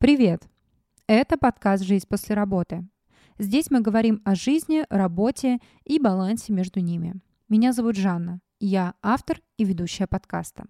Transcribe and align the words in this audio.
Привет! 0.00 0.48
Это 1.08 1.36
подкаст 1.36 1.82
«Жизнь 1.82 2.06
после 2.08 2.36
работы». 2.36 2.86
Здесь 3.36 3.68
мы 3.68 3.80
говорим 3.80 4.22
о 4.24 4.36
жизни, 4.36 4.84
работе 4.90 5.58
и 5.84 5.98
балансе 5.98 6.52
между 6.52 6.78
ними. 6.78 7.16
Меня 7.48 7.72
зовут 7.72 7.96
Жанна. 7.96 8.40
Я 8.60 8.94
автор 9.02 9.40
и 9.56 9.64
ведущая 9.64 10.06
подкаста. 10.06 10.66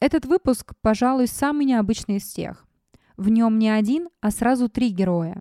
Этот 0.00 0.24
выпуск, 0.24 0.72
пожалуй, 0.80 1.26
самый 1.26 1.66
необычный 1.66 2.16
из 2.16 2.22
всех. 2.22 2.66
В 3.18 3.28
нем 3.28 3.58
не 3.58 3.68
один, 3.68 4.08
а 4.22 4.30
сразу 4.30 4.70
три 4.70 4.88
героя. 4.88 5.38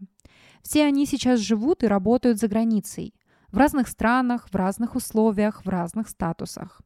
Все 0.62 0.84
они 0.84 1.06
сейчас 1.06 1.40
живут 1.40 1.84
и 1.84 1.88
работают 1.88 2.38
за 2.38 2.50
границей. 2.50 3.16
В 3.48 3.58
разных 3.58 3.88
странах, 3.88 4.50
в 4.52 4.56
разных 4.56 4.96
условиях, 4.96 5.64
в 5.64 5.70
разных 5.70 6.10
статусах. 6.10 6.82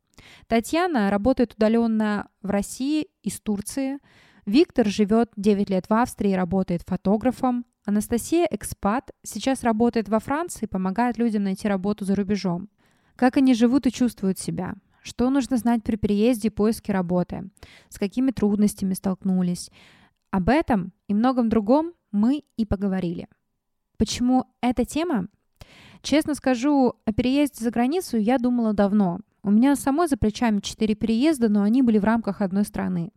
Татьяна 0.46 1.10
работает 1.10 1.56
удаленно 1.56 2.30
в 2.44 2.52
России 2.52 3.08
из 3.24 3.40
Турции– 3.40 3.98
Виктор 4.46 4.88
живет 4.88 5.32
9 5.38 5.70
лет 5.70 5.86
в 5.90 5.94
Австрии 5.94 6.32
и 6.32 6.36
работает 6.36 6.84
фотографом. 6.86 7.66
Анастасия– 7.86 8.46
экспат, 8.52 9.12
сейчас 9.24 9.64
работает 9.64 10.10
во 10.10 10.20
Франции 10.20 10.66
и 10.66 10.68
помогает 10.68 11.18
людям 11.18 11.44
найти 11.44 11.68
работу 11.68 12.04
за 12.04 12.16
рубежом. 12.16 12.70
Как 13.16 13.38
они 13.38 13.54
живут 13.54 13.88
и 13.88 13.92
чувствуют 13.92 14.40
себя? 14.40 14.76
Что 15.02 15.30
нужно 15.30 15.58
знать 15.58 15.84
при 15.84 15.96
переезде 15.96 16.50
и 16.50 16.52
поиске 16.52 16.92
работы? 16.92 17.50
С 17.88 17.98
какими 17.98 18.32
трудностями 18.32 18.94
столкнулись? 18.94 19.70
Об 20.32 20.50
этом 20.50 20.92
и 21.08 21.14
многом 21.14 21.48
другом 21.48 21.94
мы 22.12 22.44
и 22.58 22.66
поговорили. 22.66 23.28
Почему 23.98 24.46
эта 24.62 24.84
тема? 24.84 25.28
Честно 26.02 26.36
скажу, 26.36 26.96
о 27.06 27.14
переезде 27.14 27.64
за 27.64 27.72
границу 27.72 28.18
я 28.18 28.38
думала 28.38 28.74
давно. 28.74 29.20
У 29.42 29.52
меня 29.52 29.76
самой 29.78 30.08
за 30.08 30.18
плечами 30.18 30.60
4 30.60 30.96
переезда, 30.96 31.48
но 31.48 31.64
они 31.64 31.82
были 31.82 31.98
в 31.98 32.04
рамках 32.04 32.42
одной 32.42 32.66
страны. 32.66 33.12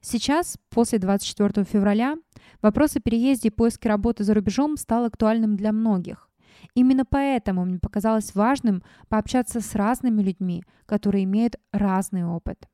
Сейчас, 0.00 0.58
после 0.70 0.98
24 0.98 1.64
февраля, 1.64 2.16
вопрос 2.60 2.96
о 2.96 3.00
переезде 3.00 3.48
и 3.48 3.52
поиске 3.52 3.88
работы 3.88 4.24
за 4.24 4.34
рубежом 4.34 4.76
стал 4.76 5.04
актуальным 5.04 5.56
для 5.56 5.72
многих. 5.72 6.28
Именно 6.74 7.04
поэтому 7.04 7.64
мне 7.64 7.78
показалось 7.78 8.34
важным 8.34 8.82
пообщаться 9.08 9.60
с 9.60 9.74
разными 9.74 10.22
людьми, 10.22 10.62
которые 10.86 11.24
имеют 11.24 11.56
разный 11.72 12.24
опыт. 12.24 12.68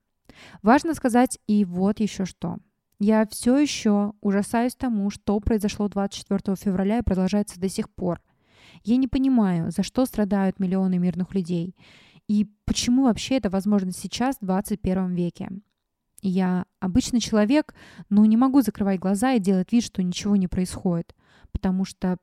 Важно 0.63 0.95
сказать 0.95 1.39
и 1.47 1.65
вот 1.65 2.01
еще 2.01 2.25
что. 2.25 2.59
Я 3.01 3.27
все 3.31 3.57
еще 3.57 4.13
ужасаюсь 4.21 4.75
тому, 4.75 5.11
что 5.11 5.39
произошло 5.41 5.89
24 5.89 6.57
февраля 6.57 6.99
и 6.99 7.03
продолжается 7.03 7.61
до 7.61 7.69
сих 7.69 7.89
пор. 7.91 8.21
Я 8.83 8.97
не 8.97 9.09
понимаю, 9.09 9.71
за 9.71 9.83
что 9.83 10.05
страдают 10.05 10.59
миллионы 10.59 10.99
мирных 10.99 11.35
людей 11.35 11.75
и 12.29 12.47
почему 12.67 13.05
вообще 13.05 13.37
это 13.37 13.51
возможно 13.51 13.91
сейчас, 13.91 14.37
в 14.37 14.45
21 14.45 15.15
веке. 15.15 15.51
Я 16.21 16.67
обычный 16.81 17.21
человек, 17.21 17.75
но 18.09 18.25
не 18.25 18.37
могу 18.37 18.61
закрывать 18.61 18.99
глаза 18.99 19.35
и 19.35 19.41
делать 19.41 19.73
вид, 19.73 19.85
что 19.85 20.03
ничего 20.03 20.37
не 20.37 20.49
происходит, 20.49 21.15
потому 21.53 21.85
что 21.85 22.19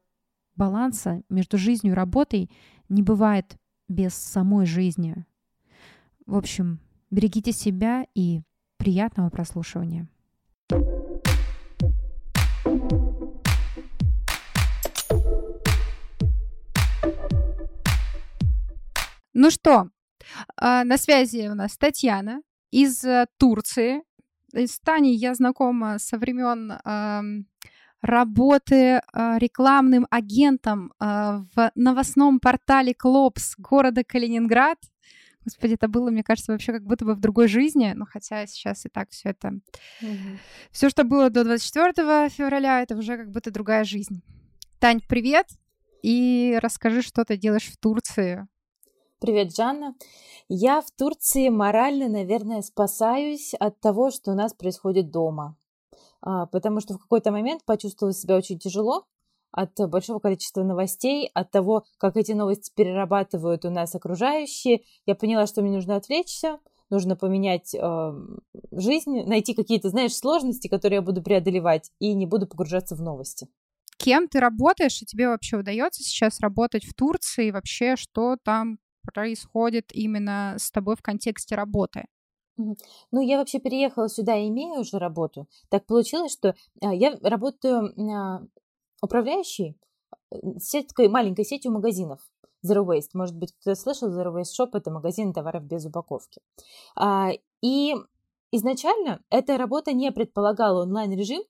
баланса 0.56 1.24
между 1.30 1.58
жизнью 1.58 1.94
и 1.94 1.96
работой 1.96 2.50
не 2.90 3.04
бывает 3.04 3.58
без 3.88 4.14
самой 4.14 4.66
жизни. 4.66 5.26
В 6.26 6.36
общем, 6.36 6.80
берегите 7.12 7.52
себя 7.52 8.06
и 8.16 8.42
приятного 8.78 9.30
прослушивания. 9.30 10.08
Ну 19.38 19.52
что, 19.52 19.90
а, 20.58 20.84
на 20.86 20.98
связи 20.98 21.48
у 21.50 21.56
нас 21.56 21.78
Татьяна, 21.78 22.42
из 22.76 23.06
э, 23.06 23.26
Турции. 23.38 24.02
С 24.54 24.80
Таней 24.80 25.16
я 25.16 25.34
знакома 25.34 25.98
со 25.98 26.18
времен 26.18 26.74
э, 26.74 27.22
работы 28.02 28.76
э, 28.76 29.02
рекламным 29.38 30.06
агентом 30.10 30.92
э, 31.00 31.06
в 31.56 31.72
новостном 31.76 32.42
портале 32.42 32.94
Клопс 32.94 33.56
города 33.58 34.04
Калининград. 34.04 34.78
Господи, 35.46 35.76
это 35.76 35.88
было, 35.88 36.10
мне 36.10 36.24
кажется, 36.24 36.52
вообще 36.52 36.74
как 36.74 36.84
будто 36.84 37.06
бы 37.06 37.16
в 37.16 37.22
другой 37.22 37.48
жизни, 37.48 37.94
но 37.96 38.06
хотя 38.06 38.46
сейчас 38.46 38.86
и 38.86 38.90
так 38.90 39.10
все 39.12 39.30
это... 39.30 39.60
Mm-hmm. 40.02 40.38
Все, 40.72 40.90
что 40.90 41.06
было 41.06 41.30
до 41.30 41.46
24 41.46 42.30
февраля, 42.30 42.82
это 42.82 42.98
уже 42.98 43.16
как 43.16 43.32
будто 43.32 43.52
другая 43.52 43.86
жизнь. 43.86 44.22
Тань, 44.80 45.00
привет! 45.08 45.48
И 46.04 46.60
расскажи, 46.62 47.02
что 47.02 47.24
ты 47.24 47.38
делаешь 47.38 47.68
в 47.68 47.78
Турции. 47.78 48.48
Привет, 49.26 49.56
Жанна. 49.56 49.96
Я 50.50 50.82
в 50.82 50.92
Турции 50.92 51.50
морально, 51.50 52.08
наверное, 52.08 52.62
спасаюсь 52.62 53.56
от 53.56 53.80
того, 53.80 54.12
что 54.12 54.34
у 54.34 54.36
нас 54.36 54.54
происходит 54.54 55.10
дома. 55.10 55.58
А, 56.22 56.46
потому 56.46 56.80
что 56.80 56.94
в 56.94 57.00
какой-то 57.00 57.32
момент 57.32 57.66
почувствовала 57.66 58.14
себя 58.14 58.36
очень 58.36 58.60
тяжело 58.60 59.08
от 59.52 59.72
большого 59.90 60.20
количества 60.20 60.62
новостей, 60.62 61.32
от 61.34 61.50
того, 61.50 61.86
как 61.98 62.18
эти 62.18 62.34
новости 62.34 62.72
перерабатывают 62.76 63.66
у 63.66 63.72
нас 63.72 63.96
окружающие. 63.96 64.84
Я 65.08 65.16
поняла, 65.16 65.48
что 65.48 65.64
мне 65.64 65.72
нужно 65.72 65.96
отвлечься, 65.96 66.60
нужно 66.92 67.16
поменять 67.16 67.74
э, 67.74 68.14
жизнь, 68.74 69.24
найти 69.26 69.56
какие-то, 69.56 69.90
знаешь, 69.90 70.16
сложности, 70.16 70.68
которые 70.68 70.98
я 70.98 71.02
буду 71.02 71.24
преодолевать, 71.24 71.92
и 71.98 72.14
не 72.14 72.28
буду 72.28 72.46
погружаться 72.46 72.96
в 72.96 73.02
новости. 73.02 73.48
Кем 73.98 74.28
ты 74.28 74.40
работаешь, 74.40 75.02
и 75.02 75.06
тебе 75.08 75.30
вообще 75.30 75.58
удается 75.58 76.04
сейчас 76.04 76.42
работать 76.42 76.86
в 76.86 76.94
Турции, 76.94 77.48
и 77.48 77.52
вообще 77.52 77.96
что 77.96 78.38
там 78.44 78.78
происходит 79.06 79.92
именно 79.94 80.56
с 80.58 80.72
тобой 80.72 80.96
в 80.96 81.02
контексте 81.02 81.56
работы? 81.56 82.06
Ну, 82.58 83.22
я 83.22 83.38
вообще 83.38 83.60
переехала 83.60 84.08
сюда, 84.08 84.40
имея 84.48 84.80
уже 84.80 84.98
работу. 84.98 85.48
Так 85.70 85.86
получилось, 85.86 86.32
что 86.32 86.56
а, 86.82 86.94
я 86.94 87.18
работаю 87.22 87.94
а, 88.12 88.42
управляющей 89.02 89.78
э, 90.32 90.38
сеткой, 90.60 91.10
маленькой 91.10 91.44
сетью 91.44 91.72
магазинов. 91.72 92.22
Zero 92.66 92.86
Waste. 92.86 93.12
Может 93.14 93.36
быть, 93.36 93.54
кто 93.60 93.76
слышал, 93.76 94.10
Zero 94.10 94.34
Waste 94.34 94.54
Shop– 94.60 94.70
это 94.74 94.90
магазин 94.90 95.34
товаров 95.34 95.64
без 95.64 95.86
упаковки. 95.86 96.42
А, 96.96 97.32
и 97.62 97.94
изначально 98.52 99.22
эта 99.30 99.58
работа 99.58 99.94
не 99.94 100.12
предполагала 100.12 100.84
онлайн-режим, 100.84 101.44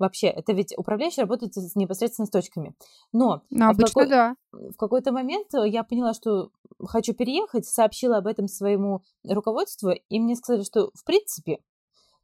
Вообще, 0.00 0.28
это 0.28 0.54
ведь 0.54 0.72
управляющий 0.78 1.20
работает 1.20 1.54
с, 1.54 1.76
непосредственно 1.76 2.24
с 2.24 2.30
точками. 2.30 2.74
Но 3.12 3.42
ну, 3.50 3.66
обычно, 3.66 3.86
в, 3.86 3.92
какой, 3.92 4.08
да. 4.08 4.34
в 4.50 4.76
какой-то 4.78 5.12
момент 5.12 5.48
я 5.52 5.84
поняла, 5.84 6.14
что 6.14 6.50
хочу 6.82 7.12
переехать, 7.12 7.66
сообщила 7.66 8.16
об 8.16 8.26
этом 8.26 8.48
своему 8.48 9.02
руководству, 9.28 9.90
и 9.90 10.18
мне 10.18 10.36
сказали, 10.36 10.64
что 10.64 10.90
в 10.94 11.04
принципе 11.04 11.58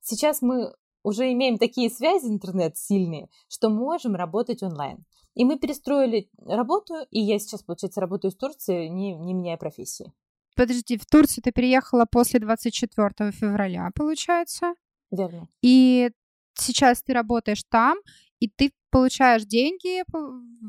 сейчас 0.00 0.40
мы 0.40 0.72
уже 1.02 1.30
имеем 1.34 1.58
такие 1.58 1.90
связи 1.90 2.26
интернет 2.28 2.78
сильные, 2.78 3.28
что 3.46 3.68
можем 3.68 4.14
работать 4.14 4.62
онлайн. 4.62 5.04
И 5.34 5.44
мы 5.44 5.58
перестроили 5.58 6.30
работу, 6.46 6.94
и 7.10 7.20
я 7.20 7.38
сейчас, 7.38 7.62
получается, 7.62 8.00
работаю 8.00 8.30
в 8.30 8.36
Турции, 8.36 8.86
не, 8.86 9.14
не 9.14 9.34
меняя 9.34 9.58
профессии. 9.58 10.14
Подожди, 10.56 10.96
в 10.96 11.04
Турцию 11.04 11.44
ты 11.44 11.52
переехала 11.52 12.06
после 12.10 12.40
24 12.40 13.32
февраля, 13.32 13.90
получается? 13.94 14.72
Верно. 15.10 15.46
И 15.60 16.10
сейчас 16.58 17.02
ты 17.02 17.12
работаешь 17.12 17.62
там, 17.68 17.98
и 18.40 18.48
ты 18.48 18.72
получаешь 18.90 19.44
деньги 19.44 20.04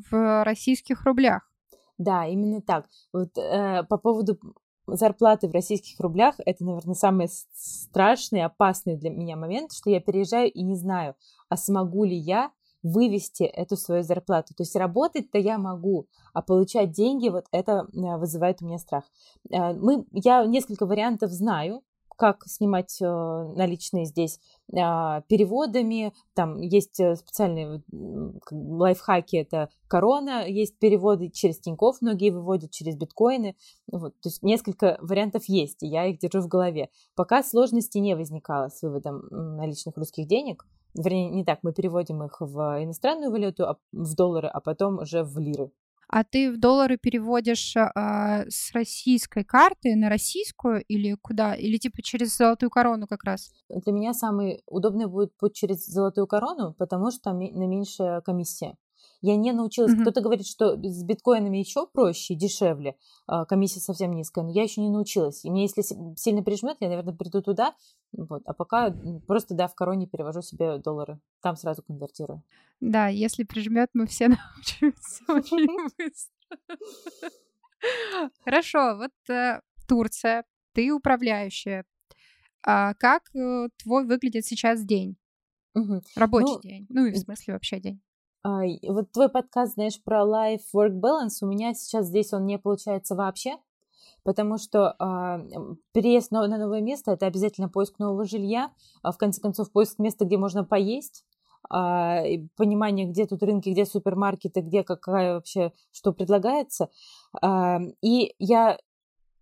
в 0.09 0.43
российских 0.43 1.03
рублях. 1.05 1.49
Да, 1.97 2.25
именно 2.25 2.61
так. 2.61 2.87
Вот 3.11 3.37
э, 3.37 3.83
по 3.83 3.97
поводу 3.97 4.39
зарплаты 4.85 5.47
в 5.47 5.51
российских 5.51 5.99
рублях, 5.99 6.35
это, 6.45 6.63
наверное, 6.63 6.95
самый 6.95 7.27
страшный, 7.53 8.43
опасный 8.43 8.95
для 8.95 9.09
меня 9.09 9.35
момент, 9.35 9.73
что 9.73 9.89
я 9.89 9.99
переезжаю 9.99 10.51
и 10.51 10.61
не 10.61 10.75
знаю, 10.75 11.15
а 11.49 11.57
смогу 11.57 12.05
ли 12.05 12.15
я 12.15 12.51
вывести 12.83 13.43
эту 13.43 13.75
свою 13.75 14.03
зарплату. 14.03 14.53
То 14.55 14.63
есть 14.63 14.75
работать-то 14.75 15.37
я 15.37 15.57
могу, 15.57 16.07
а 16.33 16.41
получать 16.41 16.91
деньги, 16.91 17.29
вот 17.29 17.45
это 17.51 17.87
э, 17.93 18.17
вызывает 18.17 18.61
у 18.61 18.65
меня 18.65 18.77
страх. 18.77 19.03
Э, 19.51 19.73
мы, 19.73 20.05
я 20.11 20.45
несколько 20.45 20.85
вариантов 20.85 21.31
знаю, 21.31 21.83
как 22.17 22.43
снимать 22.47 22.97
э, 23.01 23.05
наличные 23.05 24.05
здесь 24.05 24.39
а, 24.75 25.21
переводами. 25.21 26.13
Там 26.33 26.59
есть 26.59 26.99
э, 26.99 27.15
специальные 27.15 27.83
лайфхаки, 28.51 29.37
это 29.37 29.69
корона, 29.87 30.45
есть 30.47 30.77
переводы 30.79 31.29
через 31.29 31.59
Тинькофф, 31.59 32.01
многие 32.01 32.31
выводят 32.31 32.71
через 32.71 32.95
биткоины. 32.95 33.55
Вот, 33.91 34.19
то 34.19 34.29
есть 34.29 34.43
несколько 34.43 34.97
вариантов 34.99 35.43
есть, 35.47 35.83
и 35.83 35.87
я 35.87 36.07
их 36.07 36.19
держу 36.19 36.41
в 36.41 36.47
голове. 36.47 36.89
Пока 37.15 37.43
сложности 37.43 37.99
не 37.99 38.15
возникало 38.15 38.69
с 38.69 38.81
выводом 38.81 39.27
наличных 39.29 39.95
русских 39.95 40.27
денег. 40.27 40.65
Вернее, 40.95 41.29
не 41.29 41.45
так, 41.45 41.59
мы 41.61 41.73
переводим 41.73 42.23
их 42.23 42.41
в 42.41 42.83
иностранную 42.83 43.31
валюту, 43.31 43.65
а, 43.65 43.77
в 43.91 44.15
доллары, 44.15 44.47
а 44.47 44.59
потом 44.59 44.99
уже 44.99 45.23
в 45.23 45.37
лиры 45.37 45.71
а 46.09 46.23
ты 46.23 46.51
в 46.51 46.57
доллары 46.57 46.97
переводишь 46.97 47.75
а, 47.75 48.45
с 48.47 48.71
российской 48.73 49.43
карты 49.43 49.95
на 49.95 50.09
российскую 50.09 50.83
или 50.83 51.15
куда? 51.21 51.55
Или 51.55 51.77
типа 51.77 52.01
через 52.01 52.35
золотую 52.35 52.69
корону 52.69 53.07
как 53.07 53.23
раз? 53.23 53.51
Для 53.69 53.91
меня 53.91 54.13
самый 54.13 54.63
удобный 54.67 55.07
будет 55.07 55.35
путь 55.37 55.55
через 55.55 55.85
золотую 55.85 56.27
корону, 56.27 56.73
потому 56.77 57.11
что 57.11 57.21
там 57.23 57.39
на 57.39 57.67
меньшая 57.67 58.21
комиссия. 58.21 58.75
Я 59.21 59.35
не 59.35 59.51
научилась. 59.51 59.93
Mm-hmm. 59.93 60.01
Кто-то 60.01 60.21
говорит, 60.21 60.45
что 60.45 60.75
с 60.75 61.03
биткоинами 61.03 61.57
еще 61.57 61.87
проще, 61.87 62.35
дешевле, 62.35 62.95
а, 63.25 63.45
комиссия 63.45 63.79
совсем 63.79 64.13
низкая, 64.13 64.43
но 64.43 64.51
я 64.51 64.63
еще 64.63 64.81
не 64.81 64.89
научилась. 64.89 65.43
И 65.43 65.49
мне, 65.49 65.63
если 65.63 65.81
сильно 66.15 66.43
прижмет, 66.43 66.77
я, 66.79 66.89
наверное, 66.89 67.15
приду 67.15 67.41
туда. 67.41 67.75
Вот. 68.11 68.43
А 68.45 68.53
пока 68.53 68.95
просто, 69.25 69.55
да, 69.55 69.67
в 69.67 69.75
короне 69.75 70.07
перевожу 70.07 70.41
себе 70.41 70.77
доллары. 70.77 71.19
Там 71.41 71.55
сразу 71.55 71.81
конвертирую. 71.81 72.43
Да, 72.79 73.07
если 73.07 73.43
прижмет, 73.43 73.89
мы 73.93 74.05
все 74.05 74.27
научимся 74.27 75.23
очень 75.27 75.89
быстро. 75.97 76.77
Хорошо, 78.43 78.97
вот 78.97 79.29
э, 79.29 79.61
Турция, 79.87 80.43
ты 80.73 80.91
управляющая. 80.91 81.85
А 82.63 82.93
как 82.95 83.23
э, 83.35 83.69
твой 83.81 84.05
выглядит 84.05 84.45
сейчас 84.45 84.83
день? 84.83 85.17
Угу. 85.75 86.01
Рабочий 86.15 86.53
ну, 86.53 86.61
день. 86.61 86.85
Ну 86.89 87.05
и 87.05 87.11
в 87.11 87.17
смысле 87.17 87.53
вообще 87.53 87.79
день. 87.79 88.01
А, 88.47 88.61
вот 88.87 89.11
твой 89.11 89.27
подкаст, 89.27 89.73
знаешь, 89.73 90.01
про 90.01 90.23
life-work 90.23 91.01
balance, 91.01 91.39
у 91.41 91.47
меня 91.47 91.73
сейчас 91.73 92.05
здесь 92.05 92.31
он 92.31 92.45
не 92.45 92.57
получается 92.57 93.13
вообще, 93.13 93.57
потому 94.23 94.57
что 94.57 94.95
а, 94.99 95.41
переезд 95.91 96.31
на, 96.31 96.47
на 96.47 96.57
новое 96.57 96.79
место– 96.79 97.11
это 97.13 97.25
обязательно 97.25 97.67
поиск 97.67 97.99
нового 97.99 98.23
жилья, 98.23 98.71
а 99.03 99.11
в 99.11 99.17
конце 99.17 99.41
концов 99.41 99.69
поиск 99.69 99.99
места, 99.99 100.23
где 100.23 100.37
можно 100.37 100.63
поесть, 100.63 101.25
а, 101.69 102.23
понимание, 102.55 103.05
где 103.05 103.25
тут 103.25 103.43
рынки, 103.43 103.67
где 103.67 103.85
супермаркеты, 103.85 104.61
где 104.61 104.85
какая 104.85 105.33
вообще, 105.33 105.73
что 105.91 106.13
предлагается. 106.13 106.89
А, 107.41 107.81
и 108.01 108.33
я 108.39 108.77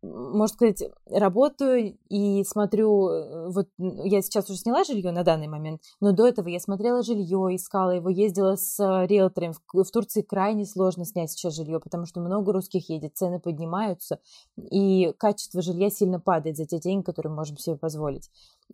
можно 0.02 0.48
сказать, 0.48 0.84
работаю 1.10 1.98
и 2.10 2.44
смотрю, 2.44 3.10
э, 3.10 3.50
вот 3.50 3.68
я 3.78 4.22
сейчас 4.22 4.50
уже 4.50 4.60
сняла 4.60 4.84
жилье 4.84 5.12
на 5.12 5.24
данный 5.24 5.48
момент, 5.48 5.82
но 6.00 6.12
до 6.12 6.28
этого 6.28 6.48
я 6.48 6.60
смотрела 6.60 7.04
жилье, 7.04 7.56
искала 7.56 7.92
его, 7.92 8.10
ездила 8.10 8.56
с 8.56 8.80
э, 8.80 9.08
риэлтором. 9.08 9.54
В, 9.54 9.84
в 9.84 9.92
Турции 9.92 10.22
крайне 10.22 10.66
сложно 10.66 11.06
снять 11.06 11.32
сейчас 11.32 11.56
жилье, 11.56 11.80
потому 11.80 12.06
что 12.06 12.20
много 12.20 12.54
русских 12.54 12.90
едет, 12.90 13.16
цены 13.16 13.40
поднимаются, 13.40 14.20
и 14.58 15.14
качество 15.18 15.62
жилья 15.62 15.90
сильно 15.90 16.20
падает 16.20 16.58
за 16.58 16.66
те 16.66 16.80
деньги, 16.80 17.04
которые 17.04 17.32
мы 17.32 17.38
можем 17.38 17.58
себе 17.58 17.76
позволить. 17.76 18.30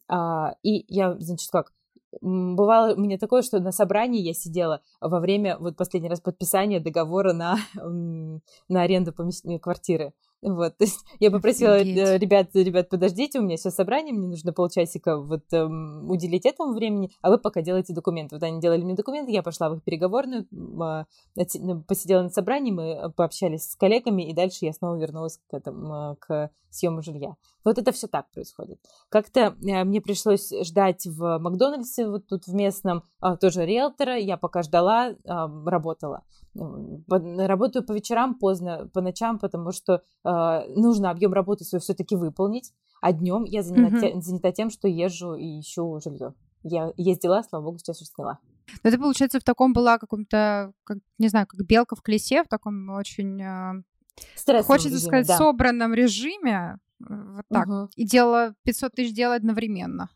А, 0.07 0.55
и 0.63 0.85
я, 0.87 1.15
значит, 1.19 1.49
как, 1.51 1.71
бывало 2.19 2.93
у 2.93 2.99
меня 2.99 3.17
такое, 3.17 3.41
что 3.41 3.59
на 3.59 3.71
собрании 3.71 4.21
я 4.21 4.33
сидела 4.33 4.81
во 4.99 5.19
время 5.19 5.57
вот 5.57 5.77
последний 5.77 6.09
раз 6.09 6.19
подписания 6.19 6.79
договора 6.79 7.33
на, 7.33 7.57
на 8.67 8.81
аренду 8.81 9.13
квартиры. 9.13 10.13
Вот, 10.41 10.77
то 10.77 10.85
есть 10.85 10.99
я 11.19 11.29
попросила 11.29 11.77
э, 11.77 11.81
Офигеть. 11.81 12.21
ребят, 12.21 12.49
ребят, 12.55 12.89
подождите, 12.89 13.39
у 13.39 13.43
меня 13.43 13.57
сейчас 13.57 13.75
собрание, 13.75 14.13
мне 14.13 14.27
нужно 14.27 14.53
полчасика 14.53 15.17
вот 15.17 15.43
эм, 15.51 16.09
уделить 16.09 16.45
этому 16.45 16.73
времени, 16.73 17.11
а 17.21 17.29
вы 17.29 17.37
пока 17.37 17.61
делайте 17.61 17.93
документы. 17.93 18.35
Вот 18.35 18.43
они 18.43 18.59
делали 18.59 18.81
мне 18.81 18.95
документы, 18.95 19.31
я 19.31 19.43
пошла 19.43 19.69
в 19.69 19.75
их 19.75 19.83
переговорную, 19.83 20.47
э, 20.51 21.45
посидела 21.87 22.23
на 22.23 22.29
собрании, 22.29 22.71
мы 22.71 23.11
пообщались 23.15 23.71
с 23.71 23.75
коллегами, 23.75 24.29
и 24.29 24.33
дальше 24.33 24.65
я 24.65 24.73
снова 24.73 24.95
вернулась 24.95 25.39
к 25.49 25.53
этому, 25.53 26.17
к 26.19 26.49
съему 26.71 27.01
жилья. 27.01 27.35
Вот 27.63 27.77
это 27.77 27.91
все 27.91 28.07
так 28.07 28.31
происходит. 28.31 28.79
Как-то 29.09 29.55
э, 29.61 29.83
мне 29.83 30.01
пришлось 30.01 30.51
ждать 30.63 31.05
в 31.05 31.37
Макдональдсе, 31.37 32.07
вот 32.07 32.27
тут 32.27 32.47
в 32.47 32.53
местном, 32.53 33.03
э, 33.21 33.35
тоже 33.39 33.65
риэлтора, 33.65 34.17
я 34.17 34.37
пока 34.37 34.63
ждала, 34.63 35.11
э, 35.11 35.15
работала. 35.25 36.23
Работаю 36.53 37.85
по 37.85 37.93
вечерам 37.93 38.35
поздно, 38.37 38.89
по 38.93 39.01
ночам, 39.01 39.39
потому 39.39 39.71
что 39.71 40.03
э, 40.23 40.61
нужно 40.75 41.09
объем 41.09 41.33
работы 41.33 41.63
свой 41.63 41.79
все-таки 41.79 42.15
выполнить, 42.15 42.73
а 43.01 43.13
днем 43.13 43.43
я 43.45 43.63
занята, 43.63 44.07
mm-hmm. 44.07 44.21
занята 44.21 44.51
тем, 44.51 44.69
что 44.69 44.87
езжу 44.87 45.35
и 45.35 45.59
ищу 45.61 45.99
жилье. 46.03 46.33
Я 46.63 46.91
ездила, 46.97 47.41
слава 47.47 47.63
богу, 47.63 47.77
сейчас 47.79 48.01
уже 48.01 48.11
сняла. 48.11 48.39
Но 48.83 48.91
ты, 48.91 48.97
получается, 48.97 49.39
в 49.39 49.43
таком 49.43 49.73
была 49.73 49.97
каком-то, 49.97 50.73
как, 50.83 50.99
не 51.17 51.27
знаю, 51.27 51.47
как 51.47 51.65
белка 51.65 51.95
в 51.95 52.01
колесе, 52.01 52.43
в 52.43 52.47
таком 52.47 52.89
очень, 52.89 53.41
э, 53.41 54.63
хочется 54.63 54.89
режиме, 54.89 55.07
сказать, 55.07 55.27
да. 55.27 55.37
собранном 55.37 55.93
режиме, 55.93 56.77
э, 56.99 57.13
вот 57.35 57.45
так, 57.49 57.67
угу. 57.67 57.89
и 57.95 58.05
делала 58.05 58.53
500 58.63 58.93
тысяч 58.93 59.13
дел 59.13 59.31
одновременно. 59.31 60.09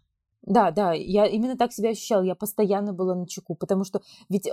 Да, 0.44 0.70
да, 0.70 0.94
я 0.94 1.26
именно 1.26 1.58
так 1.58 1.74
себя 1.74 1.90
ощущала, 1.90 2.22
я 2.22 2.36
постоянно 2.36 2.94
была 2.94 3.16
на 3.16 3.28
чеку, 3.28 3.56
потому 3.56 3.84
что 3.84 4.02
ведь 4.30 4.48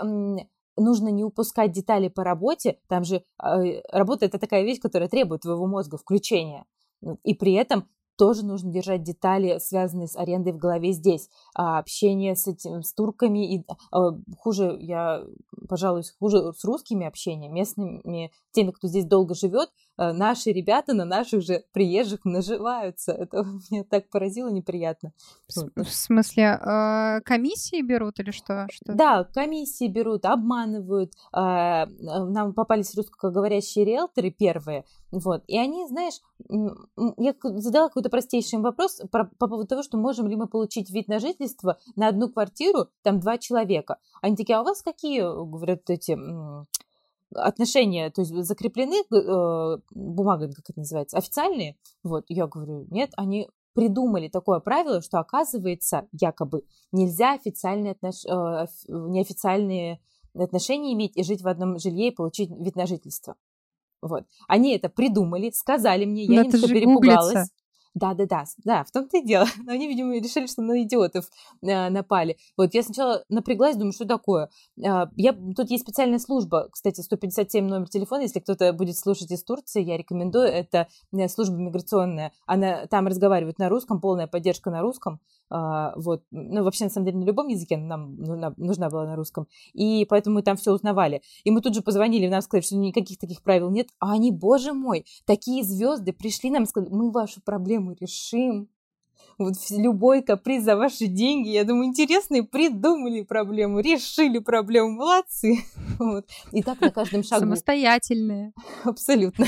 нужно 0.77 1.09
не 1.09 1.25
упускать 1.25 1.73
детали 1.73 2.09
по 2.09 2.25
работе. 2.25 2.79
Там 2.89 3.05
же 3.05 3.25
э, 3.43 3.81
работа 3.91 4.27
это 4.27 4.39
такая 4.39 4.63
вещь, 4.63 4.81
которая 4.81 5.09
требует 5.09 5.43
твоего 5.43 5.67
мозга 5.67 5.97
включения. 5.97 6.65
И 7.25 7.35
при 7.35 7.55
этом 7.55 7.89
тоже 8.17 8.45
нужно 8.45 8.71
держать 8.71 9.03
детали, 9.03 9.59
связанные 9.59 10.07
с 10.07 10.17
арендой 10.17 10.53
в 10.53 10.59
голове 10.59 10.93
здесь. 10.93 11.29
А 11.55 11.79
общение 11.79 12.37
с, 12.37 12.47
этим, 12.47 12.83
с 12.83 12.93
турками, 12.93 13.57
и 13.57 13.65
а, 13.91 14.11
хуже, 14.39 14.77
я, 14.81 15.25
пожалуй, 15.69 16.03
хуже 16.19 16.53
с 16.53 16.65
русскими 16.65 17.07
общение, 17.07 17.51
местными, 17.51 18.31
теми, 18.53 18.71
кто 18.71 18.87
здесь 18.87 19.07
долго 19.07 19.35
живет, 19.35 19.71
наши 19.97 20.51
ребята 20.51 20.95
на 20.95 21.05
наших 21.05 21.43
же 21.43 21.65
приезжих 21.73 22.25
наживаются. 22.25 23.13
Это 23.13 23.45
меня 23.71 23.85
так 23.85 24.09
поразило 24.09 24.49
неприятно. 24.49 25.13
В 25.49 25.85
смысле, 25.85 26.59
э, 26.61 27.21
комиссии 27.25 27.83
берут 27.83 28.19
или 28.21 28.31
что? 28.31 28.67
что? 28.71 28.93
Да, 28.95 29.25
комиссии 29.25 29.89
берут, 29.89 30.25
обманывают. 30.25 31.13
Э, 31.35 31.87
нам 31.87 32.55
попались 32.55 32.95
русскоговорящие 32.95 33.85
риэлторы 33.85 34.31
первые, 34.31 34.85
вот, 35.11 35.45
и 35.47 35.59
они, 35.59 35.87
знаешь, 35.87 36.15
я 36.49 37.35
задала 37.43 37.89
какой-то 37.89 38.09
простейший 38.09 38.59
вопрос 38.61 39.01
про, 39.11 39.25
по 39.39 39.47
поводу 39.47 39.67
того, 39.67 39.83
что 39.83 39.99
можем 39.99 40.27
ли 40.27 40.37
мы 40.37 40.49
получить 40.49 40.91
вид 40.91 41.09
на 41.09 41.19
жительство 41.19 41.79
на 41.97 42.09
одну 42.09 42.29
квартиру, 42.31 42.89
там 43.03 43.21
два 43.21 43.37
человека. 43.37 43.99
Они 44.23 44.37
такие, 44.37 44.57
а 44.57 44.63
у 44.63 44.65
вас 44.65 44.83
какие, 44.83 45.21
говорят, 45.21 45.91
эти 45.91 46.17
отношения, 47.35 48.11
то 48.11 48.23
есть 48.23 48.33
закреплены 48.33 49.03
э, 49.03 49.79
бумагами, 49.91 50.53
как 50.53 50.71
это 50.71 50.79
называется, 50.81 51.19
официальные? 51.19 51.77
Вот, 52.03 52.25
я 52.29 52.47
говорю, 52.47 52.87
нет, 52.91 53.11
они 53.17 53.49
придумали 53.75 54.29
такое 54.29 54.61
правило, 54.61 55.01
что 55.01 55.19
оказывается, 55.19 56.07
якобы, 56.13 56.65
нельзя 56.93 57.35
официальные 57.35 57.93
отнош... 57.93 58.25
э, 58.27 58.67
неофициальные 58.89 60.01
отношения 60.35 60.93
иметь 60.95 61.17
и 61.17 61.23
жить 61.23 61.43
в 61.43 61.49
одном 61.49 61.79
жилье 61.79 62.09
и 62.09 62.15
получить 62.15 62.51
вид 62.51 62.77
на 62.77 62.87
жительство. 62.87 63.37
Вот. 64.01 64.25
Они 64.49 64.75
это 64.75 64.89
придумали, 64.89 65.51
сказали 65.51 66.05
мне, 66.05 66.25
я 66.25 66.43
немножко 66.45 66.69
перепугалась. 66.69 67.51
Гуглится. 68.53 68.57
Да, 68.65 68.85
в 68.85 68.91
том-то 68.91 69.19
и 69.19 69.25
дело. 69.25 69.47
Но 69.65 69.73
они, 69.73 69.89
видимо, 69.89 70.15
решили, 70.15 70.47
что 70.47 70.63
на 70.63 70.83
идиотов 70.83 71.27
э, 71.63 71.89
напали. 71.91 72.37
Вот 72.57 72.75
я 72.75 72.83
сначала 72.83 73.25
напряглась, 73.29 73.77
думаю, 73.77 73.93
что 73.93 74.07
такое. 74.07 74.51
Э, 74.79 75.07
я, 75.17 75.33
тут 75.33 75.71
есть 75.71 75.85
специальная 75.85 76.19
служба, 76.19 76.69
кстати, 76.71 77.01
157 77.01 77.67
номер 77.67 77.89
телефона, 77.89 78.23
если 78.23 78.41
кто-то 78.41 78.73
будет 78.73 78.97
слушать 78.97 79.31
из 79.31 79.43
Турции, 79.43 79.83
я 79.83 79.97
рекомендую, 79.97 80.47
это 80.47 80.89
э, 81.13 81.29
служба 81.29 81.57
миграционная. 81.57 82.33
Она 82.47 82.87
там 82.87 83.07
разговаривает 83.07 83.59
на 83.59 83.69
русском, 83.69 84.01
полная 84.01 84.27
поддержка 84.27 84.71
на 84.71 84.81
русском. 84.81 85.21
Э, 85.51 85.93
вот, 85.97 86.23
ну, 86.31 86.65
вообще, 86.65 86.85
на 86.85 86.91
самом 86.91 87.07
деле, 87.07 87.19
на 87.19 87.25
любом 87.25 87.49
языке 87.49 87.77
нам 87.77 88.17
нужна, 88.17 88.91
была 88.91 89.07
на 89.07 89.17
русском. 89.17 89.47
И 89.73 90.07
поэтому 90.09 90.37
мы 90.37 90.43
там 90.43 90.57
все 90.57 90.73
узнавали. 90.73 91.23
И 91.45 91.51
мы 91.51 91.61
тут 91.61 91.75
же 91.75 91.83
позвонили, 91.83 92.27
нам 92.29 92.43
сказали, 92.43 92.65
что 92.65 92.77
никаких 92.77 93.19
таких 93.19 93.43
правил 93.43 93.71
нет. 93.71 93.89
А 94.01 94.13
они, 94.13 94.31
боже 94.31 94.73
мой, 94.73 95.07
такие 95.25 95.65
звезды 95.65 96.13
пришли 96.13 96.51
нам 96.51 96.67
сказали, 96.67 96.91
мы 96.93 97.11
вашу 97.11 97.41
проблему 97.41 97.82
проблему 97.83 97.97
решим. 98.01 98.69
Вот 99.39 99.55
любой 99.71 100.23
каприз 100.23 100.65
за 100.65 100.77
ваши 100.77 101.07
деньги. 101.07 101.49
Я 101.49 101.65
думаю, 101.65 101.87
интересные 101.87 102.43
придумали 102.43 103.23
проблему, 103.23 103.81
решили 103.81 104.39
проблему. 104.39 104.91
Молодцы. 104.91 105.59
Вот. 105.99 106.27
И 106.53 106.63
так 106.63 106.81
на 106.81 106.91
каждом 106.91 107.23
шагу. 107.23 107.43
Самостоятельные. 107.43 108.53
Абсолютно. 108.85 109.47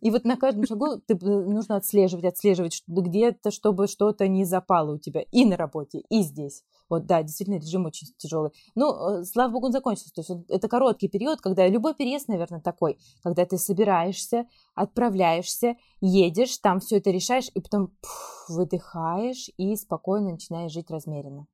И 0.00 0.10
вот 0.10 0.24
на 0.24 0.36
каждом 0.36 0.66
шагу 0.66 1.00
ты, 1.06 1.14
э, 1.14 1.26
нужно 1.26 1.76
отслеживать, 1.76 2.24
отслеживать 2.24 2.82
где-то, 2.86 3.50
чтобы 3.50 3.86
что-то 3.86 4.28
не 4.28 4.44
запало 4.44 4.94
у 4.94 4.98
тебя 4.98 5.22
и 5.30 5.44
на 5.44 5.56
работе, 5.56 6.02
и 6.08 6.22
здесь. 6.22 6.64
Вот, 6.90 7.06
да, 7.06 7.22
действительно, 7.22 7.56
режим 7.56 7.86
очень 7.86 8.08
тяжелый. 8.18 8.50
Ну, 8.74 9.20
э, 9.20 9.24
слава 9.24 9.52
богу, 9.52 9.66
он 9.66 9.72
закончился. 9.72 10.12
То 10.12 10.20
есть 10.22 10.30
это 10.48 10.68
короткий 10.68 11.08
период, 11.08 11.40
когда 11.40 11.66
любой 11.68 11.94
переезд, 11.94 12.26
наверное, 12.26 12.60
такой, 12.60 12.98
когда 13.22 13.46
ты 13.46 13.58
собираешься, 13.58 14.46
отправляешься, 14.74 15.76
едешь, 16.00 16.58
там 16.58 16.80
все 16.80 16.96
это 16.98 17.10
решаешь, 17.10 17.48
и 17.54 17.60
потом 17.60 17.92
пфф, 18.02 18.48
выдыхаешь 18.48 19.50
и 19.56 19.76
спокойно 19.76 20.32
начинаешь 20.32 20.72
жить 20.72 20.90
размеренно. 20.90 21.46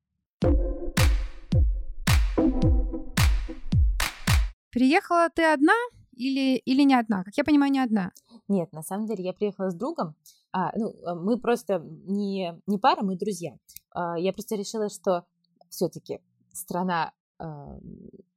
Приехала 4.71 5.29
ты 5.29 5.43
одна 5.43 5.73
или, 6.13 6.57
или 6.57 6.81
не 6.81 6.95
одна? 6.95 7.23
Как 7.23 7.37
я 7.37 7.43
понимаю, 7.43 7.71
не 7.71 7.79
одна. 7.79 8.11
Нет, 8.47 8.73
на 8.73 8.81
самом 8.81 9.05
деле 9.05 9.23
я 9.23 9.33
приехала 9.33 9.69
с 9.69 9.75
другом. 9.75 10.15
А, 10.57 10.71
ну, 10.75 10.89
э, 10.89 11.13
мы 11.13 11.37
просто 11.37 11.79
не, 12.07 12.59
не 12.65 12.79
пара, 12.79 13.03
мы 13.03 13.15
друзья. 13.15 13.57
А, 13.91 14.17
я 14.17 14.33
просто 14.33 14.55
решила, 14.55 14.89
что 14.89 15.23
все-таки 15.69 16.19
страна 16.51 17.11
а, 17.37 17.77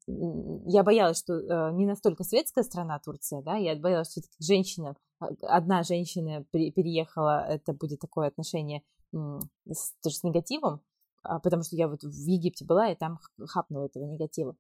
я 0.07 0.83
боялась, 0.83 1.19
что 1.19 1.35
э, 1.35 1.73
не 1.73 1.87
настолько 1.87 2.25
светская 2.25 2.65
страна 2.65 2.99
Турция, 2.99 3.43
да, 3.43 3.57
я 3.57 3.75
боялась, 3.75 4.11
что 4.11 4.21
женщина, 4.39 4.97
а, 5.19 5.29
одна 5.43 5.83
женщина 5.83 6.45
переехала, 6.53 7.43
это 7.47 7.73
будет 7.73 8.01
такое 8.01 8.29
отношение 8.29 8.83
с, 9.13 9.95
тоже 10.03 10.17
с 10.17 10.23
негативом, 10.23 10.83
а, 11.23 11.39
потому 11.39 11.63
что 11.63 11.77
я 11.77 11.89
вот 11.89 12.03
в 12.03 12.27
Египте 12.27 12.67
была 12.67 12.91
и 12.91 12.97
там 12.97 13.19
хапнула 13.47 13.87
этого 13.87 14.05
негатива. 14.05 14.57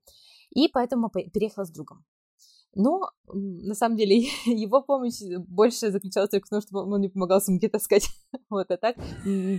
И 0.50 0.68
поэтому 0.68 1.10
переехала 1.10 1.64
с 1.64 1.70
другом. 1.70 2.04
Но, 2.74 3.10
на 3.32 3.74
самом 3.74 3.96
деле, 3.96 4.16
его 4.46 4.82
помощь 4.82 5.20
больше 5.48 5.90
заключалась 5.90 6.30
только 6.30 6.46
в 6.46 6.50
том, 6.50 6.60
что 6.60 6.78
он 6.78 6.98
мне 6.98 7.10
помогал 7.10 7.40
сумки 7.40 7.68
таскать. 7.68 8.08
вот, 8.50 8.70
а 8.70 8.76
так 8.76 8.96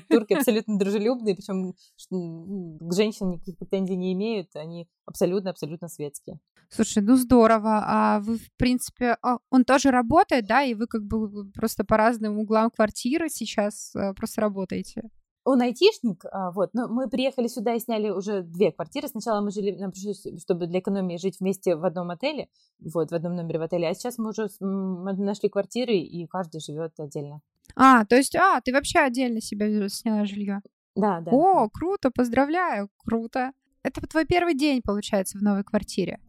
турки 0.09 0.33
абсолютно 0.33 0.77
дружелюбные, 0.77 1.35
причем 1.35 1.73
к 1.73 2.93
женщинам 2.93 3.33
никаких 3.33 3.57
претензий 3.57 3.97
не 3.97 4.13
имеют, 4.13 4.55
они 4.55 4.87
абсолютно-абсолютно 5.05 5.87
светские. 5.87 6.39
Слушай, 6.69 7.03
ну 7.03 7.17
здорово. 7.17 7.83
А 7.85 8.19
вы, 8.21 8.37
в 8.37 8.49
принципе, 8.55 9.17
а, 9.21 9.39
он 9.49 9.65
тоже 9.65 9.91
работает, 9.91 10.47
да, 10.47 10.63
и 10.63 10.73
вы 10.73 10.87
как 10.87 11.03
бы 11.03 11.51
просто 11.51 11.83
по 11.83 11.97
разным 11.97 12.37
углам 12.37 12.71
квартиры 12.71 13.27
сейчас 13.29 13.93
э, 13.93 14.13
просто 14.13 14.39
работаете? 14.39 15.03
Он 15.43 15.61
айтишник, 15.61 16.23
а, 16.31 16.51
вот, 16.51 16.69
но 16.73 16.87
мы 16.87 17.09
приехали 17.09 17.47
сюда 17.47 17.73
и 17.73 17.79
сняли 17.79 18.09
уже 18.09 18.43
две 18.43 18.71
квартиры. 18.71 19.07
Сначала 19.07 19.41
мы 19.41 19.51
жили, 19.51 19.71
нам 19.71 19.91
пришлось, 19.91 20.23
чтобы 20.39 20.67
для 20.67 20.79
экономии 20.79 21.17
жить 21.17 21.39
вместе 21.39 21.75
в 21.75 21.83
одном 21.83 22.11
отеле, 22.11 22.47
вот, 22.79 23.11
в 23.11 23.15
одном 23.15 23.35
номере 23.35 23.57
в 23.57 23.63
отеле, 23.63 23.87
а 23.87 23.93
сейчас 23.95 24.19
мы 24.19 24.29
уже 24.29 24.49
нашли 24.59 25.49
квартиры, 25.49 25.95
и 25.95 26.27
каждый 26.27 26.61
живет 26.61 26.99
отдельно. 26.99 27.41
А, 27.75 28.05
то 28.05 28.15
есть, 28.15 28.35
а, 28.35 28.61
ты 28.61 28.71
вообще 28.71 28.99
отдельно 28.99 29.41
себе 29.41 29.89
сняла 29.89 30.25
жилье? 30.25 30.61
Да, 30.95 31.21
да. 31.21 31.31
О, 31.31 31.69
круто, 31.69 32.11
поздравляю, 32.11 32.89
круто. 32.97 33.51
Это 33.83 34.01
твой 34.01 34.25
первый 34.25 34.53
день, 34.53 34.81
получается, 34.83 35.39
в 35.39 35.41
новой 35.41 35.63
квартире? 35.63 36.19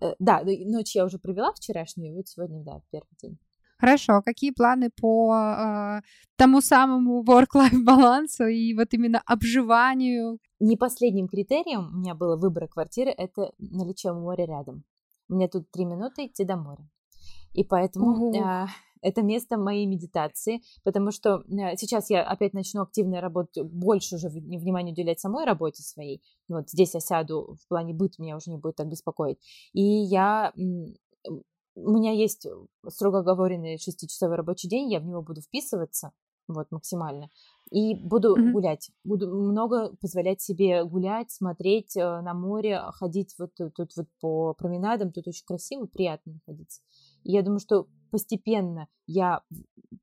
Э, 0.00 0.14
да, 0.18 0.42
ночь 0.44 0.94
я 0.94 1.04
уже 1.04 1.18
провела 1.18 1.52
вчерашнюю, 1.52 2.14
вот 2.14 2.28
сегодня, 2.28 2.62
да, 2.62 2.80
первый 2.90 3.16
день. 3.20 3.38
Хорошо, 3.82 4.12
а 4.12 4.22
какие 4.22 4.52
планы 4.52 4.90
по 4.90 5.34
э, 5.34 6.02
тому 6.36 6.60
самому 6.60 7.24
work-life 7.24 7.82
балансу 7.84 8.46
и 8.46 8.74
вот 8.74 8.94
именно 8.94 9.20
обживанию? 9.26 10.38
Не 10.60 10.76
последним 10.76 11.26
критерием 11.26 11.88
у 11.88 11.98
меня 11.98 12.14
было 12.14 12.36
выбора 12.36 12.68
квартиры— 12.68 13.10
это 13.18 13.52
наличие 13.58 14.12
моря 14.12 14.46
рядом. 14.46 14.84
У 15.28 15.34
меня 15.34 15.48
тут 15.48 15.68
три 15.72 15.84
минуты 15.84 16.26
идти 16.26 16.44
до 16.44 16.56
моря. 16.56 16.88
И 17.54 17.64
поэтому 17.64 18.32
э, 18.32 18.66
это 19.02 19.22
место 19.22 19.58
моей 19.58 19.86
медитации, 19.86 20.60
потому 20.84 21.10
что 21.10 21.42
э, 21.50 21.76
сейчас 21.76 22.08
я 22.08 22.22
опять 22.22 22.52
начну 22.52 22.82
активно 22.82 23.20
работать, 23.20 23.64
больше 23.64 24.14
уже 24.14 24.28
внимания 24.28 24.92
уделять 24.92 25.18
самой 25.18 25.44
работе 25.44 25.82
своей. 25.82 26.22
Вот 26.46 26.70
здесь 26.70 26.94
я 26.94 27.00
сяду, 27.00 27.56
в 27.60 27.66
плане 27.66 27.94
быт 27.94 28.20
меня 28.20 28.36
уже 28.36 28.52
не 28.52 28.58
будет 28.58 28.76
так 28.76 28.86
беспокоить. 28.86 29.38
И 29.72 29.82
я 29.82 30.52
у 31.74 31.90
меня 31.90 32.12
есть 32.12 32.46
строго 32.88 33.20
оговоренный 33.20 33.78
шестичасовой 33.78 34.36
рабочий 34.36 34.68
день, 34.68 34.90
я 34.90 35.00
в 35.00 35.06
него 35.06 35.22
буду 35.22 35.40
вписываться, 35.40 36.12
вот, 36.48 36.70
максимально. 36.70 37.30
И 37.70 37.94
буду 37.94 38.36
mm-hmm. 38.36 38.52
гулять. 38.52 38.90
Буду 39.04 39.28
много 39.28 39.94
позволять 39.96 40.42
себе 40.42 40.84
гулять, 40.84 41.30
смотреть 41.30 41.96
э, 41.96 42.20
на 42.20 42.34
море, 42.34 42.82
ходить 42.92 43.34
вот 43.38 43.52
тут 43.54 43.96
вот 43.96 44.06
по 44.20 44.52
променадам. 44.54 45.12
Тут 45.12 45.28
очень 45.28 45.46
красиво, 45.46 45.86
приятно 45.86 46.34
находиться. 46.34 46.82
И 47.22 47.32
я 47.32 47.42
думаю, 47.42 47.60
что 47.60 47.86
постепенно 48.10 48.88
я 49.06 49.42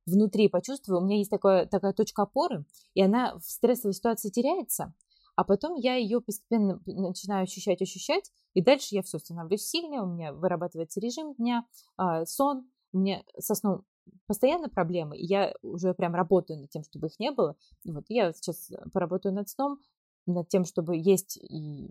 внутри 0.08 0.50
почувствую, 0.50 1.00
у 1.00 1.06
меня 1.06 1.18
есть 1.18 1.30
такое, 1.30 1.68
такая 1.68 1.94
точка 1.94 2.24
опоры, 2.24 2.66
и 2.96 3.04
она 3.04 3.38
в 3.38 3.44
стрессовой 3.44 3.94
ситуации 3.94 4.30
теряется, 4.30 4.94
а 5.40 5.46
потом 5.46 5.76
я 5.76 5.96
ее 5.96 6.20
постепенно 6.20 6.82
начинаю 6.86 7.44
ощущать, 7.44 7.82
ощущать, 7.82 8.30
и 8.56 8.62
дальше 8.62 8.88
я 8.92 9.04
все 9.04 9.20
становлюсь 9.20 9.66
сильнее, 9.66 10.02
у 10.02 10.06
меня 10.06 10.34
вырабатывается 10.34 11.00
режим 11.00 11.34
дня, 11.36 11.66
а, 11.96 12.26
сон, 12.26 12.70
меня 12.92 13.24
со 13.38 13.56
сном 13.56 13.86
постоянно 14.28 14.68
проблемы, 14.68 15.18
и 15.18 15.26
я 15.26 15.54
уже 15.62 15.94
прям 15.94 16.14
работаю 16.14 16.60
над 16.60 16.70
тем, 16.72 16.84
чтобы 16.84 17.08
их 17.08 17.18
не 17.20 17.32
было. 17.32 17.56
Вот 17.86 18.04
я 18.10 18.34
сейчас 18.34 18.70
поработаю 18.92 19.34
над 19.34 19.48
сном, 19.48 19.80
над 20.26 20.50
тем, 20.50 20.66
чтобы 20.66 20.98
есть 20.98 21.38
и 21.38 21.88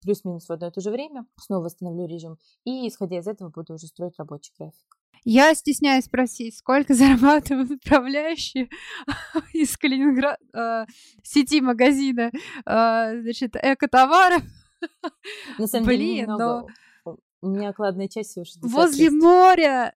плюс-минус 0.00 0.48
в 0.48 0.50
одно 0.50 0.68
и 0.68 0.70
то 0.70 0.80
же 0.80 0.90
время, 0.90 1.26
снова 1.38 1.64
восстановлю 1.64 2.06
режим, 2.06 2.38
и 2.64 2.88
исходя 2.88 3.18
из 3.18 3.26
этого 3.26 3.50
буду 3.50 3.74
уже 3.74 3.88
строить 3.88 4.14
рабочий 4.16 4.54
график. 4.58 4.99
Я 5.24 5.54
стесняюсь 5.54 6.04
спросить, 6.04 6.56
сколько 6.56 6.94
зарабатывают 6.94 7.70
управляющие 7.70 8.68
из 9.52 9.76
Калининграда, 9.76 10.38
э, 10.54 10.86
сети 11.22 11.60
магазина, 11.60 12.30
э, 12.66 13.20
значит, 13.22 13.56
экотоваров. 13.56 14.42
На 15.58 15.66
самом 15.66 15.86
Блин, 15.86 16.00
деле, 16.00 16.22
немного. 16.22 16.66
но... 17.04 17.16
У 17.42 17.48
меня 17.48 17.70
окладная 17.70 18.08
часть 18.08 18.34
60 18.34 18.62
Возле 18.70 19.10
моря! 19.10 19.94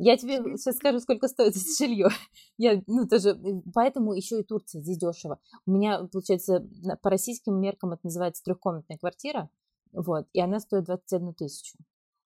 Я 0.00 0.16
тебе 0.16 0.56
сейчас 0.56 0.76
скажу, 0.76 1.00
сколько 1.00 1.26
стоит 1.26 1.56
это 1.56 1.60
жилье. 1.76 2.08
Я, 2.56 2.80
ну, 2.86 3.08
тоже, 3.08 3.36
поэтому 3.74 4.14
еще 4.14 4.40
и 4.40 4.44
Турция 4.44 4.80
здесь 4.80 4.96
дешево. 4.96 5.40
У 5.66 5.72
меня, 5.72 6.04
получается, 6.04 6.64
по 7.02 7.10
российским 7.10 7.60
меркам 7.60 7.92
это 7.92 8.02
называется 8.04 8.44
трехкомнатная 8.44 8.96
квартира, 8.96 9.50
вот, 9.92 10.28
и 10.32 10.40
она 10.40 10.60
стоит 10.60 10.84
21 10.84 11.34
тысячу. 11.34 11.76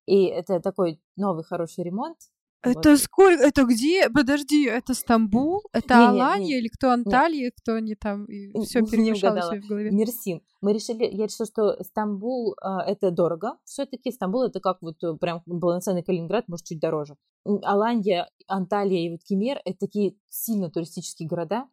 И 0.06 0.24
это 0.24 0.60
такой 0.60 1.00
новый 1.16 1.44
хороший 1.44 1.84
ремонт. 1.84 2.18
Это 2.62 2.90
вот. 2.90 3.00
сколько? 3.00 3.42
Это 3.42 3.64
где? 3.64 4.08
Подожди, 4.08 4.66
это 4.66 4.94
Стамбул? 4.94 5.62
Это 5.72 5.94
не, 5.94 6.04
Алания? 6.06 6.44
Не, 6.44 6.46
не, 6.46 6.58
или 6.58 6.68
кто 6.68 6.92
Анталия? 6.92 7.46
Не. 7.46 7.50
Кто 7.50 7.74
они 7.74 7.94
там? 7.96 8.26
Все 8.64 8.82
перемешалось 8.82 9.64
в 9.64 9.68
голове. 9.68 9.90
Мерсин. 9.90 10.42
Мы 10.60 10.72
решили, 10.72 11.04
я 11.04 11.26
решила, 11.26 11.46
что 11.46 11.82
Стамбул 11.82 12.54
а, 12.62 12.84
это 12.84 13.10
дорого. 13.10 13.58
Все-таки 13.64 14.12
Стамбул 14.12 14.44
это 14.44 14.60
как 14.60 14.80
вот 14.80 15.02
э, 15.02 15.16
прям 15.16 15.42
полноценный 15.42 16.04
Калининград, 16.04 16.46
может 16.46 16.66
чуть 16.66 16.78
дороже. 16.78 17.16
Алания, 17.44 18.30
Анталия 18.46 19.08
и 19.08 19.10
вот 19.10 19.24
Кемер 19.24 19.60
это 19.64 19.78
такие 19.80 20.14
сильно 20.28 20.70
туристические 20.70 21.28
города. 21.28 21.66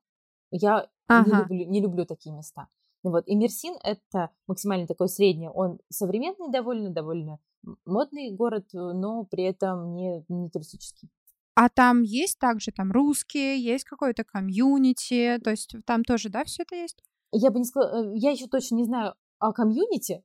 Я 0.50 0.90
ага. 1.08 1.30
не, 1.30 1.38
люблю, 1.42 1.72
не 1.72 1.82
люблю 1.82 2.06
такие 2.08 2.34
места. 2.34 2.68
Вот. 3.04 3.28
И 3.28 3.36
Мерсин 3.36 3.76
это 3.84 4.32
максимально 4.48 4.88
такое 4.88 5.08
среднее. 5.08 5.52
Он 5.52 5.80
современный 5.90 6.52
довольно, 6.52 6.90
довольно 6.90 7.40
модный 7.86 8.32
город, 8.32 8.66
э, 8.74 8.78
но 8.78 9.26
при 9.26 9.44
этом 9.44 9.94
не, 9.94 10.24
не 10.28 10.50
туристический. 10.50 11.10
А 11.56 11.70
там 11.70 12.04
есть 12.04 12.40
также 12.40 12.72
там 12.72 12.92
русские, 12.92 13.62
есть 13.62 13.84
какое-то 13.84 14.24
комьюнити, 14.24 15.40
то 15.44 15.52
есть 15.52 15.76
там 15.86 16.04
тоже, 16.04 16.30
да, 16.30 16.46
все 16.46 16.64
это 16.64 16.76
есть? 16.76 17.04
Я 17.32 17.52
бы 17.52 17.60
не 17.60 17.66
сказала, 17.66 18.06
э, 18.06 18.12
я 18.16 18.32
еще 18.32 18.48
точно 18.48 18.76
не 18.76 18.86
знаю 18.86 19.14
о 19.40 19.52
комьюнити, 19.52 20.24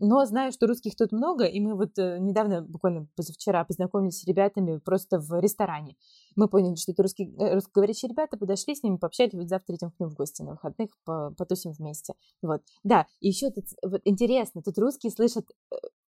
но 0.00 0.24
знаю, 0.24 0.50
что 0.52 0.66
русских 0.66 0.96
тут 0.96 1.12
много, 1.12 1.44
и 1.44 1.60
мы 1.60 1.74
вот 1.76 1.98
э, 1.98 2.18
недавно, 2.18 2.62
буквально 2.62 3.06
позавчера, 3.14 3.64
познакомились 3.64 4.20
с 4.20 4.26
ребятами 4.26 4.78
просто 4.78 5.20
в 5.20 5.38
ресторане. 5.38 5.96
Мы 6.36 6.48
поняли, 6.48 6.76
что 6.76 6.92
это 6.92 7.02
русские, 7.02 7.30
русскоговорящие 7.36 8.08
ребята, 8.08 8.38
подошли 8.38 8.74
с 8.74 8.82
ними, 8.82 8.96
пообщались, 8.96 9.34
вот 9.34 9.48
завтра 9.48 9.76
идем 9.76 9.90
к 9.90 10.00
ним 10.00 10.08
в 10.08 10.14
гости 10.14 10.40
на 10.40 10.52
выходных, 10.52 10.90
потусим 11.04 11.72
вместе. 11.72 12.14
Вот. 12.40 12.62
Да, 12.82 13.06
и 13.20 13.28
еще 13.28 13.50
тут 13.50 13.66
вот 13.82 14.00
интересно, 14.04 14.62
тут 14.62 14.78
русские 14.78 15.12
слышат 15.12 15.44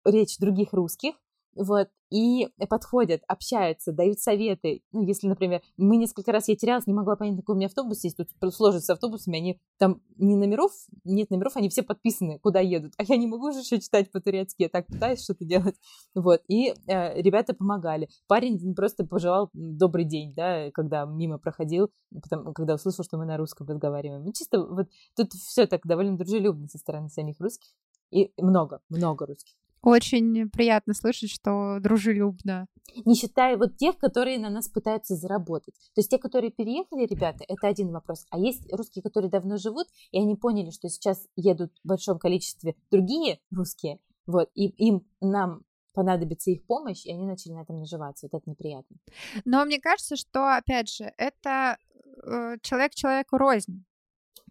речь 0.04 0.38
других 0.38 0.72
русских, 0.72 1.14
вот, 1.54 1.88
и 2.10 2.48
подходят, 2.68 3.22
общаются, 3.28 3.92
дают 3.92 4.18
советы. 4.20 4.82
Ну, 4.92 5.02
если, 5.02 5.26
например, 5.28 5.62
мы 5.76 5.96
несколько 5.96 6.32
раз 6.32 6.48
я 6.48 6.56
терялась, 6.56 6.86
не 6.86 6.94
могла 6.94 7.16
понять, 7.16 7.36
какой 7.36 7.54
у 7.54 7.56
меня 7.56 7.66
автобус 7.66 8.04
есть, 8.04 8.16
тут 8.16 8.54
сложится 8.54 8.86
с 8.86 8.90
автобусами, 8.90 9.38
они 9.38 9.60
там 9.78 10.00
не 10.16 10.36
номеров, 10.36 10.72
нет 11.04 11.30
номеров, 11.30 11.56
они 11.56 11.68
все 11.68 11.82
подписаны, 11.82 12.38
куда 12.38 12.60
едут, 12.60 12.94
а 12.96 13.02
я 13.02 13.16
не 13.16 13.26
могу 13.26 13.52
же 13.52 13.60
еще 13.60 13.80
читать 13.80 14.10
по-турецки, 14.10 14.62
я 14.62 14.68
так 14.68 14.86
пытаюсь 14.86 15.22
что-то 15.22 15.44
делать, 15.44 15.76
вот, 16.14 16.42
и 16.48 16.74
э, 16.86 17.20
ребята 17.20 17.54
помогали. 17.54 18.08
Парень 18.28 18.74
просто 18.74 19.04
пожелал 19.04 19.50
добрый 19.52 20.04
день, 20.04 20.34
да, 20.34 20.70
когда 20.72 21.04
мимо 21.04 21.38
проходил, 21.38 21.90
потом, 22.22 22.52
когда 22.54 22.74
услышал, 22.74 23.04
что 23.04 23.18
мы 23.18 23.26
на 23.26 23.36
русском 23.36 23.66
разговариваем. 23.66 24.24
Ну, 24.24 24.32
чисто 24.32 24.64
вот 24.64 24.88
тут 25.16 25.32
все 25.32 25.66
так 25.66 25.86
довольно 25.86 26.16
дружелюбно 26.16 26.68
со 26.68 26.78
стороны 26.78 27.08
самих 27.08 27.40
русских, 27.40 27.70
и 28.10 28.32
много, 28.38 28.80
много 28.88 29.26
русских. 29.26 29.54
Очень 29.82 30.48
приятно 30.48 30.94
слышать, 30.94 31.30
что 31.30 31.78
дружелюбно. 31.80 32.66
Не 33.04 33.14
считая 33.14 33.56
вот 33.56 33.76
тех, 33.76 33.98
которые 33.98 34.38
на 34.38 34.48
нас 34.48 34.68
пытаются 34.68 35.16
заработать. 35.16 35.74
То 35.94 36.00
есть 36.00 36.10
те, 36.10 36.18
которые 36.18 36.52
переехали, 36.52 37.06
ребята, 37.06 37.44
это 37.48 37.66
один 37.66 37.90
вопрос. 37.90 38.26
А 38.30 38.38
есть 38.38 38.72
русские, 38.72 39.02
которые 39.02 39.30
давно 39.30 39.56
живут, 39.56 39.88
и 40.12 40.18
они 40.18 40.36
поняли, 40.36 40.70
что 40.70 40.88
сейчас 40.88 41.26
едут 41.36 41.72
в 41.82 41.88
большом 41.88 42.18
количестве 42.18 42.76
другие 42.90 43.40
русские, 43.50 43.98
вот, 44.26 44.50
и 44.54 44.68
им, 44.68 45.04
нам 45.20 45.62
понадобится 45.94 46.50
их 46.50 46.64
помощь, 46.64 47.04
и 47.04 47.10
они 47.10 47.26
начали 47.26 47.52
на 47.52 47.62
этом 47.62 47.78
наживаться. 47.78 48.28
Вот 48.30 48.40
это 48.40 48.48
неприятно. 48.48 48.96
Но 49.44 49.64
мне 49.64 49.80
кажется, 49.80 50.16
что, 50.16 50.56
опять 50.56 50.90
же, 50.90 51.12
это 51.18 51.76
э, 52.24 52.56
человек 52.62 52.94
человеку 52.94 53.36
рознь. 53.36 53.84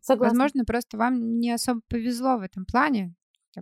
Согласна. 0.02 0.30
Возможно, 0.30 0.66
просто 0.66 0.98
вам 0.98 1.40
не 1.40 1.52
особо 1.52 1.82
повезло 1.88 2.38
в 2.38 2.42
этом 2.42 2.66
плане. 2.66 3.16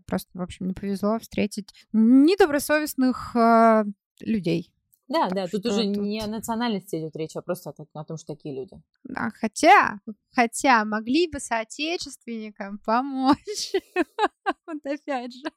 Просто, 0.06 0.30
в 0.34 0.42
общем, 0.42 0.68
не 0.68 0.74
повезло 0.74 1.20
встретить 1.20 1.70
недобросовестных 1.94 3.36
э, 3.36 3.86
людей. 4.22 4.72
Да, 5.10 5.24
так 5.24 5.34
да, 5.34 5.48
тут 5.48 5.66
уже 5.66 5.92
тут... 5.92 5.98
не 5.98 6.22
о 6.22 6.28
национальности 6.28 6.96
идет 6.98 7.16
речь, 7.16 7.36
а 7.36 7.42
просто 7.42 7.72
о, 7.72 8.00
о 8.00 8.06
том, 8.06 8.18
что 8.18 8.36
такие 8.36 8.56
люди. 8.56 8.80
Да, 9.04 9.32
хотя, 9.34 10.00
хотя 10.36 10.86
могли 10.86 11.28
бы 11.28 11.40
соотечественникам 11.40 12.78
помочь. 12.86 13.74
вот 14.68 14.86
опять 14.86 15.34
же. 15.34 15.52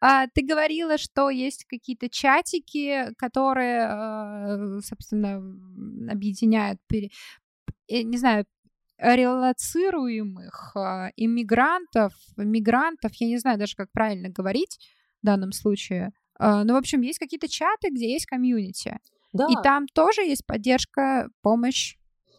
а, 0.00 0.26
ты 0.26 0.44
говорила, 0.44 0.98
что 0.98 1.30
есть 1.30 1.66
какие-то 1.66 2.08
чатики, 2.10 3.14
которые, 3.16 3.86
э, 3.88 4.80
собственно, 4.80 5.36
объединяют, 6.10 6.80
пере... 6.88 7.10
не 7.88 8.18
знаю, 8.18 8.44
релацируемых 9.02 10.76
а, 10.76 11.10
иммигрантов, 11.16 12.12
мигрантов, 12.36 13.12
я 13.14 13.26
не 13.26 13.38
знаю 13.38 13.58
даже, 13.58 13.74
как 13.74 13.90
правильно 13.92 14.28
говорить 14.28 14.78
в 15.22 15.26
данном 15.26 15.52
случае. 15.52 16.12
А, 16.38 16.64
но, 16.64 16.74
в 16.74 16.76
общем, 16.76 17.00
есть 17.02 17.18
какие-то 17.18 17.48
чаты, 17.48 17.90
где 17.90 18.12
есть 18.12 18.26
комьюнити. 18.26 18.98
Да. 19.32 19.46
И 19.50 19.54
там 19.62 19.86
тоже 19.86 20.22
есть 20.22 20.46
поддержка, 20.46 21.28
помощь. 21.42 21.96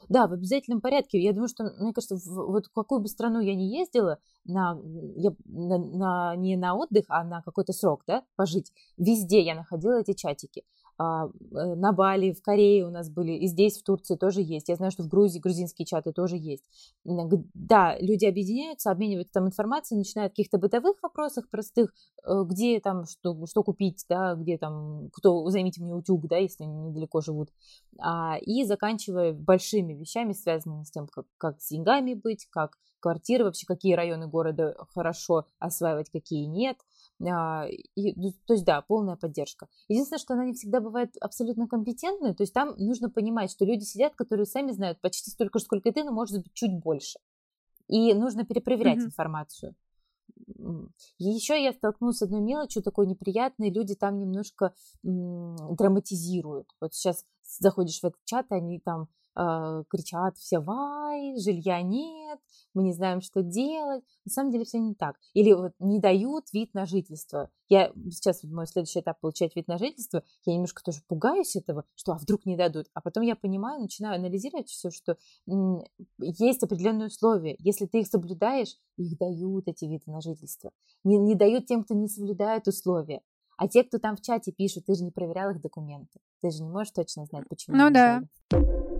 Да, 0.09 0.27
в 0.27 0.33
обязательном 0.33 0.81
порядке. 0.81 1.19
Я 1.19 1.31
думаю, 1.33 1.47
что, 1.47 1.63
мне 1.79 1.93
кажется, 1.93 2.15
в, 2.15 2.51
вот 2.51 2.67
в 2.67 2.73
какую 2.73 3.01
бы 3.01 3.07
страну 3.07 3.39
я 3.39 3.55
ни 3.55 3.63
ездила, 3.63 4.19
на, 4.45 4.77
я, 5.15 5.31
на, 5.45 5.77
на, 5.77 6.35
не 6.35 6.55
на 6.57 6.75
отдых, 6.75 7.05
а 7.07 7.23
на 7.23 7.41
какой-то 7.41 7.73
срок, 7.73 8.03
да, 8.05 8.23
пожить, 8.35 8.71
везде 8.97 9.41
я 9.41 9.55
находила 9.55 9.99
эти 9.99 10.13
чатики. 10.13 10.63
А, 10.97 11.25
э, 11.25 11.29
на 11.75 11.91
Бали, 11.91 12.33
в 12.33 12.41
Корее 12.41 12.85
у 12.85 12.91
нас 12.91 13.09
были, 13.09 13.31
и 13.33 13.47
здесь, 13.47 13.79
в 13.79 13.83
Турции 13.83 14.15
тоже 14.15 14.41
есть. 14.41 14.69
Я 14.69 14.75
знаю, 14.75 14.91
что 14.91 15.03
в 15.03 15.07
Грузии 15.07 15.39
грузинские 15.39 15.85
чаты 15.85 16.13
тоже 16.13 16.37
есть. 16.37 16.63
Да, 17.03 17.97
люди 17.99 18.25
объединяются, 18.25 18.91
обмениваются 18.91 19.33
там 19.33 19.47
информацией, 19.47 19.97
начинают 19.97 20.31
о 20.31 20.33
каких-то 20.33 20.57
бытовых 20.57 21.01
вопросах 21.01 21.49
простых, 21.49 21.93
э, 22.23 22.43
где 22.45 22.79
там, 22.79 23.05
что, 23.05 23.45
что 23.47 23.63
купить, 23.63 24.05
да, 24.07 24.35
где 24.35 24.57
там, 24.57 25.09
кто, 25.13 25.49
займите 25.49 25.81
мне 25.81 25.95
утюг, 25.95 26.27
да, 26.27 26.37
если 26.37 26.63
они 26.63 26.77
недалеко 26.77 27.21
живут, 27.21 27.49
а, 27.99 28.37
и 28.39 28.63
заканчивая 28.63 29.33
большими 29.33 29.93
вещами, 29.93 30.33
связанными 30.33 30.83
с 30.83 30.91
тем, 30.91 31.07
как, 31.07 31.25
как 31.37 31.61
с 31.61 31.69
деньгами 31.69 32.13
быть, 32.13 32.47
как 32.49 32.77
квартиры, 33.03 33.43
вообще 33.43 33.65
какие 33.65 33.95
районы 33.95 34.27
города 34.27 34.75
хорошо 34.93 35.45
осваивать, 35.59 36.09
какие 36.09 36.45
нет. 36.45 36.77
А, 37.21 37.67
и, 37.67 38.13
ну, 38.15 38.33
то 38.45 38.53
есть, 38.53 38.65
да, 38.65 38.81
полная 38.81 39.15
поддержка. 39.15 39.67
Единственное, 39.87 40.19
что 40.19 40.33
она 40.33 40.45
не 40.45 40.53
всегда 40.53 40.81
бывает 40.81 41.15
абсолютно 41.21 41.67
компетентной, 41.67 42.33
то 42.33 42.43
есть 42.43 42.53
там 42.53 42.75
нужно 42.77 43.09
понимать, 43.09 43.51
что 43.51 43.65
люди 43.65 43.83
сидят, 43.83 44.15
которые 44.15 44.45
сами 44.45 44.71
знают 44.71 44.99
почти 45.01 45.31
столько 45.31 45.59
же, 45.59 45.65
сколько 45.65 45.89
и 45.89 45.91
ты, 45.91 46.03
но, 46.03 46.11
может 46.11 46.43
быть, 46.43 46.53
чуть 46.53 46.77
больше. 46.79 47.19
И 47.87 48.13
нужно 48.13 48.45
перепроверять 48.45 48.99
mm-hmm. 48.99 49.05
информацию. 49.05 49.75
И 51.17 51.25
еще 51.25 51.61
я 51.61 51.73
столкнулась 51.73 52.17
с 52.17 52.21
одной 52.21 52.41
мелочью 52.41 52.81
такой 52.81 53.07
неприятной. 53.07 53.71
Люди 53.71 53.95
там 53.95 54.19
немножко 54.19 54.73
м- 55.03 55.75
драматизируют. 55.75 56.69
Вот 56.81 56.93
сейчас 56.93 57.25
заходишь 57.59 57.99
в 57.99 58.05
этот 58.05 58.23
чат, 58.25 58.47
и 58.51 58.55
они 58.55 58.79
там 58.79 59.07
кричат 59.35 60.37
все 60.37 60.59
«Вай!», 60.59 61.35
«Жилья 61.37 61.81
нет!», 61.81 62.39
«Мы 62.73 62.83
не 62.83 62.93
знаем, 62.93 63.21
что 63.21 63.41
делать!». 63.41 64.03
На 64.25 64.31
самом 64.31 64.51
деле 64.51 64.65
все 64.65 64.79
не 64.79 64.93
так. 64.93 65.17
Или 65.33 65.53
вот 65.53 65.73
не 65.79 65.99
дают 65.99 66.51
вид 66.53 66.73
на 66.73 66.85
жительство. 66.85 67.49
Я 67.69 67.91
сейчас, 68.11 68.43
мой 68.43 68.67
следующий 68.67 68.99
этап 68.99 69.19
получать 69.19 69.55
вид 69.55 69.67
на 69.67 69.77
жительство, 69.77 70.23
я 70.45 70.53
немножко 70.53 70.83
тоже 70.83 70.99
пугаюсь 71.07 71.55
этого, 71.55 71.85
что 71.95 72.13
а 72.13 72.17
вдруг 72.17 72.45
не 72.45 72.55
дадут. 72.55 72.87
А 72.93 73.01
потом 73.01 73.23
я 73.23 73.35
понимаю, 73.35 73.81
начинаю 73.81 74.15
анализировать 74.15 74.69
все, 74.69 74.91
что 74.91 75.17
есть 76.19 76.63
определенные 76.63 77.07
условия. 77.07 77.55
Если 77.59 77.85
ты 77.85 78.01
их 78.01 78.07
соблюдаешь, 78.07 78.77
их 78.97 79.17
дают, 79.17 79.67
эти 79.67 79.85
виды 79.85 80.03
на 80.07 80.21
жительство. 80.21 80.71
Не, 81.03 81.17
не 81.17 81.35
дают 81.35 81.65
тем, 81.65 81.83
кто 81.83 81.93
не 81.93 82.07
соблюдает 82.07 82.67
условия. 82.67 83.21
А 83.57 83.67
те, 83.67 83.83
кто 83.83 83.99
там 83.99 84.15
в 84.15 84.21
чате 84.21 84.51
пишут, 84.51 84.85
ты 84.85 84.95
же 84.95 85.03
не 85.03 85.11
проверял 85.11 85.51
их 85.51 85.61
документы. 85.61 86.19
Ты 86.41 86.51
же 86.51 86.63
не 86.63 86.69
можешь 86.69 86.91
точно 86.91 87.25
знать, 87.25 87.47
почему. 87.47 87.77
Ну 87.77 87.89
да. 87.91 88.23
Взяли. 88.49 88.92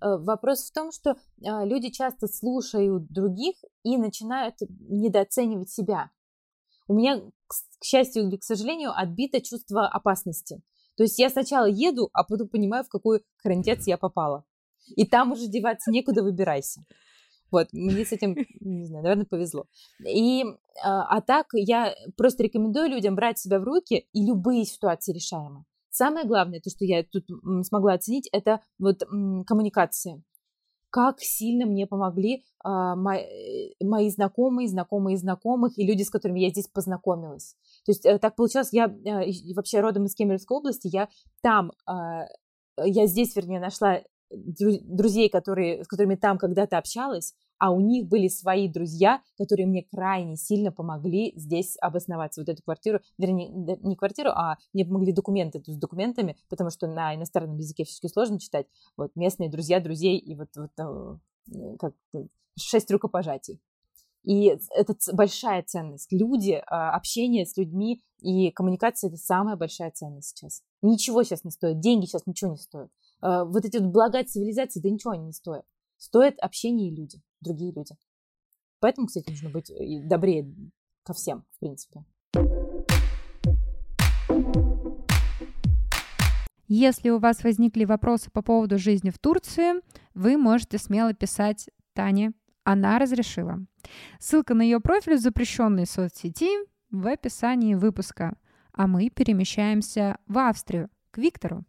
Вопрос 0.00 0.68
в 0.68 0.72
том, 0.72 0.92
что 0.92 1.16
а, 1.44 1.64
люди 1.64 1.90
часто 1.90 2.26
слушают 2.26 3.06
других 3.12 3.56
и 3.82 3.96
начинают 3.96 4.56
недооценивать 4.60 5.70
себя. 5.70 6.10
У 6.88 6.94
меня, 6.94 7.20
к 7.46 7.84
счастью 7.84 8.24
или 8.24 8.36
к 8.36 8.44
сожалению, 8.44 8.92
отбито 8.94 9.40
чувство 9.40 9.86
опасности. 9.86 10.62
То 10.96 11.04
есть 11.04 11.18
я 11.18 11.30
сначала 11.30 11.66
еду, 11.66 12.10
а 12.12 12.24
потом 12.24 12.48
понимаю, 12.48 12.84
в 12.84 12.88
какой 12.88 13.22
хранитец 13.38 13.86
я 13.86 13.96
попала. 13.96 14.44
И 14.96 15.06
там 15.06 15.32
уже 15.32 15.46
деваться 15.46 15.90
некуда, 15.90 16.22
выбирайся. 16.22 16.84
Вот, 17.50 17.68
мне 17.72 18.04
с 18.04 18.12
этим, 18.12 18.36
не 18.60 18.86
знаю, 18.86 19.02
наверное, 19.02 19.26
повезло. 19.26 19.66
И, 20.06 20.44
а, 20.84 21.16
а 21.16 21.20
так 21.20 21.46
я 21.52 21.94
просто 22.16 22.44
рекомендую 22.44 22.88
людям 22.88 23.16
брать 23.16 23.38
себя 23.38 23.58
в 23.58 23.64
руки, 23.64 24.06
и 24.12 24.24
любые 24.24 24.64
ситуации 24.64 25.12
решаемы. 25.12 25.64
Самое 25.90 26.26
главное, 26.26 26.60
то, 26.60 26.70
что 26.70 26.84
я 26.84 27.04
тут 27.04 27.26
смогла 27.66 27.94
оценить, 27.94 28.28
это 28.32 28.60
вот 28.78 29.00
коммуникация. 29.46 30.22
Как 30.90 31.20
сильно 31.20 31.66
мне 31.66 31.86
помогли 31.86 32.42
а, 32.64 32.96
мои, 32.96 33.74
мои 33.80 34.10
знакомые, 34.10 34.68
знакомые 34.68 35.16
знакомых 35.16 35.78
и 35.78 35.86
люди, 35.86 36.02
с 36.02 36.10
которыми 36.10 36.40
я 36.40 36.50
здесь 36.50 36.66
познакомилась. 36.66 37.54
То 37.84 37.92
есть 37.92 38.04
э, 38.04 38.18
так 38.18 38.34
получилось, 38.34 38.72
я 38.72 38.86
э, 38.86 39.54
вообще 39.54 39.80
родом 39.80 40.06
из 40.06 40.16
Кемеровской 40.16 40.56
области, 40.56 40.88
я 40.88 41.08
там, 41.42 41.70
а, 41.86 42.26
я 42.84 43.06
здесь, 43.06 43.36
вернее, 43.36 43.60
нашла 43.60 44.00
друзей, 44.30 45.28
которые, 45.28 45.84
с 45.84 45.88
которыми 45.88 46.16
там 46.16 46.38
когда-то 46.38 46.78
общалась, 46.78 47.34
а 47.60 47.70
у 47.70 47.80
них 47.80 48.08
были 48.08 48.26
свои 48.28 48.68
друзья, 48.68 49.22
которые 49.36 49.66
мне 49.66 49.84
крайне 49.84 50.36
сильно 50.36 50.72
помогли 50.72 51.32
здесь 51.36 51.76
обосноваться, 51.80 52.40
вот 52.40 52.48
эту 52.48 52.62
квартиру, 52.62 53.00
вернее, 53.18 53.50
не 53.50 53.96
квартиру, 53.96 54.30
а 54.30 54.56
мне 54.72 54.84
помогли 54.84 55.12
документы 55.12 55.62
с 55.64 55.76
документами, 55.76 56.36
потому 56.48 56.70
что 56.70 56.86
на 56.86 57.14
иностранном 57.14 57.58
языке 57.58 57.84
все-таки 57.84 58.08
сложно 58.08 58.40
читать, 58.40 58.66
вот, 58.96 59.14
местные 59.14 59.50
друзья 59.50 59.78
друзей 59.78 60.18
и 60.18 60.34
вот, 60.34 60.48
вот 60.56 61.18
э, 61.52 61.76
как 61.78 61.94
шесть 62.58 62.90
рукопожатий. 62.90 63.60
И 64.24 64.56
это 64.74 64.94
большая 65.12 65.62
ценность. 65.62 66.12
Люди, 66.12 66.62
а, 66.66 66.94
общение 66.94 67.46
с 67.46 67.56
людьми 67.56 68.02
и 68.20 68.50
коммуникация– 68.50 69.08
это 69.10 69.16
самая 69.16 69.56
большая 69.56 69.90
ценность 69.90 70.36
сейчас. 70.36 70.62
Ничего 70.82 71.22
сейчас 71.22 71.44
не 71.44 71.50
стоит, 71.50 71.80
деньги 71.80 72.06
сейчас 72.06 72.26
ничего 72.26 72.50
не 72.50 72.58
стоят. 72.58 72.90
А, 73.20 73.44
вот 73.44 73.64
эти 73.64 73.78
вот 73.78 73.90
блага 73.92 74.24
цивилизации, 74.24 74.80
да 74.80 74.90
ничего 74.90 75.12
они 75.12 75.26
не 75.26 75.32
стоят. 75.32 75.64
Стоят 75.96 76.38
общение 76.38 76.90
и 76.90 76.94
люди, 76.94 77.20
другие 77.40 77.72
люди. 77.72 77.94
Поэтому, 78.80 79.06
кстати, 79.06 79.30
нужно 79.30 79.50
быть 79.50 79.70
э, 79.70 80.00
добрее 80.04 80.54
ко 81.02 81.12
всем, 81.12 81.44
в 81.52 81.58
принципе. 81.58 82.04
Если 86.72 87.10
у 87.10 87.18
вас 87.18 87.42
возникли 87.42 87.84
вопросы 87.84 88.30
по 88.30 88.42
поводу 88.42 88.78
жизни 88.78 89.10
в 89.10 89.18
Турции, 89.18 89.82
вы 90.14 90.36
можете 90.36 90.78
смело 90.78 91.12
писать 91.12 91.68
Тане. 91.94 92.32
Она 92.62 92.98
разрешила. 92.98 93.58
Ссылка 94.20 94.54
на 94.54 94.62
ее 94.62 94.78
профиль 94.78 95.16
в 95.16 95.20
запрещенной 95.20 95.86
соцсети 95.86 96.48
в 96.90 97.06
описании 97.08 97.74
выпуска. 97.74 98.36
А 98.72 98.86
мы 98.86 99.10
перемещаемся 99.10 100.18
в 100.26 100.38
Австрию, 100.38 100.88
к 101.10 101.18
Виктору. 101.18 101.64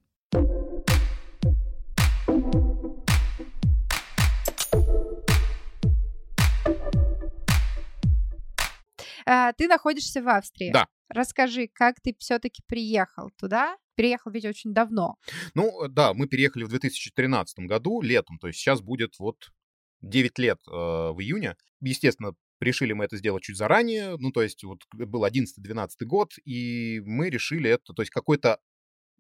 А, 9.26 9.54
ты 9.54 9.68
находишься 9.68 10.22
в 10.22 10.28
Австрии. 10.28 10.72
Да. 10.72 10.88
Расскажи, 11.10 11.68
как 11.68 12.00
ты 12.02 12.16
все-таки 12.18 12.62
приехал 12.68 13.32
туда? 13.38 13.78
Переехал 13.96 14.32
ведь 14.32 14.46
очень 14.46 14.74
давно. 14.74 15.16
Ну, 15.54 15.88
да, 15.90 16.14
мы 16.14 16.28
переехали 16.28 16.64
в 16.64 16.70
2013 16.70 17.60
году, 17.66 18.02
летом, 18.02 18.38
то 18.40 18.48
есть 18.48 18.60
сейчас 18.60 18.82
будет 18.82 19.20
вот 19.20 19.52
9 20.02 20.40
лет 20.40 20.60
э, 20.68 20.72
в 20.72 21.18
июне. 21.20 21.56
Естественно, 21.82 22.34
решили 22.62 22.94
мы 22.94 23.06
это 23.06 23.18
сделать 23.18 23.44
чуть 23.44 23.58
заранее, 23.58 24.16
ну, 24.18 24.32
то 24.32 24.42
есть 24.42 24.64
вот 24.64 24.80
был 24.94 25.26
11-12 25.26 25.88
год, 26.02 26.32
и 26.46 27.02
мы 27.06 27.30
решили 27.30 27.70
это, 27.70 27.94
то 27.94 28.02
есть 28.02 28.12
какой-то 28.12 28.60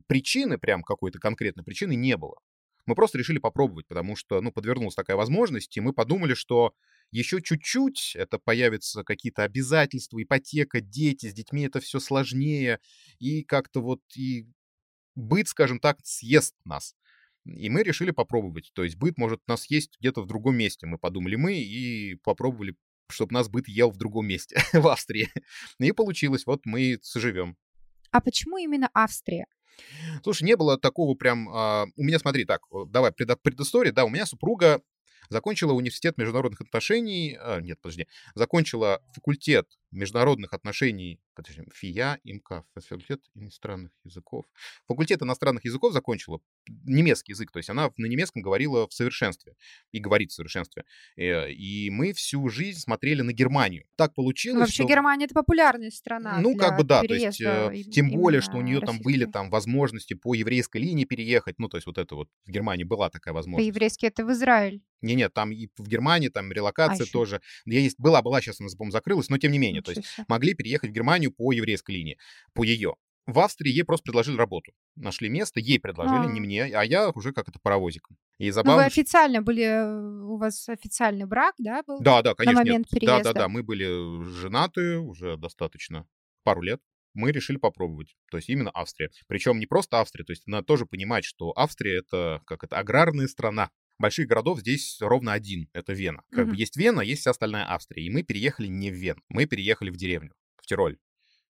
причины, 0.07 0.57
прям 0.57 0.83
какой-то 0.83 1.19
конкретной 1.19 1.63
причины 1.63 1.95
не 1.95 2.17
было. 2.17 2.37
Мы 2.85 2.95
просто 2.95 3.17
решили 3.17 3.37
попробовать, 3.37 3.87
потому 3.87 4.15
что, 4.15 4.41
ну, 4.41 4.51
подвернулась 4.51 4.95
такая 4.95 5.17
возможность, 5.17 5.75
и 5.77 5.81
мы 5.81 5.93
подумали, 5.93 6.33
что 6.33 6.73
еще 7.11 7.41
чуть-чуть 7.41 8.13
это 8.15 8.39
появятся 8.39 9.03
какие-то 9.03 9.43
обязательства, 9.43 10.21
ипотека, 10.21 10.81
дети, 10.81 11.29
с 11.29 11.33
детьми 11.33 11.63
это 11.63 11.79
все 11.79 11.99
сложнее, 11.99 12.79
и 13.19 13.43
как-то 13.43 13.81
вот 13.81 14.01
и 14.15 14.47
быт, 15.15 15.47
скажем 15.47 15.79
так, 15.79 15.99
съест 16.03 16.55
нас. 16.65 16.95
И 17.45 17.69
мы 17.69 17.83
решили 17.83 18.11
попробовать. 18.11 18.71
То 18.73 18.83
есть 18.83 18.97
быт 18.97 19.17
может 19.17 19.41
нас 19.47 19.69
есть 19.69 19.97
где-то 19.99 20.21
в 20.21 20.27
другом 20.27 20.55
месте. 20.55 20.85
Мы 20.85 20.97
подумали 20.97 21.35
мы 21.35 21.55
и 21.55 22.15
попробовали, 22.23 22.75
чтобы 23.09 23.33
нас 23.33 23.49
быт 23.49 23.67
ел 23.67 23.91
в 23.91 23.97
другом 23.97 24.27
месте, 24.27 24.61
в 24.73 24.87
Австрии. 24.87 25.29
И 25.79 25.91
получилось. 25.91 26.45
Вот 26.45 26.61
мы 26.65 26.99
соживем. 27.01 27.57
А 28.11 28.21
почему 28.21 28.57
именно 28.57 28.89
Австрия? 28.93 29.47
Слушай, 30.23 30.43
не 30.43 30.55
было 30.55 30.77
такого 30.77 31.15
прям... 31.15 31.49
А, 31.49 31.85
у 31.95 32.03
меня, 32.03 32.19
смотри, 32.19 32.45
так, 32.45 32.61
давай, 32.87 33.11
пред, 33.11 33.41
предыстория. 33.41 33.91
Да, 33.91 34.05
у 34.05 34.09
меня 34.09 34.25
супруга 34.25 34.81
закончила 35.31 35.73
университет 35.73 36.17
международных 36.17 36.61
отношений, 36.61 37.37
а, 37.39 37.59
нет, 37.61 37.79
подожди, 37.81 38.07
закончила 38.35 39.01
факультет 39.13 39.67
международных 39.91 40.53
отношений 40.53 41.19
подожди, 41.41 41.63
ФИЯ, 41.73 42.19
ИМКА, 42.23 42.65
факультет 42.75 43.21
иностранных 43.35 43.91
языков. 44.03 44.45
Факультет 44.87 45.21
иностранных 45.21 45.65
языков 45.65 45.93
закончила 45.93 46.39
немецкий 46.67 47.31
язык, 47.31 47.51
то 47.51 47.57
есть 47.57 47.69
она 47.69 47.91
на 47.97 48.05
немецком 48.05 48.41
говорила 48.41 48.87
в 48.87 48.93
совершенстве 48.93 49.55
и 49.91 49.99
говорит 49.99 50.31
в 50.31 50.33
совершенстве. 50.33 50.85
Э, 51.17 51.51
и 51.51 51.89
мы 51.89 52.13
всю 52.13 52.47
жизнь 52.49 52.79
смотрели 52.79 53.21
на 53.21 53.33
Германию. 53.33 53.85
Так 53.95 54.13
получилось, 54.13 54.61
Вообще 54.61 54.83
что... 54.83 54.89
Германия 54.89 55.25
это 55.25 55.33
популярная 55.33 55.91
страна. 55.91 56.39
Ну, 56.39 56.55
как 56.55 56.77
бы 56.77 56.83
да, 56.83 57.01
то 57.01 57.13
есть, 57.13 57.41
э, 57.41 57.83
тем 57.91 58.09
более, 58.11 58.41
что 58.41 58.57
у 58.57 58.61
нее 58.61 58.79
там 58.79 58.99
были 58.99 59.21
российской. 59.21 59.31
там 59.31 59.49
возможности 59.49 60.13
по 60.13 60.33
еврейской 60.33 60.77
линии 60.77 61.05
переехать, 61.05 61.55
ну, 61.57 61.69
то 61.69 61.77
есть 61.77 61.87
вот 61.87 61.97
это 61.97 62.15
вот 62.15 62.29
в 62.45 62.51
Германии 62.51 62.83
была 62.83 63.09
такая 63.09 63.33
возможность. 63.33 63.67
По-еврейски 63.67 64.05
это 64.05 64.25
в 64.25 64.31
Израиль. 64.31 64.81
Не-нет, 65.01 65.33
там 65.33 65.51
и 65.51 65.67
в 65.77 65.87
Германии, 65.87 66.29
там 66.29 66.51
релокация 66.51 67.05
ещё. 67.05 67.11
тоже. 67.11 67.41
Я 67.65 67.79
есть, 67.79 67.99
была, 67.99 68.21
была, 68.21 68.39
сейчас 68.39 68.59
она, 68.59 68.69
по-моему, 68.69 68.91
закрылась, 68.91 69.29
но 69.29 69.37
тем 69.39 69.51
не 69.51 69.57
менее, 69.57 69.80
то 69.81 69.91
есть 69.91 70.07
могли 70.27 70.53
переехать 70.53 70.89
в 70.89 70.93
Германию 70.93 71.31
по 71.31 71.51
еврейской 71.51 71.91
линии, 71.91 72.17
по 72.53 72.63
ее. 72.63 72.95
В 73.27 73.39
Австрии 73.39 73.71
ей 73.71 73.83
просто 73.83 74.05
предложили 74.05 74.35
работу. 74.35 74.73
Нашли 74.95 75.29
место, 75.29 75.59
ей 75.59 75.79
предложили, 75.79 76.31
не 76.31 76.39
А. 76.39 76.41
мне, 76.41 76.63
а 76.65 76.83
я 76.83 77.11
уже 77.11 77.33
как 77.33 77.47
это 77.49 77.59
паровозиком. 77.61 78.17
И 78.39 78.45
Ну, 78.45 78.47
вы 78.47 78.53
забавно, 78.53 78.85
официально 78.85 79.41
были, 79.41 79.63
э, 79.63 80.23
у 80.23 80.37
вас 80.37 80.67
официальный 80.67 81.25
брак, 81.25 81.53
да, 81.59 81.83
был? 81.83 82.01
Да, 82.01 82.23
да, 82.23 82.33
конечно, 82.33 82.59
момент 82.59 82.91
нет. 82.91 83.03
Да, 83.03 83.17
да, 83.17 83.19
переезда. 83.19 83.33
да, 83.33 83.47
мы 83.47 83.63
были 83.63 84.23
женаты 84.23 84.97
уже 84.97 85.37
достаточно 85.37 86.07
пару 86.43 86.61
лет. 86.61 86.81
Мы 87.13 87.31
решили 87.31 87.57
попробовать. 87.57 88.15
То 88.31 88.37
есть 88.37 88.49
именно 88.49 88.71
Австрия. 88.73 89.11
Причем 89.27 89.59
не 89.59 89.67
просто 89.67 89.99
Австрия, 89.99 90.23
то 90.23 90.31
есть 90.31 90.47
надо 90.47 90.65
тоже 90.65 90.85
понимать, 90.85 91.23
что 91.25 91.53
Австрия 91.55 91.99
это 91.99 92.41
как 92.45 92.63
это 92.63 92.77
аграрная 92.77 93.27
страна. 93.27 93.69
Больших 94.01 94.27
городов 94.27 94.59
здесь 94.59 94.97
ровно 94.99 95.33
один, 95.33 95.69
это 95.73 95.93
Вена. 95.93 96.23
Как 96.31 96.45
бы 96.45 96.51
Мгм. 96.53 96.59
есть 96.59 96.75
Вена, 96.75 97.01
есть 97.01 97.21
вся 97.21 97.31
остальная 97.31 97.71
Австрия. 97.71 98.03
И 98.03 98.09
мы 98.09 98.23
переехали 98.23 98.67
не 98.67 98.89
в 98.91 98.95
Вену, 98.95 99.21
мы 99.29 99.45
переехали 99.45 99.89
в 99.91 99.95
деревню, 99.97 100.33
в 100.61 100.65
Тироль. 100.65 100.97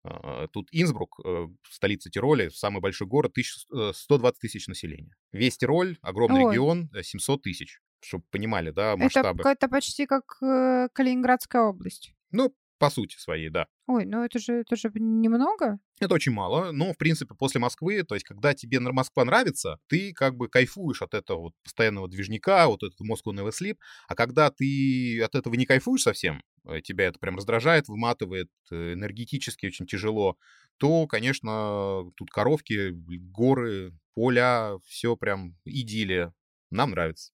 А, 0.03 0.47
Тут 0.47 0.67
Инсбрук, 0.71 1.19
э, 1.23 1.47
столица 1.69 2.09
Тироля, 2.09 2.49
самый 2.49 2.81
большой 2.81 3.07
город, 3.07 3.33
1000, 3.33 3.65
э, 3.71 3.91
120 3.93 4.41
тысяч 4.41 4.67
населения. 4.67 5.15
Весь 5.31 5.57
Тироль, 5.57 5.97
огромный 6.01 6.43
Ой. 6.43 6.51
регион, 6.53 6.89
э, 6.93 7.03
700 7.03 7.43
тысяч. 7.43 7.79
Чтобы 8.03 8.23
понимали, 8.31 8.71
да, 8.71 8.93
Это 8.93 9.03
масштабы. 9.03 9.37
какая-то 9.37 9.67
почти 9.69 10.07
как 10.07 10.23
э, 10.41 10.89
Калининградская 10.93 11.61
область. 11.61 12.13
Ну, 12.31 12.51
по 12.79 12.89
сути 12.89 13.15
своей, 13.17 13.49
да. 13.49 13.67
Ой, 13.85 14.05
ну 14.05 14.23
это 14.23 14.39
же, 14.39 14.53
это 14.61 14.75
же 14.75 14.89
немного. 14.95 15.77
Это 16.01 16.15
очень 16.15 16.31
мало, 16.31 16.71
но, 16.71 16.93
в 16.93 16.97
принципе, 16.97 17.35
после 17.35 17.61
Москвы, 17.61 18.01
то 18.01 18.15
есть, 18.15 18.25
когда 18.25 18.55
тебе 18.55 18.79
Москва 18.79 19.23
нравится, 19.23 19.77
ты 19.87 20.13
как 20.13 20.35
бы 20.35 20.49
кайфуешь 20.49 21.03
от 21.03 21.13
этого 21.13 21.41
вот 21.41 21.53
постоянного 21.63 22.07
движника, 22.07 22.67
вот 22.67 22.81
этого 22.81 23.07
Moscow 23.07 23.31
Never 23.31 23.51
Sleep, 23.51 23.77
а 24.07 24.15
когда 24.15 24.49
ты 24.49 25.21
от 25.21 25.35
этого 25.35 25.53
не 25.53 25.67
кайфуешь 25.67 26.01
совсем, 26.01 26.41
э, 26.65 26.81
тебя 26.81 27.05
это 27.05 27.19
прям 27.19 27.37
раздражает, 27.37 27.87
выматывает, 27.87 28.49
э, 28.71 28.93
энергетически 28.93 29.67
очень 29.67 29.85
тяжело, 29.85 30.37
то, 30.77 31.05
конечно, 31.05 32.11
тут 32.17 32.31
коровки, 32.31 32.89
горы, 32.89 33.93
поля, 34.15 34.79
все 34.83 35.15
прям 35.15 35.55
идиллия. 35.65 36.33
Нам 36.71 36.91
нравится. 36.91 37.31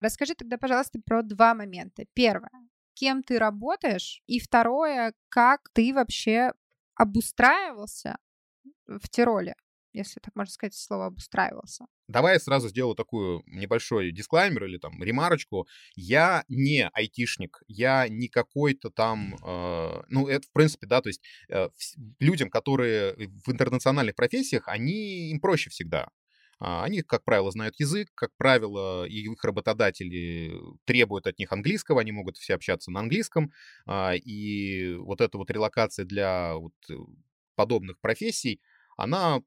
Расскажи 0.00 0.34
тогда, 0.34 0.56
пожалуйста, 0.56 1.00
про 1.04 1.22
два 1.22 1.54
момента. 1.54 2.04
Первое, 2.14 2.65
кем 2.96 3.22
ты 3.22 3.38
работаешь, 3.38 4.22
и 4.26 4.40
второе, 4.40 5.12
как 5.28 5.68
ты 5.72 5.92
вообще 5.92 6.52
обустраивался 6.94 8.16
в 8.86 9.08
Тироле, 9.08 9.54
если 9.92 10.18
так 10.20 10.34
можно 10.34 10.52
сказать 10.52 10.74
слово 10.74 11.06
обустраивался. 11.06 11.86
Давай 12.08 12.34
я 12.34 12.40
сразу 12.40 12.68
сделаю 12.68 12.94
такую 12.94 13.42
небольшой 13.46 14.12
дисклаймер 14.12 14.64
или 14.64 14.78
там 14.78 15.02
ремарочку. 15.02 15.66
Я 15.94 16.44
не 16.48 16.88
айтишник, 16.88 17.62
я 17.68 18.08
не 18.08 18.28
какой-то 18.28 18.90
там, 18.90 19.34
э, 19.44 20.02
ну, 20.08 20.28
это 20.28 20.46
в 20.46 20.52
принципе, 20.52 20.86
да, 20.86 21.02
то 21.02 21.08
есть 21.08 21.22
э, 21.48 21.68
людям, 22.18 22.48
которые 22.48 23.14
в 23.44 23.50
интернациональных 23.50 24.14
профессиях, 24.14 24.68
они, 24.68 25.30
им 25.30 25.40
проще 25.40 25.68
всегда. 25.68 26.08
А, 26.58 26.84
Они, 26.84 27.02
как 27.02 27.24
правило, 27.24 27.50
знают 27.50 27.78
язык, 27.78 28.08
как 28.14 28.30
правило, 28.36 29.04
и 29.04 29.20
их 29.30 29.44
работодатели 29.44 30.52
требуют 30.84 31.26
от 31.26 31.38
них 31.38 31.52
английского, 31.52 32.00
они 32.00 32.12
могут 32.12 32.36
все 32.38 32.54
общаться 32.54 32.90
на 32.90 33.00
английском, 33.00 33.52
а, 33.86 34.14
и 34.14 34.94
вот 34.94 35.20
эта 35.20 35.38
вот 35.38 35.50
релокация 35.50 36.04
для 36.04 36.54
вот 36.56 36.72
э, 36.90 36.94
подобных 37.54 37.98
профессий, 38.00 38.60
она 38.96 39.42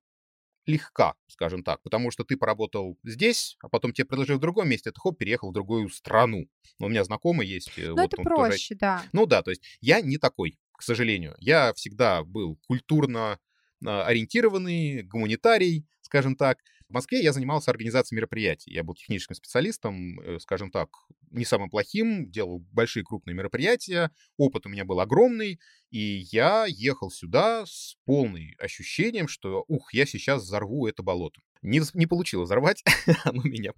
легка, 0.65 1.15
скажем 1.28 1.63
так, 1.63 1.82
потому 1.82 2.12
что 2.12 2.24
ты 2.24 2.38
поработал 2.38 2.98
здесь, 3.04 3.58
а 3.62 3.69
потом 3.69 3.91
тебе 3.91 4.06
предложили 4.06 4.38
в 4.38 4.41
другом 4.41 4.69
месте, 4.69 4.91
ты 4.91 5.00
хоп, 5.00 5.17
переехал 5.17 5.50
в 5.50 5.54
другую 5.54 5.89
страну. 5.89 6.45
У 6.80 6.88
меня 6.88 7.04
знакомый 7.04 7.48
есть. 7.48 7.72
э, 7.78 7.88
Ну, 7.88 8.04
вот 8.04 8.13
это 8.13 8.22
он 8.22 8.28
тоже 8.28 8.50
проще, 8.50 8.76
да. 8.76 9.04
ну 9.12 9.26
да, 9.26 9.41
то 9.41 9.50
есть 9.52 9.63
я 9.82 10.02
не 10.02 10.17
такой, 10.17 10.60
к 10.74 10.84
сожалению. 10.84 11.36
Я 11.39 11.74
всегда 11.74 12.24
был 12.24 12.60
культурно 12.67 13.39
а, 13.86 14.06
ориентированный, 14.06 15.04
гуманитарий, 15.04 15.86
скажем 16.02 16.36
так. 16.36 16.60
В 16.89 16.93
Москве 16.93 17.21
я 17.21 17.34
занимался 17.34 17.69
организацией 17.69 18.17
мероприятий. 18.17 18.73
Я 18.73 18.84
был 18.84 18.95
техническим 18.95 19.36
специалистом, 19.36 20.19
э, 20.21 20.39
скажем 20.39 20.71
так, 20.71 20.89
не 21.30 21.45
самым 21.45 21.69
плохим, 21.69 22.32
делал 22.32 22.65
большие 22.71 23.04
крупные 23.04 23.36
мероприятия. 23.36 24.10
Опыт 24.38 24.65
у 24.65 24.69
меня 24.69 24.86
был 24.86 24.99
огромный, 24.99 25.60
и 25.91 26.25
я 26.32 26.65
ехал 26.67 27.12
сюда 27.12 27.63
с 27.67 27.95
полным 28.06 28.56
ощущением, 28.58 29.28
что, 29.28 29.63
ух, 29.67 29.93
я 29.93 30.08
сейчас 30.08 30.41
взорву 30.41 30.88
это 30.88 31.04
болото. 31.04 31.41
Не, 31.62 31.82
не 31.93 32.08
получилось 32.08 32.47
взорвать, 32.47 32.84
оно 33.23 33.43
меня, 33.43 33.73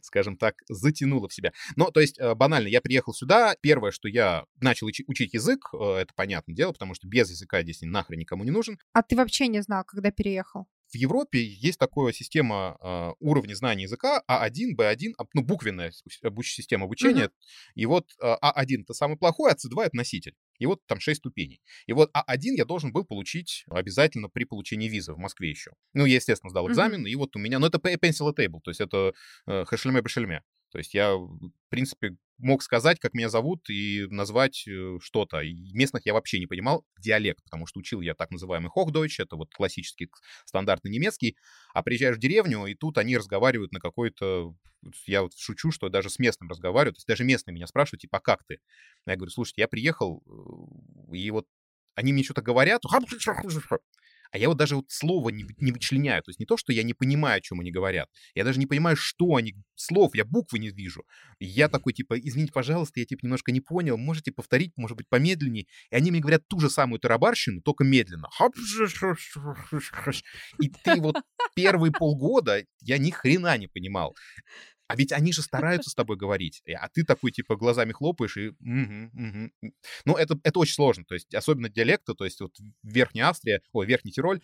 скажем 0.00 0.36
так, 0.36 0.54
затянуло 0.68 1.28
в 1.28 1.34
себя. 1.34 1.52
Но, 1.74 1.90
то 1.90 1.98
есть, 1.98 2.16
э, 2.20 2.32
банально, 2.36 2.68
я 2.68 2.80
приехал 2.80 3.12
сюда, 3.12 3.56
первое, 3.60 3.90
что 3.90 4.06
я 4.06 4.44
начал 4.60 4.86
учи- 4.86 5.04
учить 5.08 5.34
язык, 5.34 5.70
э, 5.72 5.94
это 6.02 6.14
понятное 6.14 6.54
дело, 6.54 6.70
потому 6.70 6.94
что 6.94 7.08
без 7.08 7.28
языка 7.28 7.62
здесь 7.62 7.80
нахрен 7.82 8.20
никому 8.20 8.44
не 8.44 8.52
нужен. 8.52 8.78
А 8.92 9.02
ты 9.02 9.16
вообще 9.16 9.48
не 9.48 9.62
знал, 9.62 9.82
когда 9.82 10.12
переехал? 10.12 10.68
В 10.92 10.96
Европе 10.96 11.42
есть 11.44 11.78
такая 11.78 12.12
система 12.12 12.76
э, 12.80 13.12
уровня 13.20 13.54
знания 13.54 13.84
языка 13.84 14.22
А1, 14.28 14.76
Б1, 14.76 15.14
а, 15.18 15.24
ну, 15.34 15.42
буквенная 15.42 15.92
обуч- 16.22 16.44
система 16.44 16.84
обучения. 16.84 17.30
И 17.74 17.86
вот 17.86 18.08
э, 18.22 18.36
А1 18.42 18.82
это 18.82 18.94
самый 18.94 19.16
плохой, 19.16 19.52
а 19.52 19.54
С2 19.54 19.82
это 19.82 19.96
носитель. 19.96 20.34
И 20.58 20.66
вот 20.66 20.80
там 20.86 21.00
6 21.00 21.18
ступеней. 21.18 21.60
И 21.86 21.92
вот 21.92 22.10
А1 22.14 22.54
я 22.56 22.64
должен 22.64 22.92
был 22.92 23.04
получить 23.04 23.64
обязательно 23.68 24.28
при 24.28 24.44
получении 24.44 24.88
визы 24.88 25.12
в 25.12 25.18
Москве 25.18 25.50
еще. 25.50 25.72
Ну, 25.92 26.04
я, 26.04 26.16
естественно, 26.16 26.50
сдал 26.50 26.68
экзамен, 26.70 27.06
и 27.06 27.14
вот 27.16 27.34
у 27.36 27.38
меня, 27.38 27.58
ну, 27.58 27.66
это 27.66 27.78
pencil 27.78 28.32
table, 28.34 28.60
то 28.62 28.70
есть 28.70 28.80
это 28.80 29.12
э, 29.46 29.64
хэшельме-бешельме. 29.64 30.42
То 30.70 30.78
есть 30.78 30.94
я, 30.94 31.14
в 31.14 31.50
принципе, 31.68 32.16
мог 32.38 32.62
сказать, 32.62 32.98
как 32.98 33.14
меня 33.14 33.28
зовут, 33.28 33.68
и 33.70 34.06
назвать 34.10 34.66
э, 34.68 34.98
что-то. 35.00 35.42
Местных 35.72 36.04
я 36.06 36.12
вообще 36.12 36.38
не 36.38 36.46
понимал 36.46 36.84
диалект, 36.98 37.42
потому 37.42 37.66
что 37.66 37.80
учил 37.80 38.00
я 38.00 38.14
так 38.14 38.30
называемый 38.30 38.70
Hochdeutsch, 38.74 39.16
это 39.18 39.36
вот 39.36 39.52
классический 39.54 40.10
стандартный 40.44 40.90
немецкий, 40.90 41.36
а 41.72 41.82
приезжаешь 41.82 42.16
в 42.16 42.20
деревню, 42.20 42.66
и 42.66 42.74
тут 42.74 42.98
они 42.98 43.16
разговаривают 43.16 43.72
на 43.72 43.80
какой-то... 43.80 44.54
Я 45.06 45.22
вот 45.22 45.32
шучу, 45.36 45.72
что 45.72 45.88
даже 45.88 46.10
с 46.10 46.18
местным 46.18 46.48
разговариваю, 46.48 46.94
то 46.94 46.98
есть 46.98 47.08
даже 47.08 47.24
местные 47.24 47.54
меня 47.54 47.66
спрашивают, 47.66 48.02
типа, 48.02 48.18
а 48.18 48.20
как 48.20 48.44
ты? 48.44 48.60
Я 49.06 49.16
говорю, 49.16 49.30
слушайте, 49.30 49.62
я 49.62 49.68
приехал, 49.68 50.22
э, 50.26 51.16
и 51.16 51.30
вот 51.30 51.46
они 51.94 52.12
мне 52.12 52.22
что-то 52.22 52.42
говорят, 52.42 52.82
а 54.30 54.38
я 54.38 54.48
вот 54.48 54.56
даже 54.56 54.76
вот 54.76 54.86
слово 54.88 55.30
не, 55.30 55.46
не 55.58 55.72
вычленяю. 55.72 56.22
То 56.22 56.30
есть 56.30 56.38
не 56.38 56.46
то, 56.46 56.56
что 56.56 56.72
я 56.72 56.82
не 56.82 56.94
понимаю, 56.94 57.38
о 57.38 57.40
чем 57.40 57.60
они 57.60 57.70
говорят. 57.70 58.08
Я 58.34 58.44
даже 58.44 58.58
не 58.58 58.66
понимаю, 58.66 58.96
что 58.96 59.36
они... 59.36 59.54
Слов, 59.74 60.14
я 60.14 60.24
буквы 60.24 60.58
не 60.58 60.70
вижу. 60.70 61.04
И 61.38 61.46
я 61.46 61.68
такой, 61.68 61.92
типа, 61.92 62.18
извините, 62.18 62.52
пожалуйста, 62.52 63.00
я, 63.00 63.06
типа, 63.06 63.24
немножко 63.24 63.52
не 63.52 63.60
понял. 63.60 63.96
Можете 63.98 64.32
повторить, 64.32 64.72
может 64.76 64.96
быть, 64.96 65.08
помедленнее? 65.08 65.66
И 65.90 65.94
они 65.94 66.10
мне 66.10 66.20
говорят 66.20 66.46
ту 66.48 66.60
же 66.60 66.70
самую 66.70 66.98
тарабарщину, 66.98 67.60
только 67.60 67.84
медленно. 67.84 68.28
И 70.60 70.68
ты 70.68 71.00
вот 71.00 71.16
первые 71.54 71.92
полгода 71.92 72.64
я 72.80 72.98
ни 72.98 73.10
хрена 73.10 73.56
не 73.58 73.66
понимал. 73.68 74.16
А 74.88 74.96
ведь 74.96 75.12
они 75.12 75.32
же 75.32 75.42
стараются 75.42 75.90
с 75.90 75.94
тобой 75.94 76.16
говорить, 76.16 76.62
а 76.78 76.88
ты 76.88 77.04
такой, 77.04 77.32
типа, 77.32 77.56
глазами 77.56 77.92
хлопаешь 77.92 78.36
и... 78.36 78.52
мгм, 78.60 79.10
мгм. 79.12 79.52
Ну, 80.04 80.16
это, 80.16 80.38
это 80.42 80.58
очень 80.58 80.74
сложно, 80.74 81.04
то 81.04 81.14
есть, 81.14 81.34
особенно 81.34 81.68
диалекты, 81.68 82.14
то 82.14 82.24
есть, 82.24 82.40
вот 82.40 82.52
Верхняя 82.82 83.28
Австрия, 83.28 83.60
ой, 83.72 83.86
Верхний 83.86 84.12
Тироль, 84.12 84.40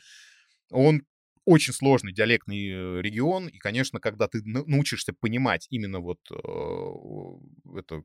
он 0.71 1.03
очень 1.45 1.73
сложный 1.73 2.13
диалектный 2.13 2.69
э, 2.69 3.03
регион, 3.03 3.49
и, 3.49 3.59
конечно, 3.59 3.99
когда 3.99 4.29
ты 4.29 4.43
на- 4.45 4.65
научишься 4.65 5.13
понимать 5.13 5.67
именно 5.71 5.99
вот 5.99 6.21
э, 6.31 7.79
это, 7.79 8.03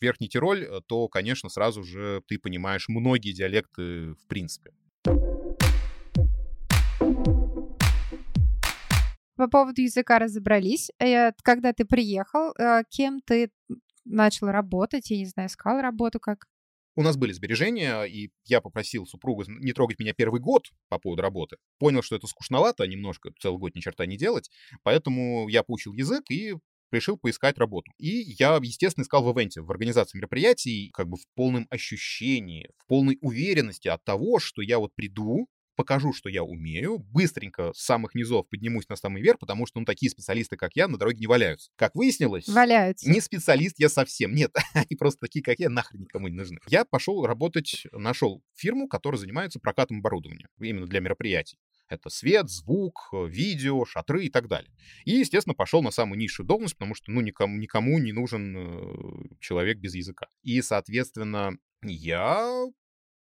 Верхний 0.00 0.28
Тироль, 0.28 0.64
э, 0.64 0.80
то, 0.86 1.08
конечно, 1.08 1.48
сразу 1.48 1.84
же 1.84 2.22
ты 2.26 2.38
понимаешь 2.38 2.88
многие 2.88 3.32
диалекты 3.32 4.14
в 4.14 4.26
принципе. 4.26 4.72
По 9.42 9.48
поводу 9.48 9.82
языка 9.82 10.20
разобрались. 10.20 10.88
Э, 11.00 11.32
Когда 11.42 11.72
ты 11.72 11.84
приехал, 11.84 12.54
э, 12.56 12.84
кем 12.88 13.20
ты 13.20 13.50
начал 14.04 14.46
работать? 14.46 15.10
Я 15.10 15.16
не 15.16 15.26
знаю, 15.26 15.48
искал 15.48 15.80
работу 15.80 16.20
как? 16.20 16.46
У 16.94 17.02
нас 17.02 17.16
были 17.16 17.32
сбережения, 17.32 18.04
и 18.04 18.30
я 18.44 18.60
попросил 18.60 19.04
супругу 19.04 19.42
не 19.48 19.72
трогать 19.72 19.98
меня 19.98 20.14
первый 20.14 20.40
год 20.40 20.66
по 20.88 21.00
поводу 21.00 21.22
работы. 21.22 21.56
Понял, 21.80 22.02
что 22.02 22.14
это 22.14 22.28
скучновато 22.28 22.86
немножко, 22.86 23.30
целый 23.40 23.58
год 23.58 23.74
ни 23.74 23.80
черта 23.80 24.06
не 24.06 24.16
делать, 24.16 24.48
поэтому 24.84 25.48
я 25.48 25.64
поучил 25.64 25.92
язык 25.92 26.30
и 26.30 26.54
решил 26.92 27.16
поискать 27.16 27.58
работу. 27.58 27.90
И 27.98 28.34
я, 28.38 28.60
естественно, 28.62 29.02
искал 29.02 29.24
в 29.24 29.36
ивенте, 29.36 29.60
в 29.60 29.70
организации 29.72 30.18
мероприятий, 30.18 30.90
как 30.92 31.08
бы 31.08 31.16
в 31.16 31.24
полном 31.34 31.66
ощущении, 31.68 32.70
в 32.78 32.86
полной 32.86 33.18
уверенности 33.22 33.88
от 33.88 34.04
того, 34.04 34.38
что 34.38 34.62
я 34.62 34.78
вот 34.78 34.94
приду, 34.94 35.48
покажу, 35.76 36.12
что 36.12 36.28
я 36.28 36.42
умею, 36.42 36.98
быстренько 36.98 37.72
с 37.72 37.84
самых 37.84 38.14
низов 38.14 38.48
поднимусь 38.48 38.88
на 38.88 38.96
самый 38.96 39.22
верх, 39.22 39.38
потому 39.38 39.66
что, 39.66 39.80
ну, 39.80 39.84
такие 39.84 40.10
специалисты, 40.10 40.56
как 40.56 40.72
я, 40.74 40.88
на 40.88 40.98
дороге 40.98 41.18
не 41.18 41.26
валяются. 41.26 41.70
Как 41.76 41.94
выяснилось... 41.94 42.48
Валяются. 42.48 43.10
Не 43.10 43.20
специалист 43.20 43.78
я 43.78 43.88
совсем, 43.88 44.34
нет. 44.34 44.54
Они 44.74 44.96
просто 44.96 45.20
такие, 45.20 45.42
как 45.42 45.58
я, 45.58 45.68
нахрен 45.68 46.02
никому 46.02 46.28
не 46.28 46.36
нужны. 46.36 46.58
Я 46.68 46.84
пошел 46.84 47.24
работать, 47.26 47.86
нашел 47.92 48.42
фирму, 48.54 48.88
которая 48.88 49.18
занимается 49.18 49.60
прокатом 49.60 49.98
оборудования, 49.98 50.48
именно 50.60 50.86
для 50.86 51.00
мероприятий. 51.00 51.58
Это 51.88 52.08
свет, 52.08 52.48
звук, 52.48 53.10
видео, 53.12 53.84
шатры 53.84 54.24
и 54.24 54.30
так 54.30 54.48
далее. 54.48 54.70
И, 55.04 55.12
естественно, 55.12 55.54
пошел 55.54 55.82
на 55.82 55.90
самую 55.90 56.18
низшую 56.18 56.46
должность, 56.46 56.76
потому 56.76 56.94
что, 56.94 57.10
ну, 57.10 57.20
никому, 57.20 57.58
никому 57.58 57.98
не 57.98 58.12
нужен 58.12 58.56
э, 58.56 59.36
человек 59.40 59.78
без 59.78 59.94
языка. 59.94 60.28
И, 60.42 60.62
соответственно, 60.62 61.58
я 61.82 62.64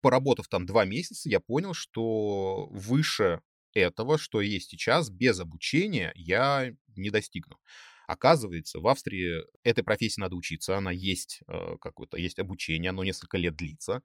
поработав 0.01 0.49
там 0.49 0.67
два 0.67 0.85
месяца, 0.85 1.29
я 1.29 1.41
понял, 1.41 1.75
что 1.75 2.67
выше 2.71 3.41
этого, 3.75 4.19
что 4.19 4.41
есть 4.41 4.71
сейчас, 4.71 5.11
без 5.11 5.41
обучения 5.41 6.13
я 6.15 6.75
не 6.97 7.11
достигну. 7.11 7.59
Оказывается, 8.07 8.81
в 8.81 8.89
Австрии 8.89 9.45
этой 9.63 9.85
профессии 9.85 10.21
надо 10.21 10.35
учиться, 10.35 10.77
она 10.77 10.91
есть 10.91 11.43
э, 11.47 11.77
какое-то, 11.81 12.17
есть 12.17 12.41
обучение, 12.41 12.91
оно 12.91 13.05
несколько 13.05 13.39
лет 13.39 13.55
длится. 13.55 14.03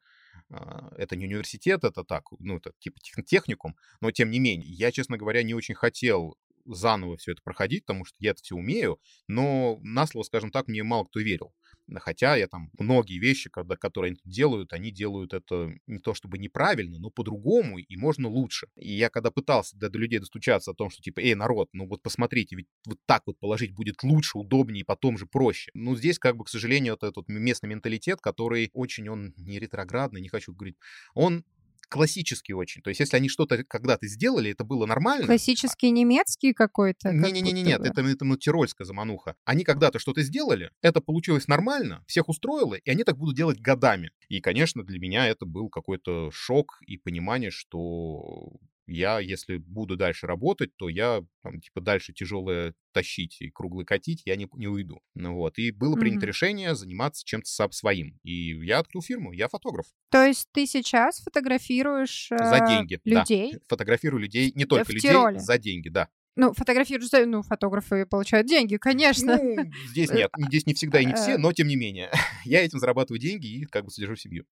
Э, 0.51 0.91
это 0.95 1.15
не 1.15 1.25
университет, 1.25 1.84
это 1.84 2.03
так, 2.03 2.25
ну, 2.38 2.58
это 2.58 2.71
типа 2.77 2.99
техникум, 3.25 3.75
но 4.01 4.12
тем 4.12 4.29
не 4.29 4.39
менее, 4.39 4.71
я, 4.71 4.91
честно 4.91 5.17
говоря, 5.17 5.41
не 5.41 5.55
очень 5.55 5.73
хотел 5.73 6.38
заново 6.65 7.17
все 7.17 7.31
это 7.31 7.41
проходить, 7.43 7.86
потому 7.86 8.05
что 8.05 8.15
я 8.19 8.31
это 8.31 8.43
все 8.43 8.55
умею, 8.55 8.99
но 9.27 9.79
на 9.81 10.05
слово, 10.08 10.23
скажем 10.23 10.51
так, 10.51 10.67
мне 10.67 10.84
мало 10.84 11.05
кто 11.05 11.19
верил. 11.19 11.53
Хотя 11.98 12.36
я 12.36 12.48
там 12.48 12.71
многие 12.80 13.19
вещи, 13.19 13.50
когда, 13.50 13.76
которые 13.76 14.12
они 14.12 14.19
делают, 14.26 14.74
они 14.74 14.91
делают 14.91 15.34
это 15.34 15.74
не 15.88 16.00
то 16.00 16.13
чтобы 16.13 16.38
неправильно, 16.38 16.98
но 17.00 17.10
по-другому, 17.10 17.78
и 17.78 17.95
можно 17.98 18.28
лучше. 18.28 18.67
И 18.76 18.93
я 18.93 19.10
когда 19.10 19.32
пытался 19.32 19.78
до, 19.78 19.89
до 19.89 20.00
людей 20.00 20.19
достучаться 20.19 20.71
о 20.71 20.74
том, 20.74 20.89
что 20.89 21.02
типа, 21.02 21.19
эй, 21.19 21.36
народ, 21.36 21.69
ну 21.74 21.88
вот 21.88 22.02
посмотрите, 22.02 22.56
ведь 22.56 22.67
вот 22.88 22.98
так 23.06 23.24
вот 23.26 23.39
положить 23.39 23.74
будет 23.74 24.04
лучше, 24.04 24.38
удобнее 24.38 24.84
потом 24.84 25.17
же 25.17 25.26
проще. 25.26 25.71
Ну 25.74 25.95
здесь 25.95 26.19
как 26.19 26.38
бы, 26.38 26.45
к 26.45 26.50
сожалению, 26.50 26.93
вот 26.93 27.04
этот 27.04 27.28
местный 27.28 27.69
менталитет, 27.69 28.21
который 28.21 28.71
очень, 28.74 29.08
он 29.10 29.34
не 29.38 29.60
ретроградный, 29.60 30.21
не 30.21 30.30
хочу 30.30 30.54
говорить, 30.54 30.78
он 31.13 31.43
классический 31.88 32.54
очень. 32.54 32.82
То 32.82 32.89
есть, 32.89 33.00
если 33.00 33.17
они 33.17 33.30
что-то 33.30 33.63
когда-то 33.63 34.08
сделали, 34.08 34.52
это 34.52 34.63
было 34.63 34.86
нормально. 34.86 35.26
Классический 35.26 35.91
немецкий 35.91 36.54
какой-то? 36.54 37.12
Не-не-не, 37.12 37.62
нет, 37.62 37.82
это, 37.82 38.02
это 38.02 38.26
ну, 38.26 38.38
тирольская 38.38 38.86
замануха. 38.86 39.36
Они 39.43 39.63
когда-то 39.63 40.00
что-то 40.00 40.21
сделали, 40.21 40.71
это 40.82 41.02
получилось 41.02 41.48
нормально, 41.48 42.04
всех 42.08 42.30
устроило, 42.30 42.76
и 42.76 42.89
они 42.89 43.04
так 43.04 43.17
будут 43.17 43.36
делать 43.36 43.60
годами. 43.60 44.12
И, 44.30 44.41
конечно, 44.41 44.84
для 44.84 45.00
меня 45.00 45.28
это 45.28 45.45
был 45.45 45.69
какой-то 45.69 46.32
шок 46.32 46.80
и 46.86 46.98
понимание, 46.98 47.52
что 47.52 48.52
я, 48.88 49.19
если 49.19 49.58
буду 49.58 49.98
дальше 49.98 50.28
работать, 50.28 50.76
то 50.78 50.89
я, 50.89 51.24
там, 51.43 51.60
типа, 51.60 51.82
дальше 51.82 52.13
тяжелое 52.13 52.74
тащить 52.93 53.41
и 53.41 53.50
круглый 53.50 53.86
катить 53.86 54.21
я 54.26 54.36
не, 54.36 54.48
не 54.54 54.67
уйду. 54.67 55.02
Ну 55.15 55.36
вот, 55.36 55.58
и 55.58 55.71
было 55.71 55.95
принято 55.95 56.26
mm-hmm. 56.26 56.30
решение 56.30 56.76
заниматься 56.76 57.24
чем-то 57.26 57.50
своим. 57.71 58.17
И 58.24 58.65
я 58.65 58.80
открыл 58.80 59.02
фирму, 59.02 59.32
я 59.32 59.48
фотограф. 59.48 59.86
То 60.12 60.24
есть 60.24 60.48
ты 60.52 60.65
сейчас 60.65 61.19
фотографируешь 61.19 62.32
э, 62.32 62.38
За 62.38 62.65
деньги, 62.65 63.00
людей? 63.04 63.54
Да. 63.54 63.60
Фотографирую 63.67 64.21
людей, 64.21 64.52
не 64.56 64.65
только 64.65 64.86
в 64.86 64.89
людей, 64.89 65.12
Тироле. 65.12 65.39
за 65.39 65.58
деньги, 65.58 65.89
да. 65.89 66.10
Ну, 66.38 66.54
фотографируешь, 66.54 67.10
ну, 67.28 67.43
фотографы 67.43 68.06
получают 68.06 68.48
деньги, 68.48 68.76
конечно. 68.76 69.39
Ну, 69.41 69.71
здесь 69.88 70.12
нет, 70.12 70.30
здесь 70.38 70.65
не 70.65 70.74
всегда 70.74 71.00
и 71.00 71.06
не 71.06 71.13
все, 71.13 71.38
но 71.38 71.54
тем 71.54 71.67
не 71.67 71.78
менее. 71.78 72.12
Я 72.45 72.63
этим 72.63 72.80
зарабатываю 72.80 73.19
деньги 73.19 73.48
и 73.48 73.65
как 73.65 73.86
бы 73.86 73.91
содержу 73.91 74.15
семью. 74.17 74.45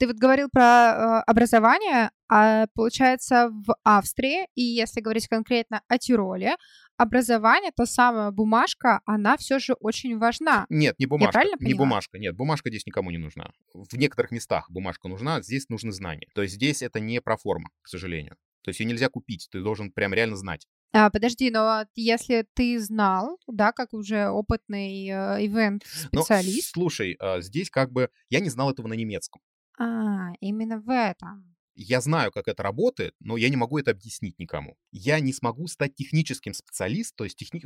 Ты 0.00 0.06
вот 0.06 0.16
говорил 0.16 0.48
про 0.50 0.62
э, 0.62 1.22
образование, 1.26 2.10
а 2.26 2.66
получается 2.74 3.50
в 3.50 3.76
Австрии, 3.84 4.46
и 4.54 4.62
если 4.62 5.02
говорить 5.02 5.28
конкретно 5.28 5.82
о 5.88 5.98
Тироле, 5.98 6.56
образование, 6.96 7.70
та 7.76 7.84
самая 7.84 8.30
бумажка, 8.30 9.02
она 9.04 9.36
все 9.36 9.58
же 9.58 9.74
очень 9.74 10.16
важна. 10.18 10.64
Нет, 10.70 10.98
не 10.98 11.04
бумажка. 11.04 11.28
Я 11.28 11.32
правильно 11.32 11.66
не 11.66 11.74
бумажка, 11.74 12.18
нет, 12.18 12.34
бумажка 12.34 12.70
здесь 12.70 12.86
никому 12.86 13.10
не 13.10 13.18
нужна. 13.18 13.50
В 13.74 13.94
некоторых 13.98 14.30
местах 14.30 14.70
бумажка 14.70 15.06
нужна, 15.06 15.42
здесь 15.42 15.68
нужны 15.68 15.92
знания. 15.92 16.28
То 16.34 16.40
есть 16.40 16.54
здесь 16.54 16.80
это 16.80 16.98
не 16.98 17.20
про 17.20 17.36
форму, 17.36 17.68
к 17.82 17.88
сожалению. 17.88 18.36
То 18.62 18.70
есть 18.70 18.80
ее 18.80 18.86
нельзя 18.86 19.10
купить, 19.10 19.48
ты 19.50 19.62
должен 19.62 19.92
прям 19.92 20.14
реально 20.14 20.36
знать. 20.36 20.66
А, 20.92 21.10
подожди, 21.10 21.50
но 21.50 21.84
если 21.94 22.46
ты 22.54 22.80
знал, 22.80 23.38
да, 23.46 23.72
как 23.72 23.92
уже 23.92 24.28
опытный 24.28 25.08
э, 25.08 25.44
ивент-специалист... 25.46 26.74
Ну, 26.74 26.82
слушай, 26.82 27.18
э, 27.20 27.42
здесь 27.42 27.68
как 27.70 27.92
бы 27.92 28.08
я 28.30 28.40
не 28.40 28.48
знал 28.48 28.70
этого 28.70 28.88
на 28.88 28.94
немецком. 28.94 29.40
А, 29.80 30.32
именно 30.40 30.78
в 30.78 30.90
этом. 30.90 31.56
Я 31.74 32.02
знаю, 32.02 32.30
как 32.30 32.48
это 32.48 32.62
работает, 32.62 33.14
но 33.20 33.38
я 33.38 33.48
не 33.48 33.56
могу 33.56 33.78
это 33.78 33.92
объяснить 33.92 34.38
никому. 34.38 34.76
Я 34.92 35.18
не 35.20 35.32
смогу 35.32 35.66
стать 35.68 35.94
техническим 35.94 36.52
специалистом, 36.52 37.16
то 37.16 37.24
есть 37.24 37.36
техни... 37.36 37.62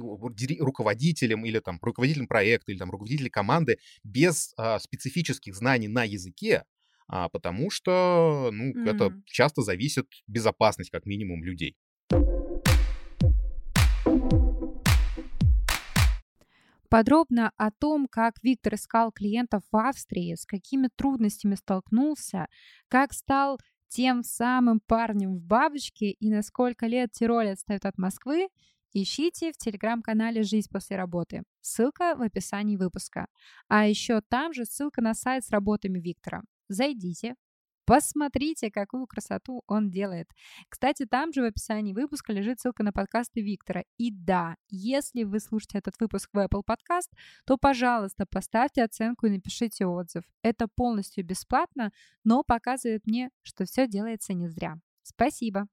руководителем 0.60 1.44
или 1.44 1.58
там 1.58 1.80
руководителем 1.82 2.28
проекта 2.28 2.70
или 2.70 2.78
там 2.78 2.92
руководителем 2.92 3.30
команды 3.30 3.78
без 4.04 4.54
а, 4.56 4.78
специфических 4.78 5.56
знаний 5.56 5.88
на 5.88 6.04
языке, 6.04 6.62
а, 7.08 7.28
потому 7.28 7.70
что, 7.70 8.50
ну, 8.52 8.72
mm. 8.72 8.88
это 8.88 9.20
часто 9.26 9.62
зависит 9.62 10.06
безопасность 10.28 10.90
как 10.90 11.06
минимум 11.06 11.42
людей. 11.42 11.76
Подробно 16.94 17.50
о 17.56 17.72
том, 17.72 18.06
как 18.06 18.34
Виктор 18.44 18.74
искал 18.74 19.10
клиентов 19.10 19.64
в 19.72 19.76
Австрии, 19.76 20.36
с 20.36 20.46
какими 20.46 20.88
трудностями 20.94 21.56
столкнулся, 21.56 22.46
как 22.86 23.12
стал 23.12 23.58
тем 23.88 24.22
самым 24.22 24.78
парнем 24.78 25.34
в 25.34 25.40
бабочке 25.40 26.12
и 26.12 26.30
на 26.30 26.42
сколько 26.42 26.86
лет 26.86 27.10
Тироль 27.10 27.50
отстает 27.50 27.84
от 27.84 27.98
Москвы, 27.98 28.46
ищите 28.92 29.50
в 29.50 29.56
телеграм-канале 29.56 30.44
«Жизнь 30.44 30.68
после 30.70 30.96
работы». 30.96 31.42
Ссылка 31.62 32.14
в 32.14 32.22
описании 32.22 32.76
выпуска. 32.76 33.26
А 33.66 33.88
еще 33.88 34.20
там 34.28 34.52
же 34.52 34.64
ссылка 34.64 35.02
на 35.02 35.14
сайт 35.14 35.44
с 35.44 35.50
работами 35.50 35.98
Виктора. 35.98 36.42
Зайдите, 36.68 37.34
Посмотрите, 37.86 38.70
какую 38.70 39.06
красоту 39.06 39.62
он 39.66 39.90
делает. 39.90 40.30
Кстати, 40.68 41.04
там 41.04 41.32
же 41.32 41.42
в 41.42 41.44
описании 41.44 41.92
выпуска 41.92 42.32
лежит 42.32 42.58
ссылка 42.58 42.82
на 42.82 42.92
подкасты 42.92 43.42
Виктора. 43.42 43.84
И 43.98 44.10
да, 44.10 44.56
если 44.68 45.24
вы 45.24 45.38
слушаете 45.38 45.78
этот 45.78 45.94
выпуск 46.00 46.30
в 46.32 46.38
Apple 46.38 46.62
Podcast, 46.66 47.10
то, 47.44 47.58
пожалуйста, 47.58 48.24
поставьте 48.24 48.82
оценку 48.82 49.26
и 49.26 49.30
напишите 49.30 49.86
отзыв. 49.86 50.24
Это 50.42 50.66
полностью 50.66 51.24
бесплатно, 51.24 51.90
но 52.24 52.42
показывает 52.42 53.06
мне, 53.06 53.30
что 53.42 53.66
все 53.66 53.86
делается 53.86 54.32
не 54.32 54.48
зря. 54.48 54.76
Спасибо. 55.02 55.66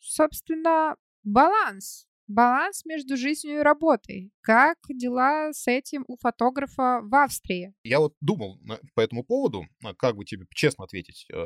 Собственно, 0.00 0.96
баланс 1.22 2.09
Баланс 2.30 2.84
между 2.84 3.16
жизнью 3.16 3.58
и 3.58 3.62
работой. 3.62 4.30
Как 4.40 4.78
дела 4.88 5.52
с 5.52 5.66
этим 5.66 6.04
у 6.06 6.16
фотографа 6.16 7.00
в 7.02 7.12
Австрии? 7.12 7.74
Я 7.82 7.98
вот 7.98 8.14
думал 8.20 8.60
по 8.94 9.00
этому 9.00 9.24
поводу, 9.24 9.66
а, 9.82 9.94
как 9.94 10.14
бы 10.14 10.24
тебе 10.24 10.46
честно 10.54 10.84
ответить. 10.84 11.26
Э, 11.32 11.44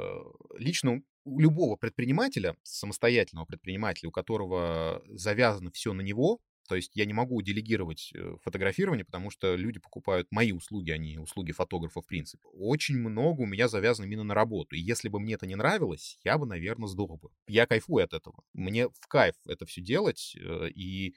лично 0.58 1.00
у 1.24 1.40
любого 1.40 1.76
предпринимателя, 1.76 2.54
самостоятельного 2.64 3.46
предпринимателя, 3.46 4.10
у 4.10 4.12
которого 4.12 5.02
завязано 5.08 5.70
все 5.70 5.94
на 5.94 6.02
него, 6.02 6.40
то 6.68 6.76
есть 6.76 6.92
я 6.94 7.04
не 7.04 7.12
могу 7.12 7.40
делегировать 7.42 8.10
э, 8.14 8.36
фотографирование, 8.42 9.04
потому 9.04 9.30
что 9.30 9.54
люди 9.54 9.78
покупают 9.78 10.28
мои 10.30 10.52
услуги, 10.52 10.90
а 10.90 10.98
не 10.98 11.18
услуги 11.18 11.52
фотографа 11.52 12.00
в 12.00 12.06
принципе. 12.06 12.42
Очень 12.52 12.98
много 12.98 13.42
у 13.42 13.46
меня 13.46 13.68
завязано 13.68 14.06
именно 14.06 14.24
на 14.24 14.34
работу. 14.34 14.74
И 14.74 14.80
если 14.80 15.08
бы 15.08 15.20
мне 15.20 15.34
это 15.34 15.46
не 15.46 15.56
нравилось, 15.56 16.18
я 16.24 16.38
бы, 16.38 16.46
наверное, 16.46 16.88
сдох 16.88 17.20
бы. 17.20 17.28
Я 17.46 17.66
кайфую 17.66 18.04
от 18.04 18.14
этого. 18.14 18.42
Мне 18.54 18.88
в 18.88 19.06
кайф 19.08 19.34
это 19.46 19.66
все 19.66 19.82
делать. 19.82 20.36
Э, 20.40 20.68
и 20.68 21.14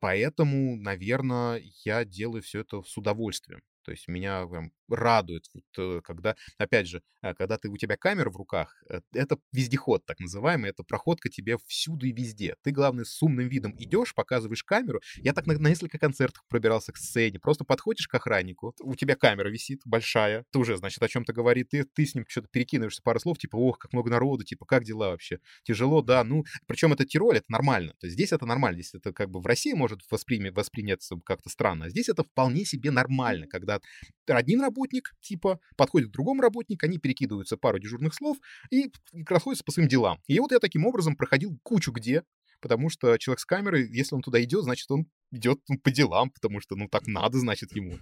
поэтому, 0.00 0.76
наверное, 0.76 1.62
я 1.84 2.04
делаю 2.04 2.42
все 2.42 2.60
это 2.60 2.82
с 2.82 2.96
удовольствием. 2.96 3.60
То 3.84 3.90
есть 3.90 4.08
меня 4.08 4.46
прям 4.46 4.72
радует, 4.88 5.44
вот, 5.54 5.64
э, 5.78 6.00
когда, 6.02 6.36
опять 6.58 6.88
же, 6.88 7.02
а, 7.22 7.34
когда 7.34 7.56
ты, 7.56 7.68
у 7.68 7.76
тебя 7.76 7.96
камера 7.96 8.30
в 8.30 8.36
руках, 8.36 8.82
э, 8.88 9.00
это 9.12 9.38
вездеход 9.52 10.04
так 10.04 10.20
называемый, 10.20 10.70
это 10.70 10.82
проходка 10.82 11.28
тебе 11.28 11.56
всюду 11.66 12.06
и 12.06 12.12
везде. 12.12 12.56
Ты, 12.62 12.70
главное, 12.70 13.04
с 13.04 13.22
умным 13.22 13.48
видом 13.48 13.74
идешь, 13.78 14.14
показываешь 14.14 14.62
камеру. 14.62 15.00
Я 15.16 15.32
так 15.32 15.46
на, 15.46 15.58
на 15.58 15.68
несколько 15.68 15.98
концертах 15.98 16.44
пробирался 16.48 16.92
к 16.92 16.98
сцене. 16.98 17.38
Просто 17.38 17.64
подходишь 17.64 18.08
к 18.08 18.14
охраннику, 18.14 18.74
у 18.80 18.94
тебя 18.94 19.16
камера 19.16 19.48
висит 19.48 19.80
большая, 19.84 20.44
ты 20.52 20.58
уже, 20.58 20.76
значит, 20.76 21.02
о 21.02 21.08
чем-то 21.08 21.32
говорит, 21.32 21.70
ты, 21.70 21.84
ты 21.84 22.04
с 22.04 22.14
ним 22.14 22.24
что-то 22.28 22.48
перекидываешься 22.48 23.02
пару 23.02 23.18
слов, 23.20 23.38
типа, 23.38 23.56
ох, 23.56 23.78
как 23.78 23.92
много 23.92 24.10
народу, 24.10 24.44
типа, 24.44 24.66
как 24.66 24.84
дела 24.84 25.10
вообще? 25.10 25.38
Тяжело, 25.62 26.02
да, 26.02 26.24
ну, 26.24 26.44
причем 26.66 26.92
это 26.92 27.04
Тироль, 27.06 27.38
это 27.38 27.50
нормально. 27.50 27.94
То 28.00 28.06
есть 28.06 28.14
здесь 28.14 28.32
это 28.32 28.46
нормально, 28.46 28.82
здесь 28.82 28.94
это 28.94 29.12
как 29.12 29.30
бы 29.30 29.40
в 29.40 29.46
России 29.46 29.72
может 29.72 30.00
воспринять, 30.10 30.54
восприняться 30.54 31.16
как-то 31.24 31.48
странно, 31.48 31.86
а 31.86 31.88
здесь 31.88 32.08
это 32.08 32.22
вполне 32.22 32.64
себе 32.64 32.90
нормально, 32.90 33.46
когда 33.46 33.80
одним 34.26 34.60
работник, 34.74 35.14
типа, 35.20 35.60
подходит 35.76 36.08
к 36.08 36.12
другому 36.12 36.42
работнику, 36.42 36.86
они 36.86 36.98
перекидываются 36.98 37.56
пару 37.56 37.78
дежурных 37.78 38.14
слов 38.14 38.38
и, 38.70 38.90
расходятся 39.28 39.64
по 39.64 39.72
своим 39.72 39.88
делам. 39.88 40.20
И 40.26 40.38
вот 40.40 40.52
я 40.52 40.58
таким 40.58 40.86
образом 40.86 41.16
проходил 41.16 41.58
кучу 41.62 41.92
где, 41.92 42.22
потому 42.60 42.88
что 42.90 43.16
человек 43.18 43.40
с 43.40 43.44
камерой, 43.44 43.88
если 43.90 44.14
он 44.14 44.22
туда 44.22 44.42
идет, 44.42 44.64
значит, 44.64 44.90
он 44.90 45.06
идет 45.30 45.60
ну, 45.68 45.78
по 45.78 45.90
делам, 45.90 46.30
потому 46.30 46.60
что, 46.60 46.76
ну, 46.76 46.88
так 46.88 47.06
надо, 47.06 47.38
значит, 47.38 47.74
ему. 47.74 47.98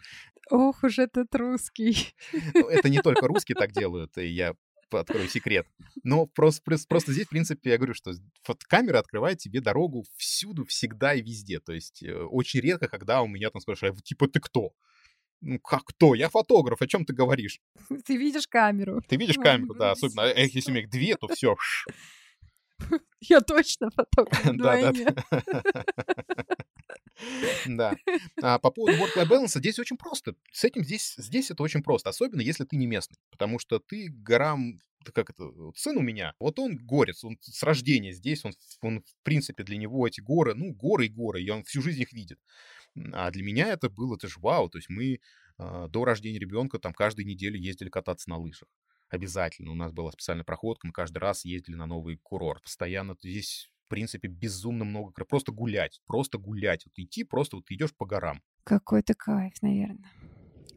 Ох 0.50 0.82
уж 0.82 0.98
этот 0.98 1.34
русский. 1.34 2.14
Ну, 2.54 2.68
это 2.68 2.88
не 2.88 3.00
только 3.00 3.26
русские 3.26 3.56
так 3.56 3.72
делают, 3.72 4.16
и 4.18 4.26
я 4.26 4.54
открою 4.92 5.26
секрет. 5.28 5.66
Но 6.04 6.26
просто, 6.26 6.62
просто 6.86 7.12
здесь, 7.12 7.26
в 7.26 7.30
принципе, 7.30 7.70
я 7.70 7.78
говорю, 7.78 7.94
что 7.94 8.12
камера 8.68 8.98
открывает 8.98 9.38
тебе 9.38 9.62
дорогу 9.62 10.04
всюду, 10.16 10.66
всегда 10.66 11.14
и 11.14 11.22
везде. 11.22 11.60
То 11.60 11.72
есть 11.72 12.02
э, 12.02 12.14
очень 12.14 12.60
редко, 12.60 12.88
когда 12.88 13.22
у 13.22 13.26
меня 13.26 13.48
там 13.48 13.62
спрашивают, 13.62 14.04
типа, 14.04 14.28
ты 14.28 14.38
кто? 14.38 14.74
Ну, 15.42 15.58
как 15.58 15.84
кто? 15.84 16.14
Я 16.14 16.28
фотограф, 16.28 16.80
о 16.80 16.86
чем 16.86 17.04
ты 17.04 17.12
говоришь? 17.12 17.60
Ты 18.06 18.16
видишь 18.16 18.46
камеру. 18.46 19.02
Ты 19.06 19.16
видишь 19.16 19.36
камеру, 19.36 19.74
да, 19.74 19.90
особенно. 19.90 20.20
Э, 20.22 20.46
если 20.46 20.70
у 20.70 20.74
меня 20.74 20.84
их 20.84 20.90
две, 20.90 21.16
то 21.16 21.26
все. 21.28 21.56
Я 23.20 23.40
точно 23.40 23.90
фотограф 23.90 24.40
Да, 24.56 24.92
да. 24.92 25.14
Да. 27.66 27.94
А 28.42 28.58
по 28.58 28.70
поводу 28.70 28.96
work-life 28.98 29.28
balance 29.28 29.58
здесь 29.58 29.78
очень 29.78 29.96
просто. 29.96 30.34
С 30.52 30.64
этим 30.64 30.84
здесь, 30.84 31.14
здесь 31.16 31.50
это 31.50 31.62
очень 31.62 31.82
просто, 31.82 32.10
особенно 32.10 32.40
если 32.40 32.64
ты 32.64 32.76
не 32.76 32.86
местный, 32.86 33.18
потому 33.30 33.58
что 33.58 33.78
ты 33.78 34.08
горам 34.10 34.78
как 35.10 35.30
это, 35.30 35.46
вот 35.46 35.76
сын 35.76 35.96
у 35.96 36.00
меня, 36.00 36.34
вот 36.38 36.60
он 36.60 36.76
горец, 36.76 37.24
он 37.24 37.36
с 37.40 37.64
рождения 37.64 38.12
здесь, 38.12 38.44
он, 38.44 38.52
он 38.82 39.02
в 39.02 39.24
принципе 39.24 39.64
для 39.64 39.76
него 39.76 40.06
эти 40.06 40.20
горы, 40.20 40.54
ну, 40.54 40.72
горы 40.72 41.06
и 41.06 41.08
горы, 41.08 41.42
и 41.42 41.50
он 41.50 41.64
всю 41.64 41.82
жизнь 41.82 42.02
их 42.02 42.12
видит. 42.12 42.38
А 43.12 43.30
для 43.30 43.42
меня 43.42 43.68
это 43.68 43.88
было, 43.90 44.16
это 44.16 44.28
же 44.28 44.38
вау, 44.40 44.68
то 44.68 44.78
есть 44.78 44.88
мы 44.88 45.20
э, 45.58 45.88
до 45.88 46.04
рождения 46.04 46.38
ребенка 46.38 46.78
там 46.78 46.92
каждую 46.92 47.26
неделю 47.26 47.58
ездили 47.58 47.88
кататься 47.88 48.28
на 48.28 48.36
лыжах. 48.36 48.68
Обязательно. 49.08 49.72
У 49.72 49.74
нас 49.74 49.92
была 49.92 50.10
специальная 50.12 50.44
проходка, 50.44 50.86
мы 50.86 50.92
каждый 50.92 51.18
раз 51.18 51.44
ездили 51.44 51.74
на 51.74 51.86
новый 51.86 52.18
курорт. 52.22 52.62
Постоянно 52.62 53.16
здесь 53.22 53.72
принципе, 53.92 54.26
безумно 54.26 54.86
много. 54.86 55.12
Просто 55.12 55.52
гулять, 55.52 56.00
просто 56.06 56.38
гулять. 56.38 56.86
Вот 56.86 56.94
идти, 56.96 57.24
просто 57.24 57.56
вот 57.56 57.70
идешь 57.70 57.94
по 57.94 58.06
горам. 58.06 58.40
Какой-то 58.64 59.12
кайф, 59.12 59.52
наверное. 59.60 60.10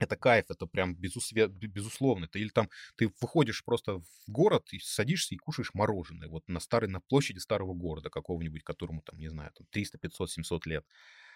Это 0.01 0.17
кайф, 0.17 0.47
это 0.49 0.65
прям 0.67 0.93
безусве... 0.95 1.47
безусловно. 1.47 2.27
Ты, 2.27 2.39
или 2.39 2.49
там 2.49 2.69
ты 2.97 3.09
выходишь 3.21 3.63
просто 3.63 3.99
в 3.99 4.05
город 4.27 4.67
и 4.73 4.79
садишься 4.79 5.33
и 5.33 5.37
кушаешь 5.37 5.73
мороженое. 5.73 6.27
Вот 6.27 6.43
на 6.49 6.59
старой, 6.59 6.89
на 6.89 6.99
площади 6.99 7.37
старого 7.37 7.73
города 7.73 8.09
какого-нибудь, 8.09 8.63
которому 8.63 9.01
там, 9.01 9.17
не 9.17 9.29
знаю, 9.29 9.53
там 9.55 9.65
300, 9.71 9.97
500, 9.97 10.31
700 10.31 10.65
лет. 10.65 10.85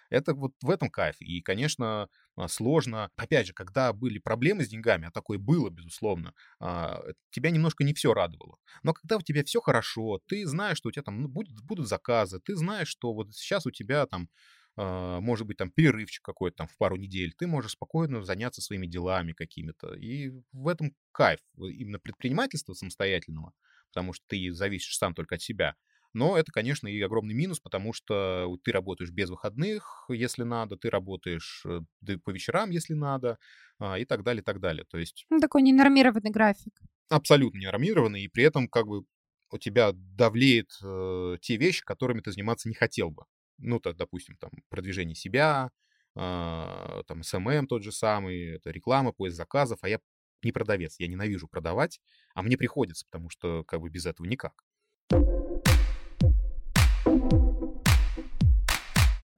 Это 0.09 0.33
вот 0.33 0.53
в 0.61 0.69
этом 0.69 0.89
кайф. 0.89 1.15
И, 1.19 1.41
конечно, 1.41 2.09
а, 2.35 2.47
сложно. 2.47 3.09
Опять 3.15 3.47
же, 3.47 3.53
когда 3.53 3.93
были 3.93 4.19
проблемы 4.19 4.63
с 4.65 4.69
деньгами, 4.69 5.07
а 5.07 5.11
такое 5.11 5.37
было, 5.37 5.69
безусловно, 5.69 6.33
а, 6.59 7.01
тебя 7.31 7.51
немножко 7.51 7.83
не 7.83 7.93
все 7.93 8.13
радовало. 8.13 8.57
Но 8.83 8.93
когда 8.93 9.17
у 9.17 9.21
тебя 9.21 9.43
все 9.43 9.61
хорошо, 9.61 10.19
ты 10.27 10.45
знаешь, 10.47 10.77
что 10.77 10.89
у 10.89 10.91
тебя 10.91 11.03
там 11.03 11.21
ну, 11.21 11.27
будет, 11.27 11.61
будут 11.63 11.87
заказы, 11.87 12.39
ты 12.39 12.55
знаешь, 12.55 12.87
что 12.87 13.13
вот 13.13 13.33
сейчас 13.33 13.65
у 13.65 13.71
тебя 13.71 14.05
там 14.05 14.29
а, 14.77 15.19
может 15.19 15.45
быть, 15.47 15.57
там 15.57 15.71
перерывчик 15.71 16.23
какой-то 16.23 16.57
там 16.57 16.67
в 16.67 16.77
пару 16.77 16.95
недель, 16.95 17.33
ты 17.37 17.47
можешь 17.47 17.71
спокойно 17.73 18.23
заняться 18.23 18.61
своими 18.61 18.87
делами 18.87 19.33
какими-то. 19.33 19.93
И 19.95 20.31
в 20.53 20.67
этом 20.67 20.93
кайф 21.11 21.39
именно 21.57 21.99
предпринимательства 21.99 22.73
самостоятельного, 22.73 23.53
потому 23.91 24.13
что 24.13 24.23
ты 24.27 24.51
зависишь 24.51 24.97
сам 24.97 25.13
только 25.13 25.35
от 25.35 25.41
себя. 25.41 25.75
Но 26.13 26.37
это, 26.37 26.51
конечно, 26.51 26.87
и 26.87 26.99
огромный 27.01 27.35
минус, 27.35 27.59
потому 27.59 27.93
что 27.93 28.57
ты 28.63 28.71
работаешь 28.71 29.11
без 29.11 29.29
выходных, 29.29 30.05
если 30.09 30.43
надо, 30.43 30.75
ты 30.75 30.89
работаешь 30.89 31.63
э, 31.65 31.81
по 32.23 32.31
вечерам, 32.31 32.71
если 32.71 32.93
надо, 32.93 33.37
а, 33.77 33.99
и 33.99 34.05
так 34.05 34.23
далее, 34.23 34.41
и 34.41 34.43
так 34.43 34.59
далее. 34.59 34.85
То 34.89 34.97
есть... 34.97 35.25
Ну, 35.29 35.39
такой 35.39 35.61
ненормированный 35.61 36.31
график. 36.31 36.81
Абсолютно 37.09 37.59
ненормированный, 37.59 38.23
и 38.23 38.27
при 38.27 38.43
этом 38.43 38.67
как 38.67 38.87
бы 38.87 39.03
у 39.51 39.57
тебя 39.57 39.91
давлеет 39.93 40.71
э, 40.83 41.37
те 41.41 41.57
вещи, 41.57 41.83
которыми 41.83 42.21
ты 42.21 42.31
заниматься 42.31 42.69
не 42.69 42.75
хотел 42.75 43.11
бы. 43.11 43.23
Ну, 43.57 43.79
то, 43.79 43.93
допустим, 43.93 44.35
там, 44.37 44.51
продвижение 44.69 45.15
себя, 45.15 45.69
э, 46.15 47.03
там, 47.07 47.23
SMM 47.23 47.67
тот 47.67 47.83
же 47.83 47.91
самый, 47.91 48.55
это 48.55 48.71
реклама, 48.71 49.11
поиск 49.11 49.37
заказов, 49.37 49.79
а 49.81 49.89
я 49.89 49.99
не 50.43 50.51
продавец, 50.51 50.95
я 50.99 51.07
ненавижу 51.07 51.47
продавать, 51.47 51.99
а 52.33 52.41
мне 52.41 52.57
приходится, 52.57 53.05
потому 53.11 53.29
что 53.29 53.63
как 53.65 53.81
бы 53.81 53.89
без 53.89 54.05
этого 54.05 54.25
никак. 54.25 54.63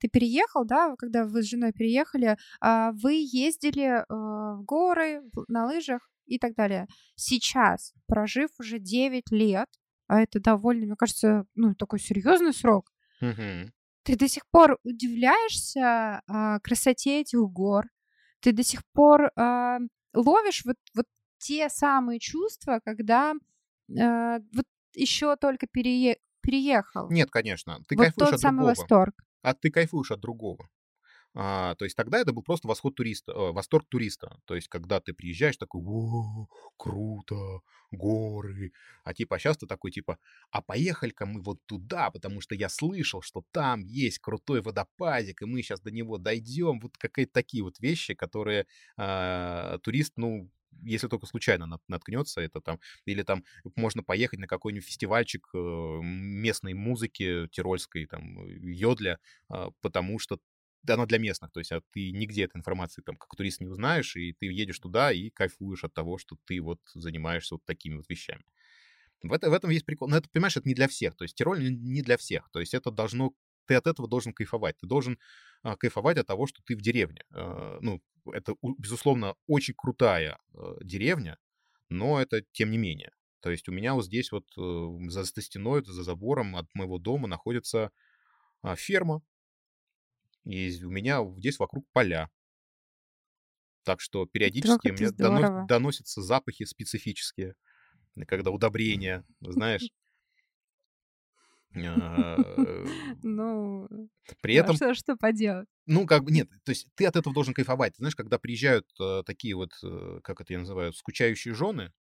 Ты 0.02 0.08
переехал, 0.08 0.66
да, 0.66 0.96
когда 0.98 1.26
вы 1.26 1.44
с 1.44 1.46
женой 1.46 1.74
переехали, 1.74 2.36
а, 2.60 2.92
вы 2.92 3.14
ездили 3.22 4.04
а, 4.10 4.56
в 4.56 4.64
горы, 4.64 5.22
на 5.48 5.68
лыжах 5.68 6.10
и 6.26 6.40
так 6.40 6.56
далее. 6.56 6.88
Сейчас, 7.16 7.94
прожив 8.08 8.50
уже 8.60 8.80
9 8.80 9.32
лет, 9.32 9.70
а 10.08 10.22
это 10.22 10.40
довольно, 10.40 10.88
мне 10.88 10.96
кажется, 10.96 11.46
ну, 11.54 11.76
такой 11.76 12.00
серьезный 12.00 12.54
срок, 12.54 12.92
угу. 13.22 13.72
ты 14.04 14.18
до 14.18 14.28
сих 14.28 14.44
пор 14.50 14.80
удивляешься 14.84 16.24
а, 16.28 16.60
красоте 16.62 17.22
этих 17.22 17.40
гор, 17.40 17.86
ты 18.40 18.54
до 18.54 18.64
сих 18.64 18.82
пор 18.94 19.32
ловишь 20.14 20.66
вот, 20.66 20.78
вот 20.96 21.06
те 21.38 21.70
самые 21.70 22.20
чувства, 22.20 22.82
когда 22.84 23.34
вот 23.88 24.66
еще 24.96 25.36
только 25.36 25.68
перее, 25.68 26.18
переехал. 26.42 27.08
Нет, 27.12 27.30
конечно. 27.30 27.78
Ты 27.88 27.96
вот 27.96 28.06
кайфуешь 28.06 28.16
тот 28.16 28.34
от 28.34 28.40
самый 28.40 28.66
другого. 28.66 28.70
восторг 28.70 29.14
а 29.41 29.54
ты 29.54 29.71
кайфуешь 29.71 30.12
от 30.12 30.19
другого. 30.19 30.69
А, 31.34 31.75
то 31.75 31.86
есть 31.86 31.95
тогда 31.95 32.19
это 32.19 32.34
был 32.34 32.43
просто 32.43 32.67
восход 32.67 32.95
туриста, 32.95 33.32
э, 33.32 33.51
восторг 33.51 33.86
туриста. 33.88 34.38
То 34.45 34.56
есть 34.56 34.67
когда 34.67 34.99
ты 34.99 35.13
приезжаешь 35.13 35.56
такой, 35.56 35.82
о, 35.86 36.47
круто, 36.75 37.62
горы. 37.91 38.73
А 39.06 39.13
типа 39.13 39.39
сейчас 39.39 39.58
ты 39.58 39.65
такой 39.65 39.91
типа, 39.91 40.17
а 40.51 40.62
поехали-ка 40.62 41.25
мы 41.25 41.41
вот 41.41 41.60
туда, 41.65 42.12
потому 42.12 42.41
что 42.41 42.56
я 42.56 42.67
слышал, 42.67 43.21
что 43.21 43.43
там 43.51 43.82
есть 43.82 44.19
крутой 44.19 44.62
водопадик, 44.62 45.41
и 45.41 45.45
мы 45.45 45.62
сейчас 45.62 45.80
до 45.80 45.91
него 45.91 46.17
дойдем. 46.17 46.80
Вот 46.82 46.97
какие-то 46.97 47.34
такие 47.34 47.63
вот 47.63 47.80
вещи, 47.80 48.13
которые 48.13 48.67
э, 48.97 49.77
турист, 49.84 50.13
ну, 50.17 50.49
если 50.84 51.08
только 51.08 51.26
случайно 51.26 51.80
наткнется, 51.88 52.42
это 52.42 52.62
там, 52.62 52.80
или 53.06 53.24
там 53.24 53.44
можно 53.76 54.04
поехать 54.04 54.40
на 54.40 54.48
какой-нибудь 54.48 54.86
фестивальчик 54.88 55.48
э, 55.54 55.58
местной 55.58 56.74
музыки 56.74 57.48
тирольской, 57.52 58.06
там, 58.06 58.46
йодля, 58.48 59.20
а, 59.50 59.72
потому 59.82 60.20
что 60.20 60.40
она 60.88 61.06
для 61.06 61.20
местных, 61.20 61.52
то 61.52 61.60
есть 61.60 61.72
а 61.72 61.82
ты 61.92 62.12
нигде 62.12 62.46
этой 62.46 62.58
информации 62.58 63.02
там 63.02 63.16
как 63.16 63.36
турист 63.36 63.60
не 63.60 63.68
узнаешь, 63.68 64.16
и 64.16 64.34
ты 64.34 64.48
едешь 64.48 64.80
туда 64.80 65.12
и 65.12 65.30
кайфуешь 65.30 65.84
от 65.84 65.94
того, 65.94 66.18
что 66.18 66.38
ты 66.46 66.60
вот 66.60 66.80
занимаешься 66.94 67.56
вот 67.56 67.66
такими 67.66 67.98
вот 67.98 68.10
вещами. 68.10 68.44
В, 69.24 69.34
это, 69.34 69.50
в 69.50 69.54
этом 69.54 69.70
есть 69.70 69.86
прикол. 69.86 70.08
Но 70.08 70.18
это, 70.18 70.30
понимаешь, 70.30 70.58
это 70.58 70.68
не 70.68 70.74
для 70.74 70.88
всех. 70.88 71.16
То 71.16 71.24
есть 71.24 71.36
Тироль 71.36 71.60
не 71.62 72.02
для 72.02 72.18
всех. 72.18 72.50
То 72.52 72.60
есть 72.60 72.74
это 72.74 72.92
должно... 72.92 73.34
Ты 73.68 73.76
от 73.76 73.88
этого 73.88 74.08
должен 74.08 74.34
кайфовать. 74.34 74.78
Ты 74.78 74.88
должен 74.88 75.20
а, 75.62 75.78
кайфовать 75.78 76.18
от 76.18 76.28
того, 76.28 76.48
что 76.48 76.62
ты 76.64 76.76
в 76.76 76.82
деревне. 76.82 77.24
А, 77.32 77.78
ну, 77.82 78.02
это, 78.26 78.56
безусловно, 78.78 79.36
очень 79.48 79.74
крутая 79.76 80.38
а, 80.54 80.78
деревня, 80.82 81.38
но 81.90 82.22
это 82.22 82.42
тем 82.52 82.72
не 82.72 82.78
менее. 82.78 83.12
То 83.42 83.50
есть 83.50 83.68
у 83.68 83.72
меня 83.72 83.96
вот 83.96 84.06
здесь 84.06 84.32
вот 84.32 84.46
э, 84.58 85.10
за, 85.10 85.24
за 85.24 85.42
стеной, 85.42 85.84
за 85.84 86.04
забором 86.04 86.56
от 86.56 86.74
моего 86.76 87.00
дома 87.00 87.28
находится 87.28 87.92
а, 88.62 88.76
ферма. 88.76 89.22
И 90.46 90.84
у 90.84 90.90
меня 90.90 91.24
здесь 91.38 91.60
вокруг 91.60 91.86
поля. 91.92 92.30
Так 93.84 94.00
что 94.00 94.28
периодически 94.28 94.90
мне 94.90 95.12
донос, 95.12 95.68
доносятся 95.68 96.22
запахи 96.22 96.66
специфические, 96.66 97.56
когда 98.28 98.52
удобрения, 98.52 99.26
знаешь. 99.40 99.90
А, 101.74 102.38
ну, 103.24 103.88
при 104.42 104.56
этом... 104.56 104.76
Что, 104.76 104.94
что 104.94 105.16
поделать? 105.16 105.68
Ну, 105.86 106.06
как 106.06 106.24
бы, 106.24 106.32
нет, 106.32 106.50
то 106.64 106.72
есть 106.72 106.88
ты 106.96 107.06
от 107.06 107.16
этого 107.16 107.34
должен 107.34 107.54
кайфовать. 107.54 107.94
Ты 107.94 107.98
знаешь, 108.00 108.16
когда 108.16 108.38
приезжают 108.38 108.88
э, 109.00 109.24
такие 109.26 109.56
вот, 109.56 109.72
э, 109.84 110.20
как 110.24 110.42
это 110.42 110.54
я 110.54 110.60
называю, 110.60 110.94
скучающие 110.94 111.54
жены, 111.54 111.94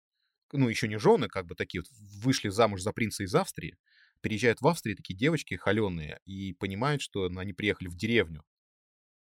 ну, 0.53 0.69
еще 0.69 0.89
не 0.89 0.99
жены, 0.99 1.29
как 1.29 1.47
бы 1.47 1.55
такие 1.55 1.83
вот, 1.83 1.89
вышли 2.25 2.49
замуж 2.49 2.83
за 2.83 2.93
принца 2.93 3.23
из 3.23 3.35
Австрии, 3.35 3.77
приезжают 4.21 4.61
в 4.61 4.69
Австрию 4.69 4.97
такие 4.97 5.17
девочки 5.17 5.55
холеные 5.55 6.21
и 6.25 6.53
понимают, 6.55 7.03
что 7.03 7.27
они 7.27 7.53
приехали 7.53 7.89
в 7.89 7.97
деревню. 7.97 8.45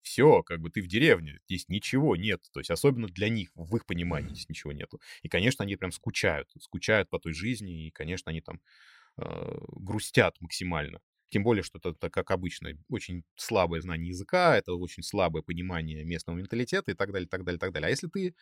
Все, 0.02 0.42
как 0.42 0.60
бы 0.60 0.68
ты 0.68 0.82
в 0.82 0.88
деревне, 0.88 1.38
здесь 1.46 1.68
ничего 1.68 2.16
нет. 2.16 2.42
То 2.52 2.58
есть 2.58 2.70
особенно 2.70 3.06
для 3.06 3.28
них, 3.28 3.50
в 3.54 3.76
их 3.76 3.86
понимании 3.86 4.30
здесь 4.34 4.48
ничего 4.48 4.72
нету. 4.72 5.00
И, 5.22 5.28
конечно, 5.28 5.62
они 5.64 5.76
прям 5.76 5.92
скучают, 5.92 6.50
скучают 6.60 7.08
по 7.08 7.20
той 7.20 7.32
жизни, 7.32 7.86
и, 7.86 7.90
конечно, 7.92 8.30
они 8.30 8.40
там 8.40 8.60
э, 9.18 9.58
грустят 9.72 10.40
максимально. 10.40 11.00
Тем 11.30 11.44
более, 11.44 11.62
что 11.62 11.78
это, 11.78 11.90
это, 11.90 12.10
как 12.10 12.30
обычно, 12.30 12.72
очень 12.90 13.24
слабое 13.36 13.80
знание 13.80 14.10
языка, 14.10 14.56
это 14.56 14.74
очень 14.74 15.02
слабое 15.02 15.42
понимание 15.42 16.04
местного 16.04 16.36
менталитета 16.36 16.90
и 16.92 16.94
так 16.94 17.10
далее, 17.10 17.26
так 17.26 17.42
далее, 17.44 17.58
так 17.58 17.72
далее. 17.72 17.86
А 17.86 17.90
если 17.90 18.08
ты 18.08 18.34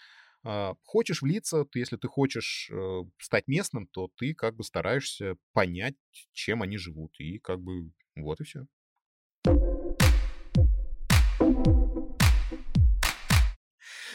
э, 0.45 0.75
хочешь 0.83 1.23
влиться, 1.23 1.65
то 1.65 1.79
если 1.79 1.97
ты 1.97 2.09
хочешь 2.09 2.69
э, 2.73 3.03
стать 3.19 3.47
местным, 3.47 3.87
то 3.87 4.11
ты 4.17 4.35
как 4.35 4.57
бы 4.57 4.65
стараешься 4.65 5.37
понять, 5.53 5.95
чем 6.33 6.63
они 6.63 6.79
живут. 6.79 7.15
И 7.21 7.39
как 7.39 7.61
бы 7.61 7.93
вот 8.17 8.41
и 8.41 8.45
все. 8.45 8.67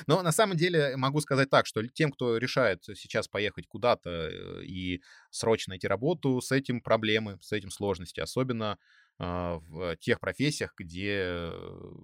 Но 0.07 0.21
на 0.21 0.31
самом 0.31 0.57
деле 0.57 0.95
могу 0.97 1.21
сказать 1.21 1.49
так, 1.49 1.65
что 1.65 1.85
тем, 1.87 2.11
кто 2.11 2.37
решает 2.37 2.83
сейчас 2.83 3.27
поехать 3.27 3.67
куда-то 3.67 4.09
э, 4.09 4.63
и 4.63 5.01
срочно 5.29 5.71
найти 5.71 5.87
работу, 5.87 6.41
с 6.41 6.51
этим 6.51 6.81
проблемы, 6.81 7.37
с 7.41 7.51
этим 7.51 7.69
сложности, 7.69 8.19
особенно 8.19 8.77
а, 9.17 9.59
в 9.59 9.95
тех 9.97 10.19
профессиях, 10.19 10.73
где, 10.77 11.51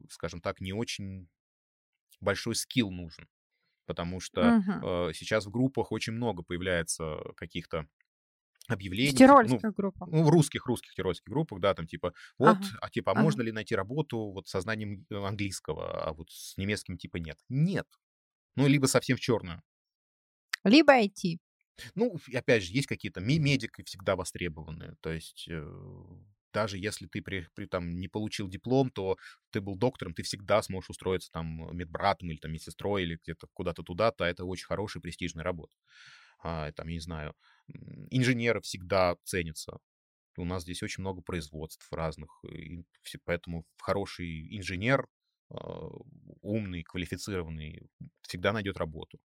скажем 0.10 0.42
так, 0.42 0.62
не 0.62 0.74
очень 0.74 1.28
большой 2.20 2.56
скилл 2.56 2.92
нужен. 2.92 3.28
Потому 3.86 4.20
что 4.22 4.42
uh-huh. 4.42 5.14
сейчас 5.14 5.46
в 5.46 5.52
группах 5.52 5.92
очень 5.92 6.14
много 6.14 6.44
появляется 6.44 7.20
каких-то 7.36 7.88
объявлений. 8.68 9.12
В 9.12 9.18
тирольских 9.18 9.64
ну, 9.64 9.74
группах. 9.74 10.08
Ну, 10.10 10.24
в 10.24 10.30
русских, 10.30 10.66
русских 10.66 10.94
тирольских 10.94 11.28
группах, 11.28 11.60
да, 11.60 11.74
там 11.74 11.88
типа, 11.88 12.14
вот, 12.38 12.58
ага. 12.58 12.66
а 12.82 12.90
типа, 12.90 13.12
а 13.12 13.16
ага. 13.16 13.24
можно 13.24 13.42
ли 13.42 13.52
найти 13.52 13.76
работу 13.76 14.32
вот 14.32 14.48
со 14.48 14.62
знанием 14.62 15.06
э, 15.10 15.16
английского, 15.16 16.08
а 16.08 16.14
вот 16.14 16.30
с 16.30 16.58
немецким 16.58 16.98
типа 16.98 17.18
нет? 17.18 17.38
Нет. 17.50 17.88
Ну, 18.56 18.68
либо 18.68 18.86
совсем 18.86 19.18
в 19.18 19.20
черную. 19.20 19.62
Либо 20.64 20.94
IT. 20.94 21.40
Ну, 21.96 22.20
опять 22.34 22.64
же, 22.64 22.74
есть 22.74 22.88
какие-то 22.88 23.22
медики 23.22 23.84
всегда 23.84 24.16
востребованные, 24.16 24.96
то 25.02 25.12
есть 25.12 25.48
э, 25.50 25.66
даже 26.54 26.78
если 26.78 27.08
ты 27.08 27.22
при, 27.22 27.48
при, 27.56 27.66
там, 27.66 28.00
не 28.00 28.08
получил 28.08 28.48
диплом, 28.48 28.90
то 28.90 29.18
ты 29.52 29.62
был 29.62 29.76
доктором, 29.76 30.14
ты 30.14 30.24
всегда 30.24 30.62
сможешь 30.62 30.90
устроиться 30.90 31.32
там 31.32 31.76
медбратом 31.76 32.30
или 32.30 32.38
там 32.38 32.52
медсестрой 32.52 33.04
или 33.04 33.18
где-то 33.22 33.48
куда-то 33.54 33.84
туда-то, 33.84 34.26
это 34.26 34.46
очень 34.46 34.66
хорошая 34.66 35.02
престижная 35.02 35.44
работа. 35.44 35.76
А, 36.44 36.72
там, 36.72 36.88
я 36.88 36.94
не 36.94 37.00
знаю, 37.00 37.34
инженеры 38.10 38.62
всегда 38.62 39.16
ценятся. 39.24 39.78
У 40.38 40.46
нас 40.46 40.64
здесь 40.64 40.82
очень 40.82 41.02
много 41.02 41.22
производств 41.22 41.88
разных, 41.92 42.44
и 42.50 42.84
поэтому 43.26 43.66
хороший 43.80 44.58
инженер, 44.58 45.08
а, 45.50 45.88
умный, 46.42 46.84
квалифицированный, 46.84 47.90
всегда 48.22 48.54
найдет 48.54 48.78
работу. 48.78 49.20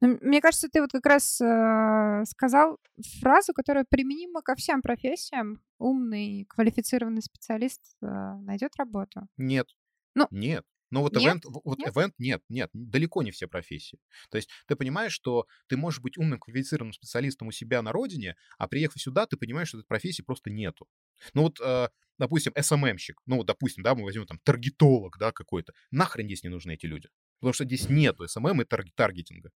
Ну, 0.00 0.18
мне 0.22 0.40
кажется, 0.40 0.68
ты 0.68 0.80
вот 0.80 0.92
как 0.92 1.04
раз 1.06 1.40
э, 1.40 2.24
сказал 2.26 2.78
фразу, 3.20 3.52
которая 3.52 3.84
применима 3.84 4.40
ко 4.42 4.54
всем 4.54 4.80
профессиям. 4.80 5.60
Умный, 5.78 6.46
квалифицированный 6.48 7.22
специалист 7.22 7.82
э, 8.02 8.06
найдет 8.06 8.76
работу. 8.76 9.28
Нет. 9.36 9.68
Ну, 10.14 10.26
нет. 10.30 10.64
Но 10.90 11.02
вот 11.02 11.14
нет? 11.14 11.36
event, 11.36 11.60
вот 11.64 11.78
нет? 11.78 11.94
event 11.94 12.12
нет, 12.18 12.42
нет, 12.48 12.70
далеко 12.72 13.22
не 13.22 13.30
все 13.30 13.46
профессии. 13.46 13.98
То 14.30 14.36
есть 14.36 14.48
ты 14.66 14.76
понимаешь, 14.76 15.12
что 15.12 15.46
ты 15.66 15.76
можешь 15.76 16.00
быть 16.00 16.16
умным, 16.16 16.38
квалифицированным 16.38 16.92
специалистом 16.92 17.48
у 17.48 17.52
себя 17.52 17.82
на 17.82 17.92
родине, 17.92 18.36
а 18.58 18.68
приехав 18.68 19.00
сюда, 19.00 19.26
ты 19.26 19.36
понимаешь, 19.36 19.68
что 19.68 19.78
этой 19.78 19.86
профессии 19.86 20.22
просто 20.22 20.50
нету. 20.50 20.86
Ну 21.34 21.42
вот, 21.42 21.60
э, 21.60 21.88
допустим, 22.18 22.52
SMM-щик, 22.54 23.16
эм 23.16 23.22
ну 23.26 23.36
вот, 23.36 23.46
допустим, 23.46 23.82
да, 23.82 23.94
мы 23.94 24.04
возьмем 24.04 24.26
там 24.26 24.38
таргетолог, 24.42 25.18
да, 25.18 25.32
какой-то. 25.32 25.72
Нахрен 25.90 26.26
здесь 26.26 26.42
не 26.42 26.48
нужны 26.48 26.72
эти 26.74 26.86
люди? 26.86 27.08
Потому 27.40 27.52
что 27.52 27.64
здесь 27.64 27.88
нету 27.88 28.24
SMM 28.24 28.50
эм 28.50 28.60
эм 28.60 28.62
и 28.62 28.64
тарг- 28.64 28.92
таргетинга. 28.94 29.50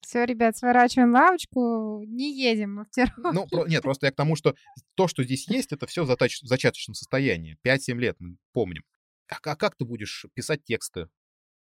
Все, 0.00 0.24
ребят, 0.24 0.56
сворачиваем 0.56 1.12
лавочку, 1.12 2.02
не 2.06 2.32
едем 2.32 2.76
мы 2.76 2.84
в 2.84 2.90
Тирол. 2.90 3.32
Ну, 3.32 3.46
про, 3.46 3.66
нет, 3.66 3.82
просто 3.82 4.06
я 4.06 4.12
к 4.12 4.16
тому, 4.16 4.36
что 4.36 4.54
то, 4.94 5.08
что 5.08 5.22
здесь 5.22 5.48
есть, 5.48 5.72
это 5.72 5.86
все 5.86 6.04
в 6.04 6.06
зачаточном 6.06 6.94
состоянии. 6.94 7.58
5-7 7.62 7.98
лет, 7.98 8.16
мы 8.18 8.36
помним. 8.52 8.84
А, 9.28 9.36
а 9.42 9.56
как 9.56 9.76
ты 9.76 9.84
будешь 9.84 10.26
писать 10.34 10.64
тексты, 10.64 11.08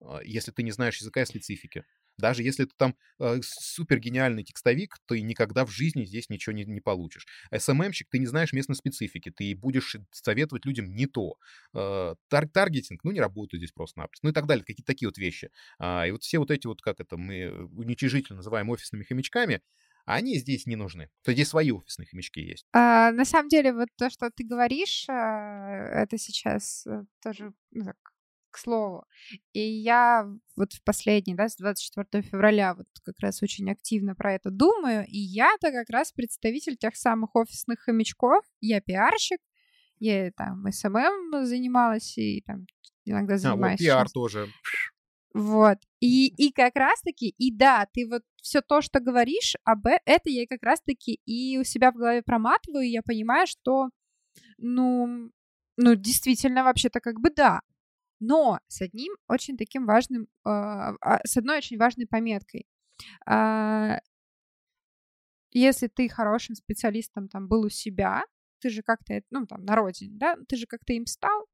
а, 0.01 0.21
если 0.23 0.51
ты 0.51 0.63
не 0.63 0.71
знаешь 0.71 0.99
языка 0.99 1.21
и 1.23 1.25
специфики? 1.25 1.85
Даже 2.17 2.43
если 2.43 2.65
ты 2.65 2.71
там 2.77 2.95
э, 3.19 3.39
супер 3.43 3.99
гениальный 3.99 4.43
текстовик, 4.43 4.97
ты 5.07 5.21
никогда 5.21 5.65
в 5.65 5.71
жизни 5.71 6.05
здесь 6.05 6.29
ничего 6.29 6.53
не, 6.53 6.63
не 6.63 6.79
получишь. 6.79 7.25
СММщик, 7.51 8.07
ты 8.09 8.19
не 8.19 8.27
знаешь 8.27 8.53
местной 8.53 8.75
специфики, 8.75 9.31
ты 9.31 9.55
будешь 9.55 9.95
советовать 10.11 10.65
людям 10.65 10.93
не 10.93 11.07
то. 11.07 11.37
Э, 11.73 12.15
тар 12.29 12.47
таргетинг, 12.47 13.03
ну, 13.03 13.11
не 13.11 13.19
работает 13.19 13.61
здесь 13.61 13.71
просто-напросто. 13.71 14.27
Ну 14.27 14.31
и 14.31 14.33
так 14.33 14.45
далее, 14.45 14.63
какие-то 14.63 14.91
такие 14.91 15.07
вот 15.07 15.17
вещи. 15.17 15.49
А, 15.79 16.05
и 16.07 16.11
вот 16.11 16.23
все 16.23 16.37
вот 16.37 16.51
эти 16.51 16.67
вот, 16.67 16.81
как 16.81 16.99
это 16.99 17.17
мы 17.17 17.65
уничижительно 17.75 18.37
называем 18.37 18.69
офисными 18.69 19.03
хомячками, 19.03 19.61
они 20.05 20.37
здесь 20.37 20.65
не 20.65 20.75
нужны. 20.75 21.09
То 21.23 21.33
здесь 21.33 21.49
свои 21.49 21.71
офисные 21.71 22.07
хомячки 22.07 22.41
есть. 22.41 22.65
А, 22.73 23.11
на 23.11 23.25
самом 23.25 23.49
деле, 23.49 23.73
вот 23.73 23.89
то, 23.97 24.09
что 24.09 24.29
ты 24.29 24.43
говоришь, 24.43 25.05
а, 25.09 25.69
это 25.93 26.17
сейчас 26.17 26.85
э, 26.87 27.03
тоже 27.21 27.53
ну, 27.71 27.85
так, 27.85 27.97
к 28.53 28.57
слову. 28.57 29.05
И 29.51 29.59
я 29.59 30.29
вот 30.55 30.73
в 30.73 30.83
последний, 30.83 31.35
да, 31.35 31.49
с 31.49 31.57
24 31.57 32.23
февраля 32.23 32.75
вот 32.75 32.87
как 33.03 33.19
раз 33.19 33.41
очень 33.41 33.69
активно 33.69 34.15
про 34.15 34.33
это 34.35 34.51
думаю, 34.51 35.05
и 35.07 35.17
я-то 35.17 35.71
как 35.71 35.89
раз 35.89 36.11
представитель 36.11 36.77
тех 36.77 36.95
самых 36.95 37.35
офисных 37.35 37.79
хомячков, 37.79 38.45
я 38.61 38.79
пиарщик, 38.79 39.39
я 39.99 40.31
там 40.31 40.65
SMM 40.71 41.45
занималась 41.45 42.17
и 42.17 42.41
там 42.45 42.67
иногда 43.05 43.37
занимаюсь. 43.37 43.79
А, 43.79 43.83
вот 43.83 43.85
пиар 43.85 44.09
тоже. 44.09 44.47
Вот. 45.33 45.79
И, 45.99 46.27
и 46.27 46.51
как 46.51 46.75
раз-таки, 46.75 47.29
и 47.29 47.51
да, 47.51 47.87
ты 47.91 48.07
вот 48.07 48.21
все 48.41 48.61
то, 48.61 48.81
что 48.81 48.99
говоришь 48.99 49.55
об 49.63 49.87
э, 49.87 49.99
это, 50.05 50.29
я 50.29 50.45
как 50.47 50.61
раз-таки 50.63 51.19
и 51.25 51.57
у 51.57 51.63
себя 51.63 51.91
в 51.91 51.95
голове 51.95 52.21
проматываю, 52.21 52.83
и 52.83 52.91
я 52.91 53.01
понимаю, 53.01 53.47
что, 53.47 53.89
ну, 54.57 55.31
ну, 55.77 55.95
действительно, 55.95 56.63
вообще-то 56.63 56.99
как 56.99 57.19
бы 57.19 57.31
да. 57.31 57.61
Но 58.19 58.59
с 58.67 58.81
одним 58.81 59.13
очень 59.27 59.57
таким 59.57 59.85
важным, 59.85 60.27
э, 60.45 60.49
с 61.25 61.37
одной 61.37 61.57
очень 61.57 61.77
важной 61.77 62.07
пометкой. 62.07 62.67
Э, 63.27 63.97
если 65.51 65.87
ты 65.87 66.09
хорошим 66.09 66.55
специалистом 66.55 67.27
там 67.27 67.47
был 67.47 67.63
у 67.65 67.69
себя, 67.69 68.23
ты 68.59 68.69
же 68.69 68.83
как-то, 68.83 69.21
ну, 69.31 69.45
там, 69.47 69.65
на 69.65 69.75
родине, 69.75 70.11
да, 70.17 70.35
ты 70.47 70.57
же 70.57 70.67
как-то 70.67 70.93
им 70.93 71.05
стал, 71.05 71.47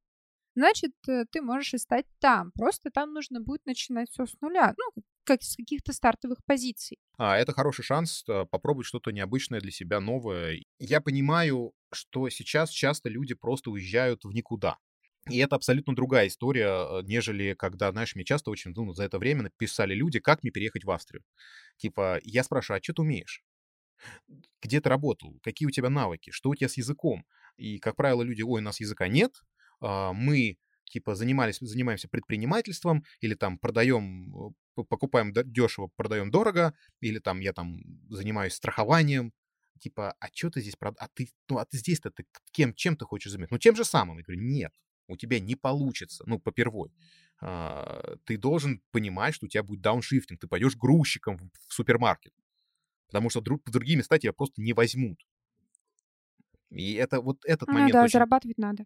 значит, 0.60 0.91
э, 1.07 1.26
ты 1.32 1.41
можешь 1.41 1.74
и 1.74 1.78
стать 1.78 2.05
там. 2.20 2.51
Просто 2.51 2.89
там 2.91 3.14
нужно 3.14 3.41
будет 3.41 3.66
начинать 3.66 4.10
все 4.10 4.26
с 4.26 4.34
нуля, 4.41 4.74
ну, 4.78 5.03
как 5.24 5.41
с 5.41 5.55
каких-то 5.55 5.93
стартовых 5.93 6.39
позиций. 6.45 6.97
А, 7.18 7.38
это 7.38 7.53
хороший 7.53 7.84
шанс 7.84 8.24
э, 8.28 8.45
попробовать 8.45 8.88
что-то 8.88 9.12
необычное 9.12 9.62
для 9.62 9.72
себя, 9.72 9.99
новое. 9.99 10.60
Я 10.80 11.01
понимаю, 11.01 11.74
что 11.93 12.30
сейчас 12.30 12.70
часто 12.70 13.10
люди 13.10 13.36
просто 13.36 13.72
уезжают 13.72 14.24
в 14.24 14.32
никуда. 14.32 14.78
И 15.30 15.38
это 15.38 15.55
абсолютно 15.55 15.95
другая 15.95 16.28
история, 16.28 16.68
э, 16.68 17.03
нежели 17.03 17.53
когда, 17.53 17.91
знаешь, 17.91 18.16
мне 18.16 18.26
часто 18.26 18.51
очень, 18.51 18.74
ну, 18.76 18.93
за 18.93 19.03
это 19.03 19.20
время 19.20 19.43
написали 19.43 19.93
люди, 19.93 20.20
как 20.20 20.43
мне 20.43 20.51
переехать 20.51 20.84
в 20.84 20.91
Австрию. 20.91 21.24
Типа, 21.78 22.20
я 22.24 22.43
спрашиваю, 22.43 22.80
а 22.80 22.84
что 22.84 22.93
ты 22.93 23.01
умеешь? 23.03 23.43
Где 24.62 24.82
ты 24.82 24.89
работал? 24.89 25.39
Какие 25.43 25.68
у 25.68 25.72
тебя 25.72 25.89
навыки? 25.89 26.32
Что 26.32 26.49
у 26.49 26.55
тебя 26.55 26.70
с 26.70 26.78
языком? 26.78 27.26
И, 27.57 27.78
как 27.80 27.95
правило, 27.95 28.24
люди, 28.24 28.41
ой, 28.41 28.62
у 28.62 28.64
нас 28.64 28.80
языка 28.80 29.07
нет, 29.07 29.34
мы 29.82 30.57
типа 30.86 31.15
занимались, 31.15 31.59
занимаемся 31.59 32.07
предпринимательством 32.09 33.03
или 33.21 33.36
там 33.36 33.57
продаем, 33.57 34.53
покупаем 34.75 35.34
дешево, 35.34 35.89
продаем 35.95 36.32
дорого, 36.32 36.73
или 36.99 37.19
там 37.19 37.39
я 37.39 37.53
там 37.53 37.80
занимаюсь 38.09 38.53
страхованием, 38.53 39.32
типа, 39.80 40.15
а 40.19 40.27
что 40.34 40.49
ты 40.49 40.61
здесь, 40.61 40.75
прод... 40.75 40.95
а 40.99 41.07
ты, 41.13 41.30
ну, 41.49 41.57
а 41.57 41.65
ты 41.65 41.77
здесь-то 41.77 42.11
ты 42.11 42.25
кем, 42.51 42.73
чем 42.73 42.95
ты 42.95 43.05
хочешь 43.05 43.32
заменить? 43.32 43.51
Ну, 43.51 43.57
тем 43.57 43.75
же 43.75 43.86
самым. 43.86 44.17
Я 44.17 44.23
говорю, 44.23 44.41
нет, 44.41 44.73
у 45.07 45.17
тебя 45.17 45.39
не 45.39 45.55
получится, 45.55 46.23
ну, 46.27 46.39
попервой. 46.39 46.91
А, 47.41 48.17
ты 48.25 48.38
должен 48.38 48.82
понимать, 48.91 49.36
что 49.36 49.45
у 49.45 49.49
тебя 49.49 49.63
будет 49.63 49.82
дауншифтинг, 49.82 50.39
ты 50.39 50.47
пойдешь 50.47 50.75
грузчиком 50.75 51.38
в, 51.38 51.43
в 51.67 51.73
супермаркет, 51.73 52.34
потому 53.07 53.30
что 53.30 53.41
друг, 53.41 53.63
другие 53.69 53.97
места 53.97 54.19
тебя 54.19 54.34
просто 54.34 54.61
не 54.61 54.73
возьмут. 54.73 55.19
И 56.69 56.93
это 56.93 57.21
вот 57.21 57.43
этот 57.45 57.67
ну, 57.69 57.75
момент 57.75 57.93
да, 57.93 58.03
очень... 58.03 58.11
зарабатывать 58.11 58.57
надо. 58.57 58.86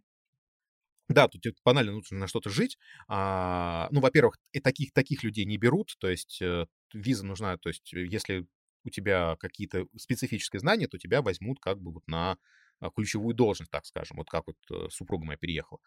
Да, 1.09 1.27
тут 1.27 1.41
тебе 1.41 1.53
банально 1.65 1.91
нужно 1.91 2.17
на 2.17 2.27
что-то 2.27 2.49
жить. 2.49 2.77
А, 3.07 3.87
ну, 3.91 3.99
во-первых, 4.01 4.37
и 4.53 4.59
таких, 4.59 4.93
таких 4.93 5.23
людей 5.23 5.45
не 5.45 5.57
берут, 5.57 5.95
то 5.99 6.09
есть 6.09 6.41
э, 6.41 6.65
виза 6.93 7.25
нужна, 7.25 7.57
то 7.57 7.69
есть 7.69 7.93
э, 7.93 8.05
если 8.05 8.47
у 8.85 8.89
тебя 8.89 9.35
какие-то 9.39 9.87
специфические 9.97 10.59
знания, 10.61 10.87
то 10.87 10.97
тебя 10.97 11.21
возьмут 11.21 11.59
как 11.59 11.79
бы 11.81 11.91
вот 11.93 12.03
на 12.07 12.37
а, 12.79 12.89
ключевую 12.89 13.33
должность, 13.35 13.71
так 13.71 13.85
скажем, 13.85 14.17
вот 14.17 14.29
как 14.29 14.43
вот 14.47 14.57
э, 14.71 14.89
супруга 14.91 15.25
моя 15.25 15.37
переехала. 15.37 15.79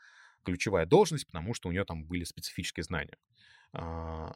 Ключевая 0.44 0.86
должность, 0.86 1.26
потому 1.26 1.54
что 1.54 1.68
у 1.68 1.72
нее 1.72 1.84
там 1.84 2.04
были 2.04 2.24
специфические 2.24 2.84
знания. 2.84 3.16
А, 3.72 4.34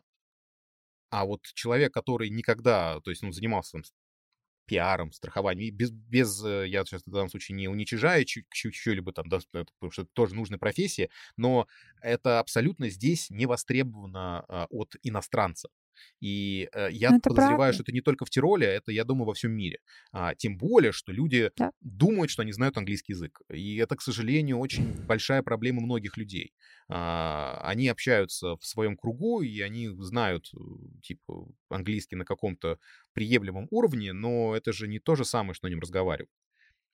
а 1.11 1.25
вот 1.25 1.43
человек, 1.55 1.93
который 1.93 2.31
никогда, 2.31 3.01
то 3.01 3.11
есть, 3.11 3.23
ну, 3.23 3.33
занимался 3.33 3.73
там 3.73 3.83
пиаром, 4.71 5.11
страхованием. 5.11 5.75
без, 5.75 5.91
без 5.91 6.45
э, 6.45 6.69
я 6.69 6.85
сейчас 6.85 7.03
в 7.05 7.11
данном 7.11 7.29
случае 7.29 7.57
не 7.57 7.67
уничижаю 7.67 8.25
чью-либо 8.25 9.13
там, 9.13 9.29
да, 9.29 9.41
потому 9.51 9.91
что 9.91 10.03
это 10.03 10.11
тоже 10.13 10.37
нужная 10.37 10.61
профессия, 10.61 11.11
но 11.37 11.67
это 12.01 12.39
абсолютно 12.39 12.89
здесь 12.89 13.31
не 13.31 13.47
востребовано 13.47 14.45
а, 14.49 14.67
от 14.71 14.95
иностранца. 15.03 15.71
И 16.21 16.69
э, 16.73 16.89
я 16.93 17.11
ну, 17.11 17.21
подозреваю, 17.21 17.57
правда. 17.57 17.73
что 17.75 17.83
это 17.83 17.93
не 17.93 18.01
только 18.01 18.25
в 18.25 18.31
Тироле, 18.31 18.67
это, 18.67 18.93
я 18.93 19.05
думаю, 19.05 19.27
во 19.27 19.35
всем 19.35 19.53
мире. 19.53 19.79
А, 20.13 20.35
тем 20.35 20.59
более, 20.59 20.93
что 20.93 21.13
люди 21.13 21.51
да. 21.57 21.73
думают, 21.81 22.31
что 22.31 22.43
они 22.43 22.53
знают 22.53 22.77
английский 22.77 23.13
язык. 23.13 23.41
И 23.53 23.77
это, 23.77 23.97
к 23.97 24.03
сожалению, 24.03 24.59
очень 24.59 24.93
большая 25.07 25.43
проблема 25.43 25.81
многих 25.81 26.17
людей. 26.17 26.53
А, 26.89 27.61
они 27.65 27.89
общаются 27.89 28.57
в 28.57 28.67
своем 28.67 28.97
кругу, 28.97 29.43
и 29.43 29.61
они 29.61 29.89
знают, 29.89 30.51
э, 30.55 30.59
типа, 31.03 31.49
английский 31.69 32.17
на 32.17 32.25
каком-то 32.25 32.79
приемлемом 33.13 33.69
уровне, 33.71 34.13
но 34.13 34.57
это 34.57 34.73
же 34.73 34.89
не 34.89 34.99
то 34.99 35.15
же 35.15 35.25
самое, 35.25 35.55
что 35.55 35.67
на 35.67 35.71
нем 35.71 35.81
разговаривать. 35.81 36.31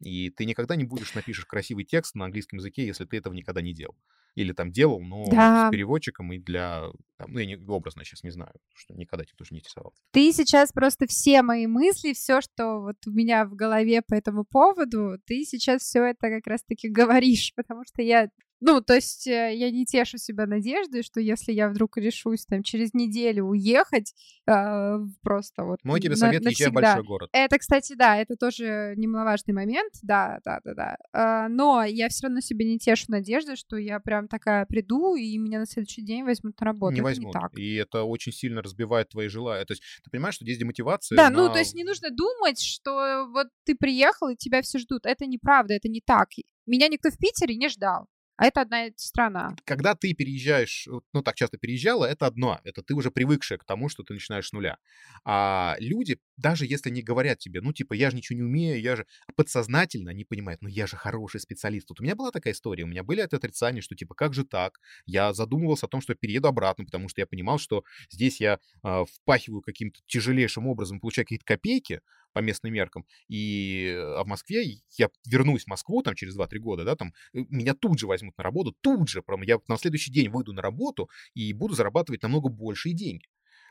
И 0.01 0.31
ты 0.31 0.45
никогда 0.45 0.77
не 0.77 0.85
будешь 0.85 1.15
напишешь 1.15 1.47
красивый 1.47 1.85
текст 1.85 2.15
на 2.15 2.27
английском 2.27 2.59
языке, 2.59 2.87
если 2.87 3.05
ты 3.05 3.17
этого 3.17 3.33
никогда 3.33 3.63
не 3.63 3.73
делал. 3.73 3.97
Или 4.35 4.53
там 4.53 4.71
делал, 4.71 5.01
но 5.01 5.25
Да. 5.31 5.69
с 5.69 5.71
переводчиком 5.71 6.31
и 6.33 6.39
для... 6.39 6.85
там, 7.17 7.33
ну, 7.33 7.39
я 7.39 7.47
не, 7.47 7.57
образно 7.57 8.05
сейчас 8.05 8.23
не 8.23 8.31
знаю, 8.31 8.53
что 8.75 8.95
никогда 8.95 9.25
этим 9.25 9.35
тоже 9.37 9.55
не 9.55 9.61
интересовался. 9.61 10.03
Ты 10.11 10.31
сейчас 10.33 10.73
просто 10.73 11.07
все 11.07 11.41
мои 11.41 11.67
мысли, 11.67 12.13
все, 12.13 12.43
что 12.43 12.81
вот 12.81 12.97
у 13.07 13.11
меня 13.11 13.47
в 13.47 13.55
голове 13.55 14.03
по 14.03 14.15
этому 14.15 14.45
поводу, 14.45 15.19
ты 15.25 15.45
сейчас 15.45 15.81
все 15.83 16.05
это 16.05 16.29
как 16.29 16.47
раз-таки 16.47 16.89
говоришь, 16.91 17.53
потому 17.57 17.85
что 17.87 18.03
я 18.03 18.29
ну, 18.61 18.81
то 18.81 18.95
есть 18.95 19.27
э, 19.27 19.55
я 19.55 19.71
не 19.71 19.85
тешу 19.85 20.19
себя 20.19 20.47
надеждой, 20.47 21.03
что 21.03 21.21
если 21.21 21.53
я 21.53 21.69
вдруг 21.69 21.97
решусь 21.99 22.47
там 22.47 22.63
через 22.63 22.95
неделю 22.95 23.45
уехать, 23.45 24.15
э, 24.47 24.99
просто 25.23 25.65
вот 25.65 25.81
Мой 25.85 26.01
тебе 26.01 26.11
на- 26.11 26.17
совет, 26.17 26.43
езжай 26.45 26.71
в 26.71 26.73
большой 26.73 27.03
город. 27.05 27.31
Это, 27.33 27.59
кстати, 27.59 27.95
да, 27.95 28.17
это 28.17 28.37
тоже 28.37 28.95
немаловажный 28.97 29.55
момент, 29.55 29.93
да, 30.03 30.41
да, 30.45 30.61
да, 30.65 30.75
да. 30.75 30.97
А, 31.13 31.49
Но 31.49 31.85
я 31.85 32.09
все 32.09 32.27
равно 32.27 32.41
себе 32.41 32.65
не 32.65 32.79
тешу 32.79 33.05
надежды, 33.09 33.57
что 33.57 33.77
я 33.77 34.01
прям 34.01 34.29
такая 34.29 34.65
приду, 34.67 35.15
и 35.17 35.37
меня 35.39 35.59
на 35.59 35.67
следующий 35.67 36.03
день 36.03 36.25
возьмут 36.25 36.59
на 36.61 36.65
работу. 36.67 36.93
не 36.95 37.01
Это 37.01 37.05
возьмут. 37.05 37.33
так. 37.33 37.59
И 37.59 37.75
это 37.75 38.03
очень 38.05 38.33
сильно 38.33 38.63
разбивает 38.63 39.09
твои 39.11 39.29
желания. 39.29 39.65
То 39.65 39.73
есть 39.73 39.83
ты 40.05 40.11
понимаешь, 40.11 40.35
что 40.37 40.45
здесь 40.45 40.59
демотивация 40.59 41.17
Да, 41.17 41.31
ну 41.31 41.47
на- 41.47 41.53
то 41.53 41.59
есть 41.59 41.75
не 41.75 41.85
нужно 41.85 42.11
думать, 42.11 42.61
что 42.61 43.27
вот 43.31 43.49
ты 43.65 43.75
приехал 43.75 44.29
и 44.29 44.37
тебя 44.37 44.63
все 44.63 44.79
ждут. 44.79 45.07
Это 45.07 45.27
неправда, 45.27 45.75
это 45.75 45.89
не 45.89 46.01
так. 46.01 46.29
Меня 46.67 46.89
никто 46.89 47.11
в 47.11 47.19
Питере 47.19 47.55
не 47.57 47.69
ждал. 47.69 48.07
А 48.37 48.47
это 48.47 48.62
одна 48.62 48.87
страна. 48.97 49.57
когда 49.64 49.95
ты 49.95 50.12
переезжаешь, 50.14 50.89
ну, 51.12 51.22
так 51.22 51.34
часто 51.37 51.59
переезжала, 51.59 52.05
это 52.05 52.26
одно. 52.26 52.61
Это 52.64 52.82
ты 52.82 52.95
уже 52.95 53.11
привыкшая 53.11 53.59
к 53.59 53.64
тому, 53.64 53.89
что 53.89 54.03
ты 54.03 54.14
начинаешь 54.14 54.49
с 54.49 54.53
нуля. 54.53 54.78
А 55.24 55.76
люди, 55.78 56.18
даже 56.37 56.66
если 56.66 56.91
не 56.91 57.03
говорят 57.03 57.39
тебе, 57.39 57.61
ну, 57.61 57.72
типа, 57.72 57.95
я 57.95 58.11
же 58.11 58.16
ничего 58.16 58.37
не 58.37 58.43
умею, 58.43 58.80
я 58.80 58.97
же 58.97 59.07
подсознательно 59.34 60.11
не 60.11 60.24
понимают, 60.24 60.62
ну, 60.62 60.68
я 60.68 60.87
же 60.87 60.97
хороший 60.97 61.41
специалист. 61.41 61.89
Вот 61.89 62.01
у 62.01 62.05
меня 62.05 62.14
была 62.14 62.30
такая 62.30 62.53
история, 62.53 62.84
у 62.84 62.89
меня 62.89 63.03
были 63.03 63.22
это 63.22 63.37
отрицания, 63.37 63.80
что, 63.80 63.95
типа, 63.95 64.14
как 64.14 64.34
же 64.34 64.45
так? 64.45 64.80
Я 65.07 65.32
задумывался 65.32 65.87
о 65.87 65.89
том, 65.89 66.01
что 66.01 66.14
перееду 66.14 66.49
обратно, 66.49 66.84
потому 66.84 67.09
что 67.09 67.20
я 67.20 67.26
понимал, 67.26 67.59
что 67.59 67.84
здесь 68.11 68.41
я 68.41 68.61
а, 68.82 69.05
впахиваю 69.05 69.62
каким-то 69.62 70.01
тяжелейшим 70.07 70.66
образом, 70.66 71.01
получаю 71.01 71.24
какие-то 71.24 71.45
копейки, 71.47 72.01
по 72.37 72.41
местным 72.41 72.70
меркам. 72.74 73.07
И 73.28 73.95
э, 73.95 73.99
а 73.99 74.22
в 74.22 74.26
Москве 74.26 74.62
я 74.99 75.09
вернусь 75.26 75.64
в 75.64 75.68
Москву 75.68 76.03
там 76.03 76.14
через 76.14 76.37
2-3 76.37 76.59
года, 76.59 76.84
да, 76.84 76.95
там 76.95 77.14
э, 77.32 77.39
меня 77.49 77.72
тут 77.72 77.99
же 77.99 78.07
возьмут 78.07 78.37
на 78.37 78.45
работу, 78.45 78.76
тут 78.82 79.09
же, 79.09 79.22
прям 79.22 79.41
я 79.41 79.57
на 79.68 79.78
следующий 79.78 80.12
день 80.12 80.28
выйду 80.28 80.53
на 80.53 80.61
работу 80.61 81.09
и 81.32 81.55
буду 81.55 81.74
зарабатывать 81.74 82.22
намного 82.22 82.51
большие 82.51 82.95
деньги. 82.95 83.24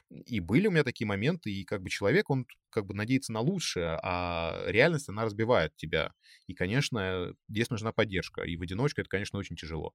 И 0.10 0.40
были 0.40 0.66
у 0.66 0.72
меня 0.72 0.84
такие 0.84 1.06
моменты, 1.06 1.52
и 1.52 1.64
как 1.64 1.84
бы 1.84 1.92
человек, 1.92 2.32
он 2.32 2.48
как 2.72 2.88
бы 2.88 2.96
надеется 2.96 3.32
на 3.34 3.42
лучшее, 3.42 4.00
а 4.02 4.64
реальность, 4.66 5.10
она 5.10 5.26
разбивает 5.26 5.76
тебя. 5.76 6.12
И, 6.48 6.56
конечно, 6.56 7.34
здесь 7.48 7.70
нужна 7.70 7.92
поддержка. 7.92 8.42
И 8.42 8.58
в 8.58 8.64
одиночку 8.64 9.02
это, 9.02 9.10
конечно, 9.12 9.38
очень 9.38 9.56
тяжело. 9.56 9.94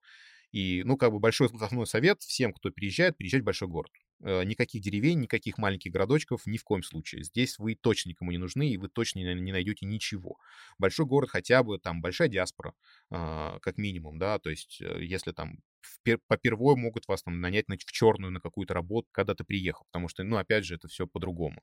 И, 0.52 0.82
ну, 0.84 0.96
как 0.96 1.10
бы 1.10 1.18
большой 1.18 1.48
основной 1.48 1.88
совет 1.88 2.22
всем, 2.22 2.52
кто 2.52 2.70
переезжает, 2.70 3.16
переезжать 3.16 3.42
в 3.42 3.46
большой 3.46 3.66
город. 3.68 3.90
Э, 4.22 4.44
Никаких 4.44 4.82
деревень, 4.82 5.20
никаких 5.20 5.58
маленьких 5.58 5.92
городочков 5.92 6.46
ни 6.46 6.58
в 6.58 6.64
коем 6.64 6.82
случае. 6.82 7.24
Здесь 7.24 7.58
вы 7.58 7.74
точно 7.74 8.10
никому 8.10 8.30
не 8.30 8.38
нужны, 8.38 8.68
и 8.68 8.76
вы 8.76 8.88
точно 8.88 9.20
не 9.20 9.52
найдете 9.52 9.86
ничего. 9.86 10.38
Большой 10.78 11.06
город 11.06 11.30
хотя 11.30 11.62
бы, 11.62 11.78
там, 11.78 12.00
большая 12.02 12.28
диаспора, 12.28 12.74
а, 13.10 13.58
как 13.60 13.78
минимум, 13.78 14.18
да, 14.18 14.38
то 14.38 14.50
есть 14.50 14.80
э, 14.80 15.02
если 15.02 15.32
там 15.32 15.58
попервой 16.28 16.76
могут 16.76 17.08
вас 17.08 17.22
там 17.22 17.40
нанять 17.40 17.68
на- 17.68 17.76
в 17.76 17.92
черную 17.92 18.30
на 18.30 18.40
какую-то 18.40 18.74
работу, 18.74 19.08
когда 19.12 19.34
ты 19.34 19.44
приехал, 19.44 19.86
потому 19.86 20.08
что, 20.08 20.22
ну, 20.22 20.36
опять 20.36 20.64
же, 20.64 20.74
это 20.74 20.88
все 20.88 21.06
по-другому. 21.06 21.62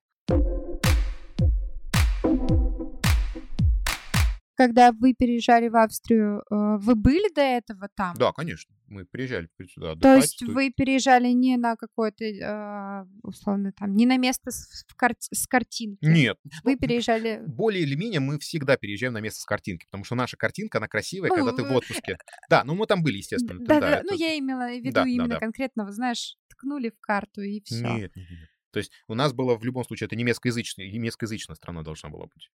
Когда 4.58 4.92
вы 4.92 5.14
переезжали 5.14 5.70
в 5.70 5.76
Австрию, 5.76 6.44
э, 6.50 6.78
вы 6.80 6.96
были 6.96 7.32
до 7.32 7.42
этого 7.42 7.90
там? 7.96 8.16
Да, 8.18 8.32
конечно, 8.34 8.74
мы 8.88 9.06
приезжали 9.06 9.48
сюда 9.72 9.88
То 9.88 9.92
отдыхать. 9.92 10.22
есть 10.24 10.40
тут- 10.40 10.50
вы 10.50 10.72
переезжали 10.72 11.28
не 11.28 11.58
на 11.58 11.76
какое-то, 11.76 12.26
э, 12.26 13.06
условно, 13.22 13.72
там, 13.72 13.96
не 13.96 14.08
на 14.08 14.18
место 14.18 14.50
с, 14.50 14.84
кар- 14.96 15.16
с 15.20 15.46
картинки? 15.46 16.04
Нет. 16.04 16.38
Вы 16.64 16.72
ну, 16.72 16.78
переезжали... 16.80 17.44
более 17.46 17.84
или 17.84 17.94
менее 17.94 18.20
мы 18.20 18.40
всегда 18.40 18.78
переезжаем 18.78 19.14
на 19.14 19.22
место 19.22 19.42
с 19.42 19.46
картинки, 19.46 19.86
потому 19.86 20.04
что 20.04 20.16
наша 20.16 20.38
картинка, 20.38 20.80
она 20.80 20.88
красивая, 20.88 21.30
когда 21.30 21.52
ты 21.52 21.64
в 21.64 21.72
отпуске. 21.72 22.18
Да, 22.50 22.64
ну 22.64 22.74
мы 22.74 22.88
там 22.88 23.04
были, 23.04 23.18
естественно. 23.18 23.60
Да, 23.64 23.80
да, 23.80 23.90
да, 23.98 24.02
ну 24.04 24.16
я 24.16 24.40
имела 24.40 24.70
в 24.70 24.84
виду 24.84 24.92
Да, 24.92 25.04
именно 25.06 25.28
да. 25.28 25.40
конкретно, 25.40 25.86
вы 25.86 25.92
знаешь, 25.92 26.36
ткнули 26.48 26.90
в 26.90 27.00
карту 27.00 27.42
и 27.42 27.62
все. 27.64 27.84
Нет, 27.84 28.16
нет. 28.16 28.30
нет. 28.30 28.50
То 28.72 28.80
есть 28.80 28.92
у 29.08 29.14
нас 29.14 29.34
было 29.34 29.56
в 29.56 29.64
любом 29.64 29.84
случае, 29.86 30.08
это 30.08 30.16
немецкоязычная, 30.16 30.90
немецкоязычная 30.92 31.56
страна 31.56 31.84
должна 31.84 32.10
была 32.10 32.26
быть. 32.26 32.50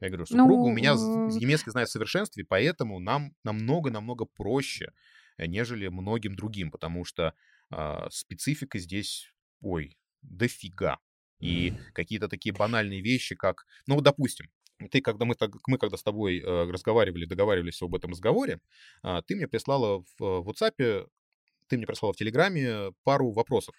Я 0.00 0.08
говорю, 0.08 0.26
супруга 0.26 0.66
у 0.66 0.70
меня 0.70 0.94
Ну, 0.94 1.26
немецкий 1.26 1.70
знает 1.70 1.88
в 1.88 1.92
совершенстве, 1.92 2.44
поэтому 2.44 2.98
нам 3.00 3.34
намного-намного 3.44 4.26
проще, 4.26 4.92
э, 5.38 5.46
нежели 5.46 5.88
многим 5.88 6.36
другим, 6.36 6.70
потому 6.70 7.04
что 7.04 7.34
а, 7.70 8.08
специфика 8.10 8.78
здесь, 8.78 9.32
ой, 9.60 9.98
дофига. 10.22 10.98
И 11.40 11.74
какие-то 11.92 12.28
такие 12.28 12.54
банальные 12.54 13.00
вещи, 13.02 13.34
как, 13.34 13.66
ну, 13.86 14.00
допустим, 14.00 14.50
ты, 14.90 15.00
когда 15.00 15.24
мы, 15.24 15.34
так- 15.34 15.56
мы 15.66 15.78
когда 15.78 15.96
с 15.96 16.02
тобой 16.02 16.38
э, 16.40 16.70
разговаривали, 16.70 17.24
договаривались 17.24 17.80
об 17.82 17.94
этом 17.94 18.10
разговоре, 18.12 18.60
а, 19.02 19.22
ты 19.22 19.34
мне 19.36 19.48
прислала 19.48 20.04
в 20.18 20.22
э, 20.22 20.42
WhatsApp, 20.42 21.08
ты 21.68 21.76
мне 21.76 21.86
прислала 21.86 22.12
в 22.12 22.16
Телеграме 22.16 22.92
пару 23.04 23.32
вопросов. 23.32 23.74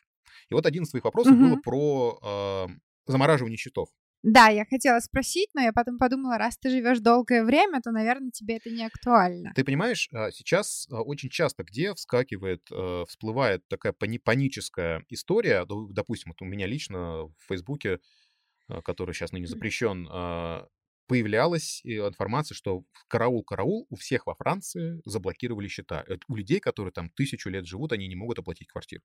И 0.49 0.53
вот 0.53 0.65
один 0.65 0.83
из 0.83 0.89
твоих 0.89 1.05
вопросов 1.05 1.37
было 1.39 1.55
Мгм. 1.55 1.61
про 1.61 2.19
а, 2.21 2.67
замораживание 3.07 3.57
счетов. 3.57 3.89
Да, 4.23 4.47
я 4.47 4.65
хотела 4.65 4.99
спросить, 4.99 5.49
но 5.53 5.61
я 5.61 5.71
потом 5.71 5.97
подумала, 5.97 6.37
раз 6.37 6.57
ты 6.57 6.69
живешь 6.69 6.99
долгое 6.99 7.43
время, 7.43 7.81
то, 7.81 7.91
наверное, 7.91 8.31
тебе 8.31 8.57
это 8.57 8.69
не 8.69 8.85
актуально. 8.85 9.53
Ты 9.55 9.63
понимаешь, 9.63 10.09
а, 10.11 10.31
сейчас 10.31 10.87
а, 10.91 11.01
очень 11.01 11.29
часто 11.29 11.63
где 11.63 11.93
вскакивает, 11.93 12.61
э, 12.71 13.05
всплывает 13.07 13.67
такая 13.67 13.93
пани- 13.93 14.17
паническая 14.17 15.03
история, 15.09 15.65
допустим, 15.91 16.31
вот 16.31 16.41
у 16.41 16.45
меня 16.45 16.65
лично 16.67 17.25
в 17.25 17.35
Фейсбуке, 17.47 17.99
а, 18.67 18.81
который 18.81 19.13
сейчас 19.13 19.31
ныне 19.31 19.47
запрещен, 19.47 20.07
а, 20.11 20.67
появлялась 21.07 21.81
э, 21.83 22.07
информация, 22.07 22.55
что 22.55 22.83
караул-караул, 23.07 23.87
у 23.89 23.95
всех 23.95 24.27
во 24.27 24.35
Франции 24.35 25.01
заблокировали 25.05 25.67
счета. 25.67 26.03
Это 26.07 26.19
у 26.27 26.35
людей, 26.35 26.59
которые 26.59 26.91
там 26.91 27.09
тысячу 27.09 27.49
лет 27.49 27.65
живут, 27.65 27.93
они 27.93 28.07
не 28.07 28.15
могут 28.15 28.39
оплатить 28.39 28.67
квартиру. 28.67 29.03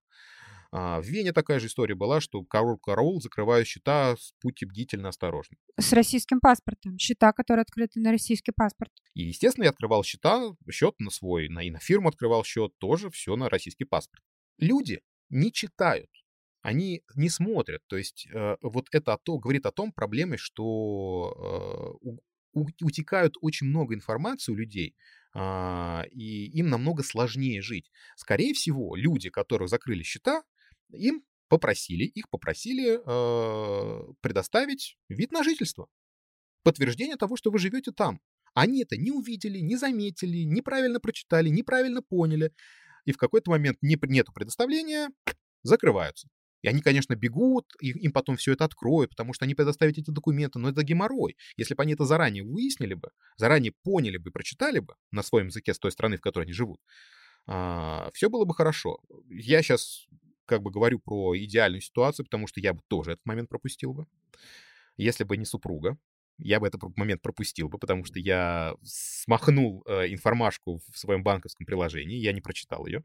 А, 0.73 1.01
В 1.01 1.05
Вене 1.05 1.33
такая 1.33 1.61
же 1.61 1.67
история 1.67 1.95
была, 1.95 2.21
что 2.21 2.43
караул-караул 2.45 3.21
закрывают 3.21 3.69
счета, 3.69 4.17
будьте 4.43 4.67
бдительно 4.67 5.11
осторожны. 5.11 5.57
С 5.79 5.93
российским 5.93 6.41
паспортом. 6.41 6.99
Счета, 6.99 7.33
которые 7.33 7.63
открыты 7.63 8.01
на 8.01 8.11
российский 8.11 8.53
паспорт. 8.53 8.91
И, 9.15 9.25
естественно, 9.25 9.65
я 9.65 9.71
открывал 9.71 10.03
счета, 10.03 10.55
счет 10.71 10.95
на 10.99 11.11
свой, 11.11 11.49
на, 11.49 11.61
и 11.61 11.71
на 11.71 11.79
фирму 11.79 12.09
открывал 12.09 12.43
счет, 12.45 12.73
тоже 12.79 13.11
все 13.11 13.37
на 13.37 13.49
российский 13.49 13.85
паспорт. 13.85 14.23
Люди 14.59 15.03
не 15.29 15.53
читают, 15.53 16.11
они 16.63 17.03
не 17.17 17.29
смотрят. 17.29 17.83
То 17.89 17.97
есть 17.97 18.27
э, 18.33 18.57
вот 18.63 18.87
это 18.93 19.19
то, 19.23 19.39
говорит 19.39 19.67
о 19.67 19.73
том 19.73 19.93
проблеме, 19.93 20.37
что 20.37 21.99
э, 22.03 22.09
у- 22.09 22.21
утекают 22.81 23.35
очень 23.41 23.67
много 23.67 23.95
информации 23.95 24.53
у 24.53 24.57
людей, 24.57 24.95
а, 25.35 26.05
и 26.11 26.47
им 26.47 26.69
намного 26.69 27.03
сложнее 27.03 27.63
жить. 27.63 27.91
Скорее 28.17 28.55
всего, 28.55 28.95
люди, 28.95 29.31
которые 29.31 29.69
закрыли 29.69 30.03
счета, 30.03 30.43
им 30.93 31.25
попросили, 31.49 32.05
их 32.05 32.29
попросили 32.31 32.99
э, 33.05 34.13
предоставить 34.21 34.97
вид 35.09 35.33
на 35.33 35.43
жительство. 35.43 35.89
Подтверждение 36.63 37.17
того, 37.17 37.37
что 37.37 37.51
вы 37.51 37.59
живете 37.59 37.93
там. 37.93 38.21
Они 38.55 38.83
это 38.83 38.97
не 38.97 39.11
увидели, 39.11 39.59
не 39.59 39.77
заметили, 39.77 40.45
неправильно 40.45 41.01
прочитали, 41.01 41.49
неправильно 41.49 42.03
поняли. 42.03 42.53
И 43.05 43.13
в 43.13 43.17
какой-то 43.17 43.51
момент 43.51 43.79
не, 43.81 43.99
нету 44.03 44.33
предоставления, 44.33 45.09
закрываются. 45.63 46.29
И 46.63 46.69
они, 46.69 46.81
конечно, 46.81 47.15
бегут, 47.15 47.67
и 47.81 47.91
им 47.91 48.13
потом 48.13 48.37
все 48.37 48.53
это 48.53 48.65
откроют, 48.65 49.11
потому 49.11 49.35
что 49.35 49.45
они 49.45 49.55
предоставят 49.55 49.99
эти 49.99 50.11
документы, 50.11 50.59
но 50.59 50.71
это 50.71 50.83
геморрой. 50.83 51.37
Если 51.57 51.75
бы 51.75 51.83
они 51.83 51.93
это 51.95 52.05
заранее 52.05 52.45
выяснили 52.45 52.95
бы, 52.95 53.11
заранее 53.37 53.73
поняли 53.83 54.17
бы, 54.17 54.31
прочитали 54.31 54.79
бы 54.79 54.95
на 55.11 55.23
своем 55.23 55.49
языке 55.49 55.75
с 55.75 55.79
той 55.79 55.91
страны, 55.93 56.17
в 56.17 56.21
которой 56.21 56.45
они 56.45 56.53
живут, 56.53 56.81
все 58.15 58.31
было 58.31 58.45
бы 58.45 58.55
хорошо. 58.55 58.99
Я 59.29 59.63
сейчас 59.63 60.07
как 60.47 60.63
бы 60.63 60.71
говорю 60.71 61.01
про 61.01 61.37
идеальную 61.37 61.81
ситуацию, 61.81 62.25
потому 62.27 62.47
что 62.47 62.61
я 62.61 62.73
бы 62.73 62.81
тоже 62.89 63.13
этот 63.13 63.27
момент 63.27 63.49
пропустил 63.49 63.93
бы. 63.93 64.07
Если 64.97 65.25
бы 65.25 65.37
не 65.37 65.45
супруга, 65.45 65.97
я 66.43 66.61
бы 66.61 66.67
этот 66.67 66.83
момент 66.97 67.23
пропустил 67.23 67.69
бы, 67.69 67.79
потому 67.79 68.05
что 68.05 68.19
я 68.19 68.75
смахнул 68.83 69.85
э, 69.87 70.13
информашку 70.13 70.81
в 70.93 70.99
своем 70.99 71.23
банковском 71.23 71.67
приложении, 71.67 72.17
я 72.19 72.33
не 72.33 72.41
прочитал 72.41 72.87
ее. 72.87 73.05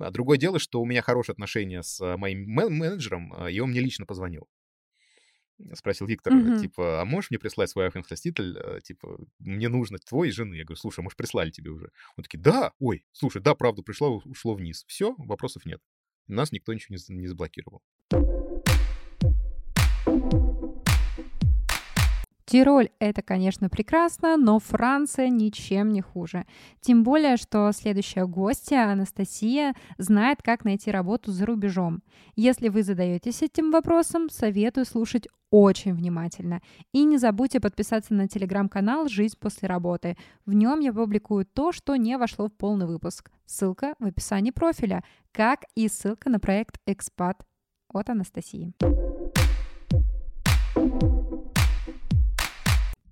А 0.00 0.10
другое 0.10 0.38
дело, 0.38 0.58
что 0.58 0.80
у 0.80 0.84
меня 0.86 1.02
хорошие 1.02 1.32
отношения 1.34 1.82
с 1.82 2.00
э, 2.00 2.16
моим 2.16 2.40
мен- 2.48 2.72
менеджером, 2.72 3.32
э, 3.34 3.52
и 3.52 3.60
он 3.60 3.70
мне 3.70 3.80
лично 3.80 4.06
позвонил. 4.06 4.48
Спросил 5.72 6.06
Виктор, 6.06 6.34
Мгм. 6.34 6.60
типа, 6.60 7.00
а 7.00 7.04
можешь 7.06 7.30
мне 7.30 7.38
прислать 7.38 7.70
свой 7.70 7.88
iPhone-раститель? 7.88 8.58
Э, 8.58 8.80
Типа, 8.82 9.18
мне 9.38 9.68
нужно 9.68 9.98
твой 9.98 10.28
и 10.28 10.30
жены. 10.30 10.54
Я 10.54 10.64
говорю, 10.64 10.78
слушай, 10.78 11.00
а 11.00 11.02
может, 11.02 11.16
прислали 11.16 11.50
тебе 11.50 11.70
уже? 11.70 11.90
Он 12.16 12.24
такие, 12.24 12.38
да, 12.38 12.72
ой, 12.78 13.06
слушай, 13.12 13.40
да, 13.40 13.54
правда, 13.54 13.82
пришло, 13.82 14.20
ушло 14.26 14.54
вниз. 14.54 14.84
Все, 14.86 15.14
вопросов 15.16 15.64
нет. 15.64 15.80
Нас 16.26 16.52
никто 16.52 16.74
ничего 16.74 16.96
не, 16.96 17.20
не 17.20 17.26
заблокировал. 17.26 17.82
Тироль— 22.46 22.90
это, 23.00 23.22
конечно, 23.22 23.68
прекрасно, 23.68 24.36
но 24.36 24.60
Франция 24.60 25.28
ничем 25.28 25.92
не 25.92 26.00
хуже. 26.00 26.46
Тем 26.80 27.02
более, 27.02 27.36
что 27.36 27.72
следующая 27.72 28.24
гостья, 28.26 28.92
Анастасия, 28.92 29.74
знает, 29.98 30.42
как 30.42 30.64
найти 30.64 30.92
работу 30.92 31.32
за 31.32 31.44
рубежом. 31.44 32.04
Если 32.36 32.68
вы 32.68 32.84
задаетесь 32.84 33.42
этим 33.42 33.72
вопросом, 33.72 34.30
советую 34.30 34.86
слушать 34.86 35.26
очень 35.50 35.92
внимательно. 35.92 36.60
И 36.92 37.02
не 37.02 37.18
забудьте 37.18 37.58
подписаться 37.58 38.14
на 38.14 38.28
телеграм-канал 38.28 39.08
«Жизнь 39.08 39.36
после 39.40 39.66
работы». 39.68 40.16
В 40.44 40.52
нем 40.52 40.78
я 40.78 40.92
публикую 40.92 41.46
то, 41.46 41.72
что 41.72 41.96
не 41.96 42.16
вошло 42.16 42.46
в 42.46 42.52
полный 42.52 42.86
выпуск. 42.86 43.32
Ссылка 43.44 43.94
в 43.98 44.04
описании 44.06 44.52
профиля, 44.52 45.02
как 45.32 45.64
и 45.74 45.88
ссылка 45.88 46.30
на 46.30 46.38
проект 46.38 46.80
«Экспат» 46.86 47.44
от 47.88 48.08
Анастасии. 48.08 48.72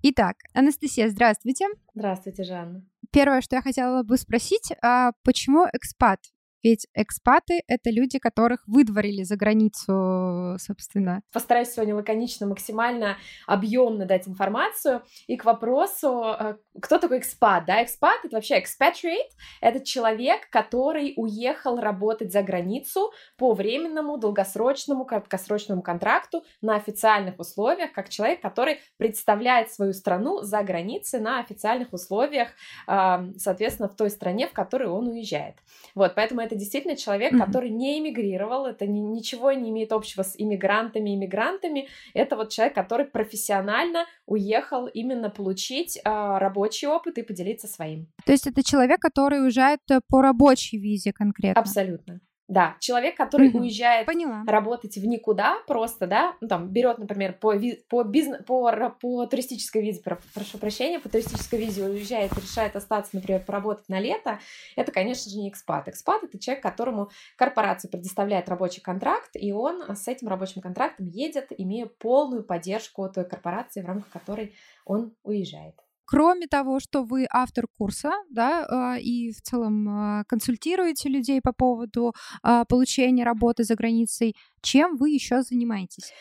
Итак, 0.06 0.36
Анастасия, 0.52 1.08
здравствуйте. 1.08 1.64
Здравствуйте, 1.94 2.44
Жанна. 2.44 2.84
Первое, 3.10 3.40
что 3.40 3.56
я 3.56 3.62
хотела 3.62 4.02
бы 4.02 4.18
спросить, 4.18 4.70
а 4.82 5.12
почему 5.22 5.66
экспат? 5.72 6.20
Ведь 6.64 6.86
экспаты— 6.94 7.62
это 7.68 7.90
люди, 7.90 8.18
которых 8.18 8.66
выдворили 8.66 9.22
за 9.22 9.36
границу, 9.36 10.56
собственно. 10.58 11.20
Постараюсь 11.30 11.68
сегодня 11.68 11.94
лаконично, 11.94 12.46
максимально 12.46 13.18
объемно 13.46 14.06
дать 14.06 14.26
информацию. 14.26 15.02
И 15.26 15.36
к 15.36 15.44
вопросу, 15.44 16.24
э, 16.24 16.56
кто 16.80 16.98
такой 16.98 17.18
экспат? 17.18 17.66
Да, 17.66 17.84
экспат— 17.84 18.20
это 18.24 18.36
вообще 18.36 18.58
expatriate. 18.58 19.28
Это 19.60 19.84
человек, 19.84 20.48
который 20.48 21.12
уехал 21.16 21.78
работать 21.78 22.32
за 22.32 22.42
границу 22.42 23.12
по 23.36 23.52
временному, 23.52 24.16
долгосрочному, 24.16 25.04
краткосрочному 25.04 25.82
контракту 25.82 26.44
на 26.62 26.76
официальных 26.76 27.38
условиях, 27.38 27.92
как 27.92 28.08
человек, 28.08 28.40
который 28.40 28.78
представляет 28.96 29.70
свою 29.70 29.92
страну 29.92 30.40
за 30.40 30.62
границей 30.62 31.20
на 31.20 31.40
официальных 31.40 31.92
условиях, 31.92 32.48
соответственно, 32.86 33.90
в 33.90 33.96
той 33.96 34.08
стране, 34.08 34.48
в 34.48 34.54
которую 34.54 34.94
он 34.94 35.08
уезжает. 35.08 35.56
Вот, 35.94 36.14
поэтому 36.14 36.40
это 36.40 36.53
это 36.54 36.60
действительно 36.60 36.96
человек, 36.96 37.32
mm-hmm. 37.32 37.44
который 37.44 37.70
не 37.70 37.98
эмигрировал, 37.98 38.66
это 38.66 38.86
ни, 38.86 39.00
ничего 39.00 39.52
не 39.52 39.70
имеет 39.70 39.92
общего 39.92 40.22
с 40.22 40.34
иммигрантами, 40.38 41.14
иммигрантами. 41.14 41.88
Это 42.14 42.36
вот 42.36 42.50
человек, 42.50 42.74
который 42.74 43.06
профессионально 43.06 44.06
уехал 44.26 44.86
именно 44.86 45.30
получить 45.30 45.96
э, 45.96 46.00
рабочий 46.04 46.86
опыт 46.86 47.18
и 47.18 47.22
поделиться 47.22 47.66
своим. 47.66 48.06
То 48.24 48.32
есть 48.32 48.46
это 48.46 48.62
человек, 48.62 49.00
который 49.00 49.42
уезжает 49.42 49.80
э, 49.90 50.00
по 50.08 50.22
рабочей 50.22 50.78
визе 50.78 51.12
конкретно? 51.12 51.60
Абсолютно. 51.60 52.20
Да, 52.46 52.76
человек, 52.78 53.16
который 53.16 53.48
угу, 53.48 53.60
уезжает 53.60 54.06
поняла. 54.06 54.44
работать 54.46 54.96
в 54.96 55.06
никуда, 55.06 55.56
просто, 55.66 56.06
да, 56.06 56.36
ну, 56.42 56.48
там, 56.48 56.68
берет, 56.68 56.98
например, 56.98 57.32
по, 57.32 57.54
по, 57.88 58.02
бизнес, 58.02 58.44
по, 58.44 58.70
по 59.00 59.26
туристической 59.26 59.80
визе, 59.80 60.02
прошу 60.02 60.58
прощения, 60.58 61.00
по 61.00 61.08
туристической 61.08 61.58
визе 61.58 61.84
уезжает, 61.84 62.32
решает 62.36 62.76
остаться, 62.76 63.12
например, 63.14 63.42
поработать 63.44 63.88
на 63.88 63.98
лето, 63.98 64.40
это, 64.76 64.92
конечно 64.92 65.30
же, 65.30 65.38
не 65.38 65.48
экспат. 65.48 65.88
Экспат— 65.88 66.22
это 66.24 66.38
человек, 66.38 66.62
которому 66.62 67.08
корпорация 67.36 67.88
предоставляет 67.90 68.48
рабочий 68.50 68.82
контракт, 68.82 69.30
и 69.34 69.52
он 69.52 69.96
с 69.96 70.06
этим 70.06 70.28
рабочим 70.28 70.60
контрактом 70.60 71.06
едет, 71.06 71.46
имея 71.56 71.86
полную 71.86 72.44
поддержку 72.44 73.08
той 73.08 73.24
корпорации, 73.26 73.80
в 73.80 73.86
рамках 73.86 74.10
которой 74.10 74.54
он 74.84 75.14
уезжает. 75.22 75.83
Кроме 76.06 76.46
того, 76.46 76.80
что 76.80 77.02
вы 77.02 77.26
автор 77.30 77.66
курса, 77.78 78.12
да, 78.30 78.66
а, 78.68 78.98
и 78.98 79.32
в 79.32 79.40
целом 79.40 79.88
а, 79.88 80.24
консультируете 80.24 81.08
людей 81.08 81.40
по 81.40 81.52
поводу 81.52 82.14
а, 82.42 82.64
получения 82.64 83.24
работы 83.24 83.64
за 83.64 83.74
границей, 83.74 84.36
чем 84.60 84.96
вы 84.96 85.10
еще 85.10 85.42
занимаетесь? 85.42 86.12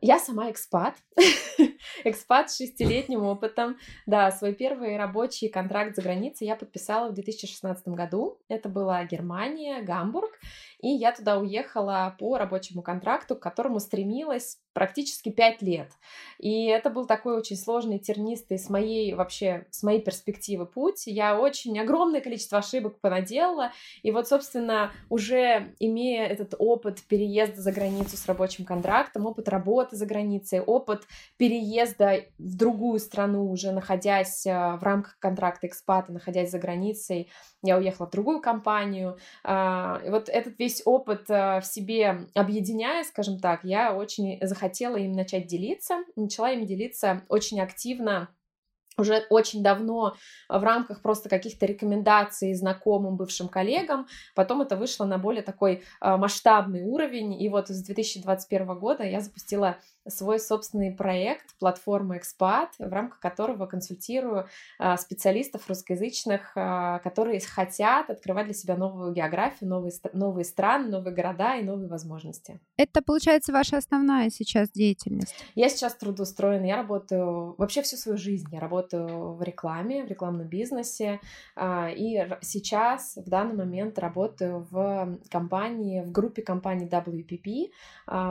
Я 0.00 0.18
сама 0.18 0.50
экспат, 0.50 0.94
экспат 2.04 2.50
с 2.50 2.58
шестилетним 2.58 3.22
опытом. 3.22 3.78
Да, 4.04 4.30
свой 4.30 4.54
первый 4.54 4.96
рабочий 4.96 5.48
контракт 5.48 5.96
за 5.96 6.02
границей 6.02 6.46
я 6.46 6.56
подписала 6.56 7.08
в 7.08 7.14
2016 7.14 7.88
году. 7.88 8.38
Это 8.48 8.68
была 8.68 9.04
Германия, 9.04 9.82
Гамбург. 9.82 10.38
И 10.80 10.88
я 10.88 11.12
туда 11.12 11.38
уехала 11.38 12.14
по 12.18 12.36
рабочему 12.36 12.82
контракту, 12.82 13.36
к 13.36 13.40
которому 13.40 13.80
стремилась 13.80 14.58
практически 14.76 15.30
пять 15.30 15.62
лет. 15.62 15.90
И 16.38 16.66
это 16.66 16.90
был 16.90 17.06
такой 17.06 17.38
очень 17.38 17.56
сложный, 17.56 17.98
тернистый 17.98 18.58
с 18.58 18.68
моей 18.68 19.14
вообще, 19.14 19.66
с 19.70 19.82
моей 19.82 20.02
перспективы 20.02 20.66
путь. 20.66 21.06
Я 21.06 21.40
очень 21.40 21.78
огромное 21.80 22.20
количество 22.20 22.58
ошибок 22.58 23.00
понаделала. 23.00 23.72
И 24.02 24.10
вот, 24.10 24.28
собственно, 24.28 24.92
уже 25.08 25.74
имея 25.78 26.26
этот 26.26 26.54
опыт 26.58 27.00
переезда 27.08 27.62
за 27.62 27.72
границу 27.72 28.18
с 28.18 28.26
рабочим 28.26 28.66
контрактом, 28.66 29.24
опыт 29.24 29.48
работы 29.48 29.96
за 29.96 30.04
границей, 30.04 30.60
опыт 30.60 31.04
переезда 31.38 32.26
в 32.38 32.56
другую 32.58 32.98
страну, 32.98 33.50
уже 33.50 33.72
находясь 33.72 34.44
э, 34.44 34.50
в 34.50 34.82
рамках 34.82 35.18
контракта 35.18 35.68
экспата, 35.68 36.12
находясь 36.12 36.50
за 36.50 36.58
границей, 36.58 37.30
я 37.66 37.78
уехала 37.78 38.06
в 38.06 38.10
другую 38.10 38.40
компанию. 38.40 39.18
А, 39.44 40.00
и 40.04 40.10
вот 40.10 40.28
этот 40.28 40.58
весь 40.58 40.82
опыт 40.84 41.28
э, 41.28 41.60
в 41.60 41.66
себе 41.66 42.26
объединяя, 42.34 43.04
скажем 43.04 43.38
так, 43.38 43.64
я 43.64 43.94
очень 43.94 44.38
захотела 44.40 44.96
им 44.96 45.12
начать 45.12 45.46
делиться, 45.46 46.04
начала 46.16 46.52
им 46.52 46.64
делиться 46.66 47.22
очень 47.28 47.60
активно 47.60 48.28
уже 48.98 49.26
очень 49.28 49.62
давно 49.62 50.16
в 50.48 50.62
рамках 50.62 51.02
просто 51.02 51.28
каких-то 51.28 51.66
рекомендаций 51.66 52.54
знакомым 52.54 53.16
бывшим 53.16 53.48
коллегам. 53.48 54.06
Потом 54.34 54.62
это 54.62 54.76
вышло 54.76 55.04
на 55.04 55.18
более 55.18 55.42
такой 55.42 55.82
масштабный 56.00 56.82
уровень. 56.82 57.40
И 57.40 57.48
вот 57.50 57.68
с 57.68 57.82
2021 57.82 58.78
года 58.78 59.04
я 59.04 59.20
запустила 59.20 59.76
свой 60.08 60.38
собственный 60.38 60.92
проект, 60.92 61.56
платформа 61.58 62.18
Экспат, 62.18 62.70
в 62.78 62.92
рамках 62.92 63.20
которого 63.20 63.66
консультирую 63.66 64.46
а, 64.78 64.96
специалистов 64.96 65.68
русскоязычных, 65.68 66.52
а, 66.54 66.98
которые 67.00 67.40
хотят 67.40 68.10
открывать 68.10 68.46
для 68.46 68.54
себя 68.54 68.76
новую 68.76 69.12
географию, 69.12 69.68
новые, 69.68 69.92
новые 70.12 70.44
страны, 70.44 70.88
новые 70.88 71.14
города 71.14 71.56
и 71.56 71.62
новые 71.62 71.88
возможности. 71.88 72.60
Это, 72.76 73.02
получается, 73.02 73.52
ваша 73.52 73.78
основная 73.78 74.30
сейчас 74.30 74.70
деятельность? 74.70 75.34
Я 75.54 75.68
сейчас 75.68 75.94
трудоустроена, 75.94 76.64
я 76.64 76.76
работаю 76.76 77.54
вообще 77.58 77.82
всю 77.82 77.96
свою 77.96 78.18
жизнь, 78.18 78.46
я 78.52 78.60
работаю 78.60 79.34
в 79.34 79.42
рекламе, 79.42 80.04
в 80.04 80.08
рекламном 80.08 80.48
бизнесе, 80.48 81.20
а, 81.54 81.88
и 81.90 82.28
сейчас, 82.42 83.16
в 83.16 83.28
данный 83.28 83.54
момент, 83.54 83.98
работаю 83.98 84.66
в 84.70 85.18
компании, 85.30 86.02
в 86.02 86.12
группе 86.12 86.42
компании 86.42 86.88
WPP, 86.88 87.70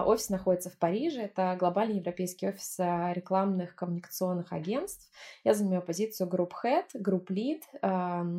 офис 0.05 0.29
находится 0.29 0.69
в 0.69 0.77
Париже, 0.77 1.21
это 1.21 1.57
глобальный 1.65 1.97
европейский 1.97 2.47
офис 2.47 2.79
а, 2.79 3.11
рекламных 3.11 3.75
коммуникационных 3.75 4.53
агентств. 4.53 5.09
Я 5.43 5.55
занимаю 5.55 5.81
позицию 5.81 6.29
Group 6.29 6.51
Head, 6.63 6.85
Group 6.95 7.27
Lead. 7.29 7.61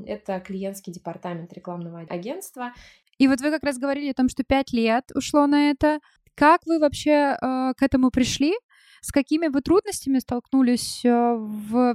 Это 0.07 0.39
клиентский 0.41 0.93
департамент 0.93 1.53
рекламного 1.53 2.07
агентства. 2.09 2.73
И 3.19 3.27
вот 3.27 3.41
вы 3.41 3.51
как 3.51 3.65
раз 3.65 3.79
говорили 3.79 4.11
о 4.11 4.15
том, 4.15 4.29
что 4.29 4.45
пять 4.45 4.73
лет 4.73 5.11
ушло 5.15 5.47
на 5.47 5.71
это. 5.71 5.99
Как 6.37 6.61
вы 6.67 6.79
вообще 6.79 7.11
э, 7.11 7.73
к 7.77 7.83
этому 7.83 8.11
пришли? 8.11 8.55
С 9.01 9.11
какими 9.11 9.49
вы 9.49 9.61
трудностями 9.61 10.21
столкнулись 10.21 11.01
в, 11.03 11.95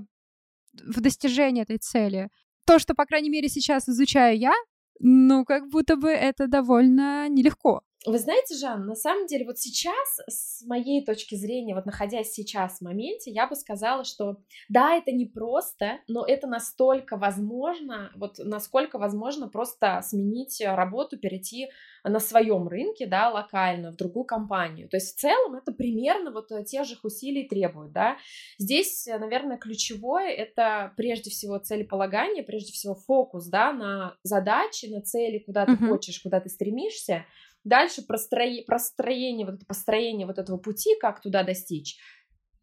в 0.74 1.02
достижении 1.02 1.64
этой 1.64 1.78
цели? 1.78 2.30
То, 2.66 2.78
что, 2.80 2.94
по 2.94 3.06
крайней 3.06 3.30
мере, 3.30 3.48
сейчас 3.48 3.88
изучаю 3.88 4.38
я, 4.38 4.54
ну, 5.00 5.46
как 5.46 5.70
будто 5.70 5.96
бы 5.96 6.10
это 6.10 6.48
довольно 6.48 7.30
нелегко. 7.30 7.84
Вы 8.08 8.18
знаете, 8.18 8.56
Жан, 8.56 8.88
на 8.88 8.96
самом 8.96 9.28
деле 9.28 9.46
вот 9.46 9.60
сейчас, 9.60 10.20
с 10.28 10.66
моей 10.66 11.06
точки 11.06 11.36
зрения, 11.36 11.76
вот 11.76 11.86
находясь 11.86 12.32
сейчас 12.32 12.80
в 12.80 12.82
моменте, 12.82 13.30
я 13.30 13.46
бы 13.46 13.56
сказала, 13.56 14.04
что 14.06 14.38
да, 14.70 14.96
это 14.96 15.12
не 15.12 15.28
просто, 15.28 16.00
но 16.08 16.26
это 16.26 16.48
настолько 16.48 17.16
возможно, 17.16 18.12
вот 18.16 18.40
насколько 18.40 18.98
возможно 18.98 19.50
просто 19.50 20.02
сменить 20.04 20.60
работу, 20.66 21.20
перейти 21.20 21.70
на 22.04 22.20
своем 22.20 22.68
рынке, 22.68 23.06
да, 23.06 23.30
локально, 23.30 23.92
в 23.92 23.98
другую 23.98 24.26
компанию. 24.26 24.90
То 24.90 24.98
есть 24.98 25.16
в 25.16 25.20
целом 25.20 25.54
это 25.54 25.72
примерно 25.72 26.32
вот 26.32 26.50
тех 26.66 26.86
же 26.86 26.98
усилий 27.04 27.48
требует, 27.48 27.92
да. 27.92 28.18
Здесь, 28.58 29.06
наверное, 29.06 29.58
ключевое 29.58 30.30
это 30.30 30.92
прежде 30.98 31.30
всего 31.30 31.60
целеполагание, 31.60 32.44
прежде 32.44 32.72
всего 32.74 32.96
фокус, 32.96 33.46
да, 33.48 33.72
на 33.72 34.18
задачи, 34.24 34.88
на 34.88 35.02
цели, 35.02 35.38
куда 35.38 35.68
ты 35.68 35.74
uh-huh. 35.74 35.90
хочешь, 35.90 36.20
куда 36.20 36.40
ты 36.40 36.50
стремишься, 36.50 37.26
Дальше 37.64 38.02
простроение, 38.04 39.46
вот 39.46 39.56
это 39.56 39.66
построение 39.66 40.26
вот 40.26 40.40
этого 40.40 40.58
пути, 40.58 40.96
как 41.00 41.22
туда 41.22 41.44
достичь, 41.44 41.98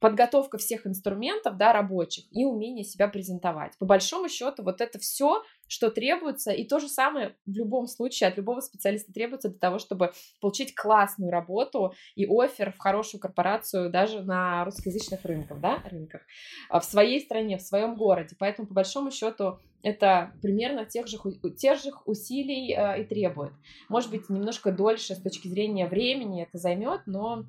подготовка 0.01 0.59
всех 0.59 0.87
инструментов, 0.87 1.57
да, 1.57 1.73
рабочих 1.73 2.25
и 2.31 2.45
умение 2.45 2.85
себя 2.85 3.09
презентовать. 3.09 3.77
По 3.79 3.87
большому 3.87 4.29
счету, 4.29 4.63
вот 4.63 4.81
это 4.81 4.99
все, 4.99 5.43
что 5.67 5.91
требуется, 5.91 6.53
и 6.53 6.67
то 6.67 6.79
же 6.79 6.89
самое 6.89 7.37
в 7.47 7.53
любом 7.53 7.87
случае 7.87 8.29
от 8.29 8.37
любого 8.37 8.61
специалиста 8.61 9.13
требуется 9.13 9.49
для 9.49 9.59
того, 9.59 9.79
чтобы 9.79 10.13
получить 10.41 10.75
классную 10.75 11.31
работу 11.31 11.95
и 12.15 12.27
офер 12.27 12.73
в 12.73 12.79
хорошую 12.79 13.21
корпорацию 13.21 13.91
даже 13.91 14.23
на 14.23 14.65
русскоязычных 14.65 15.25
рынках, 15.25 15.61
да, 15.61 15.83
рынках, 15.91 16.23
а 16.69 16.81
в 16.81 16.85
своей 16.85 17.21
стране, 17.21 17.59
в 17.59 17.63
своем 17.63 17.97
городе. 17.97 18.37
Поэтому, 18.39 18.69
по 18.69 18.75
большому 18.75 19.11
счету, 19.11 19.59
это 19.83 20.33
примерно 20.43 20.85
тех 20.85 21.07
же, 21.07 21.19
тех 21.57 21.81
же 21.81 21.91
усилий 22.05 22.73
э, 22.73 23.03
и 23.03 23.05
требует. 23.05 23.53
Может 23.89 24.11
быть, 24.11 24.29
немножко 24.29 24.73
дольше 24.73 25.15
с 25.15 25.21
точки 25.21 25.49
зрения 25.49 25.87
времени 25.87 26.43
это 26.43 26.59
займет, 26.59 27.03
но 27.07 27.45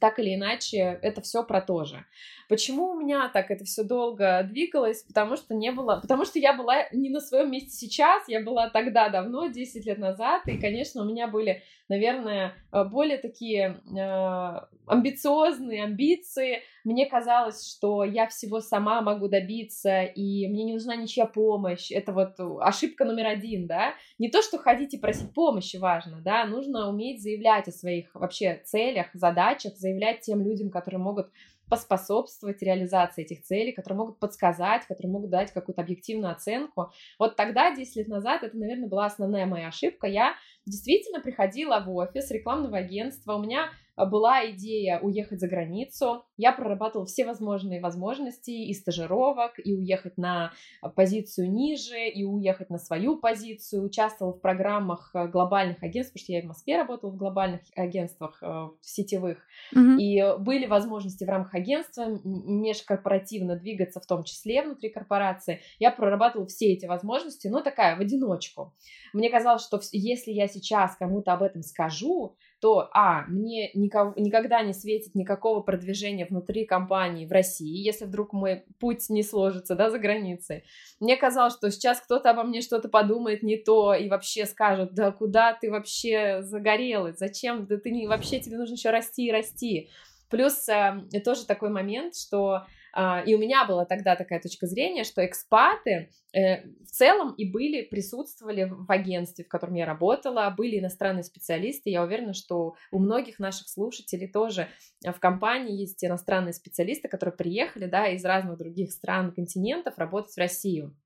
так 0.00 0.18
или 0.18 0.34
иначе, 0.34 0.98
это 1.02 1.20
все 1.20 1.44
про 1.44 1.60
то 1.60 1.84
же. 1.84 2.04
Почему 2.48 2.90
у 2.90 2.98
меня 2.98 3.28
так 3.28 3.50
это 3.50 3.64
все 3.64 3.84
долго 3.84 4.42
двигалось? 4.42 5.02
Потому 5.02 5.36
что 5.36 5.54
не 5.54 5.70
было, 5.70 6.00
потому 6.00 6.24
что 6.24 6.38
я 6.38 6.54
была 6.54 6.88
не 6.90 7.10
на 7.10 7.20
своем 7.20 7.50
месте 7.50 7.70
сейчас, 7.70 8.26
я 8.26 8.42
была 8.42 8.70
тогда 8.70 9.10
давно, 9.10 9.46
10 9.46 9.84
лет 9.84 9.98
назад, 9.98 10.48
и, 10.48 10.58
конечно, 10.58 11.02
у 11.02 11.04
меня 11.04 11.28
были, 11.28 11.62
наверное, 11.88 12.54
э, 12.72 12.84
более 12.84 13.18
такие 13.18 13.80
э, 13.86 14.66
амбициозные 14.86 15.84
амбиции. 15.84 16.62
Мне 16.84 17.06
казалось, 17.06 17.68
что 17.68 18.04
я 18.04 18.26
всего 18.28 18.60
сама 18.60 19.02
могу 19.02 19.28
добиться, 19.28 20.02
и 20.02 20.46
мне 20.48 20.64
не 20.64 20.72
нужна 20.74 20.96
ничья 20.96 21.26
помощь. 21.26 21.90
Это 21.90 22.12
вот 22.12 22.34
ошибка 22.60 23.04
номер 23.04 23.26
один, 23.26 23.66
да. 23.66 23.94
Не 24.18 24.28
то, 24.30 24.42
что 24.42 24.58
ходить 24.58 24.94
и 24.94 24.98
просить 24.98 25.32
помощи 25.34 25.76
важно, 25.76 26.20
да, 26.22 26.44
нужно 26.44 26.88
уметь 26.88 27.22
заявлять 27.22 27.68
о 27.68 27.72
своих 27.72 28.14
вообще 28.14 28.62
целях, 28.64 29.08
задачах, 29.14 29.76
заявлять 29.76 30.20
тем 30.20 30.42
людям, 30.42 30.70
которые 30.70 31.00
могут 31.00 31.30
поспособствовать 31.70 32.60
реализации 32.62 33.22
этих 33.22 33.42
целей, 33.42 33.72
которые 33.72 33.98
могут 33.98 34.18
подсказать, 34.18 34.84
которые 34.86 35.12
могут 35.12 35.30
дать 35.30 35.52
какую-то 35.52 35.80
объективную 35.80 36.32
оценку. 36.32 36.90
Вот 37.18 37.36
тогда, 37.36 37.74
10 37.74 37.96
лет 37.96 38.08
назад, 38.08 38.42
это, 38.42 38.56
наверное, 38.58 38.88
была 38.88 39.06
основная 39.06 39.46
моя 39.46 39.68
ошибка. 39.68 40.08
Я 40.08 40.34
действительно 40.70 41.20
приходила 41.20 41.80
в 41.80 41.94
офис 41.94 42.30
рекламного 42.30 42.78
агентства, 42.78 43.34
у 43.34 43.42
меня 43.42 43.70
а, 44.00 44.06
была 44.06 44.50
идея 44.50 44.98
уехать 45.00 45.40
за 45.40 45.48
границу. 45.48 46.24
Я 46.36 46.52
прорабатывала 46.52 47.06
все 47.06 47.26
возможные 47.26 47.80
возможности 47.80 48.50
и 48.50 48.72
стажировок, 48.72 49.52
и 49.62 49.74
уехать 49.74 50.16
на 50.16 50.52
позицию 50.96 51.50
ниже, 51.52 52.08
и 52.08 52.24
уехать 52.24 52.70
на 52.70 52.78
свою 52.78 53.18
позицию. 53.18 53.84
Участвовала 53.84 54.32
в 54.32 54.40
программах 54.40 55.10
э, 55.14 55.28
глобальных 55.28 55.82
агентств, 55.82 56.14
потому 56.14 56.24
что 56.24 56.32
я 56.32 56.42
в 56.42 56.46
Москве 56.46 56.76
работала 56.78 57.10
в 57.10 57.16
глобальных 57.16 57.60
агентствах 57.76 58.38
э, 58.42 58.46
в 58.46 58.78
сетевых. 58.80 59.38
Mm-hmm. 59.76 59.98
И 59.98 60.38
были 60.38 60.66
возможности 60.66 61.24
в 61.24 61.28
рамках 61.28 61.54
агентства 61.54 62.06
межкорпоративно 62.24 63.56
двигаться, 63.56 64.00
в 64.00 64.06
том 64.06 64.24
числе 64.24 64.62
внутри 64.62 64.88
корпорации. 64.88 65.60
Я 65.78 65.90
прорабатывала 65.90 66.46
все 66.46 66.72
эти 66.72 66.86
возможности, 66.86 67.48
но 67.48 67.60
такая, 67.60 67.96
в 67.96 68.00
одиночку. 68.00 68.74
Мне 69.12 69.28
казалось, 69.28 69.62
что 69.62 69.80
если 69.92 70.30
я 70.30 70.46
сейчас 70.46 70.59
кому-то 70.98 71.32
об 71.32 71.42
этом 71.42 71.62
скажу, 71.62 72.36
то, 72.60 72.90
а, 72.92 73.24
мне 73.26 73.70
никого, 73.74 74.12
никогда 74.16 74.62
не 74.62 74.74
светит 74.74 75.14
никакого 75.14 75.60
продвижения 75.60 76.26
внутри 76.26 76.66
компании 76.66 77.26
в 77.26 77.32
России, 77.32 77.84
если 77.84 78.04
вдруг 78.04 78.32
мой 78.32 78.64
путь 78.78 79.08
не 79.08 79.22
сложится, 79.22 79.74
да, 79.74 79.90
за 79.90 79.98
границей. 79.98 80.64
Мне 81.00 81.16
казалось, 81.16 81.54
что 81.54 81.70
сейчас 81.70 82.00
кто-то 82.00 82.30
обо 82.30 82.42
мне 82.42 82.60
что-то 82.60 82.88
подумает 82.88 83.42
не 83.42 83.56
то 83.56 83.94
и 83.94 84.08
вообще 84.08 84.46
скажет, 84.46 84.94
да 84.94 85.10
куда 85.10 85.54
ты 85.54 85.70
вообще 85.70 86.42
загорелась, 86.42 87.18
зачем, 87.18 87.66
да 87.66 87.78
ты 87.78 87.90
не, 87.90 88.06
вообще 88.06 88.40
тебе 88.40 88.58
нужно 88.58 88.74
еще 88.74 88.90
расти 88.90 89.26
и 89.26 89.32
расти. 89.32 89.88
Плюс 90.28 90.68
э, 90.68 91.02
тоже 91.24 91.46
такой 91.46 91.70
момент, 91.70 92.14
что 92.14 92.66
и 92.96 93.34
у 93.34 93.38
меня 93.38 93.64
была 93.64 93.84
тогда 93.84 94.16
такая 94.16 94.40
точка 94.40 94.66
зрения, 94.66 95.04
что 95.04 95.24
экспаты 95.24 96.10
э, 96.32 96.62
в 96.82 96.86
целом 96.86 97.34
и 97.34 97.50
были, 97.50 97.82
присутствовали 97.82 98.64
в 98.64 98.90
агентстве, 98.90 99.44
в 99.44 99.48
котором 99.48 99.74
я 99.74 99.86
работала, 99.86 100.52
были 100.56 100.78
иностранные 100.78 101.22
специалисты. 101.22 101.90
Я 101.90 102.02
уверена, 102.02 102.34
что 102.34 102.74
у 102.90 102.98
многих 102.98 103.38
наших 103.38 103.68
слушателей 103.68 104.28
тоже 104.28 104.68
в 105.04 105.18
компании 105.18 105.80
есть 105.80 106.04
иностранные 106.04 106.52
специалисты, 106.52 107.08
которые 107.08 107.34
приехали 107.34 107.86
да, 107.86 108.08
из 108.08 108.24
разных 108.24 108.58
других 108.58 108.92
стран, 108.92 109.32
континентов 109.32 109.98
работать 109.98 110.34
в 110.34 110.38
Россию. 110.38 110.96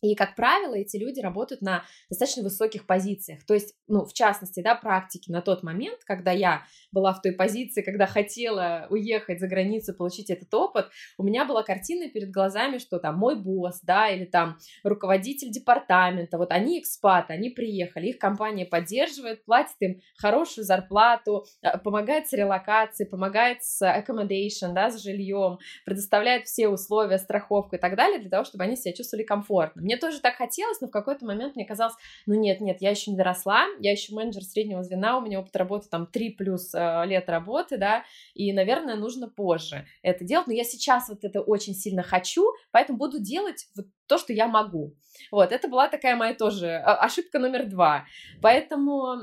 И, 0.00 0.14
как 0.14 0.36
правило, 0.36 0.74
эти 0.74 0.96
люди 0.96 1.20
работают 1.20 1.60
на 1.60 1.84
достаточно 2.08 2.42
высоких 2.42 2.86
позициях. 2.86 3.44
То 3.44 3.54
есть, 3.54 3.74
ну, 3.88 4.04
в 4.04 4.12
частности, 4.12 4.60
да, 4.62 4.74
практики 4.74 5.30
на 5.30 5.42
тот 5.42 5.62
момент, 5.62 6.00
когда 6.04 6.30
я 6.30 6.62
была 6.92 7.12
в 7.12 7.20
той 7.20 7.32
позиции, 7.32 7.82
когда 7.82 8.06
хотела 8.06 8.86
уехать 8.90 9.40
за 9.40 9.48
границу, 9.48 9.94
получить 9.94 10.30
этот 10.30 10.52
опыт, 10.54 10.86
у 11.18 11.24
меня 11.24 11.44
была 11.44 11.62
картина 11.62 12.08
перед 12.08 12.30
глазами, 12.30 12.78
что 12.78 12.98
там 12.98 13.16
мой 13.16 13.36
босс, 13.36 13.80
да, 13.82 14.08
или 14.08 14.24
там 14.24 14.58
руководитель 14.84 15.50
департамента, 15.50 16.38
вот 16.38 16.52
они 16.52 16.80
экспаты, 16.80 17.32
они 17.32 17.50
приехали, 17.50 18.08
их 18.08 18.18
компания 18.18 18.66
поддерживает, 18.66 19.44
платит 19.44 19.76
им 19.80 20.00
хорошую 20.16 20.64
зарплату, 20.64 21.44
а, 21.62 21.78
помогает 21.78 22.28
с 22.28 22.32
релокацией, 22.32 23.08
помогает 23.08 23.64
с 23.64 23.82
accommodation, 23.82 24.74
да, 24.74 24.90
с 24.90 25.02
жильем, 25.02 25.58
предоставляет 25.84 26.46
все 26.46 26.68
условия, 26.68 27.18
страховку 27.18 27.76
и 27.76 27.78
так 27.78 27.96
далее 27.96 28.20
для 28.20 28.30
того, 28.30 28.44
чтобы 28.44 28.64
они 28.64 28.76
себя 28.76 28.94
чувствовали 28.94 29.24
комфортно. 29.24 29.80
Мне 29.88 29.96
тоже 29.96 30.20
так 30.20 30.36
хотелось, 30.36 30.82
но 30.82 30.88
в 30.88 30.90
какой-то 30.90 31.24
момент 31.24 31.56
мне 31.56 31.64
казалось, 31.64 31.94
ну 32.26 32.34
нет, 32.34 32.60
нет, 32.60 32.82
я 32.82 32.90
еще 32.90 33.10
не 33.10 33.16
доросла, 33.16 33.64
я 33.80 33.90
еще 33.90 34.14
менеджер 34.14 34.42
среднего 34.42 34.82
звена, 34.82 35.16
у 35.16 35.22
меня 35.22 35.40
опыт 35.40 35.56
работы 35.56 35.88
там 35.88 36.06
3 36.06 36.28
плюс 36.32 36.74
э, 36.74 37.04
лет 37.06 37.26
работы, 37.30 37.78
да, 37.78 38.04
и, 38.34 38.52
наверное, 38.52 38.96
нужно 38.96 39.30
позже 39.30 39.86
это 40.02 40.26
делать, 40.26 40.46
но 40.46 40.52
я 40.52 40.64
сейчас 40.64 41.08
вот 41.08 41.24
это 41.24 41.40
очень 41.40 41.72
сильно 41.72 42.02
хочу, 42.02 42.52
поэтому 42.70 42.98
буду 42.98 43.18
делать 43.18 43.66
вот 43.76 43.86
то, 44.08 44.18
что 44.18 44.32
я 44.32 44.48
могу. 44.48 44.94
Вот, 45.30 45.52
это 45.52 45.68
была 45.68 45.88
такая 45.88 46.16
моя 46.16 46.34
тоже 46.34 46.76
а, 46.76 46.96
ошибка 46.96 47.38
номер 47.38 47.66
два. 47.66 48.04
Поэтому, 48.40 49.16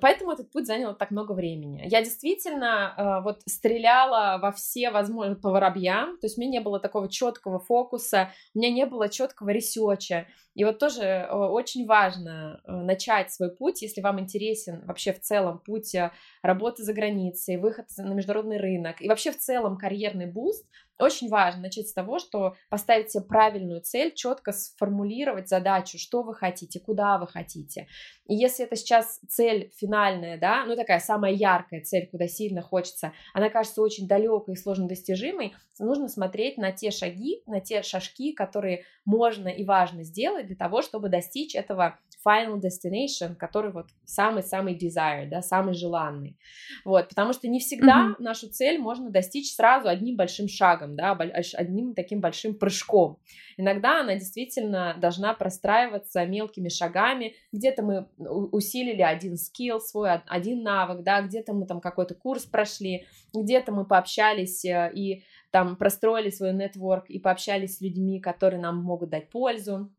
поэтому 0.00 0.32
этот 0.32 0.50
путь 0.50 0.66
занял 0.66 0.94
так 0.94 1.10
много 1.10 1.32
времени. 1.32 1.82
Я 1.86 2.02
действительно 2.02 2.94
э, 2.96 3.24
вот 3.24 3.42
стреляла 3.46 4.38
во 4.40 4.52
все 4.52 4.90
возможные 4.90 5.36
по 5.36 5.50
воробьям, 5.50 6.18
то 6.18 6.26
есть 6.26 6.38
у 6.38 6.40
меня 6.40 6.52
не 6.52 6.60
было 6.60 6.78
такого 6.80 7.08
четкого 7.08 7.58
фокуса, 7.58 8.30
у 8.54 8.58
меня 8.58 8.70
не 8.70 8.86
было 8.86 9.08
четкого 9.08 9.50
research 9.50 10.11
а. 10.11 10.26
И 10.54 10.64
вот 10.64 10.78
тоже 10.78 11.02
э, 11.02 11.32
очень 11.32 11.86
важно 11.86 12.60
э, 12.64 12.72
начать 12.72 13.32
свой 13.32 13.50
путь, 13.50 13.82
если 13.82 14.00
вам 14.00 14.20
интересен 14.20 14.84
вообще 14.86 15.12
в 15.12 15.20
целом 15.20 15.58
путь 15.58 15.94
работы 16.42 16.82
за 16.82 16.92
границей, 16.92 17.56
выход 17.56 17.86
на 17.96 18.12
международный 18.12 18.58
рынок 18.58 19.00
и 19.00 19.08
вообще 19.08 19.32
в 19.32 19.38
целом 19.38 19.76
карьерный 19.76 20.26
boost, 20.26 20.66
очень 21.02 21.28
важно 21.28 21.62
начать 21.62 21.88
с 21.88 21.92
того, 21.92 22.18
что 22.18 22.56
поставить 22.68 23.10
себе 23.10 23.24
правильную 23.24 23.80
цель, 23.80 24.14
четко 24.14 24.52
сформулировать 24.52 25.48
задачу, 25.48 25.98
что 25.98 26.22
вы 26.22 26.34
хотите, 26.34 26.80
куда 26.80 27.18
вы 27.18 27.26
хотите. 27.26 27.86
И 28.32 28.34
если 28.34 28.64
это 28.64 28.76
сейчас 28.76 29.20
цель 29.28 29.70
финальная, 29.76 30.38
да, 30.38 30.64
ну 30.64 30.74
такая 30.74 31.00
самая 31.00 31.34
яркая 31.34 31.82
цель, 31.82 32.08
куда 32.10 32.26
сильно 32.28 32.62
хочется, 32.62 33.12
она 33.34 33.50
кажется 33.50 33.82
очень 33.82 34.08
далекой 34.08 34.54
и 34.54 34.56
сложно 34.56 34.88
достижимой, 34.88 35.52
нужно 35.78 36.08
смотреть 36.08 36.56
на 36.56 36.72
те 36.72 36.90
шаги, 36.90 37.42
на 37.46 37.60
те 37.60 37.82
шажки, 37.82 38.32
которые 38.32 38.84
можно 39.04 39.48
и 39.48 39.66
важно 39.66 40.02
сделать 40.02 40.46
для 40.46 40.56
того, 40.56 40.80
чтобы 40.80 41.10
достичь 41.10 41.54
этого 41.54 41.98
final 42.26 42.58
destination, 42.58 43.34
который 43.34 43.70
вот 43.70 43.88
самый-самый 44.06 44.78
desire, 44.78 45.28
да, 45.28 45.42
самый 45.42 45.74
желанный. 45.74 46.38
Вот, 46.86 47.10
потому 47.10 47.34
что 47.34 47.48
не 47.48 47.58
всегда 47.58 48.14
mm-hmm. 48.18 48.22
нашу 48.22 48.48
цель 48.48 48.78
можно 48.78 49.10
достичь 49.10 49.54
сразу 49.54 49.88
одним 49.88 50.16
большим 50.16 50.48
шагом, 50.48 50.96
да, 50.96 51.12
одним 51.12 51.94
таким 51.94 52.20
большим 52.20 52.54
прыжком. 52.54 53.18
Иногда 53.56 54.00
она 54.00 54.14
действительно 54.14 54.94
должна 54.98 55.34
простраиваться 55.34 56.24
мелкими 56.26 56.68
шагами. 56.68 57.34
Где-то 57.52 57.82
мы 57.82 58.08
усилили 58.18 59.02
один 59.02 59.36
скилл 59.36 59.80
свой, 59.80 60.12
один 60.26 60.62
навык, 60.62 61.02
да, 61.02 61.22
где-то 61.22 61.52
мы 61.52 61.66
там 61.66 61.80
какой-то 61.80 62.14
курс 62.14 62.44
прошли, 62.44 63.06
где-то 63.34 63.72
мы 63.72 63.84
пообщались 63.84 64.64
э, 64.64 64.90
и 64.94 65.22
там 65.50 65.76
простроили 65.76 66.30
свой 66.30 66.52
нетворк 66.52 67.10
и 67.10 67.18
пообщались 67.18 67.76
с 67.76 67.80
людьми, 67.80 68.20
которые 68.20 68.60
нам 68.60 68.78
могут 68.82 69.10
дать 69.10 69.30
пользу. 69.30 69.90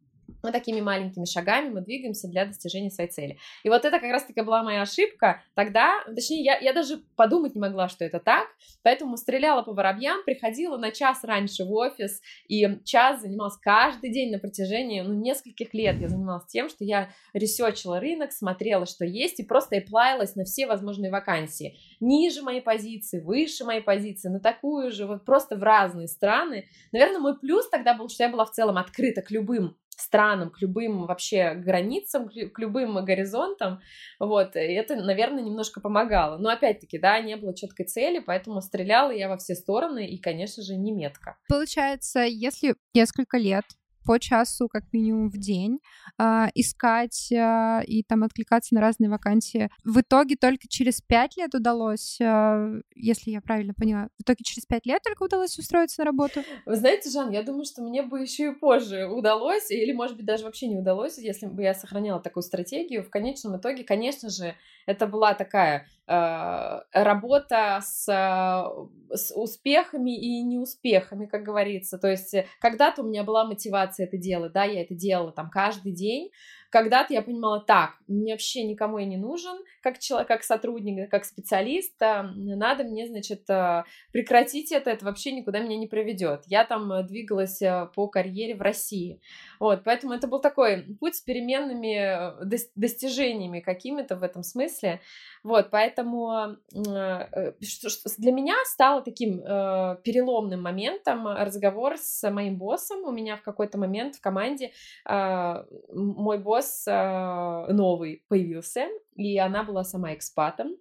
Мы 0.42 0.52
такими 0.52 0.82
маленькими 0.82 1.26
шагами 1.26 1.70
мы 1.70 1.82
двигаемся 1.82 2.28
для 2.28 2.46
достижения 2.46 2.90
своей 2.90 3.10
цели. 3.10 3.38
И 3.64 3.70
вот 3.70 3.86
это 3.86 4.00
как 4.00 4.12
раз-таки 4.12 4.42
была 4.42 4.64
моя 4.64 4.82
ошибка. 4.82 5.42
Тогда, 5.56 6.04
точнее, 6.06 6.44
я, 6.44 6.58
я 6.60 6.74
даже 6.74 6.98
подумать 7.16 7.56
не 7.56 7.62
могла, 7.62 7.88
что 7.90 8.04
это 8.06 8.20
так, 8.20 8.48
поэтому 8.82 9.18
стреляла 9.18 9.62
по 9.62 9.74
воробьям, 9.74 10.24
приходила 10.26 10.78
на 10.78 10.92
час 10.92 11.24
раньше 11.24 11.64
в 11.66 11.72
офис, 11.72 12.22
и 12.48 12.80
час 12.84 13.22
занималась 13.22 13.58
каждый 13.58 14.12
день 14.12 14.32
на 14.32 14.40
протяжении, 14.40 15.02
ну, 15.02 15.14
нескольких 15.14 15.74
лет 15.74 16.00
я 16.00 16.10
занималась 16.10 16.46
тем, 16.48 16.70
что 16.70 16.84
я 16.84 17.10
ресерчила 17.34 18.00
рынок, 18.00 18.32
смотрела, 18.32 18.86
что 18.86 19.06
есть, 19.06 19.40
и 19.40 19.44
просто 19.44 19.80
эплаялась 19.80 20.36
на 20.36 20.44
все 20.44 20.68
возможные 20.68 21.12
вакансии. 21.12 21.78
Ниже 22.00 22.42
моей 22.42 22.62
позиции, 22.62 23.20
выше 23.20 23.64
моей 23.64 23.82
позиции, 23.82 24.30
на 24.30 24.40
такую 24.40 24.92
же, 24.92 25.06
вот 25.06 25.26
просто 25.26 25.56
в 25.56 25.64
разные 25.64 26.08
страны. 26.08 26.68
Наверное, 26.92 27.20
мой 27.20 27.40
плюс 27.40 27.70
тогда 27.70 27.94
был, 27.94 28.10
что 28.10 28.24
я 28.24 28.30
была 28.30 28.46
в 28.46 28.52
целом 28.52 28.78
открыта 28.78 29.22
к 29.22 29.32
любым 29.32 29.78
странам, 30.04 30.52
к 30.52 30.62
любым 30.62 31.06
вообще 31.08 31.54
границам, 31.54 32.30
к 32.30 32.60
любым 32.60 33.04
горизонтам, 33.04 33.82
вот, 34.20 34.56
и 34.56 34.60
это, 34.60 34.96
наверное, 34.96 35.44
немножко 35.44 35.82
помогало. 35.82 36.38
Но 36.38 36.50
опять-таки, 36.50 36.98
да, 36.98 37.20
не 37.20 37.36
было 37.36 37.56
четкой 37.56 37.86
цели, 37.86 38.20
поэтому 38.20 38.62
стреляла 38.62 39.12
я 39.12 39.30
во 39.30 39.38
все 39.38 39.56
стороны 39.56 40.08
и, 40.08 40.20
конечно 40.20 40.64
же, 40.64 40.76
не 40.76 40.92
метко. 40.92 41.38
Получается, 41.50 42.22
если 42.22 42.76
несколько 42.94 43.38
лет 43.38 43.66
по 44.06 44.20
часу 44.20 44.68
как 44.68 44.84
минимум 44.92 45.30
в 45.30 45.38
день, 45.38 45.80
э, 46.20 46.48
искать 46.56 47.32
э, 47.32 47.82
и 47.86 48.04
там 48.04 48.24
откликаться 48.24 48.76
на 48.76 48.82
разные 48.82 49.10
вакансии. 49.10 49.70
В 49.84 50.02
итоге 50.02 50.36
только 50.36 50.68
через 50.68 51.02
пять 51.02 51.38
лет 51.38 51.54
удалось, 51.56 52.20
э, 52.20 52.82
если 52.96 53.32
я 53.32 53.42
правильно 53.42 53.74
поняла, 53.74 54.08
в 54.18 54.24
итоге 54.24 54.44
через 54.44 54.66
пять 54.66 54.86
лет 54.86 55.02
только 55.04 55.24
удалось 55.24 55.58
устроиться 55.58 56.02
на 56.02 56.06
работу? 56.06 56.42
Вы 56.66 56.76
знаете, 56.76 57.10
Жан, 57.10 57.32
я 57.32 57.44
думаю, 57.44 57.66
что 57.66 57.82
мне 57.82 58.04
бы 58.04 58.22
еще 58.22 58.52
и 58.52 58.56
позже 58.56 59.08
удалось, 59.08 59.72
или, 59.72 59.92
может 59.92 60.18
быть, 60.18 60.26
даже 60.26 60.46
вообще 60.46 60.68
не 60.68 60.78
удалось, 60.78 61.18
если 61.18 61.48
бы 61.48 61.64
я 61.64 61.74
сохраняла 61.74 62.22
такую 62.22 62.44
стратегию. 62.44 63.04
В 63.04 63.10
конечном 63.10 63.58
итоге, 63.58 63.84
конечно 63.84 64.30
же, 64.30 64.56
это 64.86 65.08
была 65.08 65.34
такая 65.34 65.88
работа 66.06 67.80
с, 67.82 68.10
э, 68.10 69.16
с 69.16 69.34
успехами 69.36 70.18
и 70.18 70.44
неуспехами, 70.44 71.26
как 71.26 71.44
говорится. 71.44 71.98
То 71.98 72.10
есть 72.10 72.36
когда-то 72.60 73.04
у 73.04 73.08
меня 73.08 73.24
была 73.24 73.46
мотивация 73.46 74.06
это 74.06 74.18
делать, 74.18 74.52
да, 74.52 74.64
я 74.66 74.82
это 74.82 74.96
делала 74.96 75.32
там 75.32 75.50
каждый 75.50 75.94
день, 75.94 76.32
когда-то 76.74 77.14
я 77.14 77.22
понимала, 77.22 77.60
так, 77.60 77.92
мне 78.08 78.34
вообще 78.34 78.64
никому 78.64 78.98
я 78.98 79.06
не 79.06 79.16
нужен, 79.16 79.60
как 79.84 80.00
человек, 80.00 80.28
как 80.28 80.44
сотрудник, 80.44 81.08
как 81.12 81.24
специалист, 81.24 82.02
а, 82.02 82.24
надо 82.24 82.84
мне, 82.84 83.06
значит, 83.06 83.48
а, 83.48 83.86
прекратить 84.12 84.72
это, 84.72 84.90
это 84.90 85.06
вообще 85.06 85.34
никуда 85.34 85.60
меня 85.60 85.78
не 85.78 85.86
приведет. 85.86 86.42
Я 86.48 86.66
там 86.66 86.92
э, 86.92 87.04
двигалась 87.04 87.62
э, 87.62 87.90
по 87.94 88.08
карьере 88.08 88.56
в 88.56 88.62
России. 88.64 89.22
Вот, 89.60 89.84
поэтому 89.84 90.14
это 90.14 90.28
был 90.28 90.40
такой 90.40 90.82
путь 91.00 91.18
с 91.18 91.22
переменными 91.22 92.42
э, 92.42 92.66
достижениями 92.76 93.60
какими-то 93.60 94.16
в 94.16 94.24
этом 94.24 94.42
смысле. 94.42 95.00
Вот, 95.44 95.70
поэтому 95.70 96.56
для 96.72 98.32
меня 98.32 98.56
стало 98.66 99.02
таким 99.02 99.42
переломным 99.42 100.62
моментом 100.62 101.28
разговор 101.28 101.98
с 101.98 102.32
моим 102.32 102.58
боссом. 102.58 103.04
У 103.04 103.12
меня 103.12 103.36
в 103.36 103.42
какой-то 103.42 103.78
момент 103.78 104.16
в 104.16 104.22
команде 104.22 104.72
мой 105.06 106.38
босс 106.40 106.63
босс 106.64 106.88
э, 106.88 107.74
новый 107.74 108.24
появился, 108.28 108.88
и 109.16 109.38
она 109.38 109.64
была 109.64 109.84
сама 109.84 110.14
экспатом. 110.14 110.76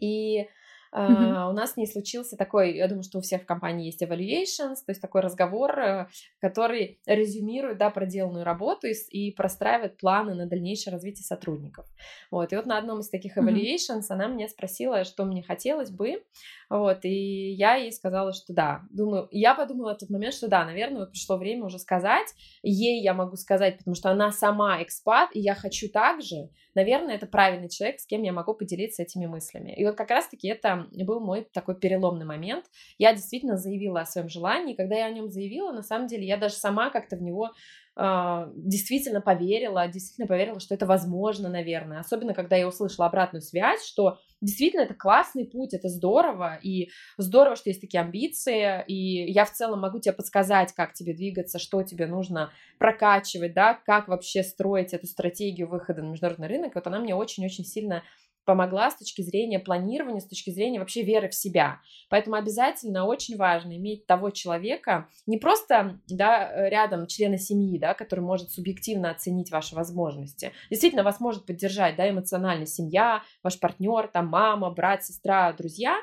И 0.00 0.46
Uh-huh. 0.92 1.06
Uh, 1.06 1.50
у 1.50 1.52
нас 1.52 1.74
с 1.74 1.76
ней 1.76 1.86
случился 1.86 2.36
такой, 2.36 2.74
я 2.74 2.88
думаю, 2.88 3.04
что 3.04 3.18
у 3.18 3.20
всех 3.20 3.42
в 3.42 3.46
компании 3.46 3.86
есть 3.86 4.02
evaluations, 4.02 4.74
то 4.84 4.88
есть 4.88 5.00
такой 5.00 5.20
разговор, 5.20 5.78
э, 5.78 6.08
который 6.40 6.98
резюмирует, 7.06 7.78
да, 7.78 7.90
проделанную 7.90 8.44
работу 8.44 8.88
и, 8.88 8.94
и 9.10 9.32
простраивает 9.32 9.98
планы 9.98 10.34
на 10.34 10.46
дальнейшее 10.46 10.92
развитие 10.92 11.22
сотрудников. 11.22 11.86
Вот, 12.32 12.52
и 12.52 12.56
вот 12.56 12.66
на 12.66 12.76
одном 12.76 12.98
из 12.98 13.08
таких 13.08 13.38
evaluations 13.38 14.00
uh-huh. 14.00 14.14
она 14.14 14.26
мне 14.26 14.48
спросила, 14.48 15.04
что 15.04 15.24
мне 15.24 15.44
хотелось 15.44 15.92
бы, 15.92 16.24
вот, 16.70 17.04
и 17.04 17.50
я 17.50 17.74
ей 17.74 17.90
сказала, 17.90 18.32
что 18.32 18.52
да. 18.52 18.82
Думаю, 18.90 19.26
я 19.32 19.56
подумала 19.56 19.94
в 19.94 19.98
тот 19.98 20.08
момент, 20.08 20.34
что 20.34 20.46
да, 20.46 20.64
наверное, 20.64 21.00
вот 21.00 21.10
пришло 21.10 21.36
время 21.36 21.64
уже 21.64 21.80
сказать. 21.80 22.28
Ей 22.62 23.02
я 23.02 23.12
могу 23.12 23.34
сказать, 23.36 23.78
потому 23.78 23.96
что 23.96 24.10
она 24.10 24.30
сама 24.30 24.80
экспат, 24.80 25.30
и 25.34 25.40
я 25.40 25.56
хочу 25.56 25.88
так 25.88 26.22
же. 26.22 26.48
Наверное, 26.76 27.16
это 27.16 27.26
правильный 27.26 27.68
человек, 27.68 27.98
с 27.98 28.06
кем 28.06 28.22
я 28.22 28.32
могу 28.32 28.54
поделиться 28.54 29.02
этими 29.02 29.26
мыслями. 29.26 29.74
И 29.76 29.84
вот 29.84 29.96
как 29.96 30.10
раз-таки 30.10 30.46
это 30.46 30.86
был 30.92 31.18
мой 31.18 31.42
такой 31.52 31.74
переломный 31.74 32.24
момент. 32.24 32.66
Я 32.98 33.12
действительно 33.12 33.56
заявила 33.56 34.02
о 34.02 34.06
своем 34.06 34.28
желании. 34.28 34.74
Когда 34.74 34.94
я 34.94 35.06
о 35.06 35.10
нем 35.10 35.28
заявила, 35.28 35.72
на 35.72 35.82
самом 35.82 36.06
деле, 36.06 36.24
я 36.24 36.36
даже 36.36 36.54
сама 36.54 36.90
как-то 36.90 37.16
в 37.16 37.22
него 37.22 37.50
а, 37.96 38.48
действительно 38.54 39.20
поверила, 39.20 39.88
действительно 39.88 40.28
поверила, 40.28 40.60
что 40.60 40.74
это 40.74 40.86
возможно, 40.86 41.48
наверное. 41.48 41.98
Особенно, 41.98 42.32
когда 42.32 42.54
я 42.54 42.68
услышала 42.68 43.08
обратную 43.08 43.42
связь, 43.42 43.84
что 43.84 44.18
действительно 44.40 44.82
это 44.82 44.94
классный 44.94 45.44
путь, 45.44 45.74
это 45.74 45.88
здорово, 45.88 46.58
и 46.62 46.90
здорово, 47.18 47.56
что 47.56 47.70
есть 47.70 47.80
такие 47.80 48.00
амбиции, 48.00 48.84
и 48.86 49.30
я 49.30 49.44
в 49.44 49.52
целом 49.52 49.80
могу 49.80 50.00
тебе 50.00 50.12
подсказать, 50.12 50.72
как 50.72 50.92
тебе 50.94 51.14
двигаться, 51.14 51.58
что 51.58 51.82
тебе 51.82 52.06
нужно 52.06 52.50
прокачивать, 52.78 53.52
да, 53.52 53.74
как 53.74 54.08
вообще 54.08 54.42
строить 54.42 54.94
эту 54.94 55.06
стратегию 55.06 55.68
выхода 55.68 56.02
на 56.02 56.10
международный 56.10 56.48
рынок. 56.48 56.74
Вот 56.74 56.86
она 56.86 56.98
мне 56.98 57.14
очень-очень 57.14 57.64
сильно 57.64 58.02
помогла 58.50 58.90
с 58.90 58.96
точки 58.96 59.22
зрения 59.22 59.60
планирования, 59.60 60.18
с 60.18 60.26
точки 60.26 60.50
зрения 60.50 60.80
вообще 60.80 61.02
веры 61.02 61.28
в 61.28 61.34
себя. 61.36 61.78
Поэтому 62.08 62.34
обязательно 62.34 63.06
очень 63.06 63.36
важно 63.36 63.76
иметь 63.76 64.06
того 64.06 64.30
человека, 64.30 65.08
не 65.24 65.38
просто 65.38 66.00
да, 66.08 66.68
рядом 66.68 67.06
члена 67.06 67.38
семьи, 67.38 67.78
да, 67.78 67.94
который 67.94 68.22
может 68.22 68.50
субъективно 68.50 69.12
оценить 69.12 69.52
ваши 69.52 69.76
возможности. 69.76 70.50
Действительно, 70.68 71.04
вас 71.04 71.20
может 71.20 71.46
поддержать 71.46 71.94
да, 71.94 72.10
эмоционально 72.10 72.66
семья, 72.66 73.22
ваш 73.44 73.60
партнер, 73.60 74.08
там 74.08 74.26
мама, 74.26 74.68
брат, 74.70 75.04
сестра, 75.04 75.52
друзья, 75.52 75.96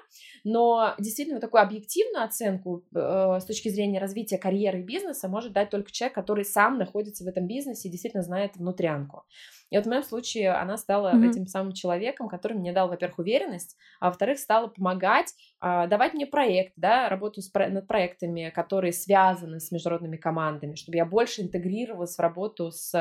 но 0.44 0.96
действительно 1.00 1.40
такую 1.40 1.62
объективную 1.62 2.24
оценку 2.24 2.84
э, 2.94 3.40
с 3.40 3.46
точки 3.46 3.70
зрения 3.70 4.00
развития 4.00 4.38
карьеры 4.38 4.80
и 4.80 4.84
бизнеса 4.84 5.28
может 5.28 5.54
дать 5.54 5.70
только 5.70 5.92
человек, 5.92 6.16
который 6.16 6.46
сам 6.46 6.78
находится 6.78 7.24
в 7.24 7.28
этом 7.28 7.48
бизнесе 7.48 7.88
и 7.88 7.92
действительно 7.92 8.24
знает 8.24 8.56
внутрянку. 8.56 9.24
И 9.70 9.76
вот 9.76 9.86
в 9.86 9.90
моем 9.90 10.04
случае 10.04 10.52
она 10.52 10.78
стала 10.78 11.14
mm-hmm. 11.14 11.30
этим 11.30 11.48
самым 11.48 11.74
человеком, 11.74 12.30
который 12.30 12.58
мне 12.58 12.72
дал, 12.72 12.88
во-первых, 12.88 13.20
уверенность, 13.20 13.76
а 14.00 14.08
во-вторых, 14.08 14.40
стала 14.40 14.68
помогать, 14.68 15.34
давать 15.62 16.14
мне 16.14 16.26
проект, 16.26 16.74
да, 16.76 17.10
работу 17.10 17.41
с 17.41 17.51
над 17.53 17.88
проектами, 17.88 18.51
которые 18.53 18.93
связаны 18.93 19.60
с 19.60 19.72
международными 19.72 20.18
командами, 20.18 20.76
чтобы 20.76 20.97
я 20.97 21.05
больше 21.05 21.41
интегрировалась 21.41 22.16
в 22.16 22.20
работу 22.20 22.72
с 22.72 22.93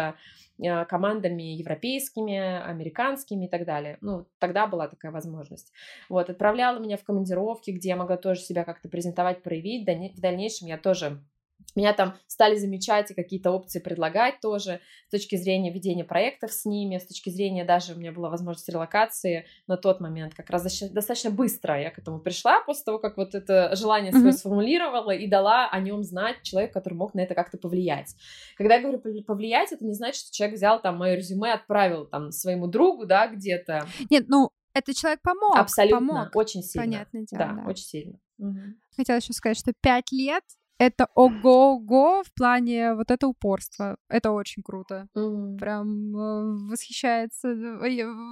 а, 0.65 0.85
командами 0.87 1.43
европейскими, 1.43 2.63
американскими 2.63 3.45
и 3.45 3.49
так 3.49 3.67
далее. 3.67 3.99
Ну, 4.01 4.27
тогда 4.39 4.67
была 4.67 4.89
такая 4.89 5.13
возможность. 5.13 5.73
Вот, 6.09 6.31
отправляла 6.31 6.79
меня 6.79 6.97
в 6.97 7.05
командировки, 7.05 7.71
где 7.71 7.91
я 7.91 7.97
могла 7.97 8.17
тоже 8.17 8.41
себя 8.41 8.65
как-то 8.65 8.89
презентовать, 8.89 9.43
проявить. 9.43 9.87
В 10.17 10.21
дальнейшем 10.21 10.69
я 10.69 10.79
тоже 10.79 11.21
меня 11.77 11.93
там 11.93 12.17
стали 12.27 12.57
замечать 12.57 13.11
и 13.11 13.15
какие-то 13.15 13.51
опции 13.51 13.79
предлагать 13.79 14.41
тоже 14.41 14.81
с 15.09 15.11
точки 15.11 15.37
зрения 15.37 15.73
ведения 15.73 16.05
проектов 16.05 16.53
с 16.53 16.65
ними, 16.65 16.99
с 16.99 17.07
точки 17.07 17.31
зрения 17.31 17.65
даже 17.65 17.95
у 17.95 17.97
меня 17.97 18.13
была 18.13 18.31
возможность 18.31 18.69
релокации 18.69 19.47
на 19.67 19.77
тот 19.77 20.01
момент, 20.01 20.35
как 20.35 20.51
раз 20.51 20.63
достаточно 20.91 21.31
быстро 21.31 21.81
я 21.81 21.91
к 21.91 21.99
этому 21.99 22.19
пришла 22.19 22.61
после 22.63 22.85
того, 22.85 22.99
как 22.99 23.17
вот 23.17 23.35
это 23.35 23.75
желание 23.77 24.13
свое 24.13 24.29
mm-hmm. 24.29 24.33
сформулировала 24.33 25.11
и 25.11 25.27
дала 25.27 25.69
о 25.69 25.81
нем 25.81 26.03
знать 26.03 26.43
человек, 26.43 26.73
который 26.73 26.95
мог 26.95 27.15
на 27.15 27.21
это 27.21 27.35
как-то 27.35 27.59
повлиять. 27.59 28.15
Когда 28.57 28.77
я 28.77 28.83
говорю 28.83 29.01
повлиять, 29.23 29.73
это 29.73 29.85
не 29.85 29.95
значит, 29.95 30.23
что 30.23 30.33
человек 30.33 30.57
взял 30.57 30.81
там 30.81 30.99
мое 30.99 31.15
резюме, 31.15 31.53
отправил 31.53 32.07
там 32.07 32.33
своему 32.33 32.67
другу, 32.67 33.07
да, 33.07 33.27
где-то. 33.29 33.87
Нет, 34.11 34.27
ну 34.29 34.51
это 34.75 34.95
человек 34.95 35.21
помог. 35.23 35.57
Абсолютно, 35.57 35.99
помог. 35.99 36.37
очень 36.37 36.63
сильно. 36.63 36.87
Понятное 36.87 37.25
дело. 37.25 37.39
Да, 37.39 37.63
да. 37.63 37.69
очень 37.69 37.85
сильно. 37.85 38.19
Угу. 38.39 38.61
Хотела 38.97 39.17
еще 39.17 39.33
сказать, 39.33 39.59
что 39.59 39.73
пять 39.81 40.13
лет 40.13 40.45
это 40.79 41.09
ого-го 41.15 42.23
в 42.23 42.33
плане 42.35 42.95
вот 42.95 43.11
это 43.11 43.27
упорство. 43.27 43.97
Это 44.09 44.33
очень 44.33 44.63
круто. 44.63 45.09
Mm-hmm. 45.17 45.59
Прям 45.59 46.17
э, 46.17 46.71
восхищается, 46.71 47.49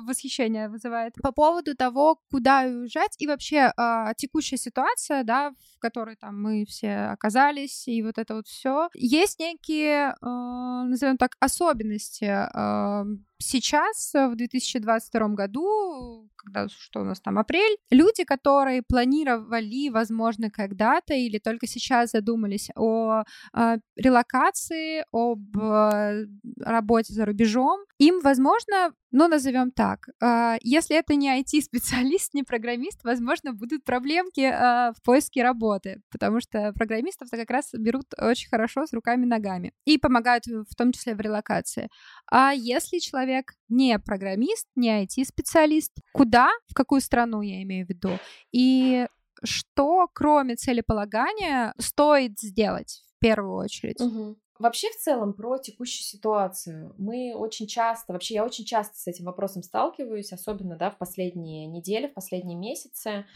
восхищение 0.06 0.68
вызывает. 0.68 1.14
По 1.22 1.32
поводу 1.32 1.74
того, 1.74 2.18
куда 2.30 2.62
уезжать 2.62 3.14
и 3.18 3.26
вообще 3.26 3.72
э, 3.76 4.12
текущая 4.16 4.58
ситуация, 4.58 5.24
да, 5.24 5.52
в 5.52 5.78
которой 5.78 6.16
там 6.16 6.40
мы 6.40 6.64
все 6.66 7.06
оказались, 7.12 7.88
и 7.88 8.02
вот 8.02 8.18
это 8.18 8.34
вот 8.34 8.46
все. 8.46 8.88
Есть 8.94 9.38
некие, 9.38 10.14
э, 10.20 10.26
назовем 10.26 11.16
так, 11.16 11.36
особенности 11.40 12.24
э, 12.24 13.04
сейчас, 13.44 14.12
в 14.14 14.34
2022 14.34 15.28
году, 15.28 16.28
когда 16.36 16.68
что 16.68 17.00
у 17.00 17.04
нас 17.04 17.20
там 17.20 17.38
апрель, 17.38 17.76
люди, 17.90 18.24
которые 18.24 18.82
планировали, 18.82 19.90
возможно, 19.90 20.50
когда-то 20.50 21.14
или 21.14 21.38
только 21.38 21.66
сейчас 21.66 22.10
задумались 22.12 22.70
о 22.76 23.22
э, 23.56 23.76
релокации, 23.96 25.04
об 25.12 25.56
э, 25.56 26.26
работе 26.60 27.14
за 27.14 27.24
рубежом, 27.24 27.80
им, 27.98 28.20
возможно, 28.20 28.92
ну, 29.16 29.28
назовем 29.28 29.70
так, 29.70 30.08
э, 30.20 30.56
если 30.60 30.96
это 30.96 31.14
не 31.14 31.40
IT-специалист, 31.40 32.34
не 32.34 32.42
программист, 32.42 33.04
возможно, 33.04 33.52
будут 33.52 33.84
проблемки 33.84 34.40
э, 34.40 34.92
в 34.92 35.02
поиске 35.04 35.44
работы, 35.44 36.02
потому 36.10 36.40
что 36.40 36.72
программистов-то 36.72 37.36
как 37.36 37.50
раз 37.50 37.70
берут 37.74 38.06
очень 38.18 38.48
хорошо 38.48 38.86
с 38.86 38.92
руками-ногами 38.92 39.72
и 39.84 39.98
помогают 39.98 40.46
в 40.46 40.74
том 40.74 40.90
числе 40.90 41.14
в 41.14 41.20
релокации. 41.20 41.88
А 42.28 42.50
если 42.50 42.98
человек 42.98 43.52
не 43.68 44.00
программист, 44.00 44.66
не 44.74 45.04
IT-специалист, 45.04 45.92
куда, 46.12 46.48
в 46.66 46.74
какую 46.74 47.00
страну 47.00 47.40
я 47.40 47.62
имею 47.62 47.86
в 47.86 47.90
виду, 47.90 48.18
и 48.50 49.06
что, 49.44 50.08
кроме 50.12 50.56
целеполагания, 50.56 51.72
стоит 51.78 52.40
сделать 52.40 53.04
в 53.14 53.20
первую 53.20 53.54
очередь? 53.54 54.00
Угу. 54.00 54.38
Вообще, 54.60 54.88
в 54.90 54.96
целом, 54.96 55.32
про 55.32 55.58
текущую 55.58 56.04
ситуацию. 56.04 56.94
Мы 56.96 57.34
очень 57.34 57.66
часто, 57.66 58.12
вообще, 58.12 58.34
я 58.34 58.44
очень 58.44 58.64
часто 58.64 58.96
с 58.96 59.06
этим 59.08 59.24
вопросом 59.24 59.64
сталкиваюсь, 59.64 60.32
особенно, 60.32 60.76
да, 60.76 60.90
в 60.90 60.96
последние 60.96 61.66
недели, 61.66 62.06
в 62.06 62.14
последние 62.14 62.56
месяцы. 62.56 63.26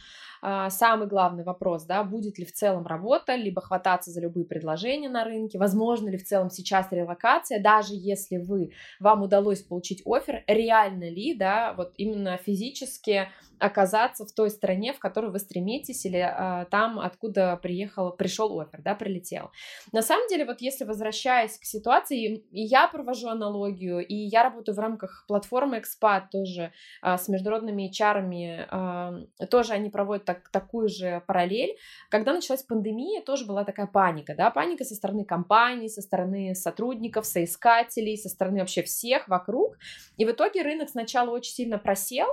А, 0.40 0.70
самый 0.70 1.08
главный 1.08 1.42
вопрос, 1.42 1.84
да, 1.84 2.04
будет 2.04 2.38
ли 2.38 2.44
в 2.44 2.52
целом 2.52 2.86
работа, 2.86 3.34
либо 3.34 3.60
хвататься 3.60 4.12
за 4.12 4.20
любые 4.20 4.46
предложения 4.46 5.08
на 5.08 5.24
рынке, 5.24 5.58
возможно 5.58 6.08
ли 6.08 6.16
в 6.16 6.24
целом 6.24 6.50
сейчас 6.50 6.86
релокация, 6.92 7.60
даже 7.60 7.94
если 7.94 8.36
вы, 8.36 8.70
вам 9.00 9.22
удалось 9.22 9.62
получить 9.62 10.02
офер, 10.06 10.44
реально 10.46 11.10
ли, 11.10 11.34
да, 11.34 11.74
вот 11.76 11.94
именно 11.96 12.36
физически 12.36 13.28
оказаться 13.60 14.24
в 14.24 14.32
той 14.32 14.50
стране, 14.50 14.92
в 14.92 14.98
которую 14.98 15.32
вы 15.32 15.38
стремитесь, 15.38 16.04
или 16.06 16.18
а, 16.18 16.64
там, 16.66 16.98
откуда 16.98 17.58
приехал, 17.62 18.12
пришел 18.12 18.58
офер, 18.60 18.82
да, 18.82 18.94
прилетел. 18.94 19.50
На 19.92 20.02
самом 20.02 20.28
деле, 20.28 20.44
вот 20.44 20.60
если 20.60 20.84
возвращаясь 20.84 21.58
к 21.58 21.64
ситуации, 21.64 22.44
я 22.50 22.88
провожу 22.88 23.28
аналогию, 23.28 24.06
и 24.06 24.14
я 24.14 24.42
работаю 24.42 24.74
в 24.74 24.78
рамках 24.78 25.24
платформы 25.28 25.78
Expat 25.78 26.24
тоже 26.30 26.72
а, 27.02 27.18
с 27.18 27.28
международными 27.28 27.90
HR, 27.90 28.66
а, 28.70 29.20
тоже 29.50 29.72
они 29.72 29.90
проводят 29.90 30.24
так, 30.24 30.48
такую 30.50 30.88
же 30.88 31.22
параллель. 31.26 31.76
Когда 32.10 32.32
началась 32.32 32.62
пандемия, 32.62 33.22
тоже 33.22 33.46
была 33.46 33.64
такая 33.64 33.86
паника, 33.86 34.34
да, 34.34 34.50
паника 34.50 34.84
со 34.84 34.94
стороны 34.94 35.24
компаний, 35.24 35.88
со 35.88 36.02
стороны 36.02 36.54
сотрудников, 36.54 37.26
соискателей, 37.26 38.16
со 38.16 38.28
стороны 38.28 38.60
вообще 38.60 38.82
всех 38.82 39.28
вокруг. 39.28 39.76
И 40.16 40.24
в 40.24 40.30
итоге 40.30 40.62
рынок 40.62 40.88
сначала 40.88 41.30
очень 41.30 41.52
сильно 41.52 41.78
просел, 41.78 42.26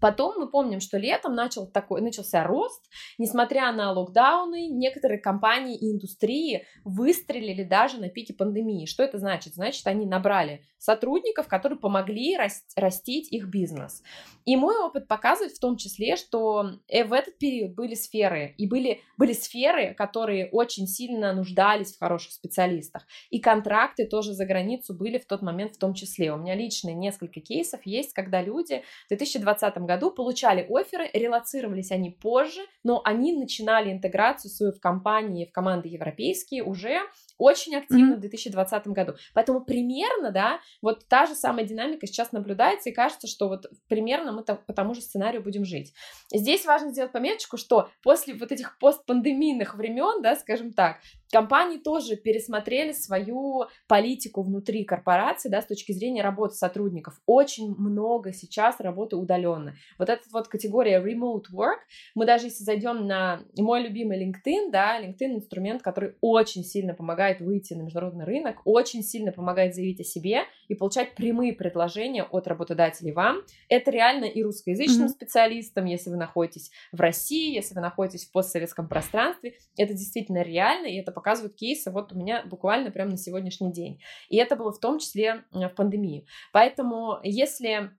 Потом 0.00 0.38
мы 0.38 0.50
помним, 0.50 0.80
что 0.80 0.98
летом 0.98 1.34
начал 1.34 1.66
такой, 1.66 2.00
начался 2.00 2.44
рост, 2.44 2.82
несмотря 3.18 3.72
на 3.72 3.92
локдауны, 3.92 4.68
некоторые 4.68 5.20
компании 5.20 5.76
и 5.76 5.92
индустрии 5.92 6.66
выстрелили 6.84 7.64
даже 7.64 7.98
на 7.98 8.08
пике 8.08 8.34
пандемии. 8.34 8.86
Что 8.86 9.02
это 9.02 9.18
значит? 9.18 9.54
Значит, 9.54 9.86
они 9.86 10.06
набрали 10.06 10.64
сотрудников, 10.80 11.46
которые 11.46 11.78
помогли 11.78 12.36
растить 12.74 13.30
их 13.30 13.48
бизнес. 13.48 14.02
И 14.46 14.56
мой 14.56 14.76
опыт 14.78 15.06
показывает 15.06 15.52
в 15.52 15.60
том 15.60 15.76
числе, 15.76 16.16
что 16.16 16.70
э, 16.88 17.04
в 17.04 17.12
этот 17.12 17.36
период 17.38 17.74
были 17.74 17.94
сферы, 17.94 18.54
и 18.56 18.66
были, 18.66 19.02
были 19.18 19.34
сферы, 19.34 19.94
которые 19.94 20.48
очень 20.50 20.86
сильно 20.86 21.34
нуждались 21.34 21.94
в 21.94 21.98
хороших 21.98 22.32
специалистах. 22.32 23.06
И 23.28 23.40
контракты 23.40 24.06
тоже 24.06 24.32
за 24.32 24.46
границу 24.46 24.94
были 24.94 25.18
в 25.18 25.26
тот 25.26 25.42
момент 25.42 25.76
в 25.76 25.78
том 25.78 25.92
числе. 25.92 26.32
У 26.32 26.38
меня 26.38 26.54
личные 26.54 26.94
несколько 26.94 27.40
кейсов 27.40 27.84
есть, 27.84 28.14
когда 28.14 28.40
люди 28.40 28.82
в 29.04 29.08
2020 29.08 29.76
году 29.78 29.89
получали 30.10 30.66
оферы, 30.68 31.10
релацировались 31.12 31.90
они 31.90 32.10
позже, 32.10 32.60
но 32.84 33.00
они 33.04 33.32
начинали 33.32 33.92
интеграцию 33.92 34.50
свою 34.50 34.72
в 34.72 34.80
компании, 34.80 35.46
в 35.46 35.52
команды 35.52 35.88
европейские 35.88 36.62
уже 36.62 37.00
очень 37.40 37.74
активно 37.74 38.14
mm-hmm. 38.14 38.18
в 38.18 38.20
2020 38.20 38.86
году. 38.88 39.14
Поэтому 39.34 39.64
примерно, 39.64 40.30
да, 40.30 40.60
вот 40.82 41.06
та 41.08 41.26
же 41.26 41.34
самая 41.34 41.64
динамика 41.64 42.06
сейчас 42.06 42.32
наблюдается, 42.32 42.90
и 42.90 42.92
кажется, 42.92 43.26
что 43.26 43.48
вот 43.48 43.66
примерно 43.88 44.32
мы 44.32 44.42
по 44.42 44.72
тому 44.72 44.94
же 44.94 45.00
сценарию 45.00 45.42
будем 45.42 45.64
жить. 45.64 45.92
Здесь 46.32 46.66
важно 46.66 46.90
сделать 46.90 47.12
пометочку, 47.12 47.56
что 47.56 47.88
после 48.02 48.34
вот 48.34 48.52
этих 48.52 48.78
постпандемийных 48.78 49.74
времен, 49.74 50.22
да, 50.22 50.36
скажем 50.36 50.72
так, 50.72 50.98
Компании 51.30 51.78
тоже 51.78 52.16
пересмотрели 52.16 52.92
свою 52.92 53.66
политику 53.86 54.42
внутри 54.42 54.84
корпорации, 54.84 55.48
да, 55.48 55.62
с 55.62 55.66
точки 55.66 55.92
зрения 55.92 56.22
работы 56.22 56.54
сотрудников. 56.54 57.20
Очень 57.24 57.74
много 57.76 58.32
сейчас 58.32 58.80
работы 58.80 59.16
удаленно. 59.16 59.76
Вот 59.98 60.08
эта 60.08 60.22
вот 60.32 60.48
категория 60.48 61.00
remote 61.00 61.44
work, 61.52 61.78
мы 62.16 62.26
даже 62.26 62.46
если 62.46 62.64
зайдем 62.64 63.06
на 63.06 63.42
мой 63.56 63.82
любимый 63.82 64.20
LinkedIn, 64.24 64.70
да, 64.72 65.00
LinkedIn 65.00 65.36
инструмент, 65.36 65.82
который 65.82 66.16
очень 66.20 66.64
сильно 66.64 66.94
помогает 66.94 67.29
выйти 67.38 67.74
на 67.74 67.82
международный 67.82 68.24
рынок, 68.24 68.62
очень 68.64 69.04
сильно 69.04 69.30
помогает 69.30 69.76
заявить 69.76 70.00
о 70.00 70.04
себе 70.04 70.42
и 70.66 70.74
получать 70.74 71.14
прямые 71.14 71.52
предложения 71.52 72.24
от 72.24 72.48
работодателей 72.48 73.12
вам. 73.12 73.42
Это 73.68 73.92
реально 73.92 74.24
и 74.24 74.42
русскоязычным 74.42 75.06
mm-hmm. 75.06 75.10
специалистам, 75.10 75.84
если 75.84 76.10
вы 76.10 76.16
находитесь 76.16 76.72
в 76.90 77.00
России, 77.00 77.54
если 77.54 77.74
вы 77.74 77.80
находитесь 77.82 78.26
в 78.26 78.32
постсоветском 78.32 78.88
пространстве, 78.88 79.54
это 79.76 79.94
действительно 79.94 80.42
реально, 80.42 80.86
и 80.86 80.96
это 80.96 81.12
показывают 81.12 81.54
кейсы 81.54 81.92
вот 81.92 82.12
у 82.12 82.18
меня 82.18 82.42
буквально 82.44 82.90
прямо 82.90 83.12
на 83.12 83.16
сегодняшний 83.16 83.72
день. 83.72 84.00
И 84.28 84.36
это 84.36 84.56
было 84.56 84.72
в 84.72 84.80
том 84.80 84.98
числе 84.98 85.44
в 85.52 85.68
пандемию. 85.68 86.24
Поэтому 86.52 87.18
если 87.22 87.90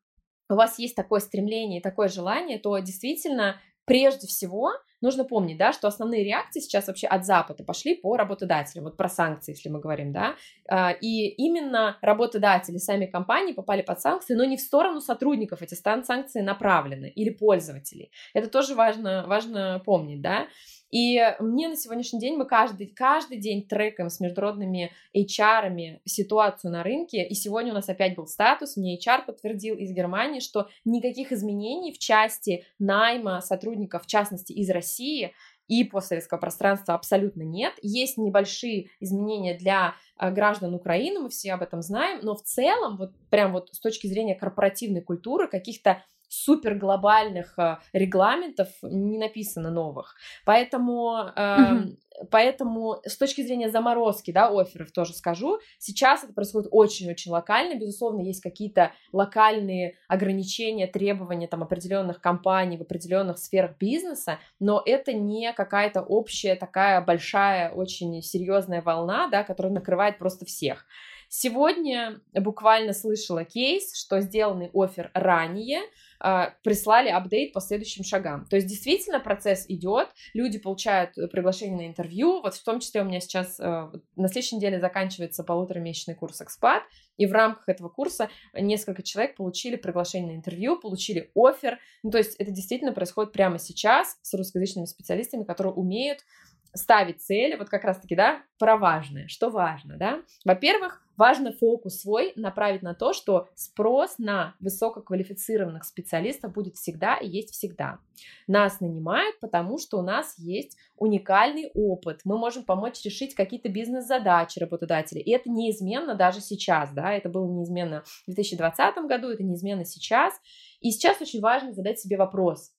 у 0.49 0.55
вас 0.55 0.79
есть 0.79 0.95
такое 0.95 1.21
стремление, 1.21 1.81
такое 1.81 2.09
желание, 2.09 2.59
то 2.59 2.77
действительно 2.79 3.61
прежде 3.91 4.25
всего 4.25 4.71
нужно 5.01 5.25
помнить, 5.25 5.57
да, 5.57 5.73
что 5.73 5.89
основные 5.89 6.23
реакции 6.23 6.61
сейчас 6.61 6.87
вообще 6.87 7.07
от 7.07 7.25
Запада 7.25 7.65
пошли 7.65 7.93
по 7.93 8.15
работодателям, 8.15 8.85
вот 8.85 8.95
про 8.95 9.09
санкции, 9.09 9.51
если 9.51 9.67
мы 9.67 9.81
говорим, 9.81 10.13
да, 10.13 10.35
а, 10.69 10.91
и 10.91 11.27
именно 11.27 11.97
работодатели, 12.01 12.77
сами 12.77 13.05
компании 13.05 13.51
попали 13.51 13.81
под 13.81 13.99
санкции, 13.99 14.33
но 14.33 14.45
не 14.45 14.55
в 14.55 14.61
сторону 14.61 15.01
сотрудников 15.01 15.61
эти 15.61 15.73
санкции 15.73 16.39
направлены 16.39 17.09
или 17.09 17.31
пользователей. 17.31 18.13
Это 18.33 18.47
тоже 18.47 18.75
важно, 18.75 19.25
важно 19.27 19.81
помнить, 19.85 20.21
да, 20.21 20.47
и 20.91 21.19
мне 21.39 21.69
на 21.69 21.77
сегодняшний 21.77 22.19
день 22.19 22.35
мы 22.35 22.45
каждый, 22.45 22.87
каждый 22.87 23.37
день 23.37 23.65
трекаем 23.65 24.09
с 24.09 24.19
международными 24.19 24.91
HR 25.15 26.01
ситуацию 26.05 26.71
на 26.71 26.83
рынке. 26.83 27.25
И 27.25 27.33
сегодня 27.33 27.71
у 27.71 27.75
нас 27.75 27.87
опять 27.87 28.15
был 28.15 28.27
статус, 28.27 28.75
мне 28.75 28.97
HR 28.97 29.25
подтвердил 29.25 29.75
из 29.75 29.91
Германии, 29.91 30.41
что 30.41 30.67
никаких 30.83 31.31
изменений 31.31 31.93
в 31.93 31.97
части 31.97 32.65
найма 32.77 33.41
сотрудников, 33.41 34.03
в 34.03 34.07
частности 34.07 34.51
из 34.51 34.69
России, 34.69 35.33
и 35.71 35.85
постсоветского 35.85 36.37
пространства 36.37 36.95
абсолютно 36.95 37.43
нет. 37.43 37.73
Есть 37.81 38.17
небольшие 38.17 38.89
изменения 38.99 39.57
для 39.57 39.95
а, 40.17 40.29
граждан 40.29 40.73
Украины, 40.73 41.21
мы 41.21 41.29
все 41.29 41.53
об 41.53 41.61
этом 41.61 41.81
знаем, 41.81 42.19
но 42.23 42.35
в 42.35 42.43
целом, 42.43 42.97
вот 42.97 43.13
прям 43.29 43.53
вот 43.53 43.69
с 43.71 43.79
точки 43.79 44.07
зрения 44.07 44.35
корпоративной 44.35 45.01
культуры, 45.01 45.47
каких-то 45.47 46.03
супер 46.31 46.75
глобальных 46.75 47.59
э, 47.59 47.77
регламентов 47.91 48.69
не 48.81 49.17
написано 49.17 49.69
новых. 49.69 50.15
Поэтому, 50.45 51.29
э, 51.35 51.41
mm-hmm. 51.41 51.97
поэтому 52.31 53.01
с 53.05 53.17
точки 53.17 53.41
зрения 53.41 53.69
заморозки, 53.69 54.31
да, 54.31 54.47
офферов 54.47 54.93
тоже 54.93 55.13
скажу, 55.13 55.59
сейчас 55.77 56.23
это 56.23 56.31
происходит 56.31 56.69
очень-очень 56.71 57.31
локально. 57.31 57.77
Безусловно, 57.77 58.21
есть 58.21 58.41
какие-то 58.41 58.93
локальные 59.11 59.97
ограничения, 60.07 60.87
требования 60.87 61.47
там 61.47 61.63
определенных 61.63 62.21
компаний 62.21 62.77
в 62.77 62.81
определенных 62.81 63.37
сферах 63.37 63.77
бизнеса, 63.77 64.39
но 64.59 64.81
это 64.85 65.11
не 65.11 65.51
какая-то 65.51 66.01
общая 66.01 66.55
такая 66.55 67.01
большая, 67.01 67.71
очень 67.71 68.21
серьезная 68.21 68.81
волна, 68.81 69.27
да, 69.27 69.43
которая 69.43 69.73
накрывает 69.73 70.17
просто 70.17 70.45
всех. 70.45 70.85
Сегодня 71.33 72.19
буквально 72.33 72.91
слышала 72.91 73.45
кейс, 73.45 73.95
что 73.95 74.19
сделанный 74.19 74.69
офер 74.73 75.11
ранее 75.13 75.79
э, 76.21 76.47
прислали 76.61 77.07
апдейт 77.07 77.53
по 77.53 77.61
следующим 77.61 78.03
шагам. 78.03 78.45
То 78.49 78.57
есть 78.57 78.67
действительно 78.67 79.21
процесс 79.21 79.63
идет, 79.69 80.09
люди 80.33 80.59
получают 80.59 81.15
приглашение 81.31 81.77
на 81.77 81.87
интервью. 81.87 82.41
Вот 82.41 82.55
в 82.55 82.63
том 82.65 82.81
числе 82.81 83.01
у 83.01 83.05
меня 83.05 83.21
сейчас 83.21 83.61
э, 83.61 83.63
на 83.63 84.27
следующей 84.27 84.57
неделе 84.57 84.81
заканчивается 84.81 85.45
полуторамесячный 85.45 86.15
курс 86.15 86.41
экспат, 86.41 86.83
и 87.15 87.25
в 87.25 87.31
рамках 87.31 87.69
этого 87.69 87.87
курса 87.87 88.29
несколько 88.53 89.01
человек 89.01 89.37
получили 89.37 89.77
приглашение 89.77 90.33
на 90.33 90.35
интервью, 90.35 90.81
получили 90.81 91.31
офер. 91.33 91.79
Ну, 92.03 92.11
то 92.11 92.17
есть 92.17 92.35
это 92.39 92.51
действительно 92.51 92.91
происходит 92.91 93.31
прямо 93.31 93.57
сейчас 93.57 94.17
с 94.21 94.33
русскоязычными 94.33 94.85
специалистами, 94.85 95.45
которые 95.45 95.75
умеют 95.75 96.25
ставить 96.73 97.21
цели, 97.21 97.55
вот 97.55 97.69
как 97.69 97.83
раз-таки, 97.83 98.15
да, 98.15 98.41
про 98.57 98.77
важное. 98.77 99.27
Что 99.27 99.49
важно, 99.49 99.97
да? 99.97 100.21
Во-первых, 100.45 101.03
важно 101.17 101.51
фокус 101.53 102.01
свой 102.01 102.33
направить 102.35 102.81
на 102.81 102.93
то, 102.93 103.13
что 103.13 103.47
спрос 103.55 104.17
на 104.17 104.55
высококвалифицированных 104.59 105.83
специалистов 105.83 106.53
будет 106.53 106.75
всегда 106.75 107.17
и 107.17 107.27
есть 107.27 107.51
всегда. 107.51 107.99
Нас 108.47 108.79
нанимают, 108.79 109.39
потому 109.39 109.77
что 109.77 109.99
у 109.99 110.01
нас 110.01 110.35
есть 110.37 110.77
уникальный 110.95 111.69
опыт. 111.73 112.21
Мы 112.23 112.37
можем 112.37 112.63
помочь 112.63 113.03
решить 113.03 113.35
какие-то 113.35 113.69
бизнес-задачи 113.69 114.59
работодателя. 114.59 115.21
И 115.21 115.31
это 115.31 115.49
неизменно 115.49 116.15
даже 116.15 116.41
сейчас, 116.41 116.91
да, 116.93 117.13
это 117.13 117.29
было 117.29 117.47
неизменно 117.47 118.03
в 118.27 118.33
2020 118.33 118.95
году, 119.07 119.29
это 119.29 119.43
неизменно 119.43 119.85
сейчас. 119.85 120.33
И 120.79 120.91
сейчас 120.91 121.21
очень 121.21 121.41
важно 121.41 121.73
задать 121.73 121.99
себе 121.99 122.17
вопрос, 122.17 122.71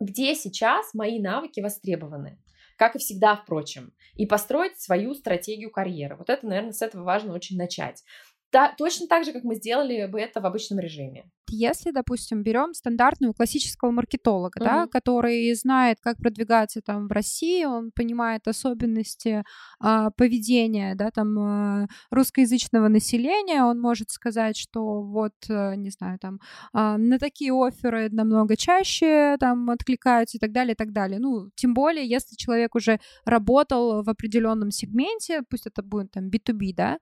где 0.00 0.34
сейчас 0.34 0.94
мои 0.94 1.20
навыки 1.20 1.60
востребованы? 1.60 2.38
Как 2.78 2.94
и 2.94 2.98
всегда, 2.98 3.36
впрочем, 3.36 3.92
и 4.14 4.24
построить 4.24 4.80
свою 4.80 5.14
стратегию 5.14 5.70
карьеры. 5.70 6.16
Вот 6.16 6.30
это, 6.30 6.46
наверное, 6.46 6.72
с 6.72 6.80
этого 6.80 7.02
важно 7.02 7.34
очень 7.34 7.58
начать. 7.58 8.04
Да, 8.50 8.74
точно 8.76 9.06
так 9.06 9.24
же, 9.24 9.32
как 9.32 9.44
мы 9.44 9.56
сделали 9.56 10.06
бы 10.06 10.20
это 10.20 10.40
в 10.40 10.46
обычном 10.46 10.78
режиме. 10.78 11.30
Если, 11.50 11.90
допустим, 11.90 12.42
берем 12.42 12.74
стандартного 12.74 13.32
классического 13.32 13.90
маркетолога, 13.90 14.58
uh-huh. 14.58 14.64
да, 14.64 14.86
который 14.86 15.52
знает, 15.54 15.98
как 16.00 16.18
продвигаться 16.18 16.80
там 16.82 17.08
в 17.08 17.12
России, 17.12 17.64
он 17.64 17.90
понимает 17.90 18.46
особенности 18.46 19.44
а, 19.80 20.10
поведения, 20.10 20.94
да, 20.94 21.10
там 21.10 21.38
а, 21.38 21.88
русскоязычного 22.10 22.88
населения, 22.88 23.64
он 23.64 23.80
может 23.80 24.10
сказать, 24.10 24.56
что 24.56 25.02
вот, 25.02 25.32
а, 25.48 25.74
не 25.74 25.90
знаю, 25.90 26.18
там 26.18 26.40
а, 26.72 26.98
на 26.98 27.18
такие 27.18 27.52
оферы 27.52 28.08
намного 28.10 28.56
чаще 28.56 29.36
там 29.40 29.70
откликаются 29.70 30.36
и 30.36 30.40
так 30.40 30.52
далее, 30.52 30.72
и 30.72 30.76
так 30.76 30.92
далее. 30.92 31.18
Ну, 31.18 31.50
тем 31.54 31.74
более, 31.74 32.06
если 32.06 32.36
человек 32.36 32.74
уже 32.74 33.00
работал 33.24 34.02
в 34.02 34.08
определенном 34.08 34.70
сегменте, 34.70 35.42
пусть 35.48 35.66
это 35.66 35.82
будет 35.82 36.10
там 36.12 36.28
B2B, 36.28 36.74
да, 36.74 36.98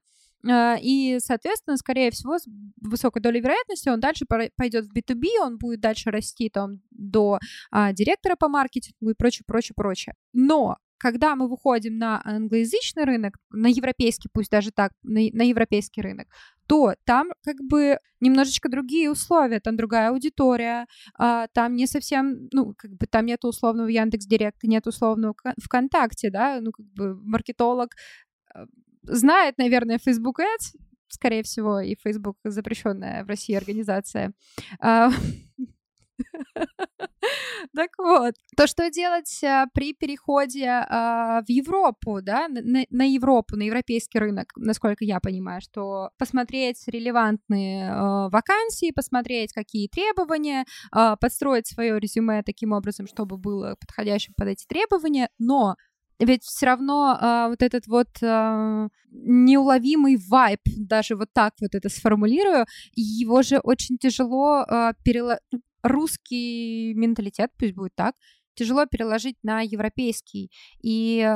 и, 0.80 1.18
соответственно, 1.20 1.76
скорее 1.76 2.10
всего, 2.10 2.38
с 2.38 2.46
высокой 2.80 3.22
долей 3.22 3.40
вероятности 3.40 3.88
он 3.88 4.00
дальше 4.00 4.24
пойдет 4.56 4.86
в 4.86 4.94
B2B, 4.94 5.40
он 5.40 5.58
будет 5.58 5.80
дальше 5.80 6.10
расти 6.10 6.48
там 6.48 6.80
до 6.90 7.38
а, 7.70 7.92
директора 7.92 8.36
по 8.36 8.48
маркетингу 8.48 9.10
и 9.10 9.14
прочее, 9.14 9.44
прочее, 9.46 9.74
прочее. 9.76 10.14
Но 10.32 10.76
когда 10.98 11.36
мы 11.36 11.48
выходим 11.48 11.98
на 11.98 12.22
англоязычный 12.24 13.04
рынок, 13.04 13.36
на 13.50 13.66
европейский, 13.66 14.28
пусть 14.32 14.50
даже 14.50 14.70
так, 14.70 14.92
на, 15.02 15.20
на 15.32 15.42
европейский 15.42 16.00
рынок, 16.00 16.28
то 16.66 16.94
там 17.04 17.28
как 17.44 17.56
бы 17.62 17.98
немножечко 18.20 18.68
другие 18.68 19.10
условия, 19.10 19.60
там 19.60 19.76
другая 19.76 20.10
аудитория, 20.10 20.86
а, 21.18 21.48
там 21.48 21.74
не 21.74 21.86
совсем, 21.86 22.48
ну, 22.52 22.74
как 22.76 22.92
бы 22.92 23.06
там 23.06 23.26
нет 23.26 23.44
условного 23.44 23.88
Яндекс 23.88 24.26
Директа, 24.26 24.66
нет 24.66 24.86
условного 24.86 25.34
ВКонтакте, 25.62 26.30
да, 26.30 26.60
ну, 26.60 26.72
как 26.72 26.86
бы 26.86 27.14
маркетолог 27.22 27.90
а, 28.54 28.66
знает, 29.06 29.58
наверное, 29.58 29.98
Facebook 29.98 30.40
Ads, 30.40 30.78
скорее 31.08 31.42
всего, 31.42 31.80
и 31.80 31.96
Facebook 32.02 32.36
запрещенная 32.44 33.24
в 33.24 33.28
России 33.28 33.54
организация. 33.54 34.32
А, 34.80 35.10
Так 37.74 37.90
вот, 37.98 38.34
то, 38.56 38.66
что 38.66 38.90
делать 38.90 39.42
а, 39.44 39.66
при 39.72 39.92
переходе 39.92 40.68
а, 40.68 41.42
в 41.42 41.50
Европу, 41.50 42.20
да, 42.22 42.48
на, 42.48 43.02
Европу, 43.02 43.56
на 43.56 43.62
европейский 43.62 44.18
рынок, 44.18 44.52
насколько 44.56 45.04
я 45.04 45.20
понимаю, 45.20 45.60
что 45.60 46.10
посмотреть 46.18 46.82
релевантные 46.86 47.90
а, 47.90 48.28
вакансии, 48.28 48.92
посмотреть, 48.92 49.52
какие 49.52 49.88
требования, 49.88 50.64
подстроить 51.20 51.66
свое 51.66 51.98
резюме 51.98 52.42
таким 52.42 52.72
образом, 52.72 53.06
чтобы 53.06 53.36
было 53.36 53.76
подходящим 53.80 54.34
под 54.36 54.48
эти 54.48 54.66
требования, 54.66 55.28
но 55.38 55.76
ведь 56.18 56.44
все 56.44 56.66
равно 56.66 57.16
а, 57.20 57.48
вот 57.48 57.62
этот 57.62 57.86
вот 57.86 58.08
а, 58.22 58.88
неуловимый 59.10 60.16
вайб, 60.16 60.60
даже 60.76 61.16
вот 61.16 61.28
так 61.32 61.54
вот 61.60 61.74
это 61.74 61.88
сформулирую, 61.88 62.66
его 62.94 63.42
же 63.42 63.58
очень 63.58 63.98
тяжело 63.98 64.64
а, 64.68 64.94
перело... 65.04 65.38
русский 65.82 66.94
менталитет, 66.94 67.50
пусть 67.58 67.74
будет 67.74 67.94
так, 67.94 68.14
тяжело 68.54 68.86
переложить 68.86 69.36
на 69.42 69.60
европейский. 69.60 70.50
И 70.82 71.20
э, 71.20 71.30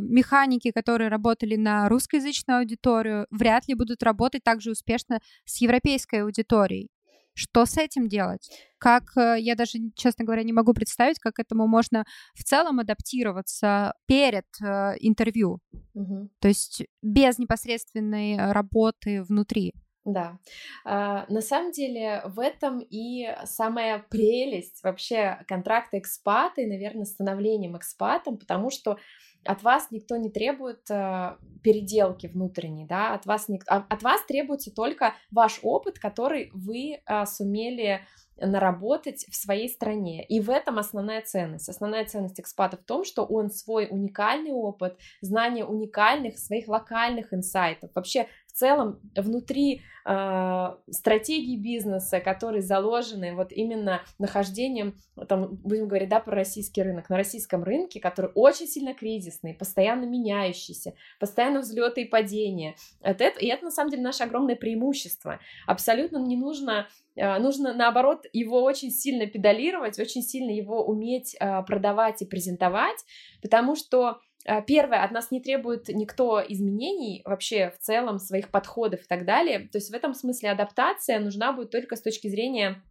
механики, 0.00 0.72
которые 0.72 1.08
работали 1.08 1.54
на 1.54 1.88
русскоязычную 1.88 2.58
аудиторию, 2.58 3.26
вряд 3.30 3.68
ли 3.68 3.74
будут 3.74 4.02
работать 4.02 4.42
так 4.42 4.60
же 4.60 4.72
успешно 4.72 5.20
с 5.44 5.60
европейской 5.60 6.22
аудиторией. 6.22 6.90
Что 7.36 7.66
с 7.66 7.76
этим 7.76 8.08
делать? 8.08 8.50
Как, 8.78 9.14
э, 9.16 9.36
я 9.38 9.54
даже, 9.54 9.78
честно 9.94 10.24
говоря, 10.24 10.42
не 10.42 10.54
могу 10.54 10.72
представить, 10.72 11.18
как 11.18 11.38
этому 11.38 11.66
можно 11.66 12.04
в 12.34 12.42
целом 12.44 12.80
адаптироваться 12.80 13.92
перед 14.06 14.46
э, 14.62 14.94
интервью. 15.00 15.58
Угу. 15.92 16.30
То 16.40 16.48
есть 16.48 16.84
без 17.02 17.38
непосредственной 17.38 18.52
работы 18.52 19.22
внутри. 19.22 19.74
Да, 20.06 20.38
а, 20.84 21.26
на 21.28 21.40
самом 21.40 21.72
деле 21.72 22.22
в 22.26 22.38
этом 22.38 22.78
и 22.78 23.28
самая 23.44 23.98
прелесть 24.08 24.82
вообще 24.84 25.44
контракта 25.48 25.98
экспата 25.98 26.60
и, 26.60 26.66
наверное, 26.66 27.04
становлением 27.04 27.76
экспатом, 27.76 28.38
потому 28.38 28.70
что 28.70 28.98
от 29.46 29.62
вас 29.62 29.88
никто 29.90 30.16
не 30.16 30.30
требует 30.30 30.90
э, 30.90 31.36
переделки 31.62 32.26
внутренней, 32.26 32.86
да, 32.86 33.14
от 33.14 33.26
вас, 33.26 33.48
ник... 33.48 33.64
А, 33.68 33.84
от 33.88 34.02
вас 34.02 34.24
требуется 34.26 34.74
только 34.74 35.14
ваш 35.30 35.60
опыт, 35.62 35.98
который 35.98 36.50
вы 36.52 37.00
э, 37.04 37.26
сумели 37.26 38.00
наработать 38.38 39.26
в 39.30 39.34
своей 39.34 39.68
стране. 39.68 40.24
И 40.26 40.40
в 40.40 40.50
этом 40.50 40.78
основная 40.78 41.22
ценность. 41.22 41.68
Основная 41.68 42.04
ценность 42.04 42.38
экспата 42.38 42.76
в 42.76 42.84
том, 42.84 43.04
что 43.04 43.24
он 43.24 43.50
свой 43.50 43.88
уникальный 43.90 44.52
опыт, 44.52 44.98
знание 45.20 45.64
уникальных 45.64 46.38
своих 46.38 46.68
локальных 46.68 47.32
инсайтов, 47.32 47.90
вообще 47.94 48.28
целом 48.56 49.00
внутри 49.14 49.82
э, 50.04 50.74
стратегии 50.90 51.56
бизнеса, 51.56 52.20
которые 52.20 52.62
заложены 52.62 53.34
вот 53.34 53.52
именно 53.52 54.02
нахождением, 54.18 54.96
там, 55.28 55.56
будем 55.56 55.88
говорить, 55.88 56.08
да, 56.08 56.20
про 56.20 56.34
российский 56.34 56.82
рынок, 56.82 57.10
на 57.10 57.16
российском 57.16 57.62
рынке, 57.62 58.00
который 58.00 58.30
очень 58.34 58.66
сильно 58.66 58.94
кризисный, 58.94 59.54
постоянно 59.54 60.04
меняющийся, 60.04 60.94
постоянно 61.20 61.60
взлеты 61.60 62.02
и 62.02 62.08
падения. 62.08 62.76
Это, 63.00 63.24
это, 63.24 63.40
и 63.40 63.46
это 63.46 63.64
на 63.64 63.70
самом 63.70 63.90
деле 63.90 64.02
наше 64.02 64.24
огромное 64.24 64.56
преимущество. 64.56 65.38
Абсолютно 65.66 66.18
не 66.18 66.36
нужно 66.36 66.86
а, 67.18 67.38
нужно, 67.38 67.72
наоборот, 67.72 68.26
его 68.32 68.62
очень 68.62 68.90
сильно 68.90 69.26
педалировать, 69.26 69.98
очень 69.98 70.22
сильно 70.22 70.50
его 70.50 70.84
уметь 70.84 71.34
а, 71.40 71.62
продавать 71.62 72.22
и 72.22 72.26
презентовать, 72.26 73.04
потому 73.40 73.74
что 73.74 74.20
первое, 74.66 75.02
от 75.02 75.10
нас 75.10 75.30
не 75.30 75.40
требует 75.40 75.88
никто 75.88 76.42
изменений 76.46 77.22
вообще 77.24 77.70
в 77.70 77.78
целом 77.78 78.18
своих 78.18 78.50
подходов 78.50 79.00
и 79.00 79.06
так 79.06 79.24
далее. 79.24 79.68
То 79.68 79.78
есть 79.78 79.90
в 79.90 79.94
этом 79.94 80.14
смысле 80.14 80.50
адаптация 80.50 81.18
нужна 81.18 81.52
будет 81.52 81.70
только 81.70 81.96
с 81.96 82.02
точки 82.02 82.28
зрения 82.28 82.82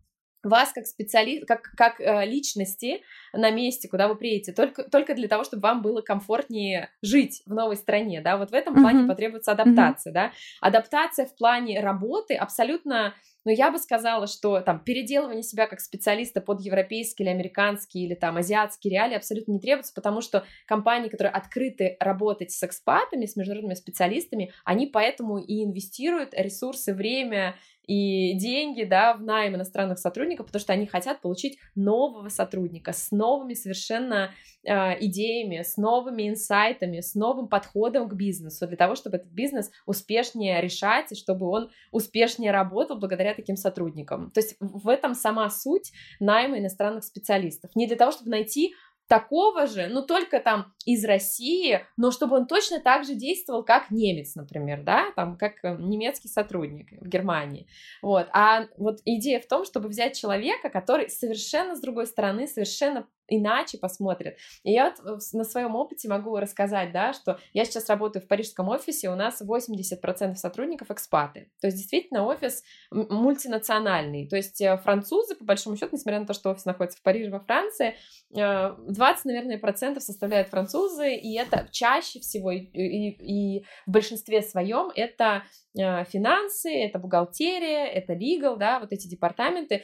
вас 0.45 0.71
как 0.71 0.85
специалист, 0.85 1.47
как, 1.47 1.71
как 1.75 1.99
э, 1.99 2.25
личности 2.25 3.01
на 3.33 3.51
месте, 3.51 3.89
куда 3.89 4.07
вы 4.07 4.15
приедете, 4.15 4.53
только, 4.53 4.83
только 4.83 5.15
для 5.15 5.27
того, 5.27 5.43
чтобы 5.43 5.61
вам 5.61 5.81
было 5.81 6.01
комфортнее 6.01 6.91
жить 7.01 7.41
в 7.45 7.53
новой 7.53 7.75
стране, 7.75 8.21
да, 8.21 8.37
вот 8.37 8.51
в 8.51 8.53
этом 8.53 8.75
плане 8.75 9.03
mm-hmm. 9.03 9.07
потребуется 9.07 9.51
адаптация, 9.51 10.11
mm-hmm. 10.11 10.13
да, 10.13 10.31
адаптация 10.61 11.25
в 11.25 11.35
плане 11.35 11.81
работы 11.81 12.35
абсолютно 12.35 13.15
но 13.45 13.51
я 13.51 13.71
бы 13.71 13.77
сказала, 13.77 14.27
что 14.27 14.59
там 14.59 14.79
переделывание 14.79 15.43
себя 15.43 15.67
как 15.67 15.79
специалиста 15.79 16.41
под 16.41 16.61
европейский 16.61 17.23
или 17.23 17.29
американский 17.29 18.03
или 18.03 18.15
там 18.15 18.37
азиатский 18.37 18.89
реалии 18.89 19.15
абсолютно 19.15 19.53
не 19.53 19.59
требуется, 19.59 19.93
потому 19.93 20.21
что 20.21 20.45
компании, 20.65 21.09
которые 21.09 21.31
открыты 21.31 21.95
работать 21.99 22.51
с 22.51 22.63
экспатами, 22.63 23.25
с 23.25 23.35
международными 23.35 23.75
специалистами, 23.75 24.51
они 24.63 24.87
поэтому 24.87 25.37
и 25.37 25.63
инвестируют 25.63 26.33
ресурсы, 26.33 26.93
время 26.93 27.55
и 27.87 28.37
деньги, 28.37 28.83
да, 28.83 29.13
в 29.13 29.21
найм 29.21 29.55
иностранных 29.55 29.99
сотрудников, 29.99 30.47
потому 30.47 30.59
что 30.59 30.73
они 30.73 30.87
хотят 30.87 31.21
получить 31.21 31.57
нового 31.75 32.29
сотрудника 32.29 32.93
с 32.93 33.11
новыми 33.11 33.53
совершенно 33.53 34.31
э, 34.63 35.05
идеями, 35.05 35.61
с 35.61 35.77
новыми 35.77 36.29
инсайтами, 36.29 36.99
с 36.99 37.15
новым 37.15 37.47
подходом 37.47 38.09
к 38.09 38.13
бизнесу, 38.13 38.67
для 38.67 38.77
того, 38.77 38.95
чтобы 38.95 39.17
этот 39.17 39.31
бизнес 39.31 39.71
успешнее 39.85 40.61
решать, 40.61 41.11
и 41.11 41.15
чтобы 41.15 41.47
он 41.47 41.69
успешнее 41.91 42.51
работал 42.51 42.97
благодаря 42.97 43.33
таким 43.33 43.55
сотрудникам. 43.55 44.31
То 44.31 44.41
есть 44.41 44.55
в 44.59 44.87
этом 44.89 45.13
сама 45.13 45.49
суть 45.49 45.91
найма 46.19 46.59
иностранных 46.59 47.03
специалистов. 47.03 47.71
Не 47.75 47.87
для 47.87 47.95
того, 47.95 48.11
чтобы 48.11 48.31
найти 48.31 48.73
такого 49.07 49.67
же, 49.67 49.87
но 49.87 50.01
только 50.01 50.39
там 50.39 50.73
из 50.85 51.05
России, 51.05 51.85
но 51.97 52.11
чтобы 52.11 52.37
он 52.37 52.47
точно 52.47 52.79
так 52.79 53.05
же 53.05 53.15
действовал, 53.15 53.63
как 53.63 53.91
немец, 53.91 54.35
например, 54.35 54.83
да, 54.83 55.11
там, 55.15 55.37
как 55.37 55.63
э, 55.63 55.75
немецкий 55.79 56.27
сотрудник 56.27 56.91
в 56.99 57.07
Германии, 57.07 57.67
вот, 58.01 58.27
а 58.33 58.65
вот 58.77 58.99
идея 59.05 59.39
в 59.39 59.47
том, 59.47 59.65
чтобы 59.65 59.89
взять 59.89 60.17
человека, 60.17 60.69
который 60.69 61.09
совершенно 61.09 61.75
с 61.75 61.81
другой 61.81 62.07
стороны, 62.07 62.47
совершенно 62.47 63.07
иначе 63.27 63.77
посмотрят. 63.77 64.35
И 64.63 64.71
я 64.71 64.93
вот 65.03 65.21
на 65.33 65.43
своем 65.43 65.75
опыте 65.75 66.07
могу 66.07 66.37
рассказать, 66.37 66.91
да, 66.91 67.13
что 67.13 67.39
я 67.53 67.65
сейчас 67.65 67.89
работаю 67.89 68.23
в 68.23 68.27
парижском 68.27 68.69
офисе, 68.69 69.09
у 69.09 69.15
нас 69.15 69.41
80% 69.41 70.35
сотрудников 70.35 70.91
экспаты. 70.91 71.51
То 71.61 71.67
есть 71.67 71.77
действительно 71.77 72.25
офис 72.25 72.63
мультинациональный. 72.91 74.27
То 74.27 74.35
есть 74.35 74.61
э, 74.61 74.77
французы, 74.77 75.35
по 75.35 75.43
большому 75.43 75.75
счету, 75.77 75.95
несмотря 75.95 76.19
на 76.19 76.25
то, 76.25 76.33
что 76.33 76.49
офис 76.51 76.65
находится 76.65 76.99
в 76.99 77.01
Париже, 77.01 77.31
во 77.31 77.39
Франции, 77.39 77.95
20, 78.31 79.25
э, 79.25 79.27
наверное, 79.27 79.57
процентов 79.57 80.03
составляют 80.03 80.49
французы, 80.49 81.15
и 81.15 81.37
это 81.37 81.67
чаще 81.71 82.19
всего 82.19 82.51
и, 82.51 82.59
и, 82.59 83.57
и 83.57 83.65
в 83.85 83.91
большинстве 83.91 84.41
своем 84.41 84.91
это 84.95 85.43
э, 85.77 86.03
финансы, 86.05 86.71
это 86.71 86.99
бухгалтерия, 86.99 87.85
это 87.85 88.13
legal, 88.13 88.57
да, 88.57 88.79
вот 88.79 88.91
эти 88.91 89.07
департаменты, 89.07 89.83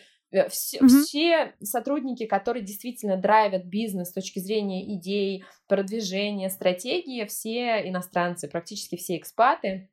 все, 0.49 0.79
mm-hmm. 0.79 0.87
все 0.87 1.55
сотрудники, 1.61 2.25
которые 2.25 2.63
действительно 2.63 3.17
драйвят 3.17 3.65
бизнес 3.65 4.09
с 4.09 4.13
точки 4.13 4.39
зрения 4.39 4.95
идей, 4.95 5.43
продвижения, 5.67 6.49
стратегии, 6.49 7.25
все 7.25 7.87
иностранцы, 7.89 8.47
практически 8.47 8.95
все 8.95 9.17
экспаты. 9.17 9.89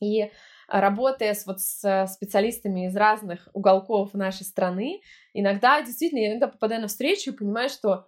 И 0.00 0.30
работая 0.68 1.34
с, 1.34 1.46
вот, 1.46 1.60
с 1.60 2.06
специалистами 2.06 2.86
из 2.86 2.96
разных 2.96 3.48
уголков 3.52 4.14
нашей 4.14 4.44
страны, 4.44 5.00
иногда 5.34 5.82
действительно, 5.82 6.20
я 6.20 6.30
иногда 6.30 6.48
попадаю 6.48 6.80
на 6.80 6.88
встречу 6.88 7.30
и 7.30 7.36
понимаю, 7.36 7.68
что 7.68 8.06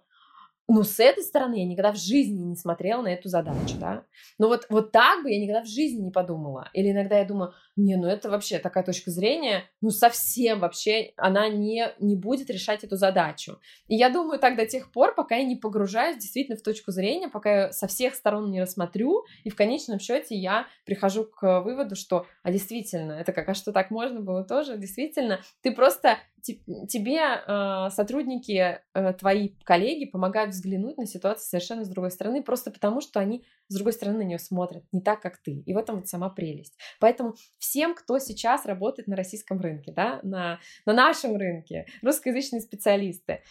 ну, 0.67 0.83
с 0.83 0.99
этой 0.99 1.23
стороны 1.23 1.55
я 1.55 1.65
никогда 1.65 1.91
в 1.91 1.97
жизни 1.97 2.41
не 2.41 2.55
смотрела 2.55 3.01
на 3.01 3.09
эту 3.09 3.27
задачу, 3.27 3.75
да. 3.79 4.05
Но 4.37 4.47
вот, 4.47 4.65
вот 4.69 4.91
так 4.91 5.23
бы 5.23 5.29
я 5.29 5.39
никогда 5.39 5.61
в 5.61 5.67
жизни 5.67 6.01
не 6.01 6.11
подумала. 6.11 6.69
Или 6.73 6.91
иногда 6.91 7.19
я 7.19 7.25
думаю, 7.25 7.53
не, 7.75 7.97
ну 7.97 8.07
это 8.07 8.29
вообще 8.29 8.59
такая 8.59 8.83
точка 8.83 9.11
зрения, 9.11 9.65
ну 9.81 9.89
совсем 9.89 10.59
вообще 10.59 11.11
она 11.17 11.49
не, 11.49 11.91
не 11.99 12.15
будет 12.15 12.49
решать 12.49 12.83
эту 12.83 12.95
задачу. 12.95 13.59
И 13.87 13.95
я 13.95 14.09
думаю 14.09 14.39
так 14.39 14.55
до 14.55 14.65
тех 14.65 14.91
пор, 14.91 15.15
пока 15.15 15.35
я 15.35 15.43
не 15.43 15.57
погружаюсь 15.57 16.17
действительно 16.17 16.57
в 16.57 16.63
точку 16.63 16.91
зрения, 16.91 17.27
пока 17.27 17.63
я 17.65 17.71
со 17.71 17.87
всех 17.87 18.15
сторон 18.15 18.49
не 18.49 18.61
рассмотрю, 18.61 19.25
и 19.43 19.49
в 19.49 19.55
конечном 19.55 19.99
счете 19.99 20.35
я 20.35 20.67
прихожу 20.85 21.25
к 21.25 21.61
выводу, 21.61 21.95
что, 21.95 22.25
а 22.41 22.51
действительно, 22.51 23.13
это 23.13 23.33
как, 23.33 23.49
а 23.49 23.53
что 23.53 23.73
так 23.73 23.91
можно 23.91 24.21
было 24.21 24.43
тоже? 24.45 24.77
Действительно, 24.77 25.41
ты 25.61 25.71
просто 25.71 26.19
тебе 26.43 27.19
э, 27.19 27.89
сотрудники, 27.89 28.81
э, 28.93 29.13
твои 29.13 29.49
коллеги 29.63 30.05
помогают 30.05 30.51
взглянуть 30.51 30.97
на 30.97 31.05
ситуацию 31.05 31.47
совершенно 31.47 31.85
с 31.85 31.89
другой 31.89 32.11
стороны, 32.11 32.43
просто 32.43 32.71
потому 32.71 33.01
что 33.01 33.19
они 33.19 33.45
с 33.69 33.75
другой 33.75 33.93
стороны 33.93 34.19
на 34.19 34.23
нее 34.23 34.39
смотрят 34.39 34.83
не 34.91 35.01
так, 35.01 35.21
как 35.21 35.37
ты. 35.37 35.63
И 35.65 35.73
в 35.73 35.77
этом 35.77 35.97
вот 35.97 36.07
сама 36.07 36.29
прелесть. 36.29 36.77
Поэтому 36.99 37.35
всем, 37.59 37.95
кто 37.95 38.19
сейчас 38.19 38.65
работает 38.65 39.07
на 39.07 39.15
российском 39.15 39.59
рынке, 39.59 39.93
да, 39.93 40.19
на, 40.23 40.59
на 40.85 40.93
нашем 40.93 41.35
рынке, 41.35 41.85
русскоязычные 42.01 42.61
специалисты, 42.61 43.41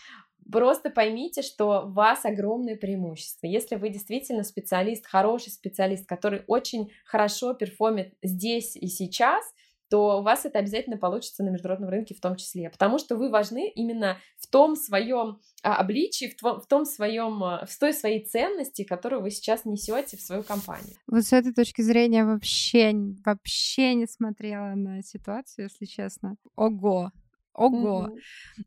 Просто 0.50 0.90
поймите, 0.90 1.42
что 1.42 1.82
у 1.82 1.92
вас 1.92 2.24
огромное 2.24 2.76
преимущество. 2.76 3.46
Если 3.46 3.76
вы 3.76 3.90
действительно 3.90 4.42
специалист, 4.42 5.06
хороший 5.06 5.50
специалист, 5.50 6.06
который 6.06 6.42
очень 6.46 6.90
хорошо 7.04 7.54
перформит 7.54 8.14
здесь 8.22 8.76
и 8.76 8.88
сейчас, 8.88 9.44
то 9.92 10.20
у 10.20 10.22
вас 10.22 10.46
это 10.46 10.58
обязательно 10.58 10.96
получится 10.96 11.42
на 11.42 11.50
международном 11.50 11.90
рынке 11.90 12.14
в 12.14 12.20
том 12.20 12.36
числе, 12.36 12.70
потому 12.70 12.98
что 12.98 13.14
вы 13.14 13.28
важны 13.28 13.68
именно 13.68 14.16
в 14.38 14.46
том 14.46 14.74
своем 14.74 15.38
а, 15.62 15.76
обличии, 15.76 16.30
в, 16.30 16.36
тво, 16.36 16.60
в 16.60 16.66
том 16.66 16.86
своем, 16.86 17.44
а, 17.44 17.66
в 17.66 17.78
той 17.78 17.92
своей 17.92 18.24
ценности, 18.24 18.84
которую 18.84 19.20
вы 19.20 19.30
сейчас 19.30 19.66
несете 19.66 20.16
в 20.16 20.22
свою 20.22 20.44
компанию. 20.44 20.96
Вот 21.06 21.24
с 21.24 21.34
этой 21.34 21.52
точки 21.52 21.82
зрения 21.82 22.24
вообще, 22.24 22.94
вообще 23.22 23.92
не 23.92 24.06
смотрела 24.06 24.74
на 24.76 25.02
ситуацию, 25.02 25.64
если 25.66 25.84
честно. 25.84 26.36
Ого, 26.56 27.12
Ого. 27.52 28.04
Мгм. 28.04 28.16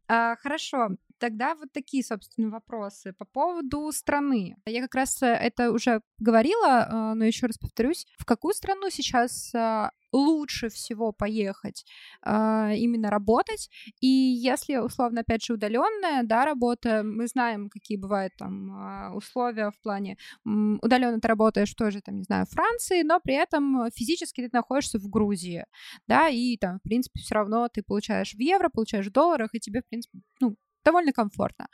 А, 0.08 0.36
хорошо, 0.36 0.90
тогда 1.20 1.56
вот 1.56 1.72
такие, 1.72 2.04
собственно, 2.04 2.50
вопросы 2.50 3.14
по 3.14 3.26
поводу 3.26 3.92
страны. 3.92 4.56
Я 4.66 4.82
как 4.82 4.96
раз 4.96 5.22
э, 5.22 5.28
это 5.28 5.72
уже 5.72 6.02
говорила, 6.20 6.88
а, 6.90 7.16
но 7.16 7.26
еще 7.26 7.48
раз 7.48 7.58
повторюсь. 7.58 8.06
В 8.18 8.26
какую 8.26 8.54
страну 8.54 8.90
сейчас 8.90 9.54
а, 9.56 9.92
лучше 10.12 10.70
всего 10.70 11.12
поехать 11.12 11.86
именно 12.26 13.10
работать? 13.10 13.70
И 14.00 14.08
если, 14.08 14.78
условно, 14.78 15.22
опять 15.22 15.44
же, 15.44 15.54
удаленная 15.54 16.24
да, 16.24 16.46
работа, 16.46 17.02
мы 17.04 17.28
знаем, 17.28 17.70
какие 17.70 17.98
бывают 17.98 18.34
там 18.38 19.14
условия 19.16 19.72
в 19.72 19.82
плане 19.82 20.18
удаленно 20.46 21.20
ты 21.20 21.28
работаешь 21.28 21.74
тоже, 21.74 22.02
там, 22.02 22.16
не 22.16 22.24
знаю, 22.24 22.46
Франции, 22.46 23.02
но 23.02 23.20
при 23.20 23.36
этом 23.36 23.90
физически 23.92 24.48
ты 24.48 24.50
находишься 24.54 25.00
в 25.00 25.10
Грузии, 25.10 25.66
да, 26.08 26.30
и 26.30 26.58
там, 26.58 26.80
в 26.80 26.84
принципе, 26.84 27.20
все 27.20 27.36
равно 27.36 27.68
ты 27.68 27.84
получаешь 27.84 28.34
в 28.34 28.40
евро, 28.40 28.70
получаешь 28.70 29.08
в 29.08 29.12
долларах, 29.12 29.50
и 29.54 29.60
тебе, 29.60 29.82
в 29.82 29.88
принципе, 29.88 30.20
ну, 30.40 30.56
довольно 30.86 31.12
комфортно. 31.12 31.68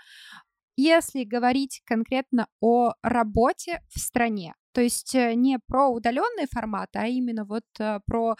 Если 0.77 1.25
говорить 1.25 1.81
конкретно 1.85 2.47
о 2.61 2.93
работе 3.03 3.81
в 3.89 3.99
стране, 3.99 4.55
то 4.71 4.81
есть 4.81 5.13
э, 5.13 5.33
не 5.35 5.59
про 5.59 5.89
удаленные 5.89 6.47
форматы, 6.47 6.99
а 6.99 7.07
именно 7.07 7.43
вот 7.45 7.65
э, 7.79 7.99
про 8.05 8.35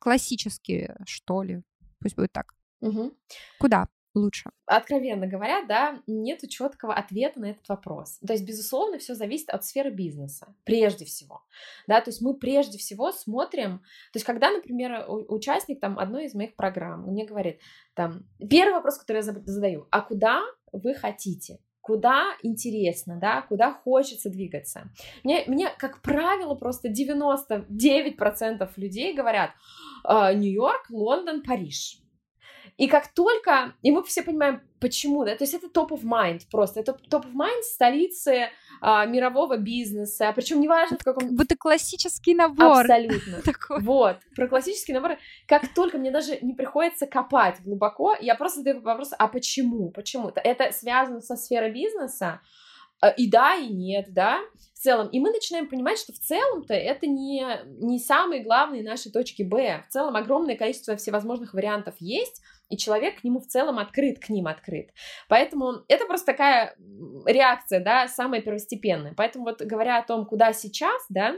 классические, 0.00 0.96
что 1.06 1.42
ли, 1.42 1.62
пусть 2.00 2.16
будет 2.16 2.32
так. 2.32 2.54
Угу. 2.80 3.12
Куда? 3.60 3.88
Лучше? 4.16 4.50
Откровенно 4.66 5.26
говоря, 5.26 5.64
да, 5.64 6.00
нет 6.06 6.40
четкого 6.48 6.94
ответа 6.94 7.40
на 7.40 7.46
этот 7.46 7.68
вопрос. 7.68 8.18
То 8.26 8.32
есть, 8.32 8.44
безусловно, 8.44 8.98
все 8.98 9.14
зависит 9.14 9.50
от 9.50 9.64
сферы 9.64 9.90
бизнеса, 9.90 10.54
прежде 10.64 11.04
всего. 11.04 11.42
Да, 11.86 12.00
то 12.00 12.10
есть 12.10 12.20
мы 12.20 12.34
прежде 12.34 12.78
всего 12.78 13.12
смотрим, 13.12 13.78
то 14.12 14.16
есть 14.16 14.26
когда, 14.26 14.50
например, 14.50 15.04
участник 15.08 15.80
там 15.80 15.98
одной 15.98 16.24
из 16.24 16.34
моих 16.34 16.56
программ 16.56 17.06
мне 17.06 17.24
говорит, 17.24 17.60
там, 17.94 18.24
первый 18.50 18.74
вопрос, 18.74 18.98
который 18.98 19.18
я 19.18 19.22
задаю, 19.22 19.86
а 19.90 20.00
куда 20.00 20.42
вы 20.72 20.94
хотите? 20.94 21.58
куда 21.86 22.34
интересно, 22.42 23.16
да, 23.20 23.42
куда 23.42 23.72
хочется 23.72 24.28
двигаться. 24.28 24.90
Мне, 25.22 25.44
мне 25.46 25.68
как 25.78 26.02
правило, 26.02 26.56
просто 26.56 26.88
99% 26.88 28.68
людей 28.76 29.14
говорят 29.14 29.52
«А, 30.02 30.34
Нью-Йорк, 30.34 30.90
Лондон, 30.90 31.44
Париж. 31.44 32.00
И 32.76 32.88
как 32.88 33.08
только, 33.08 33.74
и 33.82 33.90
мы 33.90 34.02
все 34.02 34.22
понимаем, 34.22 34.60
почему, 34.80 35.24
да, 35.24 35.34
то 35.34 35.44
есть 35.44 35.54
это 35.54 35.70
топ 35.70 35.92
of 35.92 36.02
mind 36.02 36.42
просто, 36.50 36.80
это 36.80 36.92
топ 36.92 37.24
of 37.24 37.32
mind 37.32 37.62
столицы 37.62 38.50
а, 38.82 39.06
мирового 39.06 39.56
бизнеса, 39.56 40.30
причем 40.34 40.60
неважно 40.60 40.98
в 40.98 41.04
каком... 41.04 41.40
Это 41.40 41.56
классический 41.56 42.34
набор. 42.34 42.80
Абсолютно. 42.80 43.40
Такой. 43.44 43.80
Вот, 43.82 44.18
про 44.34 44.46
классический 44.48 44.92
набор. 44.92 45.16
Как 45.48 45.72
только 45.74 45.96
мне 45.96 46.10
даже 46.10 46.38
не 46.42 46.52
приходится 46.52 47.06
копать 47.06 47.62
глубоко, 47.64 48.14
я 48.20 48.34
просто 48.34 48.58
задаю 48.58 48.82
вопрос, 48.82 49.12
а 49.18 49.26
почему, 49.28 49.90
почему? 49.90 50.30
Это 50.34 50.70
связано 50.72 51.22
со 51.22 51.36
сферой 51.36 51.72
бизнеса, 51.72 52.42
а, 53.00 53.08
и 53.08 53.28
да, 53.28 53.54
и 53.54 53.68
нет, 53.68 54.12
да, 54.12 54.40
в 54.74 54.78
целом. 54.78 55.08
И 55.08 55.20
мы 55.20 55.30
начинаем 55.30 55.68
понимать, 55.68 55.98
что 55.98 56.12
в 56.12 56.18
целом-то 56.18 56.74
это 56.74 57.06
не, 57.06 57.44
не 57.80 57.98
самые 57.98 58.42
главные 58.42 58.82
наши 58.82 59.10
точки 59.10 59.42
Б. 59.42 59.84
В 59.88 59.92
целом 59.92 60.16
огромное 60.16 60.56
количество 60.56 60.96
всевозможных 60.96 61.54
вариантов 61.54 61.94
есть, 62.00 62.42
и 62.68 62.76
человек 62.76 63.20
к 63.20 63.24
нему 63.24 63.40
в 63.40 63.46
целом 63.46 63.78
открыт, 63.78 64.18
к 64.18 64.28
ним 64.28 64.46
открыт. 64.46 64.90
Поэтому 65.28 65.84
это 65.88 66.06
просто 66.06 66.26
такая 66.26 66.76
реакция, 67.26 67.80
да, 67.80 68.08
самая 68.08 68.40
первостепенная. 68.40 69.14
Поэтому 69.16 69.44
вот 69.44 69.62
говоря 69.62 69.98
о 69.98 70.06
том, 70.06 70.26
куда 70.26 70.52
сейчас, 70.52 71.04
да, 71.08 71.36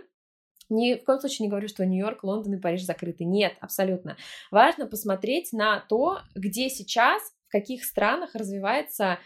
ни 0.68 0.94
в 0.94 1.04
коем 1.04 1.20
случае 1.20 1.46
не 1.46 1.50
говорю, 1.50 1.68
что 1.68 1.86
Нью-Йорк, 1.86 2.24
Лондон 2.24 2.54
и 2.54 2.60
Париж 2.60 2.82
закрыты. 2.82 3.24
Нет, 3.24 3.56
абсолютно. 3.60 4.16
Важно 4.50 4.86
посмотреть 4.86 5.52
на 5.52 5.80
то, 5.88 6.20
где 6.34 6.68
сейчас, 6.68 7.22
в 7.48 7.52
каких 7.52 7.84
странах 7.84 8.34
развивается 8.34 9.18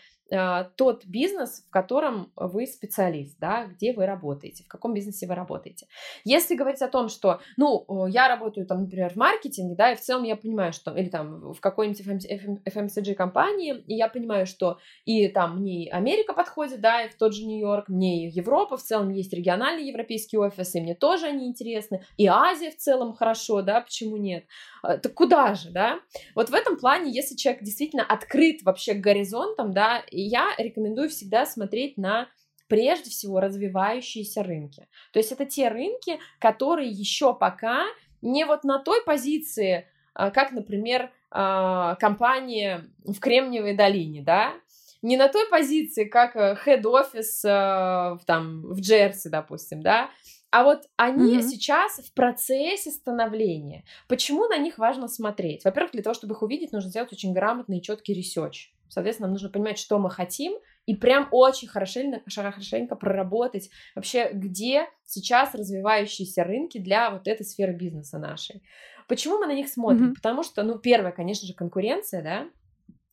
тот 0.77 1.05
бизнес, 1.05 1.65
в 1.69 1.71
котором 1.71 2.33
вы 2.37 2.67
специалист, 2.67 3.39
да, 3.39 3.67
где 3.67 3.93
вы 3.93 4.07
работаете, 4.07 4.65
в 4.65 4.69
каком 4.69 4.95
бизнесе 4.95 5.27
вы 5.27 5.35
работаете. 5.35 5.87
Если 6.25 6.55
говорить 6.55 6.81
о 6.83 6.89
том, 6.89 7.09
что, 7.09 7.41
ну, 7.57 8.07
я 8.07 8.29
работаю 8.29 8.67
там, 8.67 8.83
например, 8.83 9.13
в 9.13 9.17
маркетинге, 9.17 9.75
да, 9.77 9.93
и 9.93 9.97
в 9.97 10.01
целом 10.01 10.25
я 10.25 10.37
понимаю, 10.37 10.73
что, 10.73 10.97
или 10.97 11.09
там 11.09 11.53
в 11.53 11.61
какой-нибудь 11.61 12.27
FMCG 12.67 13.15
компании, 13.15 13.83
и 13.87 13.95
я 13.95 14.09
понимаю, 14.09 14.47
что 14.47 14.79
и 15.05 15.29
там 15.29 15.61
мне 15.61 15.91
Америка 15.91 16.33
подходит, 16.33 16.81
да, 16.81 17.03
и 17.03 17.09
в 17.09 17.17
тот 17.17 17.35
же 17.35 17.45
Нью-Йорк, 17.45 17.89
мне 17.89 18.27
и 18.27 18.31
Европа, 18.31 18.77
в 18.77 18.83
целом 18.83 19.11
есть 19.11 19.33
региональные 19.33 19.89
европейские 19.89 20.41
офисы, 20.41 20.79
и 20.79 20.83
мне 20.83 20.95
тоже 20.95 21.27
они 21.27 21.47
интересны, 21.47 22.05
и 22.17 22.27
Азия 22.27 22.71
в 22.71 22.77
целом 22.77 23.13
хорошо, 23.13 23.63
да, 23.63 23.81
почему 23.81 24.17
нет? 24.17 24.45
А, 24.83 24.97
так 24.97 25.15
куда 25.15 25.55
же, 25.55 25.71
да? 25.71 26.01
Вот 26.35 26.51
в 26.51 26.55
этом 26.55 26.77
плане, 26.79 27.13
если 27.13 27.37
человек 27.37 27.63
действительно 27.63 28.05
открыт 28.05 28.63
вообще 28.63 28.95
к 28.95 29.01
горизонтам, 29.01 29.73
да, 29.73 30.03
я 30.23 30.55
рекомендую 30.59 31.09
всегда 31.09 31.47
смотреть 31.47 31.97
на 31.97 32.29
прежде 32.69 33.11
всего 33.11 33.41
развивающиеся 33.41 34.43
рынки. 34.43 34.89
То 35.13 35.19
есть 35.19 35.33
это 35.33 35.45
те 35.45 35.69
рынки, 35.69 36.19
которые 36.39 36.89
еще 36.89 37.35
пока 37.35 37.85
не 38.23 38.45
вот 38.45 38.65
на 38.65 38.79
той 38.79 39.03
позиции, 39.05 39.87
а, 40.15 40.31
как, 40.31 40.53
например, 40.53 41.11
а, 41.31 41.97
компания 41.97 42.85
в 43.05 43.19
Кремниевой 43.19 43.77
долине, 43.77 44.23
да, 44.23 44.55
не 45.03 45.17
на 45.17 45.29
той 45.29 45.49
позиции, 45.51 46.05
как 46.05 46.35
head 46.65 46.97
office 46.97 47.45
э, 47.45 48.19
там 48.25 48.63
в 48.63 48.81
Джерси, 48.81 49.29
допустим, 49.29 49.83
да, 49.83 50.11
а 50.53 50.65
вот 50.65 50.83
они 50.97 51.39
mm-hmm. 51.39 51.43
сейчас 51.43 51.99
в 51.99 52.13
процессе 52.13 52.91
становления. 52.91 53.85
Почему 54.07 54.47
на 54.47 54.59
них 54.59 54.79
важно 54.79 55.09
смотреть? 55.09 55.65
Во-первых, 55.65 55.93
для 55.93 56.03
того, 56.03 56.15
чтобы 56.15 56.35
их 56.35 56.43
увидеть, 56.43 56.73
нужно 56.73 56.91
сделать 56.91 57.13
очень 57.13 57.33
грамотный 57.33 57.79
и 57.79 57.83
четкий 57.83 58.13
research. 58.13 58.71
Соответственно, 58.93 59.29
нам 59.29 59.33
нужно 59.33 59.49
понимать, 59.49 59.79
что 59.79 59.99
мы 59.99 60.11
хотим, 60.11 60.53
и 60.85 60.95
прям 60.95 61.29
очень 61.31 61.67
хорошенько, 61.67 62.21
хорошенько 62.29 62.95
проработать 62.95 63.71
вообще, 63.95 64.31
где 64.35 64.87
сейчас 65.07 65.55
развивающиеся 65.55 66.45
рынки 66.45 66.77
для 66.77 67.11
вот 67.11 67.27
этой 67.27 67.47
сферы 67.47 67.73
бизнеса 67.73 68.19
нашей. 68.19 68.63
Почему 69.09 69.39
мы 69.39 69.47
на 69.47 69.55
них 69.55 69.69
смотрим? 69.69 70.11
Mm-hmm. 70.11 70.17
Потому 70.17 70.43
что, 70.43 70.63
ну, 70.63 70.79
первое, 70.79 71.13
конечно 71.13 71.47
же, 71.47 71.55
конкуренция, 71.55 72.23
да, 72.23 72.49